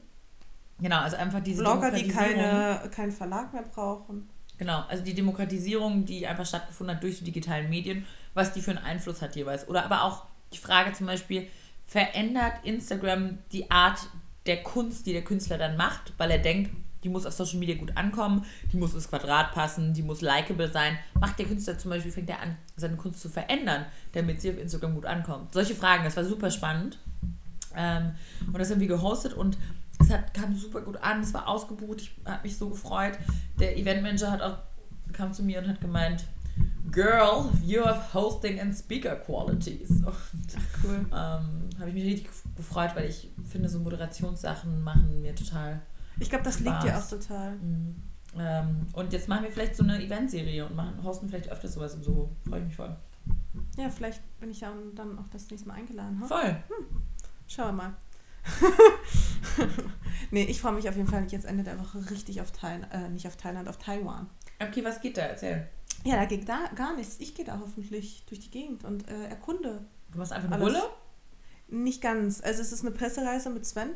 Genau, 0.80 1.00
also 1.00 1.16
einfach 1.16 1.40
diese 1.40 1.62
Blogger, 1.62 1.90
die 1.90 2.08
keine, 2.08 2.88
keinen 2.94 3.12
Verlag 3.12 3.52
mehr 3.52 3.64
brauchen. 3.64 4.28
Genau, 4.58 4.84
also 4.88 5.04
die 5.04 5.14
Demokratisierung, 5.14 6.04
die 6.04 6.26
einfach 6.26 6.46
stattgefunden 6.46 6.96
hat 6.96 7.02
durch 7.02 7.18
die 7.18 7.24
digitalen 7.24 7.68
Medien, 7.68 8.06
was 8.34 8.52
die 8.52 8.60
für 8.60 8.70
einen 8.70 8.84
Einfluss 8.84 9.20
hat 9.20 9.36
jeweils. 9.36 9.68
Oder 9.68 9.84
aber 9.84 10.02
auch 10.04 10.26
die 10.52 10.58
Frage 10.58 10.92
zum 10.92 11.06
Beispiel, 11.06 11.48
verändert 11.86 12.54
Instagram 12.64 13.38
die 13.52 13.70
Art 13.70 13.98
der 14.46 14.62
Kunst, 14.62 15.06
die 15.06 15.12
der 15.12 15.24
Künstler 15.24 15.58
dann 15.58 15.76
macht, 15.76 16.12
weil 16.16 16.30
er 16.30 16.38
denkt, 16.38 16.70
die 17.04 17.08
muss 17.08 17.26
auf 17.26 17.32
Social 17.32 17.58
Media 17.58 17.76
gut 17.76 17.96
ankommen, 17.96 18.44
die 18.72 18.76
muss 18.76 18.94
ins 18.94 19.08
Quadrat 19.08 19.52
passen, 19.52 19.94
die 19.94 20.02
muss 20.02 20.20
likable 20.20 20.70
sein. 20.70 20.98
Macht 21.20 21.38
der 21.38 21.46
Künstler 21.46 21.78
zum 21.78 21.90
Beispiel, 21.90 22.10
fängt 22.10 22.30
er 22.30 22.40
an, 22.40 22.56
seine 22.76 22.96
Kunst 22.96 23.20
zu 23.20 23.28
verändern, 23.28 23.86
damit 24.12 24.40
sie 24.40 24.50
auf 24.50 24.58
Instagram 24.58 24.94
gut 24.94 25.06
ankommt. 25.06 25.52
Solche 25.52 25.74
Fragen, 25.74 26.04
das 26.04 26.16
war 26.16 26.24
super 26.24 26.50
spannend. 26.50 26.98
Ähm, 27.76 28.12
und 28.46 28.58
das 28.58 28.70
haben 28.70 28.80
wir 28.80 28.88
gehostet 28.88 29.34
und 29.34 29.58
es 30.00 30.10
hat, 30.10 30.32
kam 30.34 30.56
super 30.56 30.80
gut 30.80 30.96
an, 30.96 31.20
es 31.20 31.34
war 31.34 31.48
ausgebucht, 31.48 32.00
ich 32.00 32.12
habe 32.24 32.42
mich 32.42 32.56
so 32.56 32.70
gefreut. 32.70 33.18
Der 33.60 33.76
Eventmanager 33.76 34.30
hat 34.30 34.42
auch, 34.42 34.58
kam 35.12 35.32
zu 35.32 35.42
mir 35.42 35.60
und 35.60 35.68
hat 35.68 35.80
gemeint, 35.80 36.24
Girl, 36.90 37.50
you 37.62 37.84
have 37.84 38.14
hosting 38.14 38.58
and 38.60 38.74
speaker 38.74 39.14
qualities. 39.14 39.90
Und, 39.90 40.06
Ach, 40.08 40.32
cool. 40.82 41.06
Ähm, 41.06 41.70
habe 41.78 41.88
ich 41.88 41.94
mich 41.94 42.04
richtig 42.04 42.28
gefreut, 42.58 42.90
weil 42.94 43.08
ich 43.08 43.30
finde, 43.48 43.70
so 43.70 43.78
Moderationssachen 43.78 44.82
machen 44.82 45.22
mir 45.22 45.34
total. 45.34 45.80
Ich 46.20 46.28
glaube, 46.28 46.44
das 46.44 46.58
Spaß. 46.58 46.64
liegt 46.64 46.82
dir 46.82 46.98
auch 46.98 47.08
total. 47.08 47.56
Mhm. 47.56 48.02
Ähm, 48.36 48.86
und 48.92 49.12
jetzt 49.12 49.28
machen 49.28 49.44
wir 49.44 49.50
vielleicht 49.50 49.74
so 49.74 49.84
eine 49.84 50.02
Eventserie 50.02 50.66
und 50.66 50.76
machen, 50.76 51.02
hosten 51.02 51.28
vielleicht 51.28 51.48
öfter 51.48 51.68
sowas 51.68 51.94
im 51.94 52.02
Soho. 52.02 52.30
Freue 52.46 52.60
ich 52.60 52.66
mich 52.66 52.76
voll. 52.76 52.94
Ja, 53.78 53.88
vielleicht 53.88 54.20
bin 54.40 54.50
ich 54.50 54.60
ja 54.60 54.72
dann 54.94 55.18
auch 55.18 55.28
das 55.32 55.48
nächste 55.50 55.68
Mal 55.68 55.74
eingeladen. 55.74 56.20
Huh? 56.20 56.26
Voll. 56.26 56.50
Hm. 56.50 57.02
Schauen 57.46 57.68
wir 57.68 57.72
mal. 57.72 57.94
nee, 60.30 60.44
ich 60.44 60.60
freue 60.60 60.72
mich 60.72 60.88
auf 60.88 60.96
jeden 60.96 61.08
Fall 61.08 61.26
jetzt 61.30 61.46
Ende 61.46 61.64
der 61.64 61.78
Woche 61.78 62.10
richtig 62.10 62.40
auf 62.40 62.50
Thailand, 62.50 62.92
äh, 62.92 63.08
nicht 63.08 63.26
auf 63.26 63.36
Thailand, 63.36 63.68
auf 63.68 63.78
Taiwan. 63.78 64.28
Okay, 64.60 64.84
was 64.84 65.00
geht 65.00 65.16
da? 65.16 65.22
Erzähl. 65.22 65.68
Ja, 66.04 66.16
da 66.16 66.24
geht 66.24 66.48
da 66.48 66.70
gar 66.74 66.96
nichts. 66.96 67.16
Ich 67.20 67.34
gehe 67.34 67.44
da 67.44 67.58
hoffentlich 67.60 68.24
durch 68.26 68.40
die 68.40 68.50
Gegend 68.50 68.84
und 68.84 69.08
äh, 69.08 69.28
erkunde. 69.28 69.84
Du 70.12 70.18
machst 70.18 70.32
einfach 70.32 70.50
eine 70.50 70.62
Bulle? 70.62 70.82
Nicht 71.68 72.00
ganz. 72.00 72.40
Also 72.40 72.62
es 72.62 72.72
ist 72.72 72.82
eine 72.82 72.90
Pressereise 72.90 73.50
mit 73.50 73.66
Sven. 73.66 73.90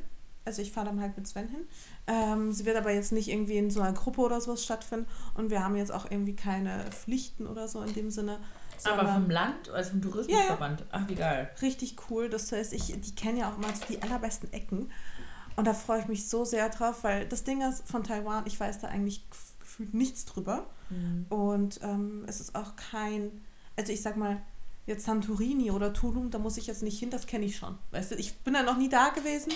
Also 0.45 0.61
ich 0.61 0.73
fahre 0.73 0.87
dann 0.87 1.01
halt 1.01 1.17
mit 1.17 1.27
Sven 1.27 1.49
hin. 1.49 1.61
Ähm, 2.07 2.53
sie 2.53 2.65
wird 2.65 2.77
aber 2.77 2.93
jetzt 2.93 3.13
nicht 3.13 3.29
irgendwie 3.29 3.59
in 3.59 3.71
so 3.71 3.81
einer 3.81 3.93
Gruppe 3.93 4.21
oder 4.23 4.41
sowas 4.41 4.65
stattfinden. 4.65 5.07
Und 5.35 5.51
wir 5.51 5.65
haben 5.65 5.77
jetzt 5.77 5.93
auch 5.93 6.11
irgendwie 6.11 6.35
keine 6.35 6.85
Pflichten 6.91 7.47
oder 7.47 7.69
so 7.69 7.81
in 7.83 7.95
dem 7.95 8.11
Sinne. 8.11 8.39
Aber 8.85 9.07
vom 9.07 9.31
Land, 9.31 9.71
also 9.71 9.91
vom 9.91 10.03
Tourismusverband. 10.03 10.81
Ja. 10.81 10.87
Ach, 10.91 11.09
wie 11.09 11.15
geil. 11.15 11.51
Richtig 11.63 11.97
cool. 12.11 12.29
Das 12.29 12.51
heißt, 12.51 12.73
ich, 12.73 12.87
die 13.01 13.15
kennen 13.15 13.39
ja 13.39 13.51
auch 13.51 13.57
mal 13.59 13.73
so 13.75 13.85
die 13.89 14.03
allerbesten 14.03 14.53
Ecken. 14.53 14.91
Und 15.55 15.67
da 15.67 15.75
freue 15.75 16.01
ich 16.01 16.09
mich 16.09 16.29
so 16.29 16.45
sehr 16.45 16.69
drauf, 16.71 17.05
weil 17.05 17.27
das 17.29 17.45
Ding 17.45 17.63
ist 17.63 17.87
von 17.89 18.03
Taiwan, 18.03 18.45
ich 18.47 18.59
weiß 18.59 18.81
da 18.81 18.89
eigentlich 18.89 19.25
gefühlt 19.61 19.95
nichts 19.95 20.25
drüber. 20.25 20.67
Mhm. 20.91 21.27
Und 21.29 21.81
ähm, 21.83 22.25
es 22.27 22.41
ist 22.41 22.55
auch 22.55 22.75
kein, 22.77 23.43
also 23.77 23.93
ich 23.93 24.03
sag 24.03 24.17
mal, 24.17 24.43
jetzt 24.87 25.05
Santorini 25.05 25.71
oder 25.71 25.93
Tulum, 25.93 26.31
da 26.31 26.39
muss 26.39 26.57
ich 26.57 26.67
jetzt 26.67 26.83
nicht 26.83 26.99
hin, 26.99 27.11
das 27.11 27.27
kenne 27.27 27.45
ich 27.45 27.57
schon. 27.57 27.79
Weißt 27.91 28.11
du, 28.11 28.17
ich 28.17 28.39
bin 28.41 28.55
da 28.55 28.63
noch 28.63 28.77
nie 28.77 28.89
da 28.89 29.11
gewesen, 29.11 29.53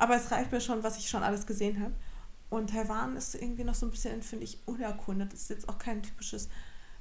Aber 0.00 0.16
es 0.16 0.30
reicht 0.30 0.50
mir 0.50 0.62
schon, 0.62 0.82
was 0.82 0.96
ich 0.96 1.10
schon 1.10 1.22
alles 1.22 1.46
gesehen 1.46 1.78
habe. 1.80 1.94
Und 2.48 2.70
Taiwan 2.70 3.16
ist 3.16 3.34
irgendwie 3.34 3.64
noch 3.64 3.74
so 3.74 3.86
ein 3.86 3.90
bisschen, 3.90 4.22
finde 4.22 4.44
ich, 4.44 4.58
unerkundet. 4.66 5.32
Das 5.32 5.42
ist 5.42 5.50
jetzt 5.50 5.68
auch 5.68 5.78
kein 5.78 6.02
typisches 6.02 6.48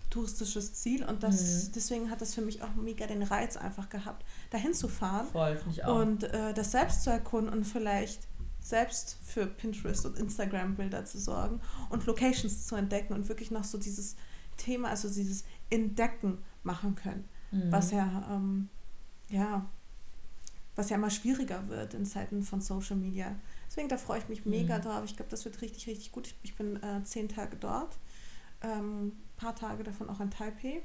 touristisches 0.10 0.74
Ziel 0.74 1.06
und 1.06 1.22
das, 1.22 1.68
mhm. 1.68 1.72
deswegen 1.76 2.10
hat 2.10 2.20
das 2.20 2.34
für 2.34 2.42
mich 2.42 2.64
auch 2.64 2.74
mega 2.76 3.06
den 3.06 3.22
Reiz 3.22 3.58
einfach 3.58 3.90
gehabt, 3.90 4.26
dahin 4.50 4.74
zu 4.74 4.88
fahren 4.88 5.28
Voll, 5.28 5.62
ich 5.70 5.84
auch. 5.84 6.02
und 6.02 6.24
äh, 6.24 6.52
das 6.52 6.72
selbst 6.72 7.04
zu 7.04 7.12
erkunden 7.12 7.54
und 7.54 7.64
vielleicht 7.64 8.28
selbst 8.60 9.18
für 9.24 9.46
Pinterest 9.46 10.08
und 10.08 10.18
Instagram 10.18 10.76
Bilder 10.76 11.06
zu 11.06 11.20
sorgen 11.20 11.62
und 11.92 12.08
Locations 12.08 12.66
zu 12.66 12.76
entdecken 12.76 13.14
und 13.14 13.30
wirklich 13.30 13.52
noch 13.52 13.64
so 13.64 13.78
dieses 13.78 14.16
Thema, 14.58 14.90
also 14.90 15.08
dieses 15.10 15.44
Entdecken 15.70 16.40
machen 16.64 16.96
können, 16.96 17.28
mhm. 17.52 17.72
was 17.72 17.92
ja 17.92 18.28
ähm, 18.32 18.70
ja 19.30 19.66
was 20.76 20.90
ja 20.90 20.96
immer 20.96 21.10
schwieriger 21.10 21.68
wird 21.68 21.94
in 21.94 22.06
Zeiten 22.06 22.42
von 22.42 22.62
Social 22.62 22.96
Media. 22.96 23.36
Deswegen 23.68 23.90
da 23.90 23.98
freue 23.98 24.20
ich 24.20 24.30
mich 24.30 24.46
mega 24.46 24.78
mhm. 24.78 24.82
drauf. 24.82 25.02
Ich 25.06 25.16
glaube, 25.16 25.32
das 25.32 25.46
wird 25.46 25.62
richtig 25.62 25.88
richtig 25.88 26.12
gut. 26.12 26.28
Ich, 26.28 26.36
ich 26.44 26.56
bin 26.56 26.82
äh, 26.82 27.04
zehn 27.04 27.28
Tage 27.28 27.58
dort 27.58 27.98
ähm, 28.62 29.14
paar 29.38 29.56
Tage 29.56 29.84
davon 29.84 30.10
auch 30.10 30.20
in 30.20 30.30
Taipei. 30.30 30.82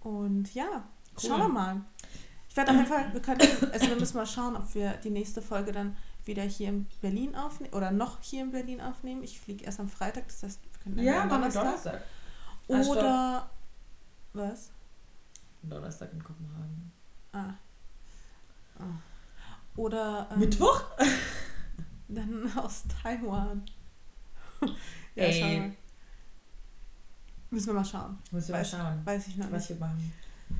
Und 0.00 0.54
ja, 0.54 0.64
cool. 1.14 1.28
schauen 1.28 1.40
wir 1.40 1.48
mal. 1.48 1.80
Ich 2.48 2.56
werde 2.56 2.70
auf 2.70 2.76
jeden 2.76 2.88
Fall, 2.88 3.12
wir 3.12 3.22
können, 3.22 3.40
also 3.72 3.88
wir 3.88 3.96
müssen 3.96 4.16
mal 4.16 4.26
schauen, 4.26 4.56
ob 4.56 4.74
wir 4.74 4.92
die 5.04 5.10
nächste 5.10 5.40
Folge 5.40 5.72
dann 5.72 5.96
wieder 6.24 6.42
hier 6.42 6.68
in 6.68 6.86
Berlin 7.00 7.34
aufnehmen 7.34 7.72
oder 7.72 7.90
noch 7.90 8.20
hier 8.20 8.42
in 8.42 8.52
Berlin 8.52 8.80
aufnehmen. 8.80 9.22
Ich 9.22 9.40
fliege 9.40 9.64
erst 9.64 9.80
am 9.80 9.88
Freitag, 9.88 10.26
das 10.28 10.42
heißt, 10.42 10.60
wir 10.62 10.80
können 10.80 10.96
dann 10.96 11.04
ja, 11.04 11.26
Donnerstag. 11.26 12.02
Donnerstag. 12.68 12.96
Oder 12.96 13.50
was? 14.32 14.70
Donnerstag 15.62 16.12
in 16.12 16.22
Kopenhagen. 16.22 16.92
Ah. 17.32 17.54
oh. 18.78 19.80
Oder 19.80 20.28
ähm, 20.32 20.40
Mittwoch? 20.40 20.82
dann 22.08 22.50
aus 22.56 22.84
Taiwan. 23.02 23.64
ja, 25.14 25.24
Ey, 25.24 25.72
Müssen 27.50 27.66
wir 27.66 27.74
mal 27.74 27.84
schauen. 27.84 28.18
Müssen 28.30 28.48
wir 28.48 28.60
weiß, 28.60 28.72
mal 28.72 28.78
schauen. 28.78 29.06
Weiß 29.06 29.26
ich 29.28 29.36
noch 29.36 29.50
was 29.52 29.68
nicht. 29.68 29.80
wir 29.80 29.86
machen. 29.86 30.12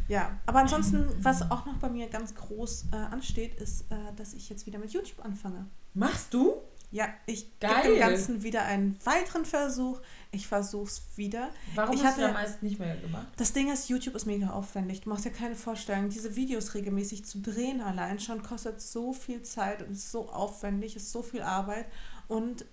Ja, 0.08 0.38
aber 0.46 0.60
ansonsten, 0.60 1.06
was 1.22 1.50
auch 1.50 1.66
noch 1.66 1.76
bei 1.78 1.88
mir 1.88 2.08
ganz 2.08 2.34
groß 2.34 2.86
äh, 2.92 2.96
ansteht, 2.96 3.54
ist, 3.56 3.90
äh, 3.90 4.12
dass 4.16 4.32
ich 4.34 4.48
jetzt 4.48 4.66
wieder 4.66 4.78
mit 4.78 4.92
YouTube 4.92 5.24
anfange. 5.24 5.66
Machst 5.94 6.32
du? 6.32 6.56
Ja, 6.92 7.08
ich 7.24 7.58
gebe 7.58 7.74
dem 7.84 7.98
Ganzen 7.98 8.42
wieder 8.42 8.64
einen 8.64 8.98
weiteren 9.04 9.46
Versuch. 9.46 10.00
Ich 10.30 10.46
versuche 10.46 10.88
es 10.88 11.02
wieder. 11.16 11.48
Warum 11.74 11.96
ich 11.96 12.04
hast 12.04 12.18
hatte, 12.18 12.28
du 12.28 12.32
meist 12.34 12.62
nicht 12.62 12.78
mehr 12.78 12.96
gemacht? 12.96 13.28
Das 13.38 13.54
Ding 13.54 13.72
ist, 13.72 13.88
YouTube 13.88 14.14
ist 14.14 14.26
mega 14.26 14.50
aufwendig. 14.50 15.00
Du 15.00 15.08
machst 15.08 15.24
dir 15.24 15.30
keine 15.30 15.56
Vorstellung. 15.56 16.10
Diese 16.10 16.36
Videos 16.36 16.74
regelmäßig 16.74 17.24
zu 17.24 17.40
drehen 17.40 17.80
allein 17.80 18.20
schon 18.20 18.42
kostet 18.42 18.82
so 18.82 19.14
viel 19.14 19.42
Zeit 19.42 19.82
und 19.82 19.92
ist 19.92 20.12
so 20.12 20.28
aufwendig, 20.28 20.94
ist 20.94 21.10
so 21.10 21.22
viel 21.22 21.40
Arbeit. 21.40 21.86
Und 22.28 22.66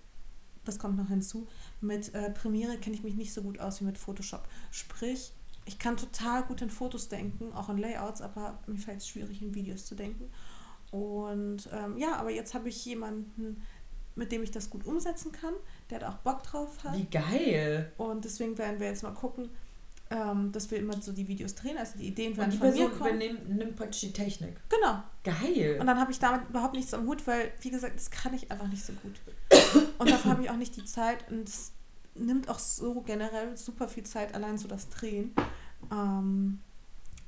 das 0.65 0.79
kommt 0.79 0.97
noch 0.97 1.07
hinzu, 1.07 1.47
mit 1.79 2.13
äh, 2.13 2.29
Premiere 2.29 2.77
kenne 2.77 2.95
ich 2.95 3.03
mich 3.03 3.15
nicht 3.15 3.33
so 3.33 3.41
gut 3.41 3.59
aus 3.59 3.79
wie 3.79 3.85
mit 3.85 3.97
Photoshop. 3.97 4.47
Sprich, 4.69 5.31
ich 5.65 5.79
kann 5.79 5.95
total 5.95 6.43
gut 6.43 6.61
in 6.61 6.69
Fotos 6.69 7.07
denken, 7.07 7.53
auch 7.53 7.69
in 7.69 7.77
Layouts, 7.77 8.21
aber 8.21 8.59
mir 8.67 8.77
fällt 8.77 8.97
es 8.97 9.07
schwierig, 9.07 9.41
in 9.41 9.55
Videos 9.55 9.85
zu 9.85 9.95
denken. 9.95 10.29
Und 10.91 11.69
ähm, 11.71 11.97
ja, 11.97 12.15
aber 12.15 12.31
jetzt 12.31 12.53
habe 12.53 12.69
ich 12.69 12.83
jemanden, 12.85 13.61
mit 14.15 14.31
dem 14.31 14.43
ich 14.43 14.51
das 14.51 14.69
gut 14.69 14.85
umsetzen 14.85 15.31
kann, 15.31 15.53
der 15.89 15.99
da 15.99 16.09
auch 16.09 16.17
Bock 16.17 16.43
drauf 16.43 16.83
hat. 16.83 16.97
Wie 16.97 17.05
geil! 17.05 17.91
Und 17.97 18.25
deswegen 18.25 18.57
werden 18.57 18.79
wir 18.79 18.87
jetzt 18.87 19.03
mal 19.03 19.13
gucken, 19.13 19.49
ähm, 20.11 20.51
dass 20.51 20.71
wir 20.71 20.79
immer 20.79 20.99
so 21.01 21.11
die 21.11 21.27
Videos 21.27 21.55
drehen. 21.55 21.77
Also 21.77 21.99
die 21.99 22.07
Ideen 22.07 22.35
werden 22.35 22.45
und 22.45 22.53
die 22.53 22.57
von 22.57 22.67
Person 22.69 22.91
mir 22.91 22.97
kommen. 22.97 23.09
übernimmt 23.15 23.49
nimmt 23.49 23.75
praktisch 23.75 24.01
die 24.01 24.13
Technik. 24.13 24.55
Genau. 24.69 25.03
Geil. 25.23 25.77
Und 25.79 25.87
dann 25.87 25.99
habe 25.99 26.11
ich 26.11 26.19
damit 26.19 26.49
überhaupt 26.49 26.73
nichts 26.73 26.93
am 26.93 27.05
Hut, 27.05 27.25
weil, 27.27 27.51
wie 27.61 27.69
gesagt, 27.69 27.95
das 27.95 28.09
kann 28.09 28.33
ich 28.33 28.51
einfach 28.51 28.67
nicht 28.67 28.83
so 28.83 28.93
gut. 28.93 29.19
Und 29.99 30.09
dafür 30.09 30.31
habe 30.31 30.43
ich 30.43 30.49
auch 30.49 30.57
nicht 30.57 30.75
die 30.75 30.85
Zeit 30.85 31.29
und 31.31 31.47
es 31.47 31.71
nimmt 32.15 32.49
auch 32.49 32.59
so 32.59 33.01
generell 33.01 33.55
super 33.55 33.87
viel 33.87 34.03
Zeit, 34.03 34.33
allein 34.33 34.57
so 34.57 34.67
das 34.67 34.89
Drehen. 34.89 35.33
Ähm, 35.91 36.59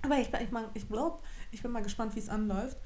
aber 0.02 0.18
ich, 0.18 0.30
ich, 0.34 0.50
ich 0.74 0.88
glaube, 0.90 1.20
ich 1.52 1.62
bin 1.62 1.72
mal 1.72 1.84
gespannt, 1.84 2.16
wie 2.16 2.20
es 2.20 2.30
anläuft. 2.30 2.78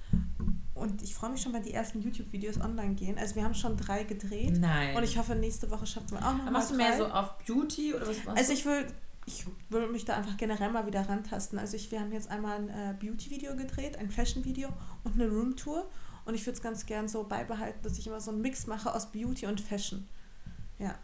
Und 0.76 1.01
ich 1.01 1.15
freue 1.15 1.32
mich 1.32 1.41
schon, 1.41 1.53
wenn 1.53 1.63
die 1.63 1.73
ersten 1.73 2.01
YouTube-Videos 2.01 2.59
online 2.59 2.95
gehen. 2.95 3.17
Also 3.17 3.36
wir 3.36 3.43
haben 3.43 3.55
schon 3.55 3.78
drei 3.78 4.03
gedreht. 4.03 4.57
Nein. 4.59 4.95
Und 4.95 5.03
ich 5.03 5.17
hoffe, 5.17 5.34
nächste 5.34 5.71
Woche 5.71 5.88
schaffen 5.88 6.11
wir 6.11 6.17
auch 6.19 6.34
noch 6.34 6.41
Aber 6.41 6.51
Machst 6.51 6.71
du 6.71 6.76
mehr 6.76 6.97
so 6.97 7.07
auf 7.07 7.38
Beauty 7.39 7.93
oder 7.93 8.07
was 8.07 8.23
machst 8.26 8.38
Also 8.38 8.53
ich 8.53 8.65
will 8.65 8.86
ich 9.26 9.45
will 9.69 9.88
mich 9.88 10.05
da 10.05 10.17
einfach 10.17 10.38
generell 10.38 10.69
mal 10.69 10.86
wieder 10.86 11.07
rantasten. 11.09 11.57
Also 11.57 11.76
ich, 11.76 11.89
wir 11.91 11.99
haben 11.99 12.11
jetzt 12.11 12.30
einmal 12.30 12.57
ein 12.57 12.69
äh, 12.69 12.93
Beauty-Video 12.99 13.55
gedreht, 13.55 13.97
ein 13.97 14.11
Fashion-Video 14.11 14.69
und 15.03 15.15
eine 15.15 15.28
Room-Tour. 15.28 15.89
Und 16.26 16.36
ich 16.36 16.45
würde 16.45 16.57
es 16.57 16.61
ganz 16.61 16.86
gern 16.86 17.07
so 17.07 17.23
beibehalten, 17.23 17.80
dass 17.82 17.97
ich 17.97 18.05
immer 18.05 18.21
so 18.21 18.32
einen 18.32 18.41
Mix 18.41 18.67
mache 18.67 18.93
aus 18.93 19.11
Beauty 19.11 19.47
und 19.47 19.61
Fashion. 19.61 20.07
Ja. 20.78 20.95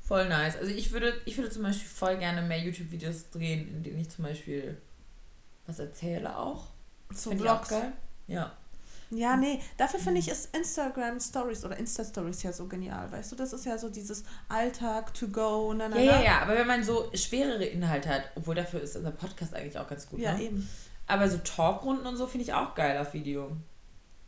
Voll 0.00 0.28
nice. 0.28 0.56
Also 0.56 0.70
ich 0.70 0.92
würde, 0.92 1.20
ich 1.24 1.36
würde 1.36 1.50
zum 1.50 1.64
Beispiel 1.64 1.88
voll 1.88 2.16
gerne 2.18 2.42
mehr 2.42 2.58
YouTube-Videos 2.58 3.30
drehen, 3.30 3.68
in 3.68 3.82
denen 3.82 3.98
ich 3.98 4.10
zum 4.10 4.24
Beispiel 4.24 4.80
was 5.66 5.78
erzähle 5.80 6.36
auch. 6.36 6.68
So 7.12 7.30
Vlogs. 7.32 7.74
Ja. 8.26 8.52
Ja, 9.10 9.36
nee, 9.36 9.60
dafür 9.76 10.00
finde 10.00 10.20
ich 10.20 10.28
ist 10.28 10.54
Instagram 10.54 11.18
Stories 11.18 11.64
oder 11.64 11.76
Insta 11.78 12.04
Stories 12.04 12.42
ja 12.42 12.52
so 12.52 12.66
genial, 12.66 13.10
weißt 13.10 13.32
du? 13.32 13.36
Das 13.36 13.52
ist 13.52 13.64
ja 13.64 13.78
so 13.78 13.88
dieses 13.88 14.24
Alltag 14.48 15.14
to 15.14 15.28
go. 15.28 15.72
Na, 15.74 15.88
na, 15.88 15.98
ja, 15.98 16.12
ja, 16.12 16.22
ja, 16.22 16.42
aber 16.42 16.56
wenn 16.56 16.66
man 16.66 16.84
so 16.84 17.10
schwerere 17.14 17.64
Inhalte 17.64 18.10
hat, 18.10 18.24
obwohl 18.34 18.54
dafür 18.54 18.82
ist 18.82 18.96
unser 18.96 19.12
Podcast 19.12 19.54
eigentlich 19.54 19.78
auch 19.78 19.88
ganz 19.88 20.08
gut. 20.08 20.20
Ja, 20.20 20.34
ne? 20.34 20.42
eben. 20.42 20.68
Aber 21.06 21.28
so 21.30 21.38
Talkrunden 21.38 22.06
und 22.06 22.16
so 22.18 22.26
finde 22.26 22.44
ich 22.44 22.52
auch 22.52 22.74
geil 22.74 22.98
auf 22.98 23.14
Video. 23.14 23.56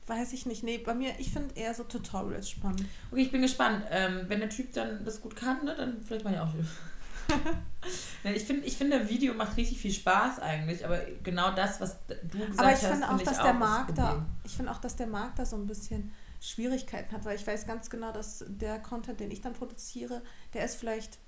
Weiß 0.06 0.32
ich 0.32 0.46
nicht. 0.46 0.64
Nee, 0.64 0.78
bei 0.78 0.94
mir, 0.94 1.12
ich 1.18 1.30
finde 1.30 1.54
eher 1.54 1.74
so 1.74 1.84
Tutorials 1.84 2.48
spannend. 2.48 2.84
Okay, 3.12 3.22
ich 3.22 3.30
bin 3.30 3.42
gespannt. 3.42 3.84
Ähm, 3.90 4.24
wenn 4.28 4.40
der 4.40 4.48
Typ 4.48 4.72
dann 4.72 5.04
das 5.04 5.20
gut 5.20 5.36
kann, 5.36 5.64
ne, 5.64 5.74
dann 5.76 6.02
vielleicht 6.02 6.24
mal 6.24 6.34
ja 6.34 6.44
auch. 6.44 6.54
Ich, 8.24 8.44
find, 8.44 8.64
ich 8.64 8.76
finde, 8.76 9.08
Video 9.08 9.34
macht 9.34 9.56
richtig 9.56 9.80
viel 9.80 9.92
Spaß 9.92 10.38
eigentlich, 10.40 10.84
aber 10.84 11.00
genau 11.22 11.52
das, 11.52 11.80
was 11.80 11.96
du 12.06 12.38
gesagt 12.38 12.58
aber 12.58 12.68
ich 12.72 12.82
hast, 12.82 12.86
finde 12.86 13.08
auch, 13.08 13.16
find 13.16 13.26
dass 13.26 13.38
auch 13.38 13.44
der 13.44 13.54
Markt 13.54 13.98
da, 13.98 14.26
ich 14.44 14.52
finde 14.52 14.72
auch, 14.72 14.78
dass 14.78 14.96
der 14.96 15.06
Markt 15.06 15.38
da 15.38 15.46
so 15.46 15.56
ein 15.56 15.66
bisschen 15.66 16.12
Schwierigkeiten 16.40 17.12
hat, 17.12 17.24
weil 17.24 17.36
ich 17.36 17.46
weiß 17.46 17.66
ganz 17.66 17.90
genau, 17.90 18.12
dass 18.12 18.44
der 18.48 18.78
Content, 18.80 19.20
den 19.20 19.30
ich 19.30 19.40
dann 19.40 19.52
produziere, 19.52 20.22
der 20.54 20.64
ist 20.64 20.76
vielleicht. 20.76 21.18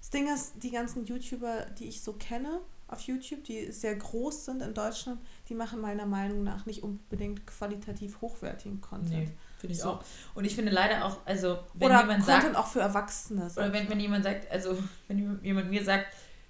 Das 0.00 0.10
Ding 0.10 0.32
ist, 0.32 0.62
die 0.62 0.70
ganzen 0.70 1.06
YouTuber, 1.06 1.64
die 1.78 1.86
ich 1.86 2.02
so 2.02 2.12
kenne, 2.12 2.60
auf 2.88 3.00
YouTube, 3.00 3.44
die 3.44 3.72
sehr 3.72 3.96
groß 3.96 4.44
sind 4.44 4.60
in 4.60 4.74
Deutschland, 4.74 5.20
die 5.48 5.54
machen 5.54 5.80
meiner 5.80 6.04
Meinung 6.04 6.42
nach 6.42 6.66
nicht 6.66 6.82
unbedingt 6.82 7.46
qualitativ 7.46 8.20
hochwertigen 8.20 8.80
Content. 8.80 9.28
Nee, 9.30 9.36
finde 9.64 9.74
ich 9.74 9.80
so. 9.80 9.90
auch. 9.90 10.04
Und 10.34 10.44
ich 10.44 10.54
finde 10.54 10.72
leider 10.72 11.04
auch, 11.04 11.18
also 11.24 11.58
wenn 11.74 11.86
oder 11.86 12.00
jemand 12.00 12.24
Content 12.24 12.42
sagt, 12.42 12.56
auch 12.56 12.66
für 12.66 12.80
Erwachsene. 12.80 13.50
Oder 13.56 13.72
wenn, 13.72 13.88
wenn 13.88 14.00
jemand 14.00 14.24
sagt, 14.24 14.50
also 14.50 14.78
wenn 15.08 15.40
jemand 15.42 15.70
mir 15.70 15.82
sagt, 15.82 16.06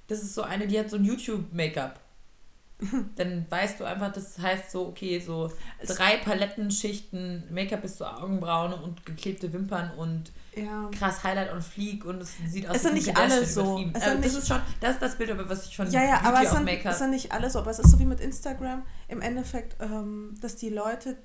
das 0.08 0.22
ist 0.22 0.34
so 0.34 0.42
eine, 0.42 0.66
die 0.66 0.78
hat 0.78 0.90
so 0.90 0.96
ein 0.96 1.04
YouTube-Make-up. 1.04 2.00
dann 3.16 3.46
weißt 3.48 3.78
du 3.78 3.84
einfach, 3.84 4.12
das 4.12 4.38
heißt 4.38 4.72
so, 4.72 4.88
okay, 4.88 5.20
so 5.20 5.50
drei 5.86 6.16
Palettenschichten 6.16 7.44
Make-up 7.50 7.82
bis 7.82 7.96
zur 7.96 8.20
Augenbrauen 8.20 8.72
und 8.72 9.06
geklebte 9.06 9.52
Wimpern 9.52 9.92
und 9.96 10.32
ja. 10.56 10.90
krass 10.96 11.22
Highlight 11.22 11.52
und 11.52 11.62
Flieg 11.62 12.04
und 12.04 12.20
es 12.20 12.34
sieht 12.48 12.68
aus 12.68 12.82
wie 12.82 12.88
ein 12.88 12.94
nicht 12.94 13.16
alles 13.16 13.54
so. 13.54 13.82
Es 13.92 14.02
also 14.02 14.20
das 14.20 14.34
ist 14.34 14.48
schon, 14.48 14.60
das 14.80 14.94
ist 14.94 15.02
das 15.02 15.16
Bild, 15.16 15.48
was 15.48 15.66
ich 15.66 15.76
von 15.76 15.90
ja, 15.90 16.02
ja, 16.02 16.20
aber 16.22 16.42
es 16.42 16.50
sind, 16.50 16.68
es 16.68 16.98
sind 16.98 17.10
nicht 17.10 17.32
alles 17.32 17.52
so, 17.52 17.60
aber 17.60 17.70
es 17.70 17.78
ist 17.78 17.90
so 17.90 17.98
wie 17.98 18.06
mit 18.06 18.20
Instagram 18.20 18.82
im 19.08 19.20
Endeffekt, 19.20 19.76
ähm, 19.80 20.34
dass 20.40 20.56
die 20.56 20.70
Leute, 20.70 21.16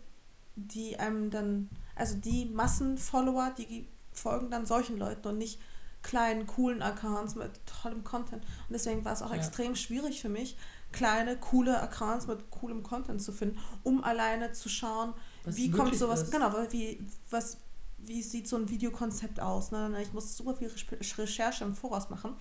die 0.67 0.97
einem 0.99 1.29
dann, 1.29 1.69
also 1.95 2.15
die 2.15 2.45
Massenfollower, 2.45 3.53
die 3.57 3.87
folgen 4.11 4.51
dann 4.51 4.65
solchen 4.65 4.97
Leuten 4.97 5.27
und 5.27 5.37
nicht 5.37 5.59
kleinen, 6.01 6.47
coolen 6.47 6.81
Accounts 6.81 7.35
mit 7.35 7.51
tollem 7.65 8.03
Content. 8.03 8.43
Und 8.43 8.73
deswegen 8.73 9.03
war 9.05 9.13
es 9.13 9.21
auch 9.21 9.31
ja. 9.31 9.37
extrem 9.37 9.75
schwierig 9.75 10.21
für 10.21 10.29
mich, 10.29 10.57
kleine, 10.91 11.37
coole 11.37 11.79
Accounts 11.81 12.27
mit 12.27 12.49
coolem 12.51 12.83
Content 12.83 13.21
zu 13.21 13.31
finden, 13.31 13.59
um 13.83 14.03
alleine 14.03 14.51
zu 14.53 14.69
schauen, 14.69 15.13
was 15.43 15.55
wie 15.55 15.71
kommt 15.71 15.95
sowas, 15.95 16.23
ist. 16.23 16.31
genau, 16.31 16.53
wie, 16.71 17.05
was, 17.29 17.57
wie 17.97 18.21
sieht 18.21 18.47
so 18.47 18.55
ein 18.55 18.69
Videokonzept 18.69 19.39
aus. 19.39 19.71
Ne? 19.71 19.93
Ich 20.01 20.13
musste 20.13 20.31
super 20.31 20.55
viel 20.55 20.71
Recherche 21.17 21.63
im 21.63 21.75
Voraus 21.75 22.09
machen. 22.09 22.33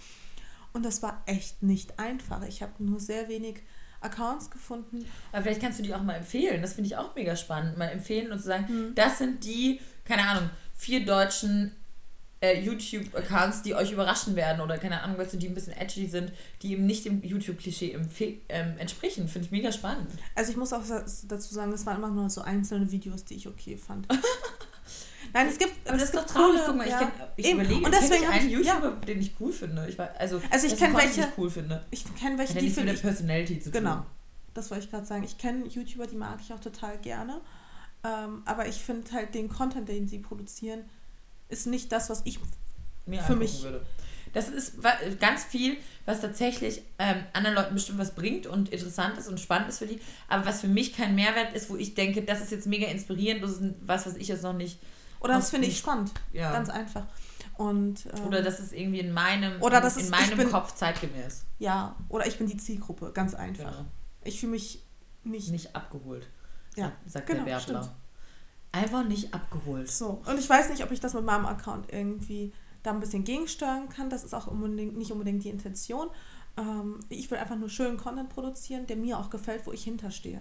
Und 0.72 0.84
das 0.84 1.02
war 1.02 1.22
echt 1.26 1.62
nicht 1.62 1.98
einfach. 1.98 2.42
Ich 2.46 2.62
habe 2.62 2.72
nur 2.78 3.00
sehr 3.00 3.28
wenig 3.28 3.62
Accounts 4.00 4.50
gefunden. 4.50 5.04
Aber 5.32 5.42
vielleicht 5.42 5.60
kannst 5.60 5.78
du 5.78 5.82
die 5.82 5.94
auch 5.94 6.02
mal 6.02 6.14
empfehlen. 6.14 6.62
Das 6.62 6.74
finde 6.74 6.88
ich 6.88 6.96
auch 6.96 7.14
mega 7.14 7.36
spannend. 7.36 7.76
Mal 7.76 7.88
empfehlen 7.88 8.32
und 8.32 8.38
zu 8.38 8.46
sagen, 8.46 8.68
hm. 8.68 8.94
das 8.94 9.18
sind 9.18 9.44
die, 9.44 9.80
keine 10.04 10.22
Ahnung, 10.26 10.50
vier 10.74 11.04
deutschen 11.04 11.72
äh, 12.40 12.60
YouTube-Accounts, 12.60 13.62
die 13.62 13.74
euch 13.74 13.90
überraschen 13.90 14.36
werden 14.36 14.60
oder 14.60 14.78
keine 14.78 15.02
Ahnung, 15.02 15.18
weißt 15.18 15.34
du, 15.34 15.36
die 15.38 15.48
ein 15.48 15.54
bisschen 15.54 15.72
edgy 15.72 16.06
sind, 16.06 16.32
die 16.62 16.72
eben 16.72 16.86
nicht 16.86 17.04
dem 17.04 17.22
YouTube-Klischee 17.22 17.98
ähm, 18.48 18.78
entsprechen. 18.78 19.28
Finde 19.28 19.46
ich 19.46 19.52
mega 19.52 19.72
spannend. 19.72 20.10
Also 20.34 20.52
ich 20.52 20.56
muss 20.56 20.72
auch 20.72 20.82
dazu 20.86 21.54
sagen, 21.54 21.72
es 21.72 21.84
waren 21.84 21.96
immer 21.96 22.10
nur 22.10 22.30
so 22.30 22.42
einzelne 22.42 22.90
Videos, 22.90 23.24
die 23.24 23.34
ich 23.34 23.48
okay 23.48 23.76
fand. 23.76 24.06
Nein, 25.32 25.48
es 25.48 25.58
gibt. 25.58 25.88
Aber 25.88 25.98
das 25.98 26.06
ist 26.06 26.14
doch 26.14 26.26
traurig. 26.26 26.60
Guck 26.66 26.76
mal, 26.76 26.88
ja. 26.88 27.00
ich, 27.00 27.06
kenn, 27.06 27.28
ich 27.36 27.52
überlege, 27.52 27.84
und 27.84 27.94
deswegen 27.94 28.22
ich 28.22 28.28
einen 28.28 28.50
YouTuber, 28.50 28.88
ja. 28.88 29.06
den 29.06 29.20
ich 29.20 29.32
cool 29.40 29.52
finde. 29.52 29.86
Ich 29.88 29.98
war, 29.98 30.10
also, 30.18 30.40
also 30.50 30.66
ich 30.66 30.76
kenne 30.76 30.96
welche. 30.96 31.20
Ich 31.20 31.38
cool 31.38 31.50
finde. 31.50 31.84
Ich 31.90 32.04
kenne 32.14 32.38
welche, 32.38 32.58
die 32.58 32.70
finde. 32.70 32.92
Der 32.92 33.00
Personality 33.00 33.60
zu 33.60 33.70
tun. 33.70 33.80
Genau. 33.80 34.06
Das 34.54 34.70
wollte 34.70 34.84
ich 34.84 34.90
gerade 34.90 35.06
sagen. 35.06 35.24
Ich 35.24 35.38
kenne 35.38 35.66
YouTuber, 35.66 36.06
die 36.06 36.16
mag 36.16 36.38
ich 36.40 36.52
auch 36.52 36.60
total 36.60 36.98
gerne. 36.98 37.40
Ähm, 38.04 38.42
aber 38.44 38.66
ich 38.68 38.76
finde 38.76 39.10
halt 39.12 39.34
den 39.34 39.48
Content, 39.48 39.88
den 39.88 40.08
sie 40.08 40.18
produzieren, 40.18 40.84
ist 41.48 41.66
nicht 41.66 41.90
das, 41.92 42.10
was 42.10 42.22
ich 42.24 42.38
Mir 43.06 43.22
für 43.22 43.36
mich 43.36 43.62
würde. 43.62 43.84
Das 44.32 44.48
ist 44.48 44.76
ganz 45.20 45.44
viel, 45.44 45.76
was 46.04 46.20
tatsächlich 46.20 46.82
ähm, 46.98 47.24
anderen 47.32 47.56
Leuten 47.56 47.74
bestimmt 47.74 47.98
was 47.98 48.14
bringt 48.14 48.46
und 48.46 48.68
interessant 48.68 49.18
ist 49.18 49.28
und 49.28 49.40
spannend 49.40 49.68
ist 49.68 49.78
für 49.78 49.86
die. 49.86 50.00
Aber 50.28 50.44
was 50.46 50.60
für 50.60 50.68
mich 50.68 50.94
kein 50.94 51.14
Mehrwert 51.14 51.54
ist, 51.54 51.70
wo 51.70 51.76
ich 51.76 51.94
denke, 51.94 52.22
das 52.22 52.40
ist 52.40 52.52
jetzt 52.52 52.66
mega 52.66 52.86
inspirierend, 52.86 53.42
das 53.42 53.52
ist 53.52 53.62
was, 53.80 54.06
was 54.06 54.16
ich 54.16 54.28
jetzt 54.28 54.42
noch 54.42 54.52
nicht. 54.52 54.78
Oder 55.20 55.34
das 55.34 55.50
finde 55.50 55.68
ich 55.68 55.78
spannend. 55.78 56.12
Ja. 56.32 56.52
Ganz 56.52 56.68
einfach. 56.68 57.04
Und, 57.56 58.06
ähm, 58.14 58.26
oder 58.26 58.42
das 58.42 58.60
ist 58.60 58.72
irgendwie 58.72 59.00
in 59.00 59.12
meinem, 59.12 59.60
oder 59.60 59.80
das 59.80 59.96
in 59.96 60.04
ist, 60.04 60.10
meinem 60.10 60.36
bin, 60.36 60.50
Kopf 60.50 60.74
zeitgemäß. 60.74 61.44
Ja, 61.58 61.96
oder 62.08 62.26
ich 62.26 62.38
bin 62.38 62.46
die 62.46 62.56
Zielgruppe, 62.56 63.10
ganz 63.12 63.34
einfach. 63.34 63.80
Ja. 63.80 63.84
Ich 64.22 64.38
fühle 64.38 64.52
mich 64.52 64.84
nicht. 65.24 65.50
Nicht 65.50 65.74
abgeholt. 65.74 66.28
Ja, 66.76 66.92
sagt 67.06 67.26
genau, 67.26 67.44
der 67.44 67.54
Werbler. 67.54 67.82
Stimmt. 67.82 67.96
Einfach 68.70 69.04
nicht 69.04 69.34
abgeholt. 69.34 69.90
So, 69.90 70.22
und 70.26 70.38
ich 70.38 70.48
weiß 70.48 70.70
nicht, 70.70 70.84
ob 70.84 70.92
ich 70.92 71.00
das 71.00 71.14
mit 71.14 71.24
meinem 71.24 71.46
Account 71.46 71.92
irgendwie 71.92 72.52
da 72.82 72.92
ein 72.92 73.00
bisschen 73.00 73.24
gegensteuern 73.24 73.88
kann. 73.88 74.10
Das 74.10 74.24
ist 74.24 74.34
auch 74.34 74.46
unbedingt, 74.46 74.96
nicht 74.96 75.10
unbedingt 75.10 75.42
die 75.42 75.48
Intention. 75.48 76.08
Ähm, 76.56 77.00
ich 77.08 77.30
will 77.30 77.38
einfach 77.38 77.56
nur 77.56 77.70
schönen 77.70 77.96
Content 77.96 78.28
produzieren, 78.28 78.86
der 78.86 78.96
mir 78.96 79.18
auch 79.18 79.30
gefällt, 79.30 79.66
wo 79.66 79.72
ich 79.72 79.82
hinterstehe. 79.82 80.40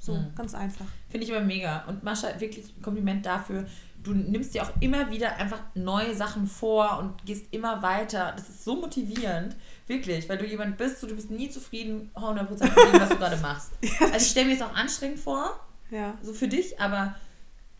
So, 0.00 0.14
mhm. 0.14 0.34
ganz 0.34 0.54
einfach. 0.54 0.86
Finde 1.08 1.26
ich 1.26 1.32
aber 1.32 1.44
mega. 1.44 1.84
Und 1.86 2.02
Mascha, 2.02 2.40
wirklich 2.40 2.74
ein 2.76 2.82
Kompliment 2.82 3.24
dafür. 3.24 3.66
Du 4.02 4.14
nimmst 4.14 4.54
dir 4.54 4.62
auch 4.62 4.72
immer 4.80 5.10
wieder 5.10 5.36
einfach 5.36 5.60
neue 5.74 6.14
Sachen 6.16 6.46
vor 6.46 6.98
und 6.98 7.24
gehst 7.26 7.52
immer 7.52 7.82
weiter. 7.82 8.32
Das 8.34 8.48
ist 8.48 8.64
so 8.64 8.80
motivierend. 8.80 9.56
Wirklich, 9.86 10.26
weil 10.28 10.38
du 10.38 10.46
jemand 10.46 10.78
bist, 10.78 11.00
so, 11.00 11.06
du 11.06 11.14
bist 11.14 11.30
nie 11.30 11.50
zufrieden, 11.50 12.10
100% 12.14 12.48
mit 12.48 12.60
dem, 12.60 13.00
was 13.00 13.10
du 13.10 13.16
gerade 13.18 13.36
machst. 13.36 13.72
Also 14.00 14.16
ich 14.16 14.30
stelle 14.30 14.46
mir 14.46 14.54
es 14.54 14.62
auch 14.62 14.74
anstrengend 14.74 15.20
vor. 15.20 15.60
Ja. 15.90 16.16
So 16.22 16.32
für 16.32 16.48
dich, 16.48 16.80
aber... 16.80 17.14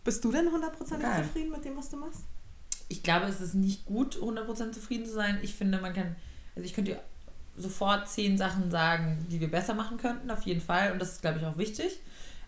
Bist 0.05 0.25
du 0.25 0.33
denn 0.33 0.49
100% 0.49 1.23
zufrieden 1.23 1.51
mit 1.51 1.64
dem, 1.64 1.77
was 1.77 1.91
du 1.91 1.97
machst? 1.97 2.23
ich 2.91 3.05
glaube, 3.05 3.27
es 3.27 3.41
ist 3.41 3.55
nicht 3.55 3.87
gut, 3.87 4.16
100% 4.16 4.73
zufrieden 4.73 5.07
zu 5.07 5.12
sein. 5.12 5.39
Ich 5.43 5.55
finde, 5.55 5.81
man 5.81 5.95
kann, 5.95 6.16
also 6.57 6.66
ich 6.66 6.75
könnte 6.75 7.01
sofort 7.57 8.09
zehn 8.09 8.38
Sachen 8.38 8.70
sagen, 8.70 9.26
die 9.30 9.40
wir 9.40 9.51
besser 9.51 9.74
machen 9.74 9.98
könnten, 9.98 10.30
auf 10.30 10.42
jeden 10.42 10.61
Fall. 10.61 10.92
Und 10.92 10.98
das 11.01 11.12
ist, 11.12 11.22
glaube 11.22 11.38
ich, 11.38 11.44
auch 11.44 11.59
wichtig. 11.59 12.01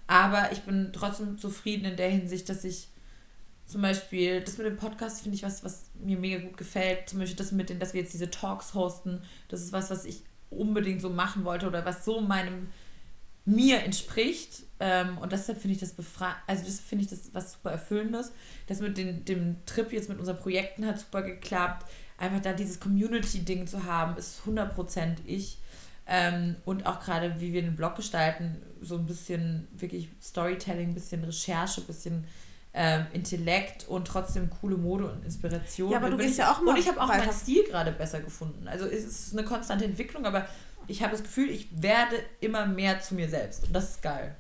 Aber 0.07 0.53
ich 0.53 0.63
bin 0.63 0.91
trotzdem 0.93 1.39
zufrieden 1.39 1.85
in 1.85 1.97
der 1.97 2.11
Hinsicht, 2.11 2.49
dass 2.49 2.65
ich 2.65 2.89
zum 3.67 3.83
Beispiel, 3.83 4.41
das 4.41 4.59
mit 4.59 4.67
dem 4.67 4.77
Podcast 4.77 5.23
finde 5.23 5.37
ich 5.37 5.43
was, 5.43 5.65
was 5.65 5.85
mir 5.95 6.19
mega 6.19 6.39
gut 6.41 6.57
gefällt. 6.57 7.09
Zum 7.09 7.19
Beispiel 7.19 7.37
das 7.37 7.53
mit 7.53 7.71
dem, 7.71 7.79
dass 7.79 7.95
wir 7.95 8.03
jetzt 8.03 8.13
diese 8.13 8.31
Talks 8.31 8.75
hosten. 8.75 9.23
Das 9.49 9.63
ist 9.63 9.73
was, 9.73 9.91
was 9.91 10.05
ich 10.05 10.23
unbedingt 10.51 11.01
so 11.01 11.09
machen 11.09 11.45
wollte 11.45 11.67
oder 11.67 11.85
was 11.85 12.05
so 12.05 12.21
meinem 12.21 12.69
mir 13.45 13.83
entspricht. 13.83 14.65
Ähm, 14.79 15.19
und 15.19 15.33
deshalb 15.33 15.61
finde 15.61 15.75
ich 15.75 15.81
das 15.81 15.93
befreit, 15.93 16.37
also 16.47 16.65
das 16.65 16.81
finde 16.81 17.05
ich 17.05 17.11
das 17.11 17.31
was 17.33 17.53
super 17.53 17.71
Erfüllendes. 17.71 18.33
Das 18.67 18.81
mit 18.81 18.97
den, 18.97 19.25
dem 19.25 19.57
Trip 19.67 19.93
jetzt 19.93 20.09
mit 20.09 20.19
unseren 20.19 20.39
Projekten 20.39 20.87
hat 20.87 20.99
super 20.99 21.23
geklappt. 21.23 21.91
Einfach 22.19 22.41
da 22.41 22.53
dieses 22.53 22.81
Community-Ding 22.81 23.67
zu 23.67 23.85
haben, 23.85 24.17
ist 24.17 24.43
100% 24.47 25.17
ich. 25.27 25.59
Ähm, 26.07 26.57
und 26.65 26.87
auch 26.87 27.01
gerade, 27.01 27.41
wie 27.41 27.53
wir 27.53 27.63
den 27.63 27.77
Blog 27.77 27.97
gestalten, 27.97 28.61
so 28.81 28.97
ein 28.97 29.07
bisschen 29.07 29.69
wirklich 29.73 30.09
Storytelling, 30.21 30.91
ein 30.91 30.95
bisschen 30.95 31.23
Recherche, 31.25 31.81
ein 31.81 31.87
bisschen 31.87 32.27
ähm, 32.75 33.07
Intellekt 33.13 33.87
und 33.89 34.07
trotzdem 34.07 34.51
coole 34.51 34.77
Mode 34.77 35.11
und 35.11 35.25
Inspiration. 35.25 35.93
Ja, 35.93 35.99
aber 35.99 36.11
du 36.11 36.17
gehst 36.17 36.39
ja 36.39 36.51
auch 36.53 36.61
mal 36.63 36.73
Und 36.73 36.79
ich 36.79 36.89
habe 36.89 37.01
auch 37.01 37.09
weiter. 37.09 37.27
meinen 37.27 37.33
Stil 37.33 37.65
gerade 37.65 37.93
besser 37.93 38.21
gefunden. 38.21 38.67
Also 38.67 38.87
es 38.87 39.05
ist 39.05 39.33
eine 39.33 39.45
konstante 39.45 39.85
Entwicklung, 39.85 40.25
aber 40.27 40.47
ich 40.89 41.03
habe 41.03 41.13
das 41.13 41.23
Gefühl, 41.23 41.51
ich 41.51 41.69
werde 41.83 42.17
immer 42.41 42.67
mehr 42.67 43.01
zu 43.01 43.15
mir 43.15 43.29
selbst. 43.29 43.65
Und 43.65 43.75
das 43.75 43.91
ist 43.91 44.03
geil. 44.03 44.35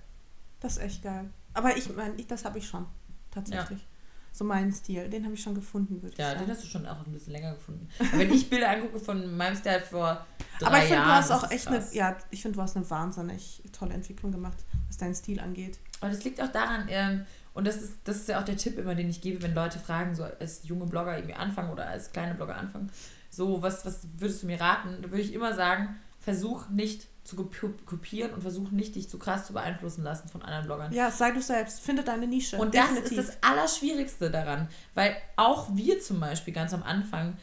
Das 0.60 0.76
ist 0.76 0.82
echt 0.82 1.02
geil. 1.02 1.28
Aber 1.54 1.76
ich 1.76 1.94
meine, 1.94 2.14
das 2.24 2.44
habe 2.44 2.58
ich 2.58 2.66
schon. 2.66 2.86
Tatsächlich. 3.30 3.78
Ja. 3.78 3.86
So 4.32 4.44
meinen 4.44 4.72
Stil. 4.72 5.08
Den 5.10 5.24
habe 5.24 5.34
ich 5.34 5.42
schon 5.42 5.54
gefunden, 5.54 6.02
würde 6.02 6.16
ja, 6.16 6.24
ich 6.24 6.32
sagen. 6.32 6.40
Ja, 6.40 6.46
den 6.46 6.50
hast 6.50 6.64
du 6.64 6.68
schon 6.68 6.86
auch 6.86 7.04
ein 7.04 7.12
bisschen 7.12 7.32
länger 7.32 7.54
gefunden. 7.54 7.86
Aber 7.98 8.18
wenn 8.18 8.32
ich 8.32 8.48
Bilder 8.48 8.70
angucke 8.70 8.98
von 8.98 9.36
meinem 9.36 9.56
Style 9.56 9.80
vor 9.80 10.24
drei 10.58 10.66
Aber 10.66 10.78
ich 10.78 10.84
finde, 10.84 11.02
du 11.02 11.08
hast 11.10 11.30
auch 11.30 11.50
echt 11.50 11.68
eine, 11.68 11.84
ja, 11.92 12.16
ich 12.30 12.40
finde, 12.42 12.56
du 12.56 12.62
hast 12.62 12.76
eine 12.76 12.88
wahnsinnig 12.88 13.62
tolle 13.72 13.92
Entwicklung 13.92 14.32
gemacht, 14.32 14.56
was 14.88 14.96
deinen 14.96 15.14
Stil 15.14 15.38
angeht. 15.38 15.78
Aber 16.00 16.10
das 16.10 16.24
liegt 16.24 16.40
auch 16.40 16.50
daran, 16.50 16.86
ähm, 16.88 17.26
und 17.54 17.66
das 17.66 17.82
ist, 17.82 17.98
das 18.04 18.16
ist 18.16 18.28
ja 18.28 18.40
auch 18.40 18.44
der 18.44 18.56
Tipp 18.56 18.78
immer, 18.78 18.94
den 18.94 19.10
ich 19.10 19.20
gebe, 19.20 19.42
wenn 19.42 19.54
Leute 19.54 19.78
fragen, 19.78 20.14
so 20.14 20.24
als 20.24 20.62
junge 20.64 20.86
Blogger 20.86 21.16
irgendwie 21.16 21.34
anfangen 21.34 21.70
oder 21.70 21.86
als 21.86 22.10
kleine 22.10 22.34
Blogger 22.34 22.56
anfangen, 22.56 22.90
so, 23.28 23.62
was, 23.62 23.84
was 23.84 24.00
würdest 24.18 24.42
du 24.42 24.46
mir 24.46 24.60
raten? 24.60 25.02
Da 25.02 25.10
würde 25.10 25.22
ich 25.22 25.32
immer 25.32 25.54
sagen, 25.54 25.96
versuch 26.22 26.68
nicht 26.68 27.08
zu 27.24 27.36
kopieren 27.36 28.34
und 28.34 28.42
versuch 28.42 28.70
nicht, 28.70 28.96
dich 28.96 29.08
zu 29.08 29.18
krass 29.18 29.46
zu 29.46 29.52
beeinflussen 29.52 30.02
lassen 30.02 30.28
von 30.28 30.42
anderen 30.42 30.66
Bloggern. 30.66 30.92
Ja, 30.92 31.10
sei 31.10 31.30
du 31.30 31.40
selbst, 31.40 31.80
finde 31.80 32.02
deine 32.02 32.26
Nische. 32.26 32.58
Und 32.58 32.74
Definitiv. 32.74 33.02
das 33.02 33.12
ist 33.12 33.28
das 33.28 33.42
Allerschwierigste 33.42 34.30
daran, 34.30 34.68
weil 34.94 35.16
auch 35.36 35.68
wir 35.74 36.00
zum 36.00 36.18
Beispiel 36.18 36.52
ganz 36.52 36.74
am 36.74 36.82
Anfang, 36.82 37.36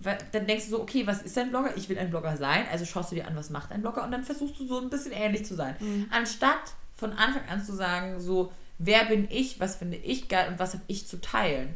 dann 0.00 0.46
denkst 0.46 0.66
du 0.66 0.70
so, 0.72 0.82
okay, 0.82 1.06
was 1.06 1.22
ist 1.22 1.36
ein 1.38 1.48
Blogger? 1.48 1.76
Ich 1.76 1.88
will 1.88 1.98
ein 1.98 2.10
Blogger 2.10 2.36
sein, 2.36 2.66
also 2.70 2.84
schaust 2.84 3.10
du 3.10 3.14
dir 3.14 3.26
an, 3.26 3.36
was 3.36 3.48
macht 3.48 3.72
ein 3.72 3.80
Blogger 3.80 4.04
und 4.04 4.10
dann 4.10 4.22
versuchst 4.22 4.58
du 4.58 4.66
so 4.66 4.78
ein 4.78 4.90
bisschen 4.90 5.12
ähnlich 5.12 5.46
zu 5.46 5.54
sein. 5.54 5.76
Mhm. 5.80 6.06
Anstatt 6.10 6.74
von 6.94 7.12
Anfang 7.12 7.48
an 7.48 7.64
zu 7.64 7.74
sagen, 7.74 8.20
so, 8.20 8.52
wer 8.78 9.06
bin 9.06 9.28
ich, 9.30 9.60
was 9.60 9.76
finde 9.76 9.96
ich 9.96 10.28
geil 10.28 10.48
und 10.50 10.58
was 10.58 10.74
habe 10.74 10.84
ich 10.88 11.06
zu 11.06 11.20
teilen. 11.20 11.74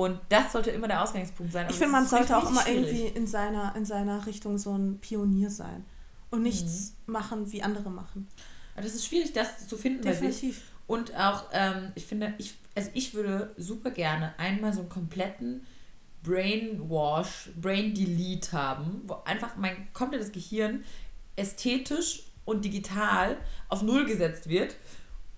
Und 0.00 0.18
das 0.30 0.52
sollte 0.52 0.70
immer 0.70 0.88
der 0.88 1.02
Ausgangspunkt 1.02 1.52
sein. 1.52 1.66
ich 1.68 1.76
finde, 1.76 1.92
man 1.92 2.06
sollte 2.06 2.34
auch 2.34 2.48
immer 2.48 2.62
schwierig. 2.62 2.88
irgendwie 2.88 3.18
in 3.18 3.26
seiner, 3.26 3.76
in 3.76 3.84
seiner 3.84 4.24
Richtung 4.24 4.56
so 4.56 4.72
ein 4.72 4.98
Pionier 4.98 5.50
sein 5.50 5.84
und 6.30 6.42
nichts 6.42 6.94
mhm. 7.06 7.12
machen, 7.12 7.52
wie 7.52 7.62
andere 7.62 7.90
machen. 7.90 8.26
Aber 8.72 8.82
das 8.82 8.94
ist 8.94 9.04
schwierig, 9.04 9.34
das 9.34 9.68
zu 9.68 9.76
finden 9.76 10.00
Definitiv. 10.00 10.40
bei 10.40 10.52
sich. 10.54 10.62
Und 10.86 11.14
auch, 11.14 11.44
ähm, 11.52 11.92
ich 11.96 12.06
finde, 12.06 12.32
ich, 12.38 12.54
also 12.74 12.88
ich 12.94 13.12
würde 13.12 13.54
super 13.58 13.90
gerne 13.90 14.32
einmal 14.38 14.72
so 14.72 14.80
einen 14.80 14.88
kompletten 14.88 15.66
Brainwash, 16.22 17.50
Brain 17.60 17.92
Delete 17.92 18.52
haben, 18.52 19.02
wo 19.06 19.18
einfach 19.26 19.56
mein 19.58 19.92
komplettes 19.92 20.32
Gehirn 20.32 20.82
ästhetisch 21.36 22.22
und 22.46 22.64
digital 22.64 23.36
auf 23.68 23.82
Null 23.82 24.06
gesetzt 24.06 24.48
wird 24.48 24.76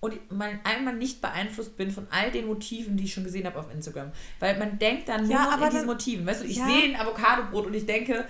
und 0.03 0.31
man 0.33 0.59
einmal 0.65 0.93
nicht 0.97 1.21
beeinflusst 1.21 1.77
bin 1.77 1.89
von 1.89 2.07
all 2.11 2.29
den 2.29 2.47
Motiven, 2.47 2.97
die 2.97 3.05
ich 3.05 3.13
schon 3.13 3.23
gesehen 3.23 3.45
habe 3.45 3.57
auf 3.57 3.71
Instagram. 3.73 4.11
Weil 4.41 4.59
man 4.59 4.77
denkt 4.77 5.07
dann 5.07 5.23
nur 5.23 5.31
ja, 5.31 5.55
noch 5.55 5.63
in 5.63 5.69
diesen 5.69 5.85
Motiven. 5.85 6.25
Weißt 6.25 6.43
du, 6.43 6.45
ich 6.45 6.57
ja. 6.57 6.65
sehe 6.65 6.93
ein 6.93 6.99
Avocadobrot 6.99 7.67
und 7.67 7.73
ich 7.73 7.85
denke, 7.85 8.25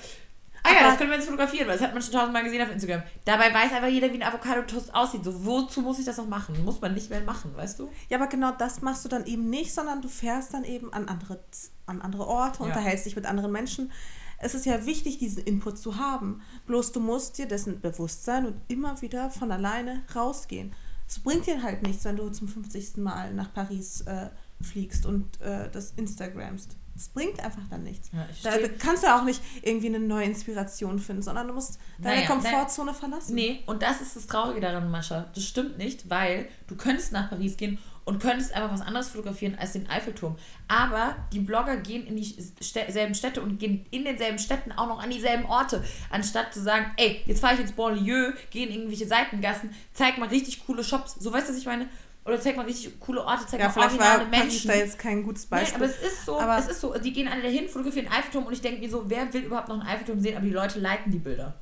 ah 0.62 0.70
ja, 0.72 0.84
das 0.84 1.00
können 1.00 1.10
wir 1.10 1.18
jetzt 1.18 1.26
fotografieren, 1.26 1.68
weil 1.68 1.74
das 1.74 1.84
hat 1.84 1.92
man 1.92 2.04
schon 2.04 2.14
tausendmal 2.14 2.44
gesehen 2.44 2.62
auf 2.62 2.72
Instagram. 2.72 3.02
Dabei 3.26 3.52
weiß 3.52 3.72
einfach 3.74 3.88
jeder, 3.88 4.14
wie 4.14 4.22
ein 4.22 4.24
Avocado-Toast 4.24 4.94
aussieht. 4.94 5.24
So, 5.24 5.46
wozu 5.46 5.82
muss 5.82 5.98
ich 5.98 6.06
das 6.06 6.18
noch 6.18 6.28
machen? 6.28 6.64
Muss 6.64 6.80
man 6.80 6.94
nicht 6.94 7.10
mehr 7.10 7.22
machen, 7.22 7.58
weißt 7.58 7.80
du? 7.80 7.90
Ja, 8.08 8.20
aber 8.20 8.28
genau 8.28 8.52
das 8.52 8.84
machst 8.84 9.04
du 9.04 9.10
dann 9.10 9.26
eben 9.26 9.50
nicht, 9.50 9.74
sondern 9.74 10.04
du 10.04 10.10
fährst 10.10 10.54
dann 10.54 10.66
eben 10.66 10.94
an 10.94 11.08
andere, 11.08 11.40
an 11.88 12.04
andere 12.04 12.28
Orte, 12.28 12.60
ja. 12.60 12.66
unterhältst 12.66 13.08
dich 13.08 13.16
mit 13.16 13.26
anderen 13.26 13.52
Menschen. 13.52 13.92
Es 14.38 14.54
ist 14.54 14.68
ja 14.68 14.86
wichtig, 14.86 15.18
diesen 15.18 15.44
Input 15.44 15.80
zu 15.80 15.98
haben. 15.98 16.44
Bloß 16.68 16.92
du 16.92 17.00
musst 17.00 17.40
dir 17.40 17.48
dessen 17.48 17.82
bewusst 17.82 18.26
sein 18.26 18.46
und 18.46 18.62
immer 18.68 19.02
wieder 19.02 19.32
von 19.32 19.52
alleine 19.52 20.04
rausgehen 20.16 20.76
es 21.14 21.20
bringt 21.20 21.46
dir 21.46 21.62
halt 21.62 21.84
nichts, 21.84 22.04
wenn 22.06 22.16
du 22.16 22.30
zum 22.30 22.48
50. 22.48 22.98
Mal 22.98 23.34
nach 23.34 23.54
Paris 23.54 24.02
äh, 24.02 24.30
fliegst 24.62 25.06
und 25.06 25.40
äh, 25.42 25.70
das 25.72 25.92
Instagramst. 25.92 26.76
Das 26.96 27.08
bringt 27.08 27.44
einfach 27.44 27.64
dann 27.70 27.84
nichts. 27.84 28.10
Ja, 28.44 28.58
da 28.58 28.68
kannst 28.80 29.04
du 29.04 29.08
auch 29.08 29.24
nicht 29.24 29.42
irgendwie 29.64 29.88
eine 29.88 30.00
neue 30.00 30.26
Inspiration 30.26 31.00
finden, 31.00 31.24
sondern 31.24 31.48
du 31.48 31.54
musst 31.54 31.80
deine 32.00 32.18
naja, 32.18 32.28
Komfortzone 32.28 32.94
verlassen. 32.94 33.36
Nee, 33.36 33.64
und 33.66 33.82
das 33.82 34.02
ist 34.02 34.16
das 34.16 34.28
Traurige 34.28 34.62
daran, 34.62 34.90
Mascha. 34.90 35.26
Das 35.34 35.44
stimmt 35.44 35.78
nicht, 35.78 36.10
weil 36.10 36.48
du 36.68 36.76
könntest 36.76 37.12
nach 37.12 37.30
Paris 37.30 37.58
gehen 37.58 37.80
und 38.06 38.22
könntest 38.22 38.54
einfach 38.54 38.72
was 38.72 38.82
anderes 38.82 39.10
fotografieren 39.10 39.58
als 39.60 39.74
den 39.74 39.90
Eiffelturm. 39.90 40.36
Aber 40.68 41.16
die 41.32 41.40
Blogger 41.40 41.78
gehen 41.78 42.06
in 42.06 42.16
dieselben 42.16 43.16
Städte 43.16 43.42
und 43.42 43.60
gehen 43.60 43.86
in 43.92 44.04
denselben 44.04 44.40
Städten 44.40 44.72
auch 44.72 44.88
noch 44.88 45.02
an 45.02 45.10
dieselben 45.10 45.46
Orte. 45.46 45.84
Anstatt 46.10 46.54
zu 46.54 46.62
sagen, 46.62 46.92
ey, 46.98 47.22
jetzt 47.26 47.42
fahre 47.42 47.56
ich 47.56 47.62
ins 47.62 47.72
Banlieue, 47.72 48.34
gehe 48.50 48.68
in 48.68 48.74
irgendwelche 48.74 49.08
Seitengassen, 49.08 49.74
zeig 49.94 50.18
mal 50.18 50.30
richtig 50.30 50.66
coole 50.66 50.84
Shops. 50.84 51.16
So 51.20 51.32
weißt 51.32 51.48
du, 51.48 51.54
was 51.54 51.60
ich 51.60 51.66
meine? 51.66 51.88
Oder 52.26 52.40
zeig 52.40 52.56
mal 52.56 52.66
richtig 52.66 53.00
coole 53.02 53.24
Orte, 53.24 53.46
zeig 53.46 53.60
ja, 53.60 53.68
mal 53.68 53.78
originale 53.78 54.22
war 54.22 54.28
Menschen. 54.28 54.68
da 54.68 54.76
jetzt 54.76 54.98
kein 54.98 55.24
gutes 55.24 55.46
Beispiel. 55.46 55.80
Nein, 55.80 55.90
aber 55.90 56.06
es 56.06 56.14
ist 56.14 56.26
so, 56.26 56.40
aber 56.40 56.58
es 56.58 56.68
ist 56.68 56.80
so, 56.80 56.98
die 56.98 57.12
gehen 57.12 57.28
alle 57.28 57.42
dahin, 57.42 57.68
fotografieren 57.68 58.06
den 58.06 58.14
Eiffelturm 58.14 58.46
und 58.46 58.54
ich 58.54 58.62
denke 58.62 58.80
mir 58.80 58.90
so, 58.90 59.10
wer 59.10 59.34
will 59.34 59.44
überhaupt 59.44 59.68
noch 59.68 59.78
einen 59.78 59.88
Eiffelturm 59.88 60.22
sehen, 60.22 60.38
aber 60.38 60.46
die 60.46 60.54
Leute 60.54 60.80
liken 60.80 61.12
die 61.12 61.20
Bilder. 61.20 61.60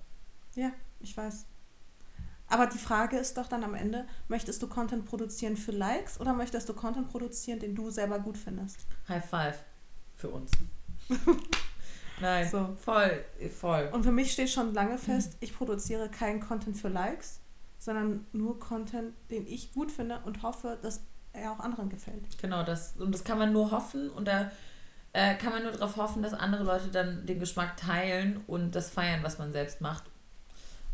Ja, 0.56 0.72
ich 1.00 1.18
weiß. 1.18 1.46
Aber 2.52 2.68
die 2.68 2.78
Frage 2.78 3.18
ist 3.18 3.38
doch 3.38 3.48
dann 3.48 3.64
am 3.64 3.76
Ende, 3.76 4.06
möchtest 4.28 4.62
du 4.62 4.68
Content 4.68 5.06
produzieren 5.06 5.56
für 5.56 5.72
Likes 5.72 6.20
oder 6.20 6.34
möchtest 6.34 6.68
du 6.68 6.74
Content 6.74 7.10
produzieren, 7.10 7.60
den 7.60 7.76
du 7.76 7.90
selber 7.90 8.20
gut 8.20 8.38
findest? 8.38 8.78
High 9.08 9.26
five 9.26 9.64
für 10.18 10.28
uns. 10.30 10.52
Nein, 12.20 12.50
so. 12.50 12.76
voll, 12.84 13.24
voll. 13.58 13.90
Und 13.94 14.04
für 14.04 14.12
mich 14.12 14.34
steht 14.34 14.50
schon 14.50 14.74
lange 14.74 14.98
fest, 14.98 15.38
ich 15.40 15.56
produziere 15.56 16.10
keinen 16.10 16.42
Content 16.42 16.76
für 16.76 16.90
Likes, 16.90 17.40
sondern 17.80 18.28
nur 18.34 18.60
Content, 18.60 19.14
den 19.32 19.48
ich 19.48 19.72
gut 19.72 19.90
finde 19.90 20.20
und 20.26 20.44
hoffe, 20.44 20.78
dass 20.82 21.00
er 21.32 21.54
auch 21.54 21.60
anderen 21.60 21.90
gefällt. 21.90 22.38
Genau, 22.42 22.64
das, 22.64 22.96
und 23.00 23.14
das 23.14 23.24
kann 23.24 23.38
man 23.38 23.54
nur 23.54 23.72
hoffen 23.72 24.10
und 24.10 24.28
da 24.28 24.52
äh, 25.14 25.36
kann 25.36 25.54
man 25.54 25.64
nur 25.64 25.72
darauf 25.72 25.96
hoffen, 25.96 26.22
dass 26.22 26.34
andere 26.34 26.66
Leute 26.66 26.90
dann 26.90 27.26
den 27.26 27.40
Geschmack 27.40 27.78
teilen 27.78 28.44
und 28.46 28.76
das 28.76 28.90
feiern, 28.90 29.24
was 29.24 29.40
man 29.40 29.54
selbst 29.54 29.80
macht 29.80 30.04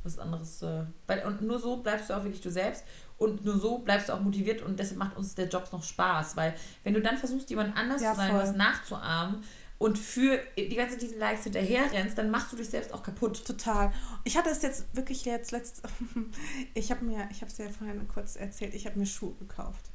was 0.07 0.19
anderes. 0.19 0.61
Äh, 0.61 0.85
weil, 1.05 1.25
und 1.25 1.41
nur 1.41 1.59
so 1.59 1.77
bleibst 1.77 2.09
du 2.09 2.15
auch 2.15 2.23
wirklich 2.23 2.41
du 2.41 2.51
selbst. 2.51 2.83
Und 3.17 3.43
nur 3.45 3.57
so 3.57 3.79
bleibst 3.79 4.09
du 4.09 4.13
auch 4.13 4.21
motiviert 4.21 4.61
und 4.61 4.79
deshalb 4.79 4.99
macht 4.99 5.17
uns 5.17 5.33
der 5.33 5.47
Job 5.47 5.67
noch 5.71 5.83
Spaß. 5.83 6.37
Weil 6.37 6.53
wenn 6.83 6.93
du 6.93 7.01
dann 7.01 7.17
versuchst, 7.17 7.49
jemand 7.49 7.75
anders 7.75 8.01
ja, 8.01 8.11
zu 8.11 8.17
sein, 8.17 8.31
voll. 8.31 8.41
was 8.41 8.55
nachzuahmen, 8.55 9.43
und 9.79 9.97
für 9.97 10.39
die 10.57 10.75
ganze 10.75 10.97
diesen 10.97 11.19
Likes 11.19 11.43
hinterher 11.43 11.91
rennst, 11.91 12.17
dann 12.17 12.31
machst 12.31 12.51
du 12.51 12.57
dich 12.57 12.69
selbst 12.69 12.93
auch 12.93 13.03
kaputt. 13.03 13.45
Total. 13.45 13.91
Ich 14.23 14.35
hatte 14.35 14.49
es 14.49 14.61
jetzt 14.61 14.95
wirklich 14.95 15.23
jetzt 15.25 15.51
letzt 15.51 15.83
ich 16.73 16.89
habe 16.89 17.05
mir 17.05 17.27
ich 17.31 17.41
habe 17.41 17.51
es 17.51 17.57
ja 17.57 17.69
vorhin 17.69 18.07
kurz 18.07 18.35
erzählt, 18.35 18.73
ich 18.73 18.87
habe 18.87 18.97
mir 18.97 19.05
Schuhe 19.05 19.35
gekauft. 19.35 19.91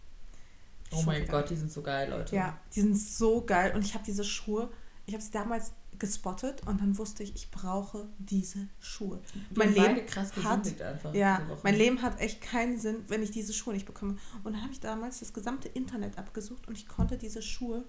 Oh 0.93 0.97
Schuhe 0.97 1.07
mein 1.07 1.27
Gott, 1.27 1.51
die 1.51 1.57
sind 1.57 1.73
so 1.73 1.83
geil, 1.83 2.11
Leute. 2.11 2.37
Ja, 2.37 2.59
die 2.75 2.81
sind 2.81 2.97
so 2.97 3.45
geil 3.45 3.75
und 3.75 3.85
ich 3.85 3.95
habe 3.95 4.05
diese 4.05 4.25
Schuhe, 4.25 4.71
ich 5.07 5.15
habe 5.15 5.23
sie 5.23 5.33
damals 5.33 5.73
gespottet 5.99 6.67
und 6.67 6.81
dann 6.81 6.99
wusste 6.99 7.23
ich, 7.23 7.35
ich 7.35 7.51
brauche 7.51 8.09
diese 8.19 8.69
Schuhe. 8.81 9.21
Die 9.35 9.59
mein 9.59 9.75
Leben 9.75 10.07
krass 10.07 10.33
hat 10.43 10.81
einfach 10.81 11.15
ja, 11.15 11.41
mein 11.63 11.77
Leben 11.77 12.03
hat 12.03 12.21
echt 12.21 12.41
keinen 12.41 12.79
Sinn, 12.79 13.05
wenn 13.09 13.23
ich 13.23 13.31
diese 13.31 13.53
Schuhe 13.53 13.75
nicht 13.75 13.87
bekomme. 13.87 14.17
Und 14.43 14.53
dann 14.53 14.63
habe 14.63 14.73
ich 14.73 14.81
damals 14.81 15.21
das 15.21 15.33
gesamte 15.33 15.69
Internet 15.69 16.19
abgesucht 16.19 16.67
und 16.67 16.77
ich 16.77 16.89
konnte 16.89 17.19
diese 17.19 17.43
Schuhe 17.43 17.85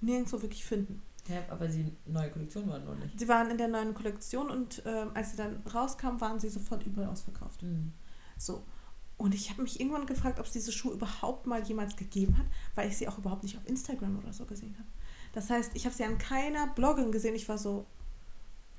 nirgendwo 0.00 0.42
wirklich 0.42 0.64
finden. 0.64 1.02
Ja, 1.28 1.42
aber 1.50 1.68
sie 1.68 1.92
neue 2.06 2.30
Kollektion 2.30 2.68
waren 2.68 2.84
noch 2.84 2.96
nicht. 2.96 3.18
Sie 3.18 3.28
waren 3.28 3.50
in 3.50 3.58
der 3.58 3.68
neuen 3.68 3.94
Kollektion 3.94 4.50
und 4.50 4.84
äh, 4.86 5.06
als 5.14 5.32
sie 5.32 5.36
dann 5.36 5.56
rauskamen, 5.72 6.20
waren 6.20 6.38
sie 6.38 6.48
sofort 6.48 6.84
überall 6.86 7.08
ausverkauft. 7.08 7.62
Mhm. 7.62 7.92
So. 8.36 8.64
Und 9.16 9.34
ich 9.34 9.50
habe 9.50 9.62
mich 9.62 9.80
irgendwann 9.80 10.06
gefragt, 10.06 10.38
ob 10.38 10.46
es 10.46 10.52
diese 10.52 10.72
Schuhe 10.72 10.92
überhaupt 10.92 11.46
mal 11.46 11.62
jemals 11.62 11.96
gegeben 11.96 12.36
hat, 12.36 12.46
weil 12.74 12.88
ich 12.88 12.98
sie 12.98 13.08
auch 13.08 13.18
überhaupt 13.18 13.44
nicht 13.44 13.56
auf 13.56 13.66
Instagram 13.66 14.18
oder 14.18 14.32
so 14.32 14.44
gesehen 14.44 14.76
habe. 14.78 14.88
Das 15.36 15.50
heißt, 15.50 15.72
ich 15.74 15.84
habe 15.84 15.94
sie 15.94 16.02
an 16.02 16.16
keiner 16.16 16.66
Bloggerin 16.68 17.12
gesehen. 17.12 17.34
Ich 17.34 17.46
war 17.46 17.58
so, 17.58 17.84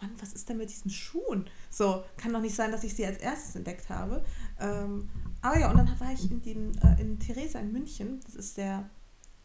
Mann, 0.01 0.09
was 0.19 0.33
ist 0.33 0.49
denn 0.49 0.57
mit 0.57 0.71
diesen 0.71 0.89
Schuhen? 0.89 1.47
So, 1.69 2.03
kann 2.17 2.33
doch 2.33 2.41
nicht 2.41 2.55
sein, 2.55 2.71
dass 2.71 2.83
ich 2.83 2.95
sie 2.95 3.05
als 3.05 3.19
erstes 3.19 3.55
entdeckt 3.55 3.91
habe. 3.91 4.25
Ähm, 4.59 5.07
aber 5.43 5.59
ja, 5.59 5.69
und 5.69 5.77
dann 5.77 5.99
war 5.99 6.11
ich 6.11 6.31
in, 6.31 6.41
den, 6.41 6.75
äh, 6.79 6.99
in 6.99 7.19
Theresa 7.19 7.59
in 7.59 7.71
München. 7.71 8.21
Das 8.25 8.33
ist 8.33 8.57
der 8.57 8.89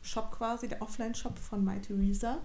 Shop 0.00 0.32
quasi, 0.32 0.68
der 0.68 0.80
Offline-Shop 0.80 1.38
von 1.38 1.62
My 1.62 1.78
Theresa. 1.82 2.38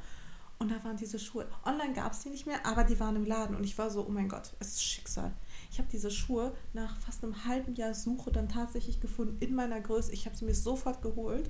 Und 0.59 0.69
da 0.69 0.83
waren 0.83 0.97
diese 0.97 1.17
Schuhe. 1.17 1.47
Online 1.63 1.93
gab 1.93 2.11
es 2.11 2.23
die 2.23 2.29
nicht 2.29 2.45
mehr, 2.45 2.65
aber 2.65 2.83
die 2.83 2.99
waren 2.99 3.15
im 3.15 3.23
Laden. 3.23 3.55
Und 3.55 3.63
ich 3.63 3.77
war 3.77 3.89
so, 3.89 4.05
oh 4.05 4.11
mein 4.11 4.27
Gott, 4.27 4.53
es 4.59 4.73
ist 4.73 4.83
Schicksal. 4.83 5.31
Ich 5.71 5.79
habe 5.79 5.87
diese 5.89 6.11
Schuhe 6.11 6.53
nach 6.73 6.99
fast 6.99 7.23
einem 7.23 7.45
halben 7.45 7.73
Jahr 7.75 7.93
Suche 7.93 8.33
dann 8.33 8.49
tatsächlich 8.49 8.99
gefunden 8.99 9.37
in 9.39 9.55
meiner 9.55 9.79
Größe. 9.79 10.11
Ich 10.11 10.25
habe 10.25 10.35
sie 10.35 10.43
mir 10.43 10.55
sofort 10.55 11.01
geholt. 11.01 11.49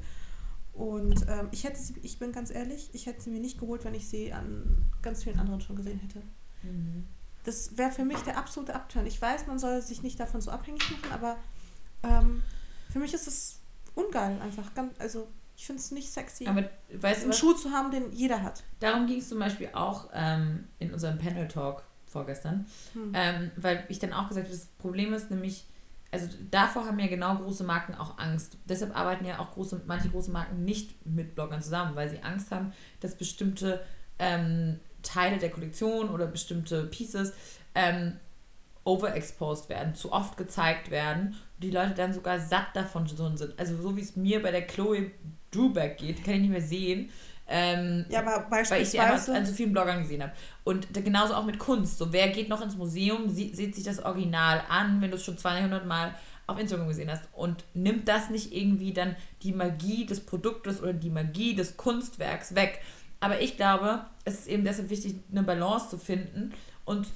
Und 0.77 1.25
ähm, 1.27 1.47
ich 1.51 1.63
hätte 1.63 1.79
sie, 1.79 1.95
ich 2.03 2.19
bin 2.19 2.31
ganz 2.31 2.51
ehrlich, 2.51 2.89
ich 2.93 3.07
hätte 3.07 3.21
sie 3.21 3.31
mir 3.31 3.39
nicht 3.39 3.59
geholt, 3.59 3.83
wenn 3.83 3.95
ich 3.95 4.07
sie 4.07 4.31
an 4.31 4.85
ganz 5.01 5.23
vielen 5.23 5.39
anderen 5.39 5.59
schon 5.59 5.75
gesehen 5.75 5.99
hätte. 5.99 6.21
Mhm. 6.61 7.07
Das 7.43 7.77
wäre 7.77 7.91
für 7.91 8.05
mich 8.05 8.19
der 8.19 8.37
absolute 8.37 8.75
Abturn. 8.75 9.07
Ich 9.07 9.19
weiß, 9.19 9.47
man 9.47 9.57
soll 9.57 9.81
sich 9.81 10.03
nicht 10.03 10.19
davon 10.19 10.39
so 10.39 10.51
abhängig 10.51 10.83
machen, 10.91 11.11
aber 11.11 11.37
ähm, 12.03 12.43
für 12.91 12.99
mich 12.99 13.13
ist 13.13 13.27
es 13.27 13.59
ungeil 13.95 14.39
einfach. 14.41 14.73
Ganz, 14.75 14.93
also 14.99 15.27
ich 15.55 15.65
finde 15.65 15.81
es 15.81 15.89
nicht 15.91 16.11
sexy, 16.11 16.45
Aber, 16.45 16.69
weißt 16.93 17.23
einen 17.23 17.33
Schuh 17.33 17.53
zu 17.53 17.71
haben, 17.71 17.89
den 17.89 18.11
jeder 18.11 18.43
hat. 18.43 18.63
Darum 18.79 19.07
ging 19.07 19.17
es 19.17 19.29
zum 19.29 19.39
Beispiel 19.39 19.69
auch 19.73 20.09
ähm, 20.13 20.65
in 20.77 20.93
unserem 20.93 21.17
Panel-Talk 21.17 21.83
vorgestern, 22.05 22.67
hm. 22.93 23.11
ähm, 23.15 23.51
weil 23.55 23.83
ich 23.89 23.97
dann 23.97 24.13
auch 24.13 24.27
gesagt 24.27 24.47
habe, 24.47 24.55
das 24.55 24.67
Problem 24.77 25.13
ist 25.13 25.31
nämlich, 25.31 25.65
also 26.11 26.27
davor 26.51 26.85
haben 26.85 26.99
ja 26.99 27.07
genau 27.07 27.35
große 27.35 27.63
Marken 27.63 27.95
auch 27.95 28.17
Angst. 28.17 28.57
Deshalb 28.65 28.95
arbeiten 28.95 29.25
ja 29.25 29.39
auch 29.39 29.51
große, 29.51 29.81
manche 29.85 30.09
große 30.09 30.31
Marken 30.31 30.63
nicht 30.63 31.05
mit 31.05 31.35
Bloggern 31.35 31.61
zusammen, 31.61 31.95
weil 31.95 32.09
sie 32.09 32.23
Angst 32.23 32.51
haben, 32.51 32.73
dass 33.01 33.15
bestimmte 33.15 33.81
ähm, 34.19 34.79
Teile 35.03 35.37
der 35.37 35.49
Kollektion 35.49 36.09
oder 36.09 36.27
bestimmte 36.27 36.85
Pieces 36.85 37.33
ähm, 37.75 38.13
overexposed 38.83 39.69
werden, 39.69 39.95
zu 39.95 40.13
oft 40.13 40.37
gezeigt 40.37 40.91
werden 40.91 41.35
und 41.55 41.63
die 41.63 41.71
Leute 41.71 41.93
dann 41.93 42.13
sogar 42.13 42.39
satt 42.39 42.67
davon 42.73 43.05
sind. 43.07 43.59
Also 43.59 43.81
so 43.81 43.97
wie 43.97 44.01
es 44.01 44.15
mir 44.15 44.41
bei 44.41 44.51
der 44.51 44.65
Chloe 44.65 45.11
Dubeck 45.51 45.97
geht, 45.97 46.23
kann 46.23 46.35
ich 46.35 46.41
nicht 46.41 46.51
mehr 46.51 46.61
sehen. 46.61 47.09
Ähm, 47.47 48.05
ja, 48.09 48.19
aber 48.19 48.45
beispielsweise... 48.49 48.71
Weil 48.71 48.81
ich 48.81 48.89
sie 48.89 48.99
einfach 48.99 49.33
an 49.33 49.45
so 49.45 49.53
vielen 49.53 49.71
Bloggern 49.71 50.01
gesehen 50.01 50.21
habe. 50.21 50.33
Und 50.63 50.93
genauso 50.93 51.33
auch 51.33 51.45
mit 51.45 51.59
Kunst. 51.59 51.97
So, 51.97 52.11
wer 52.11 52.27
geht 52.29 52.49
noch 52.49 52.61
ins 52.61 52.75
Museum, 52.75 53.29
sieht, 53.29 53.55
sieht 53.55 53.75
sich 53.75 53.83
das 53.83 54.03
Original 54.03 54.61
an, 54.69 55.01
wenn 55.01 55.11
du 55.11 55.17
es 55.17 55.23
schon 55.23 55.37
200 55.37 55.85
Mal 55.85 56.13
auf 56.47 56.59
Instagram 56.59 56.87
gesehen 56.87 57.11
hast 57.11 57.23
und 57.33 57.63
nimmt 57.73 58.07
das 58.07 58.29
nicht 58.29 58.53
irgendwie 58.53 58.93
dann 58.93 59.15
die 59.43 59.51
Magie 59.51 60.05
des 60.05 60.21
Produktes 60.21 60.81
oder 60.81 60.93
die 60.93 61.09
Magie 61.09 61.55
des 61.55 61.75
Kunstwerks 61.75 62.55
weg. 62.55 62.81
Aber 63.19 63.41
ich 63.41 63.57
glaube, 63.57 64.05
es 64.23 64.39
ist 64.39 64.47
eben 64.47 64.63
deshalb 64.63 64.89
wichtig, 64.89 65.15
eine 65.31 65.43
Balance 65.43 65.89
zu 65.89 65.97
finden 65.97 66.53
und 66.85 67.07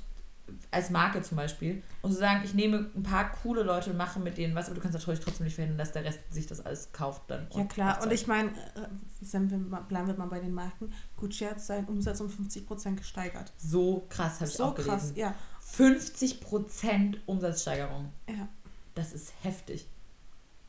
als 0.72 0.90
Marke 0.90 1.22
zum 1.22 1.38
Beispiel 1.38 1.82
und 2.02 2.12
zu 2.12 2.20
sagen, 2.20 2.42
ich 2.44 2.54
nehme 2.54 2.90
ein 2.96 3.04
paar 3.04 3.32
coole 3.32 3.64
Leute 3.64 3.92
und 3.92 3.98
mache 3.98 4.20
mit 4.20 4.38
denen 4.38 4.56
was, 4.56 4.68
aber 4.68 4.76
du 4.76 4.82
kannst 4.82 4.98
natürlich 4.98 5.20
trotzdem 5.20 5.46
nicht 5.46 5.56
verhindern, 5.56 5.78
dass 5.78 5.92
der 5.92 6.04
Rest 6.04 6.20
sich 6.30 6.48
das 6.48 6.66
alles 6.66 6.92
kauft 6.92 7.24
dann. 7.28 7.48
Ja 7.56 7.66
klar, 7.66 8.02
und 8.04 8.12
ich 8.12 8.28
meine, 8.28 8.50
äh, 8.50 9.40
bleiben 9.88 10.08
wir 10.08 10.16
mal 10.16 10.28
bei 10.28 10.40
den 10.40 10.54
Marken, 10.54 10.94
Gucci 11.18 11.46
hat 11.46 11.62
seinen 11.62 11.86
Umsatz 11.86 12.22
um 12.22 12.28
50% 12.28 12.96
gesteigert. 12.96 13.52
So 13.58 14.06
krass 14.10 14.36
habe 14.36 14.50
ich 14.50 14.58
so 14.58 14.66
auch 14.66 14.76
gelesen. 14.76 14.92
krass, 14.92 15.14
ja. 15.16 15.36
50% 15.76 17.18
Umsatzsteigerung. 17.26 18.12
Ja. 18.28 18.48
Das 18.96 19.14
ist 19.14 19.34
heftig. 19.42 19.88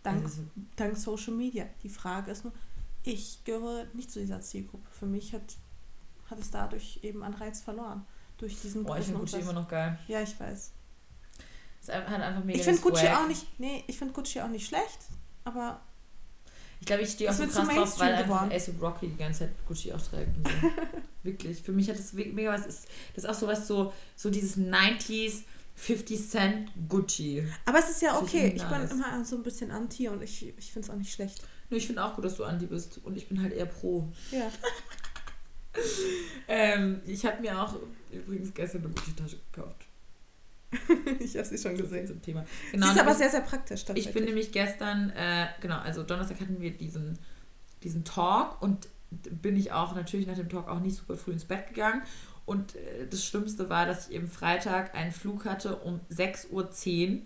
Dank, 0.02 0.24
ist 0.24 0.40
dank 0.76 0.96
Social 0.96 1.34
Media. 1.34 1.66
Die 1.82 1.88
Frage 1.88 2.30
ist 2.30 2.44
nur, 2.44 2.52
ich 3.04 3.42
gehöre 3.44 3.86
nicht 3.94 4.10
zu 4.10 4.20
dieser 4.20 4.40
Zielgruppe. 4.40 4.88
Für 4.90 5.06
mich 5.06 5.32
hat, 5.32 5.56
hat 6.30 6.38
es 6.38 6.50
dadurch 6.50 7.00
eben 7.02 7.22
an 7.22 7.34
Reiz 7.34 7.60
verloren 7.60 8.04
durch 8.42 8.60
diesen 8.60 8.82
Boah, 8.82 8.98
ich 8.98 9.04
finde 9.04 9.20
Gucci 9.20 9.38
immer 9.38 9.52
noch 9.52 9.68
geil. 9.68 9.96
Ja, 10.08 10.20
ich 10.20 10.38
weiß. 10.38 10.72
Es 11.80 11.88
hat 11.88 12.08
einfach 12.08 12.42
mega 12.42 12.58
Ich 12.58 12.64
finde 12.64 12.80
Gucci 12.80 13.06
auch 13.06 13.28
nicht, 13.28 13.46
nee, 13.60 13.84
ich 13.86 13.96
finde 13.96 14.12
Gucci 14.12 14.40
auch 14.40 14.48
nicht 14.48 14.66
schlecht, 14.66 14.98
aber 15.44 15.80
ich 16.80 16.86
glaube, 16.86 17.02
ich 17.02 17.12
stehe 17.12 17.30
auch 17.30 17.34
so 17.34 17.46
krass 17.46 17.68
drauf, 17.68 18.00
weil 18.00 18.14
einfach 18.14 18.50
ASAP 18.50 18.82
Rocky 18.82 19.06
die 19.06 19.16
ganze 19.16 19.40
Zeit 19.40 19.50
Gucci 19.68 19.92
auch 19.92 20.02
trägt. 20.02 20.36
Und 20.36 20.48
so. 20.48 20.52
Wirklich. 21.22 21.62
Für 21.62 21.70
mich 21.70 21.88
hat 21.88 21.96
das 21.96 22.12
mega 22.12 22.52
was. 22.52 22.66
Ist, 22.66 22.88
das 23.14 23.22
ist 23.22 23.30
auch 23.30 23.34
so 23.34 23.46
was, 23.46 23.68
so, 23.68 23.92
so 24.16 24.30
dieses 24.30 24.56
90s, 24.56 25.44
50 25.76 26.28
Cent 26.28 26.72
Gucci. 26.88 27.46
Aber 27.66 27.78
es 27.78 27.90
ist 27.90 28.02
ja 28.02 28.18
okay. 28.18 28.48
Ich, 28.48 28.62
ich 28.62 28.68
bin 28.68 28.90
immer 28.90 29.24
so 29.24 29.36
ein 29.36 29.44
bisschen 29.44 29.70
anti 29.70 30.08
und 30.08 30.20
ich, 30.22 30.48
ich 30.58 30.72
finde 30.72 30.88
es 30.88 30.90
auch 30.92 30.98
nicht 30.98 31.12
schlecht. 31.12 31.44
Nur 31.70 31.78
ich 31.78 31.86
finde 31.86 32.02
auch 32.04 32.16
gut, 32.16 32.24
dass 32.24 32.36
du 32.36 32.42
anti 32.42 32.66
bist. 32.66 32.98
Und 33.04 33.16
ich 33.16 33.28
bin 33.28 33.40
halt 33.40 33.52
eher 33.52 33.66
pro. 33.66 34.12
Ja. 34.32 34.50
ähm, 36.48 37.00
ich 37.06 37.24
habe 37.24 37.40
mir 37.40 37.60
auch 37.60 37.76
übrigens 38.10 38.52
gestern 38.54 38.84
eine 38.84 38.94
Gucci-Tasche 38.94 39.38
gekauft. 39.52 39.86
ich 41.20 41.36
habe 41.36 41.46
sie 41.46 41.58
schon 41.58 41.76
gesehen. 41.76 42.06
Zum 42.06 42.22
Thema. 42.22 42.44
Genau, 42.70 42.86
sie 42.86 42.92
ist 42.92 43.00
aber 43.00 43.14
sehr, 43.14 43.30
sehr 43.30 43.40
praktisch. 43.40 43.84
Ich 43.94 44.12
bin 44.12 44.24
nämlich 44.24 44.52
gestern, 44.52 45.10
äh, 45.10 45.46
genau, 45.60 45.78
also 45.78 46.02
Donnerstag 46.02 46.40
hatten 46.40 46.60
wir 46.60 46.70
diesen, 46.70 47.18
diesen 47.82 48.04
Talk 48.04 48.60
und 48.62 48.88
bin 49.10 49.56
ich 49.56 49.72
auch 49.72 49.94
natürlich 49.94 50.26
nach 50.26 50.36
dem 50.36 50.48
Talk 50.48 50.68
auch 50.68 50.80
nicht 50.80 50.96
super 50.96 51.16
früh 51.16 51.32
ins 51.32 51.44
Bett 51.44 51.68
gegangen. 51.68 52.02
Und 52.46 52.74
äh, 52.76 53.06
das 53.08 53.24
Schlimmste 53.24 53.68
war, 53.68 53.86
dass 53.86 54.08
ich 54.08 54.14
eben 54.14 54.28
Freitag 54.28 54.94
einen 54.94 55.12
Flug 55.12 55.44
hatte 55.44 55.76
um 55.76 56.00
6.10 56.10 57.12
Uhr. 57.12 57.22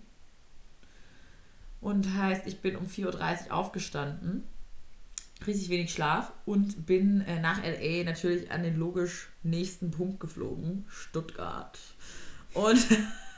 Und 1.79 2.15
heißt, 2.15 2.47
ich 2.47 2.59
bin 2.59 2.75
um 2.75 2.85
4.30 2.85 3.47
Uhr 3.47 3.53
aufgestanden 3.53 4.43
richtig 5.45 5.69
wenig 5.69 5.93
Schlaf 5.93 6.31
und 6.45 6.85
bin 6.85 7.21
äh, 7.21 7.39
nach 7.39 7.61
LA 7.63 8.03
natürlich 8.03 8.51
an 8.51 8.63
den 8.63 8.77
logisch 8.77 9.29
nächsten 9.43 9.91
Punkt 9.91 10.19
geflogen, 10.19 10.85
Stuttgart. 10.89 11.77
Und 12.53 12.85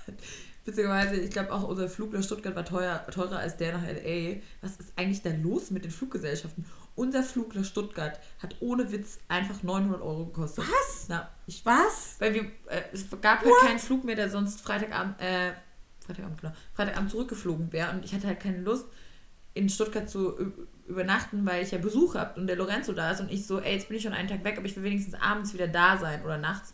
beziehungsweise, 0.65 1.17
ich 1.17 1.31
glaube 1.31 1.51
auch 1.51 1.67
unser 1.67 1.89
Flug 1.89 2.13
nach 2.13 2.23
Stuttgart 2.23 2.55
war 2.55 2.65
teuer, 2.65 3.05
teurer 3.07 3.39
als 3.39 3.57
der 3.57 3.73
nach 3.73 3.83
LA. 3.83 4.37
Was 4.61 4.77
ist 4.77 4.93
eigentlich 4.95 5.21
da 5.21 5.31
los 5.31 5.71
mit 5.71 5.83
den 5.83 5.91
Fluggesellschaften? 5.91 6.65
Unser 6.95 7.23
Flug 7.23 7.55
nach 7.55 7.65
Stuttgart 7.65 8.19
hat 8.39 8.55
ohne 8.59 8.91
Witz 8.91 9.19
einfach 9.27 9.63
900 9.63 10.01
Euro 10.01 10.25
gekostet. 10.25 10.65
Was? 10.67 11.05
Na, 11.07 11.29
ich, 11.47 11.65
Was? 11.65 12.15
Weil 12.19 12.33
wir, 12.33 12.41
äh, 12.67 12.81
es 12.93 13.09
gab 13.21 13.43
halt 13.43 13.53
keinen 13.61 13.79
Flug 13.79 14.03
mehr, 14.03 14.15
der 14.15 14.29
sonst 14.29 14.61
Freitagabend, 14.61 15.19
äh, 15.21 15.53
Freitagabend, 16.05 16.41
genau, 16.41 16.53
Freitagabend 16.73 17.11
zurückgeflogen 17.11 17.71
wäre 17.71 17.91
und 17.91 18.03
ich 18.03 18.13
hatte 18.13 18.27
halt 18.27 18.39
keine 18.39 18.59
Lust, 18.59 18.85
in 19.53 19.69
Stuttgart 19.69 20.09
zu 20.09 20.37
übernachten, 20.89 21.45
weil 21.45 21.63
ich 21.63 21.71
ja 21.71 21.77
Besuch 21.77 22.15
habe 22.15 22.39
und 22.39 22.47
der 22.47 22.55
Lorenzo 22.55 22.91
da 22.93 23.11
ist 23.11 23.21
und 23.21 23.31
ich 23.31 23.45
so, 23.45 23.59
ey, 23.59 23.75
jetzt 23.75 23.87
bin 23.87 23.97
ich 23.97 24.03
schon 24.03 24.13
einen 24.13 24.27
Tag 24.27 24.43
weg, 24.43 24.57
aber 24.57 24.65
ich 24.65 24.75
will 24.75 24.83
wenigstens 24.83 25.13
abends 25.13 25.53
wieder 25.53 25.67
da 25.67 25.97
sein 25.97 26.23
oder 26.23 26.37
nachts. 26.37 26.73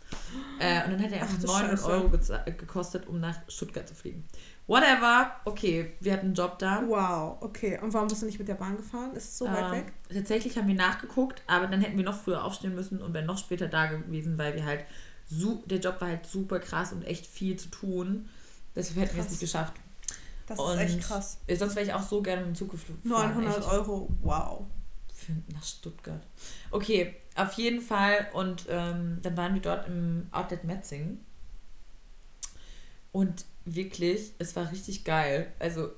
Äh, 0.58 0.84
und 0.84 0.92
dann 0.92 1.02
hat 1.02 1.12
er 1.12 1.22
einfach 1.22 1.38
900 1.38 1.84
Euro 1.84 2.10
gekostet, 2.10 3.06
um 3.06 3.20
nach 3.20 3.36
Stuttgart 3.48 3.86
zu 3.86 3.94
fliegen. 3.94 4.24
Whatever. 4.66 5.30
Okay, 5.44 5.92
wir 6.00 6.12
hatten 6.12 6.26
einen 6.26 6.34
Job 6.34 6.58
da. 6.58 6.82
Wow, 6.86 7.36
okay. 7.40 7.78
Und 7.80 7.94
warum 7.94 8.08
bist 8.08 8.22
du 8.22 8.26
nicht 8.26 8.38
mit 8.38 8.48
der 8.48 8.54
Bahn 8.54 8.76
gefahren? 8.76 9.14
Ist 9.14 9.28
es 9.28 9.38
so 9.38 9.46
ähm, 9.46 9.52
weit 9.52 9.72
weg? 9.72 9.92
Tatsächlich 10.12 10.58
haben 10.58 10.66
wir 10.66 10.74
nachgeguckt, 10.74 11.42
aber 11.46 11.66
dann 11.66 11.80
hätten 11.80 11.96
wir 11.96 12.04
noch 12.04 12.20
früher 12.20 12.42
aufstehen 12.42 12.74
müssen 12.74 13.00
und 13.00 13.14
wären 13.14 13.26
noch 13.26 13.38
später 13.38 13.68
da 13.68 13.86
gewesen, 13.86 14.38
weil 14.38 14.54
wir 14.54 14.64
halt, 14.64 14.84
der 15.30 15.78
Job 15.78 16.00
war 16.00 16.08
halt 16.08 16.26
super 16.26 16.58
krass 16.58 16.92
und 16.92 17.02
echt 17.02 17.26
viel 17.26 17.56
zu 17.56 17.68
tun. 17.68 18.28
Deshalb 18.74 18.98
hätten 18.98 19.16
wir 19.16 19.22
es 19.22 19.30
nicht 19.30 19.40
geschafft. 19.40 19.74
Das 20.46 20.58
und 20.58 20.78
ist 20.78 20.80
echt 20.80 21.00
krass. 21.00 21.38
Sonst 21.56 21.74
wäre 21.74 21.86
ich 21.86 21.92
auch 21.92 22.02
so 22.02 22.22
gerne 22.22 22.42
mit 22.42 22.50
dem 22.50 22.54
Zug 22.54 22.70
geflogen. 22.70 23.00
900 23.04 23.58
echt. 23.58 23.68
Euro, 23.68 24.08
wow. 24.22 24.64
Für, 25.12 25.32
nach 25.52 25.64
Stuttgart. 25.64 26.24
Okay, 26.70 27.16
auf 27.34 27.52
jeden 27.54 27.80
Fall. 27.80 28.28
Und 28.32 28.66
ähm, 28.68 29.18
dann 29.22 29.36
waren 29.36 29.54
wir 29.54 29.62
dort 29.62 29.88
im 29.88 30.28
Outlet 30.30 30.64
Metzing. 30.64 31.18
Und 33.12 33.44
wirklich, 33.64 34.32
es 34.38 34.54
war 34.54 34.70
richtig 34.70 35.04
geil. 35.04 35.52
Also, 35.58 35.90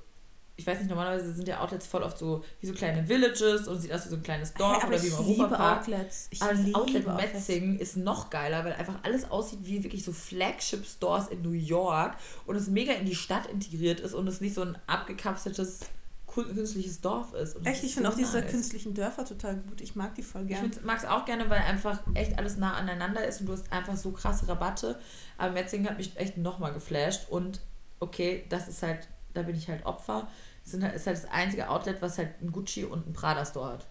ich 0.58 0.66
weiß 0.66 0.80
nicht, 0.80 0.88
normalerweise 0.90 1.32
sind 1.32 1.46
ja 1.46 1.60
Outlets 1.60 1.86
voll 1.86 2.02
oft 2.02 2.18
so 2.18 2.44
wie 2.60 2.66
so 2.66 2.72
kleine 2.72 3.08
Villages 3.08 3.68
und 3.68 3.80
sieht 3.80 3.92
aus 3.92 4.06
wie 4.06 4.08
so 4.08 4.16
ein 4.16 4.24
kleines 4.24 4.52
Dorf 4.54 4.82
hey, 4.82 4.88
oder 4.88 5.00
wie 5.00 5.06
im 5.06 5.14
Europapark. 5.14 5.82
Outlets. 5.82 6.26
Ich 6.30 6.42
aber 6.42 6.54
das 6.54 6.74
Outlet 6.74 7.06
Metzingen 7.06 7.78
ist 7.78 7.96
noch 7.96 8.28
geiler, 8.28 8.64
weil 8.64 8.72
einfach 8.72 8.96
alles 9.04 9.30
aussieht 9.30 9.60
wie 9.62 9.84
wirklich 9.84 10.04
so 10.04 10.12
Flagship 10.12 10.84
Stores 10.84 11.28
in 11.28 11.42
New 11.42 11.52
York 11.52 12.16
und 12.44 12.56
es 12.56 12.66
mega 12.66 12.92
in 12.92 13.06
die 13.06 13.14
Stadt 13.14 13.46
integriert 13.46 14.00
ist 14.00 14.14
und 14.14 14.26
es 14.26 14.40
nicht 14.40 14.54
so 14.54 14.62
ein 14.62 14.76
abgekapseltes 14.88 15.78
künstliches 16.26 17.00
Dorf 17.00 17.34
ist. 17.34 17.56
Echt, 17.64 17.84
ich 17.84 17.94
finde 17.94 18.08
so 18.08 18.14
auch 18.14 18.18
diese 18.18 18.42
künstlichen 18.42 18.94
Dörfer 18.94 19.24
total 19.24 19.58
gut. 19.58 19.80
Ich 19.80 19.94
mag 19.94 20.16
die 20.16 20.22
voll 20.24 20.44
gerne. 20.44 20.70
Ich 20.72 20.82
mag 20.82 20.98
es 20.98 21.04
auch 21.04 21.24
gerne, 21.24 21.48
weil 21.50 21.60
einfach 21.60 22.00
echt 22.14 22.36
alles 22.36 22.56
nah 22.56 22.74
aneinander 22.74 23.24
ist 23.24 23.40
und 23.40 23.46
du 23.46 23.52
hast 23.52 23.72
einfach 23.72 23.96
so 23.96 24.10
krasse 24.10 24.48
Rabatte. 24.48 24.98
Aber 25.36 25.52
Metzingen 25.52 25.88
hat 25.88 25.98
mich 25.98 26.16
echt 26.16 26.36
nochmal 26.36 26.72
geflasht 26.72 27.28
und 27.30 27.60
okay, 28.00 28.44
das 28.48 28.66
ist 28.66 28.82
halt, 28.82 29.06
da 29.34 29.42
bin 29.42 29.54
ich 29.54 29.68
halt 29.68 29.86
Opfer 29.86 30.26
sind 30.70 30.82
halt, 30.82 30.94
ist 30.94 31.06
halt 31.06 31.16
das 31.16 31.30
einzige 31.30 31.68
Outlet, 31.68 32.00
was 32.02 32.18
halt 32.18 32.40
ein 32.40 32.52
Gucci 32.52 32.84
und 32.84 33.06
ein 33.06 33.12
Prada-Store 33.12 33.72
hat. 33.72 33.86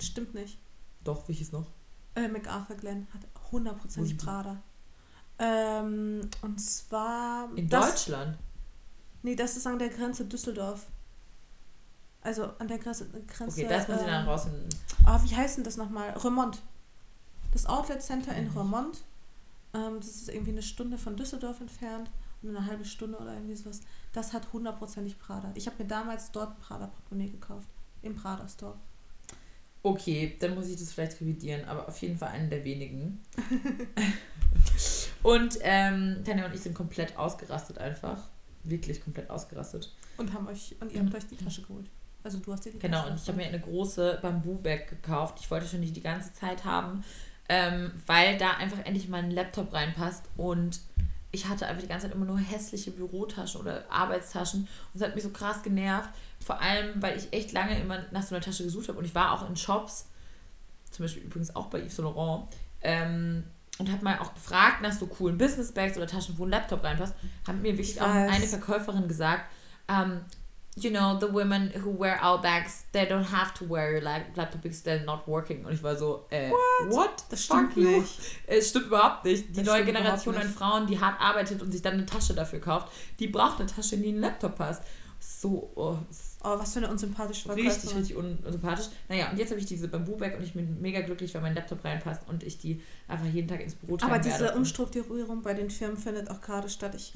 Stimmt 0.00 0.34
nicht. 0.34 0.58
Doch, 1.04 1.28
welches 1.28 1.52
noch? 1.52 1.66
Äh, 2.14 2.28
MacArthur 2.28 2.76
Glen 2.76 3.06
hat 3.12 3.20
hundertprozentig 3.52 4.18
Prada. 4.18 4.62
Ähm, 5.38 6.22
und 6.42 6.60
zwar. 6.60 7.48
In 7.56 7.68
das, 7.68 7.90
Deutschland? 7.90 8.38
Nee, 9.22 9.36
das 9.36 9.56
ist 9.56 9.66
an 9.66 9.78
der 9.78 9.88
Grenze 9.88 10.24
Düsseldorf. 10.24 10.86
Also 12.22 12.50
an 12.58 12.68
der 12.68 12.78
Grenze. 12.78 13.08
Grenze 13.26 13.60
okay, 13.60 13.68
das 13.68 13.88
muss 13.88 14.00
ich 14.00 14.06
dann 14.06 14.22
ähm, 14.22 14.28
raus. 14.28 14.46
Ah, 15.06 15.20
wie 15.24 15.34
heißt 15.34 15.56
denn 15.56 15.64
das 15.64 15.76
nochmal? 15.76 16.10
Remont. 16.18 16.60
Das 17.52 17.66
Outlet 17.66 18.02
Center 18.02 18.34
in 18.34 18.48
Remont. 18.48 19.02
Ähm, 19.72 19.96
das 19.98 20.08
ist 20.08 20.28
irgendwie 20.28 20.50
eine 20.50 20.62
Stunde 20.62 20.98
von 20.98 21.16
Düsseldorf 21.16 21.60
entfernt 21.60 22.10
und 22.42 22.56
eine 22.56 22.66
halbe 22.66 22.84
Stunde 22.84 23.18
oder 23.18 23.34
irgendwie 23.34 23.56
sowas. 23.56 23.80
Das 24.12 24.32
hat 24.32 24.52
hundertprozentig 24.52 25.18
Prada. 25.18 25.52
Ich 25.54 25.66
habe 25.66 25.82
mir 25.82 25.88
damals 25.88 26.32
dort 26.32 26.56
ein 26.56 26.60
Prada-Portemonnaie 26.60 27.30
gekauft. 27.30 27.68
Im 28.02 28.16
Prada-Store. 28.16 28.78
Okay, 29.82 30.36
dann 30.38 30.54
muss 30.54 30.68
ich 30.68 30.76
das 30.76 30.92
vielleicht 30.92 31.20
revidieren, 31.20 31.64
aber 31.64 31.88
auf 31.88 31.98
jeden 32.02 32.18
Fall 32.18 32.30
einen 32.30 32.50
der 32.50 32.64
wenigen. 32.64 33.20
und 35.22 35.58
ähm, 35.62 36.22
Tanja 36.24 36.46
und 36.46 36.54
ich 36.54 36.60
sind 36.60 36.74
komplett 36.74 37.16
ausgerastet 37.16 37.78
einfach. 37.78 38.28
Wirklich 38.62 39.02
komplett 39.02 39.30
ausgerastet. 39.30 39.94
Und 40.18 40.34
haben 40.34 40.46
euch 40.48 40.76
und 40.80 40.92
ihr 40.92 41.00
habt 41.00 41.14
euch 41.14 41.26
die 41.26 41.36
Tasche 41.36 41.62
geholt. 41.62 41.86
Also 42.22 42.38
du 42.38 42.52
hast 42.52 42.66
dir 42.66 42.72
die 42.72 42.78
Tasche 42.78 42.90
Genau, 42.90 43.06
und 43.08 43.16
ich 43.16 43.26
habe 43.26 43.38
mir 43.38 43.46
eine 43.46 43.60
große 43.60 44.18
Bamboo-Bag 44.20 44.88
gekauft. 44.88 45.38
Ich 45.40 45.50
wollte 45.50 45.66
schon 45.66 45.80
die 45.80 45.92
die 45.92 46.02
ganze 46.02 46.34
Zeit 46.34 46.66
haben, 46.66 47.02
ähm, 47.48 47.92
weil 48.06 48.36
da 48.36 48.52
einfach 48.58 48.84
endlich 48.84 49.08
mal 49.08 49.22
ein 49.22 49.30
Laptop 49.30 49.72
reinpasst 49.72 50.24
und 50.36 50.80
ich 51.32 51.48
hatte 51.48 51.66
einfach 51.66 51.82
die 51.82 51.88
ganze 51.88 52.06
Zeit 52.06 52.14
immer 52.14 52.26
nur 52.26 52.38
hässliche 52.38 52.90
Bürotaschen 52.90 53.60
oder 53.60 53.84
Arbeitstaschen 53.90 54.60
und 54.62 55.00
es 55.00 55.02
hat 55.02 55.14
mich 55.14 55.24
so 55.24 55.30
krass 55.30 55.62
genervt. 55.62 56.10
Vor 56.44 56.60
allem, 56.60 57.00
weil 57.02 57.16
ich 57.16 57.32
echt 57.32 57.52
lange 57.52 57.78
immer 57.78 58.04
nach 58.10 58.22
so 58.22 58.34
einer 58.34 58.44
Tasche 58.44 58.64
gesucht 58.64 58.88
habe 58.88 58.98
und 58.98 59.04
ich 59.04 59.14
war 59.14 59.32
auch 59.32 59.48
in 59.48 59.56
Shops, 59.56 60.06
zum 60.90 61.04
Beispiel 61.04 61.22
übrigens 61.22 61.54
auch 61.54 61.66
bei 61.66 61.80
Yves 61.80 61.96
Saint 61.96 62.08
Laurent, 62.08 62.48
ähm, 62.82 63.44
und 63.78 63.90
habe 63.90 64.04
mal 64.04 64.18
auch 64.18 64.34
gefragt 64.34 64.82
nach 64.82 64.92
so 64.92 65.06
coolen 65.06 65.38
Business 65.38 65.72
Bags 65.72 65.96
oder 65.96 66.06
Taschen, 66.06 66.36
wo 66.36 66.44
ein 66.44 66.50
Laptop 66.50 66.84
reinpasst. 66.84 67.14
Hat 67.46 67.56
mir 67.56 67.72
wirklich 67.72 68.00
auch 68.00 68.06
eine 68.06 68.46
Verkäuferin 68.46 69.08
gesagt, 69.08 69.44
ähm, 69.88 70.20
you 70.84 70.90
know, 70.90 71.18
the 71.18 71.32
women 71.32 71.70
who 71.82 71.90
wear 71.90 72.18
our 72.22 72.40
bags, 72.40 72.84
they 72.92 73.06
don't 73.06 73.30
have 73.30 73.52
to 73.54 73.64
wear 73.64 73.92
your 73.92 74.00
laptop 74.00 74.62
because 74.62 74.82
they're 74.82 75.04
not 75.04 75.26
working. 75.26 75.64
Und 75.64 75.72
ich 75.74 75.82
war 75.82 75.96
so, 75.96 76.26
äh, 76.30 76.50
what? 76.50 76.92
what? 76.94 77.24
Das 77.30 77.44
stimmt 77.44 77.76
nicht. 77.76 78.18
Es 78.46 78.70
stimmt 78.70 78.86
überhaupt 78.86 79.24
nicht. 79.24 79.48
Die 79.50 79.62
das 79.62 79.66
neue 79.66 79.84
Generation 79.84 80.36
an 80.36 80.48
Frauen, 80.48 80.86
die 80.86 81.00
hart 81.00 81.20
arbeitet 81.20 81.62
und 81.62 81.72
sich 81.72 81.82
dann 81.82 81.94
eine 81.94 82.06
Tasche 82.06 82.34
dafür 82.34 82.60
kauft, 82.60 82.88
die 83.18 83.28
braucht 83.28 83.60
eine 83.60 83.68
Tasche, 83.68 83.96
in 83.96 84.02
die 84.02 84.12
ein 84.12 84.20
Laptop 84.20 84.56
passt. 84.56 84.82
So, 85.20 85.70
oh, 85.74 85.98
oh 86.42 86.58
was 86.58 86.72
für 86.72 86.78
eine 86.78 86.90
unsympathische 86.90 87.42
Verkäuferin. 87.42 87.70
Richtig, 87.70 87.94
richtig 87.94 88.16
unsympathisch. 88.16 88.86
Naja, 89.08 89.30
und 89.30 89.38
jetzt 89.38 89.50
habe 89.50 89.60
ich 89.60 89.66
diese 89.66 89.88
Bamboo-Bag 89.88 90.38
und 90.38 90.42
ich 90.42 90.54
bin 90.54 90.80
mega 90.80 91.02
glücklich, 91.02 91.34
weil 91.34 91.42
mein 91.42 91.54
Laptop 91.54 91.84
reinpasst 91.84 92.22
und 92.26 92.42
ich 92.42 92.58
die 92.58 92.80
einfach 93.06 93.26
jeden 93.26 93.46
Tag 93.46 93.60
ins 93.60 93.74
Büro 93.74 93.98
tragen 93.98 94.12
Aber 94.12 94.22
diese 94.22 94.54
Umstrukturierung 94.54 95.42
bei 95.42 95.52
den 95.52 95.68
Firmen 95.68 95.98
findet 95.98 96.30
auch 96.30 96.40
gerade 96.40 96.70
statt. 96.70 96.94
Ich, 96.94 97.12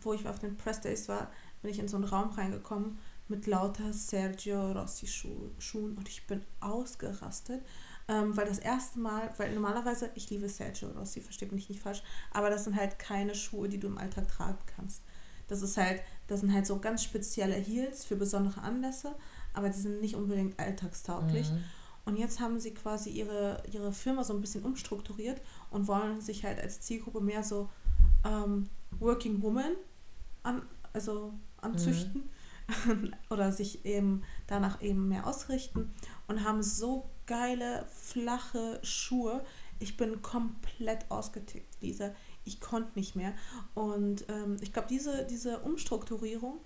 wo 0.00 0.12
ich 0.12 0.26
auf 0.26 0.40
den 0.40 0.56
Press 0.56 0.80
Days 0.80 1.08
war, 1.08 1.30
bin 1.62 1.70
ich 1.70 1.78
in 1.78 1.88
so 1.88 1.96
einen 1.96 2.04
Raum 2.04 2.30
reingekommen 2.30 2.98
mit 3.28 3.46
lauter 3.46 3.92
Sergio 3.92 4.72
Rossi 4.72 5.06
Schu 5.06 5.50
Schuhen 5.58 5.96
und 5.96 6.08
ich 6.08 6.26
bin 6.26 6.42
ausgerastet, 6.60 7.64
ähm, 8.08 8.36
weil 8.36 8.46
das 8.46 8.58
erste 8.58 9.00
Mal, 9.00 9.32
weil 9.36 9.52
normalerweise, 9.52 10.10
ich 10.14 10.30
liebe 10.30 10.48
Sergio 10.48 10.88
Rossi, 10.90 11.20
versteht 11.20 11.52
mich 11.52 11.68
nicht 11.68 11.82
falsch, 11.82 12.02
aber 12.32 12.50
das 12.50 12.64
sind 12.64 12.76
halt 12.76 12.98
keine 12.98 13.34
Schuhe, 13.34 13.68
die 13.68 13.80
du 13.80 13.88
im 13.88 13.98
Alltag 13.98 14.28
tragen 14.28 14.58
kannst. 14.76 15.02
Das 15.48 15.62
ist 15.62 15.76
halt, 15.76 16.02
das 16.26 16.40
sind 16.40 16.52
halt 16.52 16.66
so 16.66 16.78
ganz 16.78 17.02
spezielle 17.02 17.54
Heels 17.54 18.04
für 18.04 18.16
besondere 18.16 18.62
Anlässe, 18.62 19.14
aber 19.54 19.68
die 19.68 19.78
sind 19.78 20.00
nicht 20.00 20.14
unbedingt 20.14 20.58
alltagstauglich. 20.58 21.50
Mhm. 21.50 21.64
Und 22.04 22.16
jetzt 22.16 22.38
haben 22.38 22.60
sie 22.60 22.72
quasi 22.72 23.10
ihre, 23.10 23.62
ihre 23.72 23.92
Firma 23.92 24.22
so 24.22 24.32
ein 24.32 24.40
bisschen 24.40 24.64
umstrukturiert 24.64 25.40
und 25.70 25.88
wollen 25.88 26.20
sich 26.20 26.44
halt 26.44 26.60
als 26.60 26.80
Zielgruppe 26.80 27.20
mehr 27.20 27.42
so 27.42 27.68
ähm, 28.24 28.68
Working 29.00 29.42
Woman 29.42 29.72
an, 30.44 30.62
also 30.96 31.34
anzüchten. 31.60 32.22
Mhm 32.22 32.30
oder 33.30 33.52
sich 33.52 33.84
eben 33.84 34.22
danach 34.46 34.82
eben 34.82 35.08
mehr 35.08 35.26
ausrichten 35.26 35.92
und 36.26 36.44
haben 36.44 36.62
so 36.62 37.08
geile, 37.26 37.86
flache 37.88 38.80
Schuhe. 38.82 39.44
Ich 39.78 39.96
bin 39.96 40.22
komplett 40.22 41.10
ausgetickt, 41.10 41.80
Lisa. 41.80 42.12
Ich 42.44 42.60
konnte 42.60 42.98
nicht 42.98 43.16
mehr. 43.16 43.34
Und 43.74 44.24
ähm, 44.28 44.56
ich 44.60 44.72
glaube, 44.72 44.88
diese, 44.88 45.26
diese 45.28 45.60
Umstrukturierung 45.60 46.60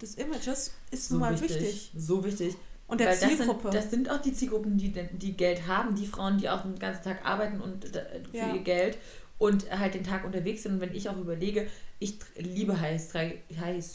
des 0.00 0.16
Images 0.16 0.72
ist 0.90 1.08
so 1.08 1.14
nun 1.14 1.20
mal 1.20 1.40
wichtig, 1.40 1.62
wichtig. 1.62 1.92
So 1.96 2.24
wichtig. 2.24 2.56
Und 2.88 3.00
der 3.00 3.08
Weil 3.08 3.18
Zielgruppe. 3.18 3.70
Das 3.70 3.72
sind, 3.72 3.74
das 3.74 3.90
sind 3.90 4.10
auch 4.10 4.22
die 4.22 4.32
Zielgruppen, 4.32 4.76
die, 4.76 4.92
die 4.92 5.32
Geld 5.36 5.66
haben, 5.66 5.94
die 5.94 6.06
Frauen, 6.06 6.38
die 6.38 6.48
auch 6.48 6.62
den 6.62 6.78
ganzen 6.78 7.02
Tag 7.02 7.24
arbeiten 7.24 7.60
und 7.60 7.96
äh, 7.96 8.22
für 8.30 8.36
ja. 8.36 8.54
ihr 8.54 8.62
Geld 8.62 8.98
und 9.38 9.70
halt 9.70 9.94
den 9.94 10.04
Tag 10.04 10.24
unterwegs 10.24 10.62
sind. 10.62 10.74
Und 10.74 10.80
wenn 10.80 10.94
ich 10.94 11.08
auch 11.08 11.16
überlege, 11.16 11.68
ich 11.98 12.18
liebe 12.36 12.80
Highs, 12.80 13.12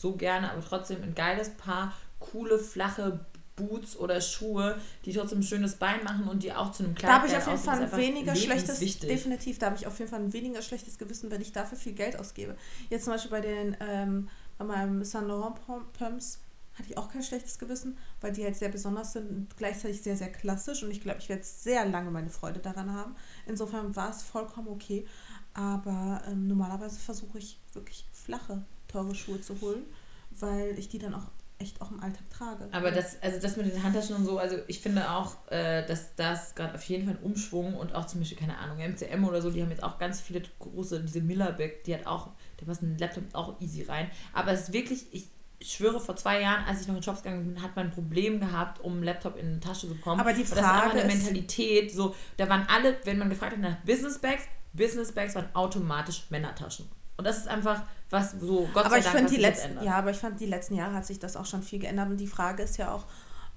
so 0.01 0.15
gerne, 0.15 0.51
aber 0.51 0.61
trotzdem 0.61 1.03
ein 1.03 1.15
geiles 1.15 1.49
Paar, 1.49 1.93
coole, 2.19 2.59
flache 2.59 3.25
Boots 3.55 3.97
oder 3.97 4.21
Schuhe, 4.21 4.79
die 5.05 5.13
trotzdem 5.13 5.39
ein 5.39 5.43
schönes 5.43 5.75
Bein 5.75 6.03
machen 6.03 6.27
und 6.27 6.43
die 6.43 6.53
auch 6.53 6.71
zu 6.71 6.83
einem 6.83 6.95
Kleid 6.95 7.11
Da 7.11 7.15
habe 7.17 7.27
ich 7.27 7.35
auf 7.35 7.47
jeden 7.47 7.59
Fall 7.59 7.81
ein 7.81 7.97
weniger 7.97 8.35
schlechtes, 8.35 8.79
definitiv, 8.99 9.59
da 9.59 9.67
habe 9.67 9.75
ich 9.75 9.87
auf 9.87 9.97
jeden 9.99 10.09
Fall 10.09 10.21
ein 10.21 10.33
weniger 10.33 10.61
schlechtes 10.61 10.97
Gewissen, 10.97 11.31
wenn 11.31 11.41
ich 11.41 11.51
dafür 11.51 11.77
viel 11.77 11.93
Geld 11.93 12.17
ausgebe. 12.17 12.55
Jetzt 12.89 13.05
zum 13.05 13.13
Beispiel 13.13 13.31
bei 13.31 13.41
den, 13.41 13.77
ähm, 13.79 14.29
bei 14.57 14.65
meinem 14.65 15.03
Saint 15.03 15.27
Laurent 15.27 15.55
Pumps 15.93 16.39
hatte 16.73 16.89
ich 16.89 16.97
auch 16.97 17.11
kein 17.11 17.21
schlechtes 17.21 17.59
Gewissen, 17.59 17.97
weil 18.21 18.31
die 18.31 18.43
halt 18.43 18.55
sehr 18.55 18.69
besonders 18.69 19.13
sind 19.13 19.29
und 19.29 19.57
gleichzeitig 19.57 20.01
sehr, 20.01 20.15
sehr 20.15 20.31
klassisch 20.31 20.83
und 20.83 20.91
ich 20.91 21.01
glaube, 21.01 21.19
ich 21.19 21.29
werde 21.29 21.43
sehr 21.43 21.85
lange 21.85 22.11
meine 22.11 22.29
Freude 22.29 22.59
daran 22.59 22.93
haben. 22.93 23.15
Insofern 23.45 23.95
war 23.95 24.09
es 24.09 24.23
vollkommen 24.23 24.69
okay. 24.69 25.05
Aber 25.53 26.21
ähm, 26.27 26.47
normalerweise 26.47 26.99
versuche 26.99 27.37
ich 27.37 27.59
wirklich 27.73 28.05
flache, 28.11 28.63
teure 28.87 29.15
Schuhe 29.15 29.41
zu 29.41 29.59
holen, 29.61 29.83
weil 30.31 30.77
ich 30.77 30.89
die 30.89 30.99
dann 30.99 31.13
auch 31.13 31.27
echt 31.61 31.81
auch 31.81 31.91
im 31.91 32.01
Alltag 32.01 32.29
trage. 32.29 32.67
Aber 32.71 32.91
das, 32.91 33.21
also 33.21 33.39
das 33.39 33.55
mit 33.55 33.71
den 33.71 33.83
Handtaschen 33.83 34.15
und 34.15 34.25
so, 34.25 34.39
also 34.39 34.57
ich 34.67 34.79
finde 34.79 35.09
auch, 35.11 35.35
äh, 35.51 35.85
dass 35.85 36.15
das 36.15 36.55
gerade 36.55 36.73
auf 36.73 36.83
jeden 36.83 37.05
Fall 37.05 37.15
ein 37.15 37.23
Umschwung 37.23 37.75
und 37.75 37.93
auch 37.93 38.07
zum 38.07 38.19
Beispiel, 38.19 38.37
keine 38.37 38.57
Ahnung, 38.57 38.79
MCM 38.79 39.23
oder 39.23 39.41
so, 39.41 39.51
die 39.51 39.61
haben 39.61 39.69
jetzt 39.69 39.83
auch 39.83 39.97
ganz 39.99 40.19
viele 40.19 40.41
große, 40.59 41.01
diese 41.01 41.21
Miller-Bag, 41.21 41.83
die 41.85 41.93
hat 41.93 42.07
auch, 42.07 42.29
da 42.57 42.65
passt 42.65 42.81
ein 42.81 42.97
Laptop 42.97 43.23
auch 43.33 43.61
easy 43.61 43.83
rein. 43.83 44.09
Aber 44.33 44.51
es 44.51 44.61
ist 44.61 44.73
wirklich, 44.73 45.05
ich 45.11 45.29
schwöre, 45.61 45.99
vor 45.99 46.15
zwei 46.15 46.41
Jahren, 46.41 46.65
als 46.65 46.81
ich 46.81 46.87
noch 46.87 46.95
in 46.95 47.03
Shops 47.03 47.21
gegangen 47.21 47.53
bin, 47.53 47.61
hat 47.61 47.75
man 47.75 47.87
ein 47.87 47.91
Problem 47.91 48.39
gehabt, 48.39 48.81
um 48.81 48.93
einen 48.93 49.03
Laptop 49.03 49.37
in 49.37 49.47
eine 49.47 49.59
Tasche 49.59 49.81
zu 49.87 49.95
bekommen. 49.95 50.19
Aber 50.19 50.33
die 50.33 50.43
Frage 50.43 50.61
das 50.61 50.71
ist 50.71 50.83
einfach 50.83 50.99
eine 50.99 51.13
Mentalität, 51.13 51.91
so, 51.91 52.15
da 52.37 52.49
waren 52.49 52.65
alle, 52.67 52.97
wenn 53.03 53.19
man 53.19 53.29
gefragt 53.29 53.53
hat 53.53 53.59
nach 53.59 53.77
Business 53.85 54.17
Bags, 54.17 54.43
Business 54.73 55.11
Bags 55.11 55.35
waren 55.35 55.53
automatisch 55.53 56.25
Männertaschen. 56.29 56.89
Und 57.17 57.25
das 57.25 57.37
ist 57.37 57.47
einfach 57.47 57.83
was 58.09 58.31
so 58.31 58.67
Gott 58.73 58.85
aber 58.85 59.01
sei 59.01 59.11
Dank 59.13 59.29
die 59.29 59.37
letzten, 59.37 59.81
Ja, 59.83 59.95
aber 59.95 60.11
ich 60.11 60.17
fand 60.17 60.39
die 60.39 60.45
letzten 60.45 60.75
Jahre 60.75 60.95
hat 60.95 61.05
sich 61.05 61.19
das 61.19 61.35
auch 61.35 61.45
schon 61.45 61.63
viel 61.63 61.79
geändert 61.79 62.09
und 62.09 62.17
die 62.17 62.27
Frage 62.27 62.63
ist 62.63 62.77
ja 62.77 62.93
auch, 62.93 63.05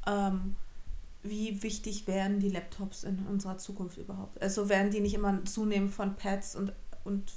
ähm, 0.07 0.57
wie 1.23 1.63
wichtig 1.63 2.07
werden 2.07 2.39
die 2.39 2.51
Laptops 2.51 3.05
in 3.05 3.27
unserer 3.27 3.59
Zukunft 3.59 3.97
überhaupt? 3.97 4.41
Also 4.43 4.69
werden 4.69 4.91
die 4.91 5.01
nicht 5.01 5.15
immer 5.15 5.45
zunehmend 5.45 5.93
von 5.93 6.15
Pads 6.17 6.55
und, 6.55 6.73
und 7.05 7.33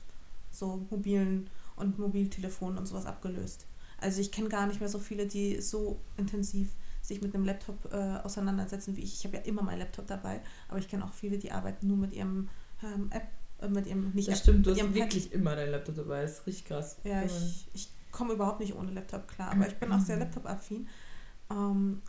so 0.52 0.86
mobilen 0.90 1.50
und 1.78 1.98
Mobiltelefonen 1.98 2.78
und 2.78 2.86
sowas 2.86 3.06
abgelöst? 3.06 3.66
Also 4.00 4.20
ich 4.22 4.32
kenne 4.32 4.50
gar 4.50 4.68
nicht 4.68 4.80
mehr 4.80 4.90
so 4.90 5.00
viele, 5.00 5.26
die 5.26 5.62
so 5.62 6.00
intensiv 6.18 6.76
sich 7.02 7.22
mit 7.22 7.34
einem 7.34 7.46
Laptop 7.46 7.92
äh, 7.92 8.18
auseinandersetzen 8.24 8.98
wie 8.98 9.02
ich. 9.02 9.14
Ich 9.14 9.26
habe 9.26 9.38
ja 9.38 9.44
immer 9.44 9.64
mein 9.64 9.80
Laptop 9.80 10.08
dabei, 10.08 10.42
aber 10.68 10.80
ich 10.80 10.90
kenne 10.90 11.06
auch 11.06 11.14
viele, 11.14 11.38
die 11.38 11.52
arbeiten 11.52 11.88
nur 11.88 11.98
mit 11.98 12.14
ihrem 12.14 12.50
ähm, 12.84 13.10
App 13.12 13.28
mit 13.70 13.88
ihrem 13.88 14.12
nicht 14.12 14.28
Das 14.28 14.40
stimmt, 14.40 14.66
du 14.66 14.72
hast 14.72 14.94
wirklich 14.94 15.32
immer 15.34 15.56
dein 15.56 15.72
Laptop 15.72 15.96
dabei. 15.96 16.22
Das 16.22 16.40
ist 16.40 16.48
richtig 16.48 16.66
krass. 16.66 16.98
Ja, 17.04 17.24
ich, 17.24 17.68
ich 17.74 17.90
komme 18.12 18.34
überhaupt 18.34 18.60
nicht 18.60 18.76
ohne 18.76 18.92
Laptop 18.92 19.28
klar. 19.28 19.52
Aber 19.52 19.68
ich 19.68 19.76
bin 19.76 19.92
auch 19.92 20.00
sehr 20.00 20.18
Laptop-affin. 20.18 20.88
Ähm, 21.50 22.02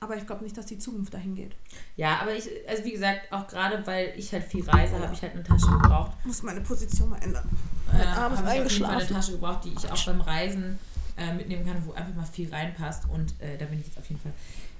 aber 0.00 0.16
ich 0.16 0.26
glaube 0.26 0.42
nicht, 0.42 0.56
dass 0.56 0.66
die 0.66 0.78
Zukunft 0.78 1.14
dahin 1.14 1.36
geht. 1.36 1.54
Ja, 1.96 2.18
aber 2.20 2.34
ich, 2.34 2.48
also 2.68 2.84
wie 2.84 2.90
gesagt, 2.90 3.30
auch 3.30 3.46
gerade 3.46 3.86
weil 3.86 4.12
ich 4.16 4.32
halt 4.32 4.42
viel 4.42 4.68
reise, 4.68 4.98
habe 4.98 5.14
ich 5.14 5.22
halt 5.22 5.34
eine 5.34 5.44
Tasche 5.44 5.66
gebraucht. 5.66 6.12
Muss 6.24 6.42
meine 6.42 6.60
Position 6.60 7.10
mal 7.10 7.22
ändern. 7.22 7.48
Ja, 7.92 8.16
habe 8.16 8.34
ich 8.34 8.40
auf 8.40 8.70
jeden 8.72 8.84
Fall 8.84 8.96
eine 8.96 9.06
Tasche 9.06 9.32
gebraucht, 9.32 9.64
die 9.64 9.72
ich 9.72 9.90
auch 9.90 10.04
beim 10.04 10.20
Reisen 10.20 10.78
äh, 11.16 11.32
mitnehmen 11.34 11.64
kann, 11.64 11.86
wo 11.86 11.92
einfach 11.92 12.14
mal 12.14 12.26
viel 12.26 12.52
reinpasst. 12.52 13.04
Und 13.08 13.40
äh, 13.40 13.56
da 13.56 13.66
bin 13.66 13.78
ich 13.78 13.86
jetzt 13.86 13.98
auf 13.98 14.06
jeden 14.06 14.20
Fall 14.20 14.32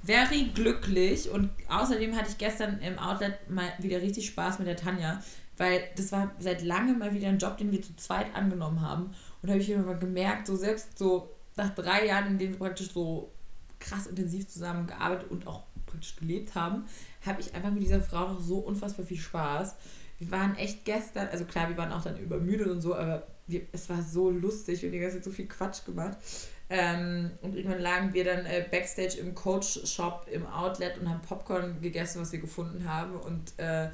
very 0.03 0.51
glücklich. 0.55 1.31
Und 1.31 1.51
außerdem 1.69 2.17
hatte 2.17 2.31
ich 2.31 2.39
gestern 2.39 2.81
im 2.81 2.99
Outlet 2.99 3.49
mal 3.49 3.69
wieder 3.79 4.01
richtig 4.01 4.27
Spaß 4.27 4.59
mit 4.59 4.67
der 4.67 4.77
Tanja, 4.77 5.23
weil 5.63 5.85
das 5.95 6.11
war 6.11 6.33
seit 6.41 6.63
langem 6.63 6.99
mal 6.99 7.15
wieder 7.15 7.29
ein 7.29 7.39
Job, 7.39 7.57
den 7.57 7.71
wir 7.71 7.81
zu 7.81 7.95
zweit 7.95 8.35
angenommen 8.35 8.81
haben. 8.81 9.05
Und 9.05 9.15
da 9.45 9.51
habe 9.51 9.61
ich 9.61 9.69
wieder 9.69 9.79
mal 9.79 9.97
gemerkt, 9.97 10.49
so 10.49 10.57
selbst 10.57 10.99
so 10.99 11.31
nach 11.55 11.73
drei 11.73 12.07
Jahren, 12.07 12.33
in 12.33 12.39
denen 12.39 12.53
wir 12.55 12.59
praktisch 12.59 12.91
so 12.91 13.31
krass 13.79 14.09
intensiv 14.09 14.49
zusammengearbeitet 14.49 15.31
und 15.31 15.47
auch 15.47 15.63
praktisch 15.87 16.17
gelebt 16.17 16.57
haben, 16.57 16.85
habe 17.25 17.41
ich 17.41 17.55
einfach 17.55 17.71
mit 17.71 17.81
dieser 17.81 18.01
Frau 18.01 18.33
noch 18.33 18.41
so 18.41 18.59
unfassbar 18.59 19.07
viel 19.07 19.19
Spaß. 19.19 19.77
Wir 20.19 20.33
waren 20.33 20.57
echt 20.57 20.85
gestern, 20.85 21.29
also 21.29 21.45
klar, 21.45 21.69
wir 21.69 21.77
waren 21.77 21.93
auch 21.93 22.03
dann 22.03 22.19
übermüdet 22.19 22.67
und 22.67 22.81
so, 22.81 22.97
aber 22.97 23.29
wir, 23.47 23.63
es 23.71 23.89
war 23.89 24.03
so 24.03 24.31
lustig 24.31 24.85
und 24.85 24.91
die 24.91 24.99
ganze 24.99 25.19
Zeit 25.19 25.25
so 25.25 25.31
viel 25.31 25.47
Quatsch 25.47 25.85
gemacht. 25.85 26.19
Ähm, 26.71 27.31
und 27.41 27.55
irgendwann 27.55 27.81
lagen 27.81 28.15
wir 28.15 28.25
dann 28.25 28.47
äh, 28.47 28.67
backstage 28.69 29.19
im 29.21 29.33
Coach-Shop 29.37 30.27
im 30.33 30.45
Outlet 30.45 30.99
und 30.99 31.09
haben 31.09 31.23
Popcorn 31.23 31.81
gegessen, 31.81 32.21
was 32.21 32.33
wir 32.33 32.41
gefunden 32.41 32.89
haben. 32.89 33.15
Und 33.15 33.53
äh, 33.59 33.91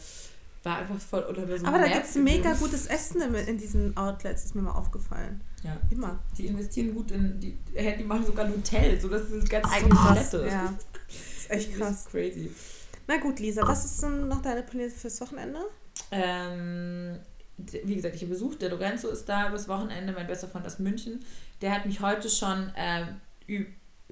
war 0.64 0.78
einfach 0.78 0.98
voll 0.98 1.24
mir 1.46 1.58
so 1.58 1.66
Aber 1.66 1.78
da 1.78 1.88
gibt 1.88 2.06
es 2.06 2.14
mega 2.16 2.52
gutes 2.54 2.86
Essen 2.86 3.20
in, 3.20 3.34
in, 3.34 3.58
diesen 3.58 3.96
Outlets, 3.96 4.44
ist 4.44 4.54
mir 4.54 4.62
mal 4.62 4.72
aufgefallen. 4.72 5.40
Ja. 5.62 5.76
Immer. 5.90 6.18
Die 6.36 6.46
investieren 6.46 6.94
gut 6.94 7.10
in, 7.10 7.38
die, 7.40 7.58
die 7.74 8.04
machen 8.04 8.26
sogar 8.26 8.46
ein 8.46 8.52
Hotel, 8.52 9.00
so 9.00 9.08
das 9.08 9.28
sind 9.28 9.48
ganz 9.48 9.66
eigene 9.70 9.94
Toilette. 9.94 10.46
Ja. 10.46 10.74
Das 11.08 11.56
ist 11.56 11.68
echt 11.68 11.78
krass. 11.78 11.88
Das 11.88 11.98
ist 12.00 12.10
crazy. 12.10 12.50
Na 13.06 13.16
gut, 13.16 13.40
Lisa, 13.40 13.66
was 13.66 13.86
ist 13.86 14.02
denn 14.02 14.28
noch 14.28 14.42
deine 14.42 14.62
Pläne 14.62 14.90
fürs 14.90 15.18
Wochenende? 15.22 15.60
Ähm, 16.10 17.18
wie 17.56 17.94
gesagt, 17.94 18.14
ich 18.14 18.20
habe 18.20 18.32
besucht, 18.32 18.60
der 18.60 18.68
Lorenzo 18.68 19.08
ist 19.08 19.24
da 19.26 19.48
übers 19.48 19.66
Wochenende, 19.66 20.12
mein 20.12 20.26
bester 20.26 20.48
Freund 20.48 20.66
aus 20.66 20.78
München. 20.78 21.24
Der 21.62 21.74
hat 21.74 21.86
mich 21.86 22.00
heute 22.00 22.28
schon 22.28 22.70
äh, 22.76 23.06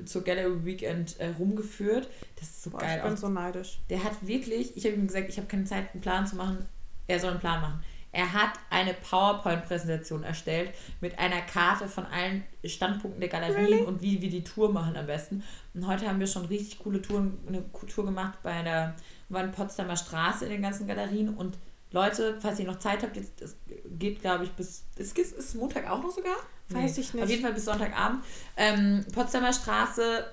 zur 0.05 0.25
Gallery 0.25 0.65
Weekend 0.65 1.19
äh, 1.19 1.29
rumgeführt. 1.39 2.09
Das 2.37 2.49
ist 2.49 2.63
so 2.63 2.71
Boah, 2.71 2.79
geil. 2.79 2.99
Ich 2.99 3.05
bin 3.05 3.13
auch. 3.15 3.17
so 3.17 3.29
neidisch. 3.29 3.79
Der 3.89 4.05
hat 4.05 4.27
wirklich, 4.27 4.77
ich 4.77 4.85
habe 4.85 4.95
ihm 4.95 5.07
gesagt, 5.07 5.29
ich 5.29 5.39
habe 5.39 5.47
keine 5.49 5.65
Zeit, 5.65 5.93
einen 5.93 6.01
Plan 6.01 6.27
zu 6.27 6.37
machen. 6.37 6.67
Er 7.07 7.21
soll 7.21 7.31
einen 7.31 7.41
Plan 7.41 7.61
machen. 7.61 7.83
Er 8.13 8.33
hat 8.33 8.53
eine 8.71 8.95
PowerPoint-Präsentation 8.95 10.23
erstellt 10.23 10.73
mit 11.03 11.19
einer 11.19 11.43
Karte 11.43 11.87
von 11.87 12.07
allen 12.07 12.45
Standpunkten 12.65 13.21
der 13.21 13.29
Galerien 13.29 13.67
really? 13.67 13.83
und 13.83 14.01
wie 14.01 14.23
wir 14.23 14.31
die 14.31 14.43
Tour 14.43 14.73
machen 14.73 14.97
am 14.97 15.07
besten. 15.07 15.43
Und 15.75 15.87
heute 15.87 16.09
haben 16.09 16.19
wir 16.19 16.27
schon 16.27 16.47
richtig 16.47 16.79
coole 16.79 17.03
Touren, 17.03 17.37
eine 17.47 17.63
Tour 17.73 18.07
gemacht 18.07 18.39
bei 18.43 18.63
der, 18.63 18.97
waren 19.29 19.53
Potsdamer 19.53 19.97
Straße 19.97 20.47
in 20.47 20.51
den 20.51 20.63
ganzen 20.63 20.87
Galerien 20.87 21.35
und 21.35 21.59
Leute, 21.93 22.37
falls 22.41 22.59
ihr 22.59 22.67
noch 22.67 22.79
Zeit 22.79 23.03
habt, 23.03 23.17
jetzt, 23.17 23.41
es 23.41 23.57
geht, 23.99 24.21
glaube 24.21 24.45
ich, 24.45 24.51
bis. 24.53 24.85
Ist, 24.97 25.17
ist 25.17 25.55
Montag 25.55 25.89
auch 25.89 26.03
noch 26.03 26.11
sogar? 26.11 26.37
Weiß 26.69 26.97
nee. 26.97 27.01
ich 27.01 27.15
nicht. 27.15 27.23
Auf 27.23 27.31
jeden 27.31 27.43
Fall 27.43 27.53
bis 27.53 27.65
Sonntagabend. 27.65 28.25
Ähm, 28.57 29.05
Potsdamer 29.13 29.53
Straße 29.53 30.25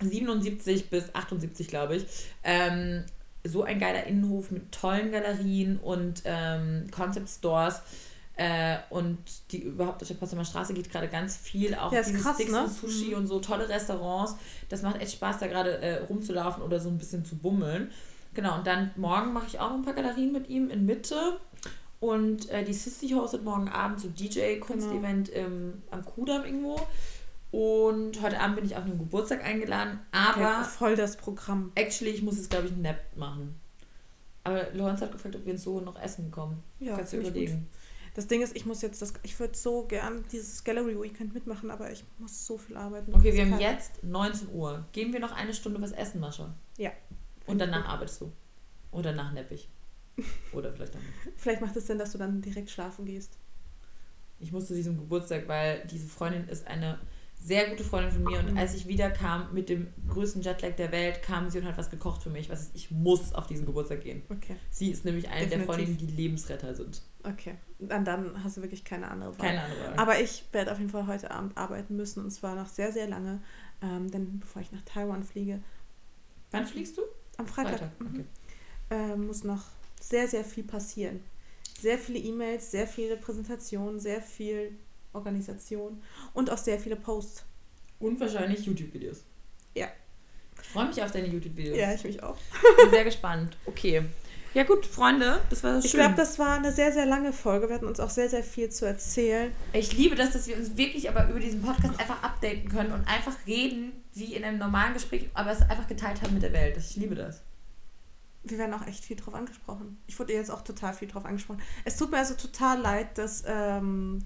77 0.00 0.90
bis 0.90 1.14
78, 1.14 1.68
glaube 1.68 1.96
ich. 1.96 2.06
Ähm, 2.42 3.04
so 3.44 3.62
ein 3.62 3.78
geiler 3.78 4.04
Innenhof 4.06 4.50
mit 4.50 4.72
tollen 4.72 5.10
Galerien 5.10 5.78
und 5.78 6.22
ähm, 6.24 6.86
Concept 6.90 7.28
Stores. 7.28 7.80
Äh, 8.36 8.78
und 8.90 9.18
die 9.52 9.62
überhaupt 9.62 10.02
auf 10.02 10.08
der 10.08 10.16
Potsdamer 10.16 10.44
Straße 10.44 10.74
geht 10.74 10.90
gerade 10.90 11.08
ganz 11.08 11.36
viel. 11.36 11.74
Auch 11.74 11.92
ja, 11.92 12.02
dieses 12.02 12.22
krass, 12.22 12.34
Sticks 12.34 12.50
ne? 12.50 12.64
und 12.64 12.70
Sushi 12.70 13.10
mhm. 13.10 13.18
und 13.18 13.26
so 13.26 13.38
tolle 13.38 13.68
Restaurants. 13.68 14.36
Das 14.68 14.82
macht 14.82 15.00
echt 15.00 15.12
Spaß, 15.12 15.38
da 15.38 15.46
gerade 15.46 15.78
äh, 15.78 16.02
rumzulaufen 16.04 16.62
oder 16.62 16.80
so 16.80 16.88
ein 16.88 16.98
bisschen 16.98 17.24
zu 17.24 17.36
bummeln. 17.36 17.90
Genau, 18.34 18.58
und 18.58 18.66
dann 18.66 18.90
morgen 18.96 19.32
mache 19.32 19.46
ich 19.46 19.60
auch 19.60 19.70
noch 19.70 19.76
ein 19.76 19.84
paar 19.84 19.94
Galerien 19.94 20.32
mit 20.32 20.48
ihm 20.48 20.70
in 20.70 20.84
Mitte. 20.86 21.38
Und 22.00 22.50
äh, 22.50 22.64
die 22.64 22.74
Sissy 22.74 23.08
hostet 23.10 23.44
morgen 23.44 23.68
Abend 23.68 24.00
so 24.00 24.08
DJ-Kunstevent 24.08 25.32
genau. 25.32 25.74
am 25.90 26.04
Kudamm 26.04 26.44
irgendwo. 26.44 26.78
Und 27.50 28.20
heute 28.20 28.40
Abend 28.40 28.56
bin 28.56 28.64
ich 28.66 28.76
auf 28.76 28.84
einen 28.84 28.98
Geburtstag 28.98 29.44
eingeladen. 29.44 30.00
Aber. 30.10 30.40
Ja, 30.40 30.64
voll 30.64 30.96
das 30.96 31.16
Programm. 31.16 31.72
Actually, 31.76 32.10
ich 32.10 32.22
muss 32.22 32.36
jetzt, 32.36 32.50
glaube 32.50 32.66
ich, 32.66 32.72
ein 32.72 32.82
Nap 32.82 32.98
machen. 33.16 33.58
Aber 34.42 34.66
Lorenz 34.74 35.00
hat 35.00 35.12
gefragt, 35.12 35.36
ob 35.36 35.46
wir 35.46 35.52
ins 35.52 35.62
so 35.62 35.80
noch 35.80 35.98
essen 35.98 36.30
kommen. 36.30 36.62
Ja, 36.80 36.96
Kannst 36.96 37.12
du 37.12 37.18
überlegen. 37.18 37.68
Das 38.14 38.26
Ding 38.26 38.42
ist, 38.42 38.54
ich 38.54 38.66
muss 38.66 38.82
jetzt 38.82 39.00
das. 39.02 39.14
Ich 39.22 39.38
würde 39.40 39.56
so 39.56 39.84
gern 39.86 40.24
dieses 40.30 40.62
Gallery 40.62 41.00
Weekend 41.00 41.32
mitmachen, 41.32 41.70
aber 41.70 41.90
ich 41.90 42.04
muss 42.18 42.46
so 42.46 42.58
viel 42.58 42.76
arbeiten. 42.76 43.14
Okay, 43.14 43.32
wir 43.32 43.44
haben 43.44 43.60
jetzt 43.60 44.04
19 44.04 44.52
Uhr. 44.52 44.84
Geben 44.92 45.12
wir 45.12 45.20
noch 45.20 45.32
eine 45.32 45.54
Stunde 45.54 45.80
was 45.80 45.92
essen, 45.92 46.20
Mascha? 46.20 46.54
Ja. 46.76 46.90
Und 47.46 47.58
danach 47.58 47.86
arbeitest 47.86 48.20
du. 48.20 48.32
Oder 48.90 49.10
danach 49.10 49.32
neppig. 49.32 49.68
Oder 50.52 50.72
vielleicht 50.72 50.94
auch 50.94 51.00
nicht. 51.00 51.12
vielleicht 51.36 51.60
macht 51.60 51.76
es 51.76 51.86
Sinn, 51.86 51.98
dass 51.98 52.12
du 52.12 52.18
dann 52.18 52.40
direkt 52.40 52.70
schlafen 52.70 53.04
gehst. 53.04 53.38
Ich 54.38 54.52
musste 54.52 54.68
zu 54.68 54.74
diesem 54.74 54.96
Geburtstag, 54.96 55.48
weil 55.48 55.86
diese 55.90 56.06
Freundin 56.06 56.48
ist 56.48 56.66
eine 56.66 56.98
sehr 57.44 57.68
gute 57.68 57.84
Freundin 57.84 58.10
von 58.10 58.24
mir 58.24 58.38
und 58.38 58.56
als 58.56 58.74
ich 58.74 58.88
wiederkam 58.88 59.52
mit 59.52 59.68
dem 59.68 59.88
größten 60.08 60.40
Jetlag 60.40 60.76
der 60.76 60.90
Welt, 60.92 61.22
kam 61.22 61.50
sie 61.50 61.58
und 61.58 61.66
hat 61.66 61.76
was 61.76 61.90
gekocht 61.90 62.22
für 62.22 62.30
mich. 62.30 62.48
Was 62.48 62.62
ist, 62.62 62.70
ich 62.74 62.90
muss 62.90 63.34
auf 63.34 63.46
diesen 63.46 63.66
Geburtstag 63.66 64.00
gehen. 64.00 64.22
Okay. 64.30 64.56
Sie 64.70 64.90
ist 64.90 65.04
nämlich 65.04 65.28
eine 65.28 65.46
Definitiv. 65.46 65.66
der 65.66 65.74
Freundinnen, 65.74 65.98
die 65.98 66.06
Lebensretter 66.06 66.74
sind. 66.74 67.02
Okay. 67.22 67.56
Dann, 67.78 68.04
dann 68.04 68.42
hast 68.42 68.56
du 68.56 68.62
wirklich 68.62 68.82
keine 68.82 69.10
andere 69.10 69.38
Wahl. 69.38 69.46
Keine 69.46 69.62
andere 69.62 69.80
Wahl. 69.88 69.98
Aber 69.98 70.20
ich 70.20 70.44
werde 70.52 70.72
auf 70.72 70.78
jeden 70.78 70.90
Fall 70.90 71.06
heute 71.06 71.30
Abend 71.30 71.56
arbeiten 71.58 71.96
müssen 71.96 72.24
und 72.24 72.30
zwar 72.30 72.54
noch 72.54 72.68
sehr, 72.68 72.92
sehr 72.92 73.08
lange. 73.08 73.42
Ähm, 73.82 74.10
denn 74.10 74.40
bevor 74.40 74.62
ich 74.62 74.72
nach 74.72 74.82
Taiwan 74.86 75.22
fliege. 75.22 75.60
Wann 76.50 76.66
fliegst 76.66 76.96
du? 76.96 77.02
Am 77.36 77.46
Freitag. 77.46 77.78
Freitag. 77.78 78.00
Mhm. 78.00 78.06
Okay. 78.08 78.24
Äh, 78.90 79.16
muss 79.16 79.44
noch 79.44 79.62
sehr, 80.00 80.28
sehr 80.28 80.44
viel 80.44 80.64
passieren. 80.64 81.20
Sehr 81.80 81.98
viele 81.98 82.18
E-Mails, 82.18 82.70
sehr 82.70 82.86
viele 82.86 83.16
Präsentationen, 83.16 83.98
sehr 83.98 84.22
viel 84.22 84.76
Organisation 85.12 86.02
und 86.32 86.50
auch 86.50 86.58
sehr 86.58 86.78
viele 86.78 86.96
Posts. 86.96 87.44
Und 87.98 88.20
wahrscheinlich 88.20 88.66
YouTube-Videos. 88.66 89.24
Ja. 89.74 89.88
Ich 90.60 90.68
freue 90.68 90.86
mich 90.86 91.02
auf 91.02 91.10
deine 91.10 91.28
YouTube-Videos. 91.28 91.76
Ja, 91.76 91.94
ich 91.94 92.04
mich 92.04 92.22
auch. 92.22 92.36
Bin 92.82 92.90
sehr 92.90 93.04
gespannt. 93.04 93.56
Okay. 93.66 94.04
Ja 94.54 94.62
gut, 94.62 94.86
Freunde, 94.86 95.40
das 95.50 95.64
war 95.64 95.72
schön. 95.80 95.84
Ich 95.84 95.92
glaube, 95.94 96.14
das 96.14 96.38
war 96.38 96.56
eine 96.56 96.70
sehr, 96.70 96.92
sehr 96.92 97.06
lange 97.06 97.32
Folge. 97.32 97.68
Wir 97.68 97.74
hatten 97.74 97.88
uns 97.88 97.98
auch 97.98 98.10
sehr, 98.10 98.28
sehr 98.28 98.44
viel 98.44 98.68
zu 98.70 98.86
erzählen. 98.86 99.50
Ich 99.72 99.92
liebe 99.96 100.14
das, 100.14 100.32
dass 100.32 100.46
wir 100.46 100.56
uns 100.56 100.76
wirklich 100.76 101.08
aber 101.08 101.28
über 101.28 101.40
diesen 101.40 101.60
Podcast 101.60 101.98
einfach 101.98 102.22
updaten 102.22 102.68
können 102.68 102.92
und 102.92 103.04
einfach 103.08 103.34
reden, 103.48 104.03
wie 104.14 104.34
in 104.34 104.44
einem 104.44 104.58
normalen 104.58 104.94
Gespräch, 104.94 105.28
aber 105.34 105.50
es 105.50 105.62
einfach 105.62 105.86
geteilt 105.86 106.22
haben 106.22 106.34
mit 106.34 106.42
der 106.42 106.52
Welt. 106.52 106.76
Ich 106.76 106.96
liebe 106.96 107.14
das. 107.14 107.42
Wir 108.44 108.58
werden 108.58 108.74
auch 108.74 108.86
echt 108.86 109.04
viel 109.04 109.16
drauf 109.16 109.34
angesprochen. 109.34 109.98
Ich 110.06 110.18
wurde 110.18 110.34
jetzt 110.34 110.50
auch 110.50 110.62
total 110.62 110.92
viel 110.92 111.08
drauf 111.08 111.24
angesprochen. 111.24 111.62
Es 111.84 111.96
tut 111.96 112.10
mir 112.10 112.18
also 112.18 112.34
total 112.34 112.80
leid, 112.80 113.16
dass 113.16 113.42
ähm, 113.46 114.24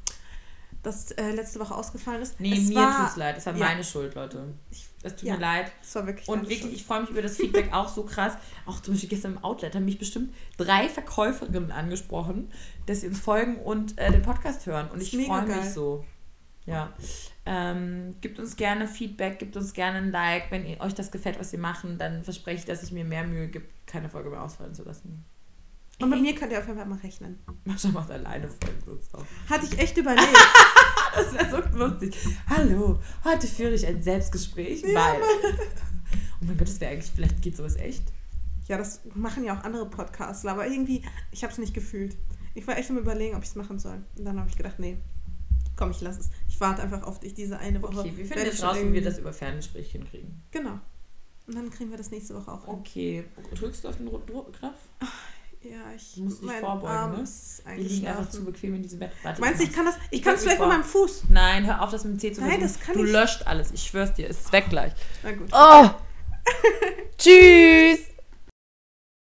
das 0.83 1.13
äh, 1.13 1.31
letzte 1.31 1.61
Woche 1.61 1.75
ausgefallen 1.75 2.23
ist. 2.23 2.41
Nee, 2.41 2.53
es 2.53 2.69
mir 2.69 2.75
tut 2.75 3.09
es 3.09 3.17
leid. 3.17 3.39
Es 3.39 3.47
war 3.47 3.57
ja. 3.57 3.65
meine 3.65 3.85
Schuld, 3.85 4.15
Leute. 4.15 4.55
es 5.03 5.17
tut 5.17 5.23
ja, 5.23 5.35
mir 5.35 5.41
leid. 5.41 5.73
Es 5.83 5.95
war 5.95 6.07
wirklich 6.07 6.29
Und 6.29 6.43
wirklich, 6.43 6.61
Schuld. 6.61 6.73
ich 6.75 6.85
freue 6.85 7.01
mich 7.03 7.11
über 7.11 7.23
das 7.23 7.37
Feedback 7.37 7.73
auch 7.73 7.89
so 7.89 8.05
krass. 8.05 8.35
Auch 8.67 8.81
zum 8.81 8.95
Beispiel 8.95 9.09
gestern 9.09 9.37
im 9.37 9.45
Outlet 9.45 9.75
haben 9.75 9.85
mich 9.85 9.99
bestimmt 9.99 10.35
drei 10.57 10.89
Verkäuferinnen 10.89 11.73
angesprochen, 11.73 12.51
dass 12.87 13.01
sie 13.01 13.09
uns 13.09 13.21
folgen 13.21 13.57
und 13.57 13.99
äh, 13.99 14.11
den 14.11 14.23
Podcast 14.23 14.67
hören. 14.67 14.91
Und 14.91 15.01
ich 15.01 15.11
freue 15.11 15.47
mich 15.47 15.71
so. 15.71 16.05
Ja. 16.69 16.93
Ähm, 17.47 18.17
gibt 18.21 18.39
uns 18.39 18.57
gerne 18.57 18.87
Feedback, 18.87 19.39
gibt 19.39 19.57
uns 19.57 19.73
gerne 19.73 19.99
ein 19.99 20.11
Like. 20.11 20.51
Wenn 20.51 20.67
ihr, 20.67 20.81
euch 20.81 20.95
das 20.95 21.11
gefällt, 21.11 21.41
was 21.41 21.51
wir 21.53 21.59
machen, 21.59 21.97
dann 21.99 22.23
verspreche 22.23 22.59
ich, 22.59 22.65
dass 22.67 22.83
ich 22.83 22.93
mir 22.93 23.05
mehr 23.05 23.27
Mühe 23.27 23.49
gebe, 23.49 23.65
keine 23.87 24.11
Folge 24.11 24.29
mehr 24.29 24.43
ausfallen 24.43 24.75
zu 24.75 24.85
lassen. 24.85 25.25
Und 26.01 26.11
bei 26.11 26.17
mir 26.17 26.35
könnt 26.35 26.53
ihr 26.53 26.59
auf 26.59 26.67
jeden 26.67 26.79
Fall 26.79 26.87
mal 26.87 26.99
rechnen. 26.99 27.39
Mascha 27.65 27.89
macht 27.89 28.11
alleine 28.11 28.49
Folgen. 28.49 29.01
Hatte 29.49 29.67
ich 29.67 29.79
echt 29.79 29.97
überlegt. 29.97 30.29
das 31.15 31.33
wäre 31.33 31.51
so 31.51 31.79
lustig. 31.79 32.17
Hallo, 32.49 33.01
heute 33.25 33.47
führe 33.47 33.73
ich 33.73 33.87
ein 33.87 34.03
Selbstgespräch, 34.03 34.83
ja, 34.83 34.95
weil. 34.95 35.21
oh 36.41 36.45
mein 36.45 36.59
Gott, 36.59 36.69
das 36.69 36.81
wäre 36.81 36.93
eigentlich, 36.93 37.11
vielleicht 37.11 37.41
geht 37.43 37.57
sowas 37.57 37.77
echt. 37.77 38.05
Ja, 38.69 38.77
das 38.77 39.01
machen 39.15 39.45
ja 39.45 39.59
auch 39.59 39.65
andere 39.65 39.87
Podcasts, 39.87 40.45
aber 40.45 40.67
irgendwie, 40.67 41.03
ich 41.33 41.43
habe 41.43 41.53
es 41.53 41.59
nicht 41.59 41.73
gefühlt. 41.73 42.17
Ich 42.55 42.67
war 42.67 42.77
echt 42.77 42.91
am 42.91 42.99
überlegen, 42.99 43.35
ob 43.35 43.43
ich 43.43 43.49
es 43.49 43.55
machen 43.57 43.79
soll. 43.79 44.05
Und 44.17 44.25
dann 44.25 44.39
habe 44.39 44.51
ich 44.51 44.57
gedacht, 44.57 44.79
nee, 44.79 44.99
komm, 45.79 45.93
ich 45.93 46.01
lasse 46.01 46.21
es. 46.21 46.31
Ich 46.49 46.61
warte 46.61 46.83
einfach 46.83 47.05
auf 47.05 47.21
dich 47.21 47.33
diese 47.35 47.59
eine 47.59 47.81
Woche. 47.81 48.01
Okay, 48.01 48.13
wir 48.17 48.27
finden 48.27 48.45
jetzt 48.45 48.63
raus, 48.63 48.77
wie 48.83 48.93
wir 48.93 49.03
das 49.03 49.19
über 49.19 49.33
Ferngespräch 49.33 49.93
hinkriegen. 49.93 50.43
Genau. 50.51 50.81
Und 51.47 51.55
dann 51.55 51.71
kriegen 51.71 51.91
wir 51.91 51.97
das 51.97 52.11
nächste 52.11 52.35
Woche 52.35 52.53
auch 52.53 52.65
hin. 52.67 52.75
Okay. 52.75 53.25
Drückst 53.55 53.85
du 53.85 53.89
auf 53.89 53.97
den 53.97 54.09
roten 54.09 54.53
Knopf? 54.53 54.77
Ja, 55.63 55.93
ich 55.97 56.15
du 56.15 56.23
musst 56.23 56.43
dich 56.43 56.51
vorbeugen, 56.53 56.87
Arm 56.89 57.13
ne? 57.13 57.25
Wir 57.77 57.85
liegen 57.85 58.07
einfach 58.07 58.29
zu 58.29 58.45
bequem 58.45 58.75
in 58.75 58.83
diesem 58.83 58.99
Bett. 59.01 59.11
Warte, 59.23 59.41
Meinst 59.41 59.61
du, 59.61 59.65
ich 59.65 59.73
kann 59.73 59.87
das? 59.87 59.97
Ich, 60.11 60.19
ich 60.19 60.23
kann 60.23 60.35
es 60.35 60.43
vielleicht 60.43 60.61
mit 60.61 60.69
meinem 60.69 60.85
Fuß. 60.85 61.25
Nein, 61.31 61.67
hör 61.67 61.83
auf, 61.83 61.91
das 61.91 62.05
mit 62.05 62.15
dem 62.15 62.21
C 62.21 62.33
zu 62.33 62.43
Nein, 62.43 62.61
das 62.61 62.79
kann 62.79 62.97
du 62.97 63.05
ich. 63.05 63.11
löscht 63.13 63.47
alles. 63.47 63.73
Ich 63.73 63.83
schwör's 63.83 64.15
dir, 64.15 64.29
es 64.29 64.41
ist 64.41 64.53
weg 64.53 64.67
gleich. 64.69 64.93
Na 65.23 65.33
gut. 65.33 65.49
Oh! 65.53 65.91
Tschüss! 67.19 68.01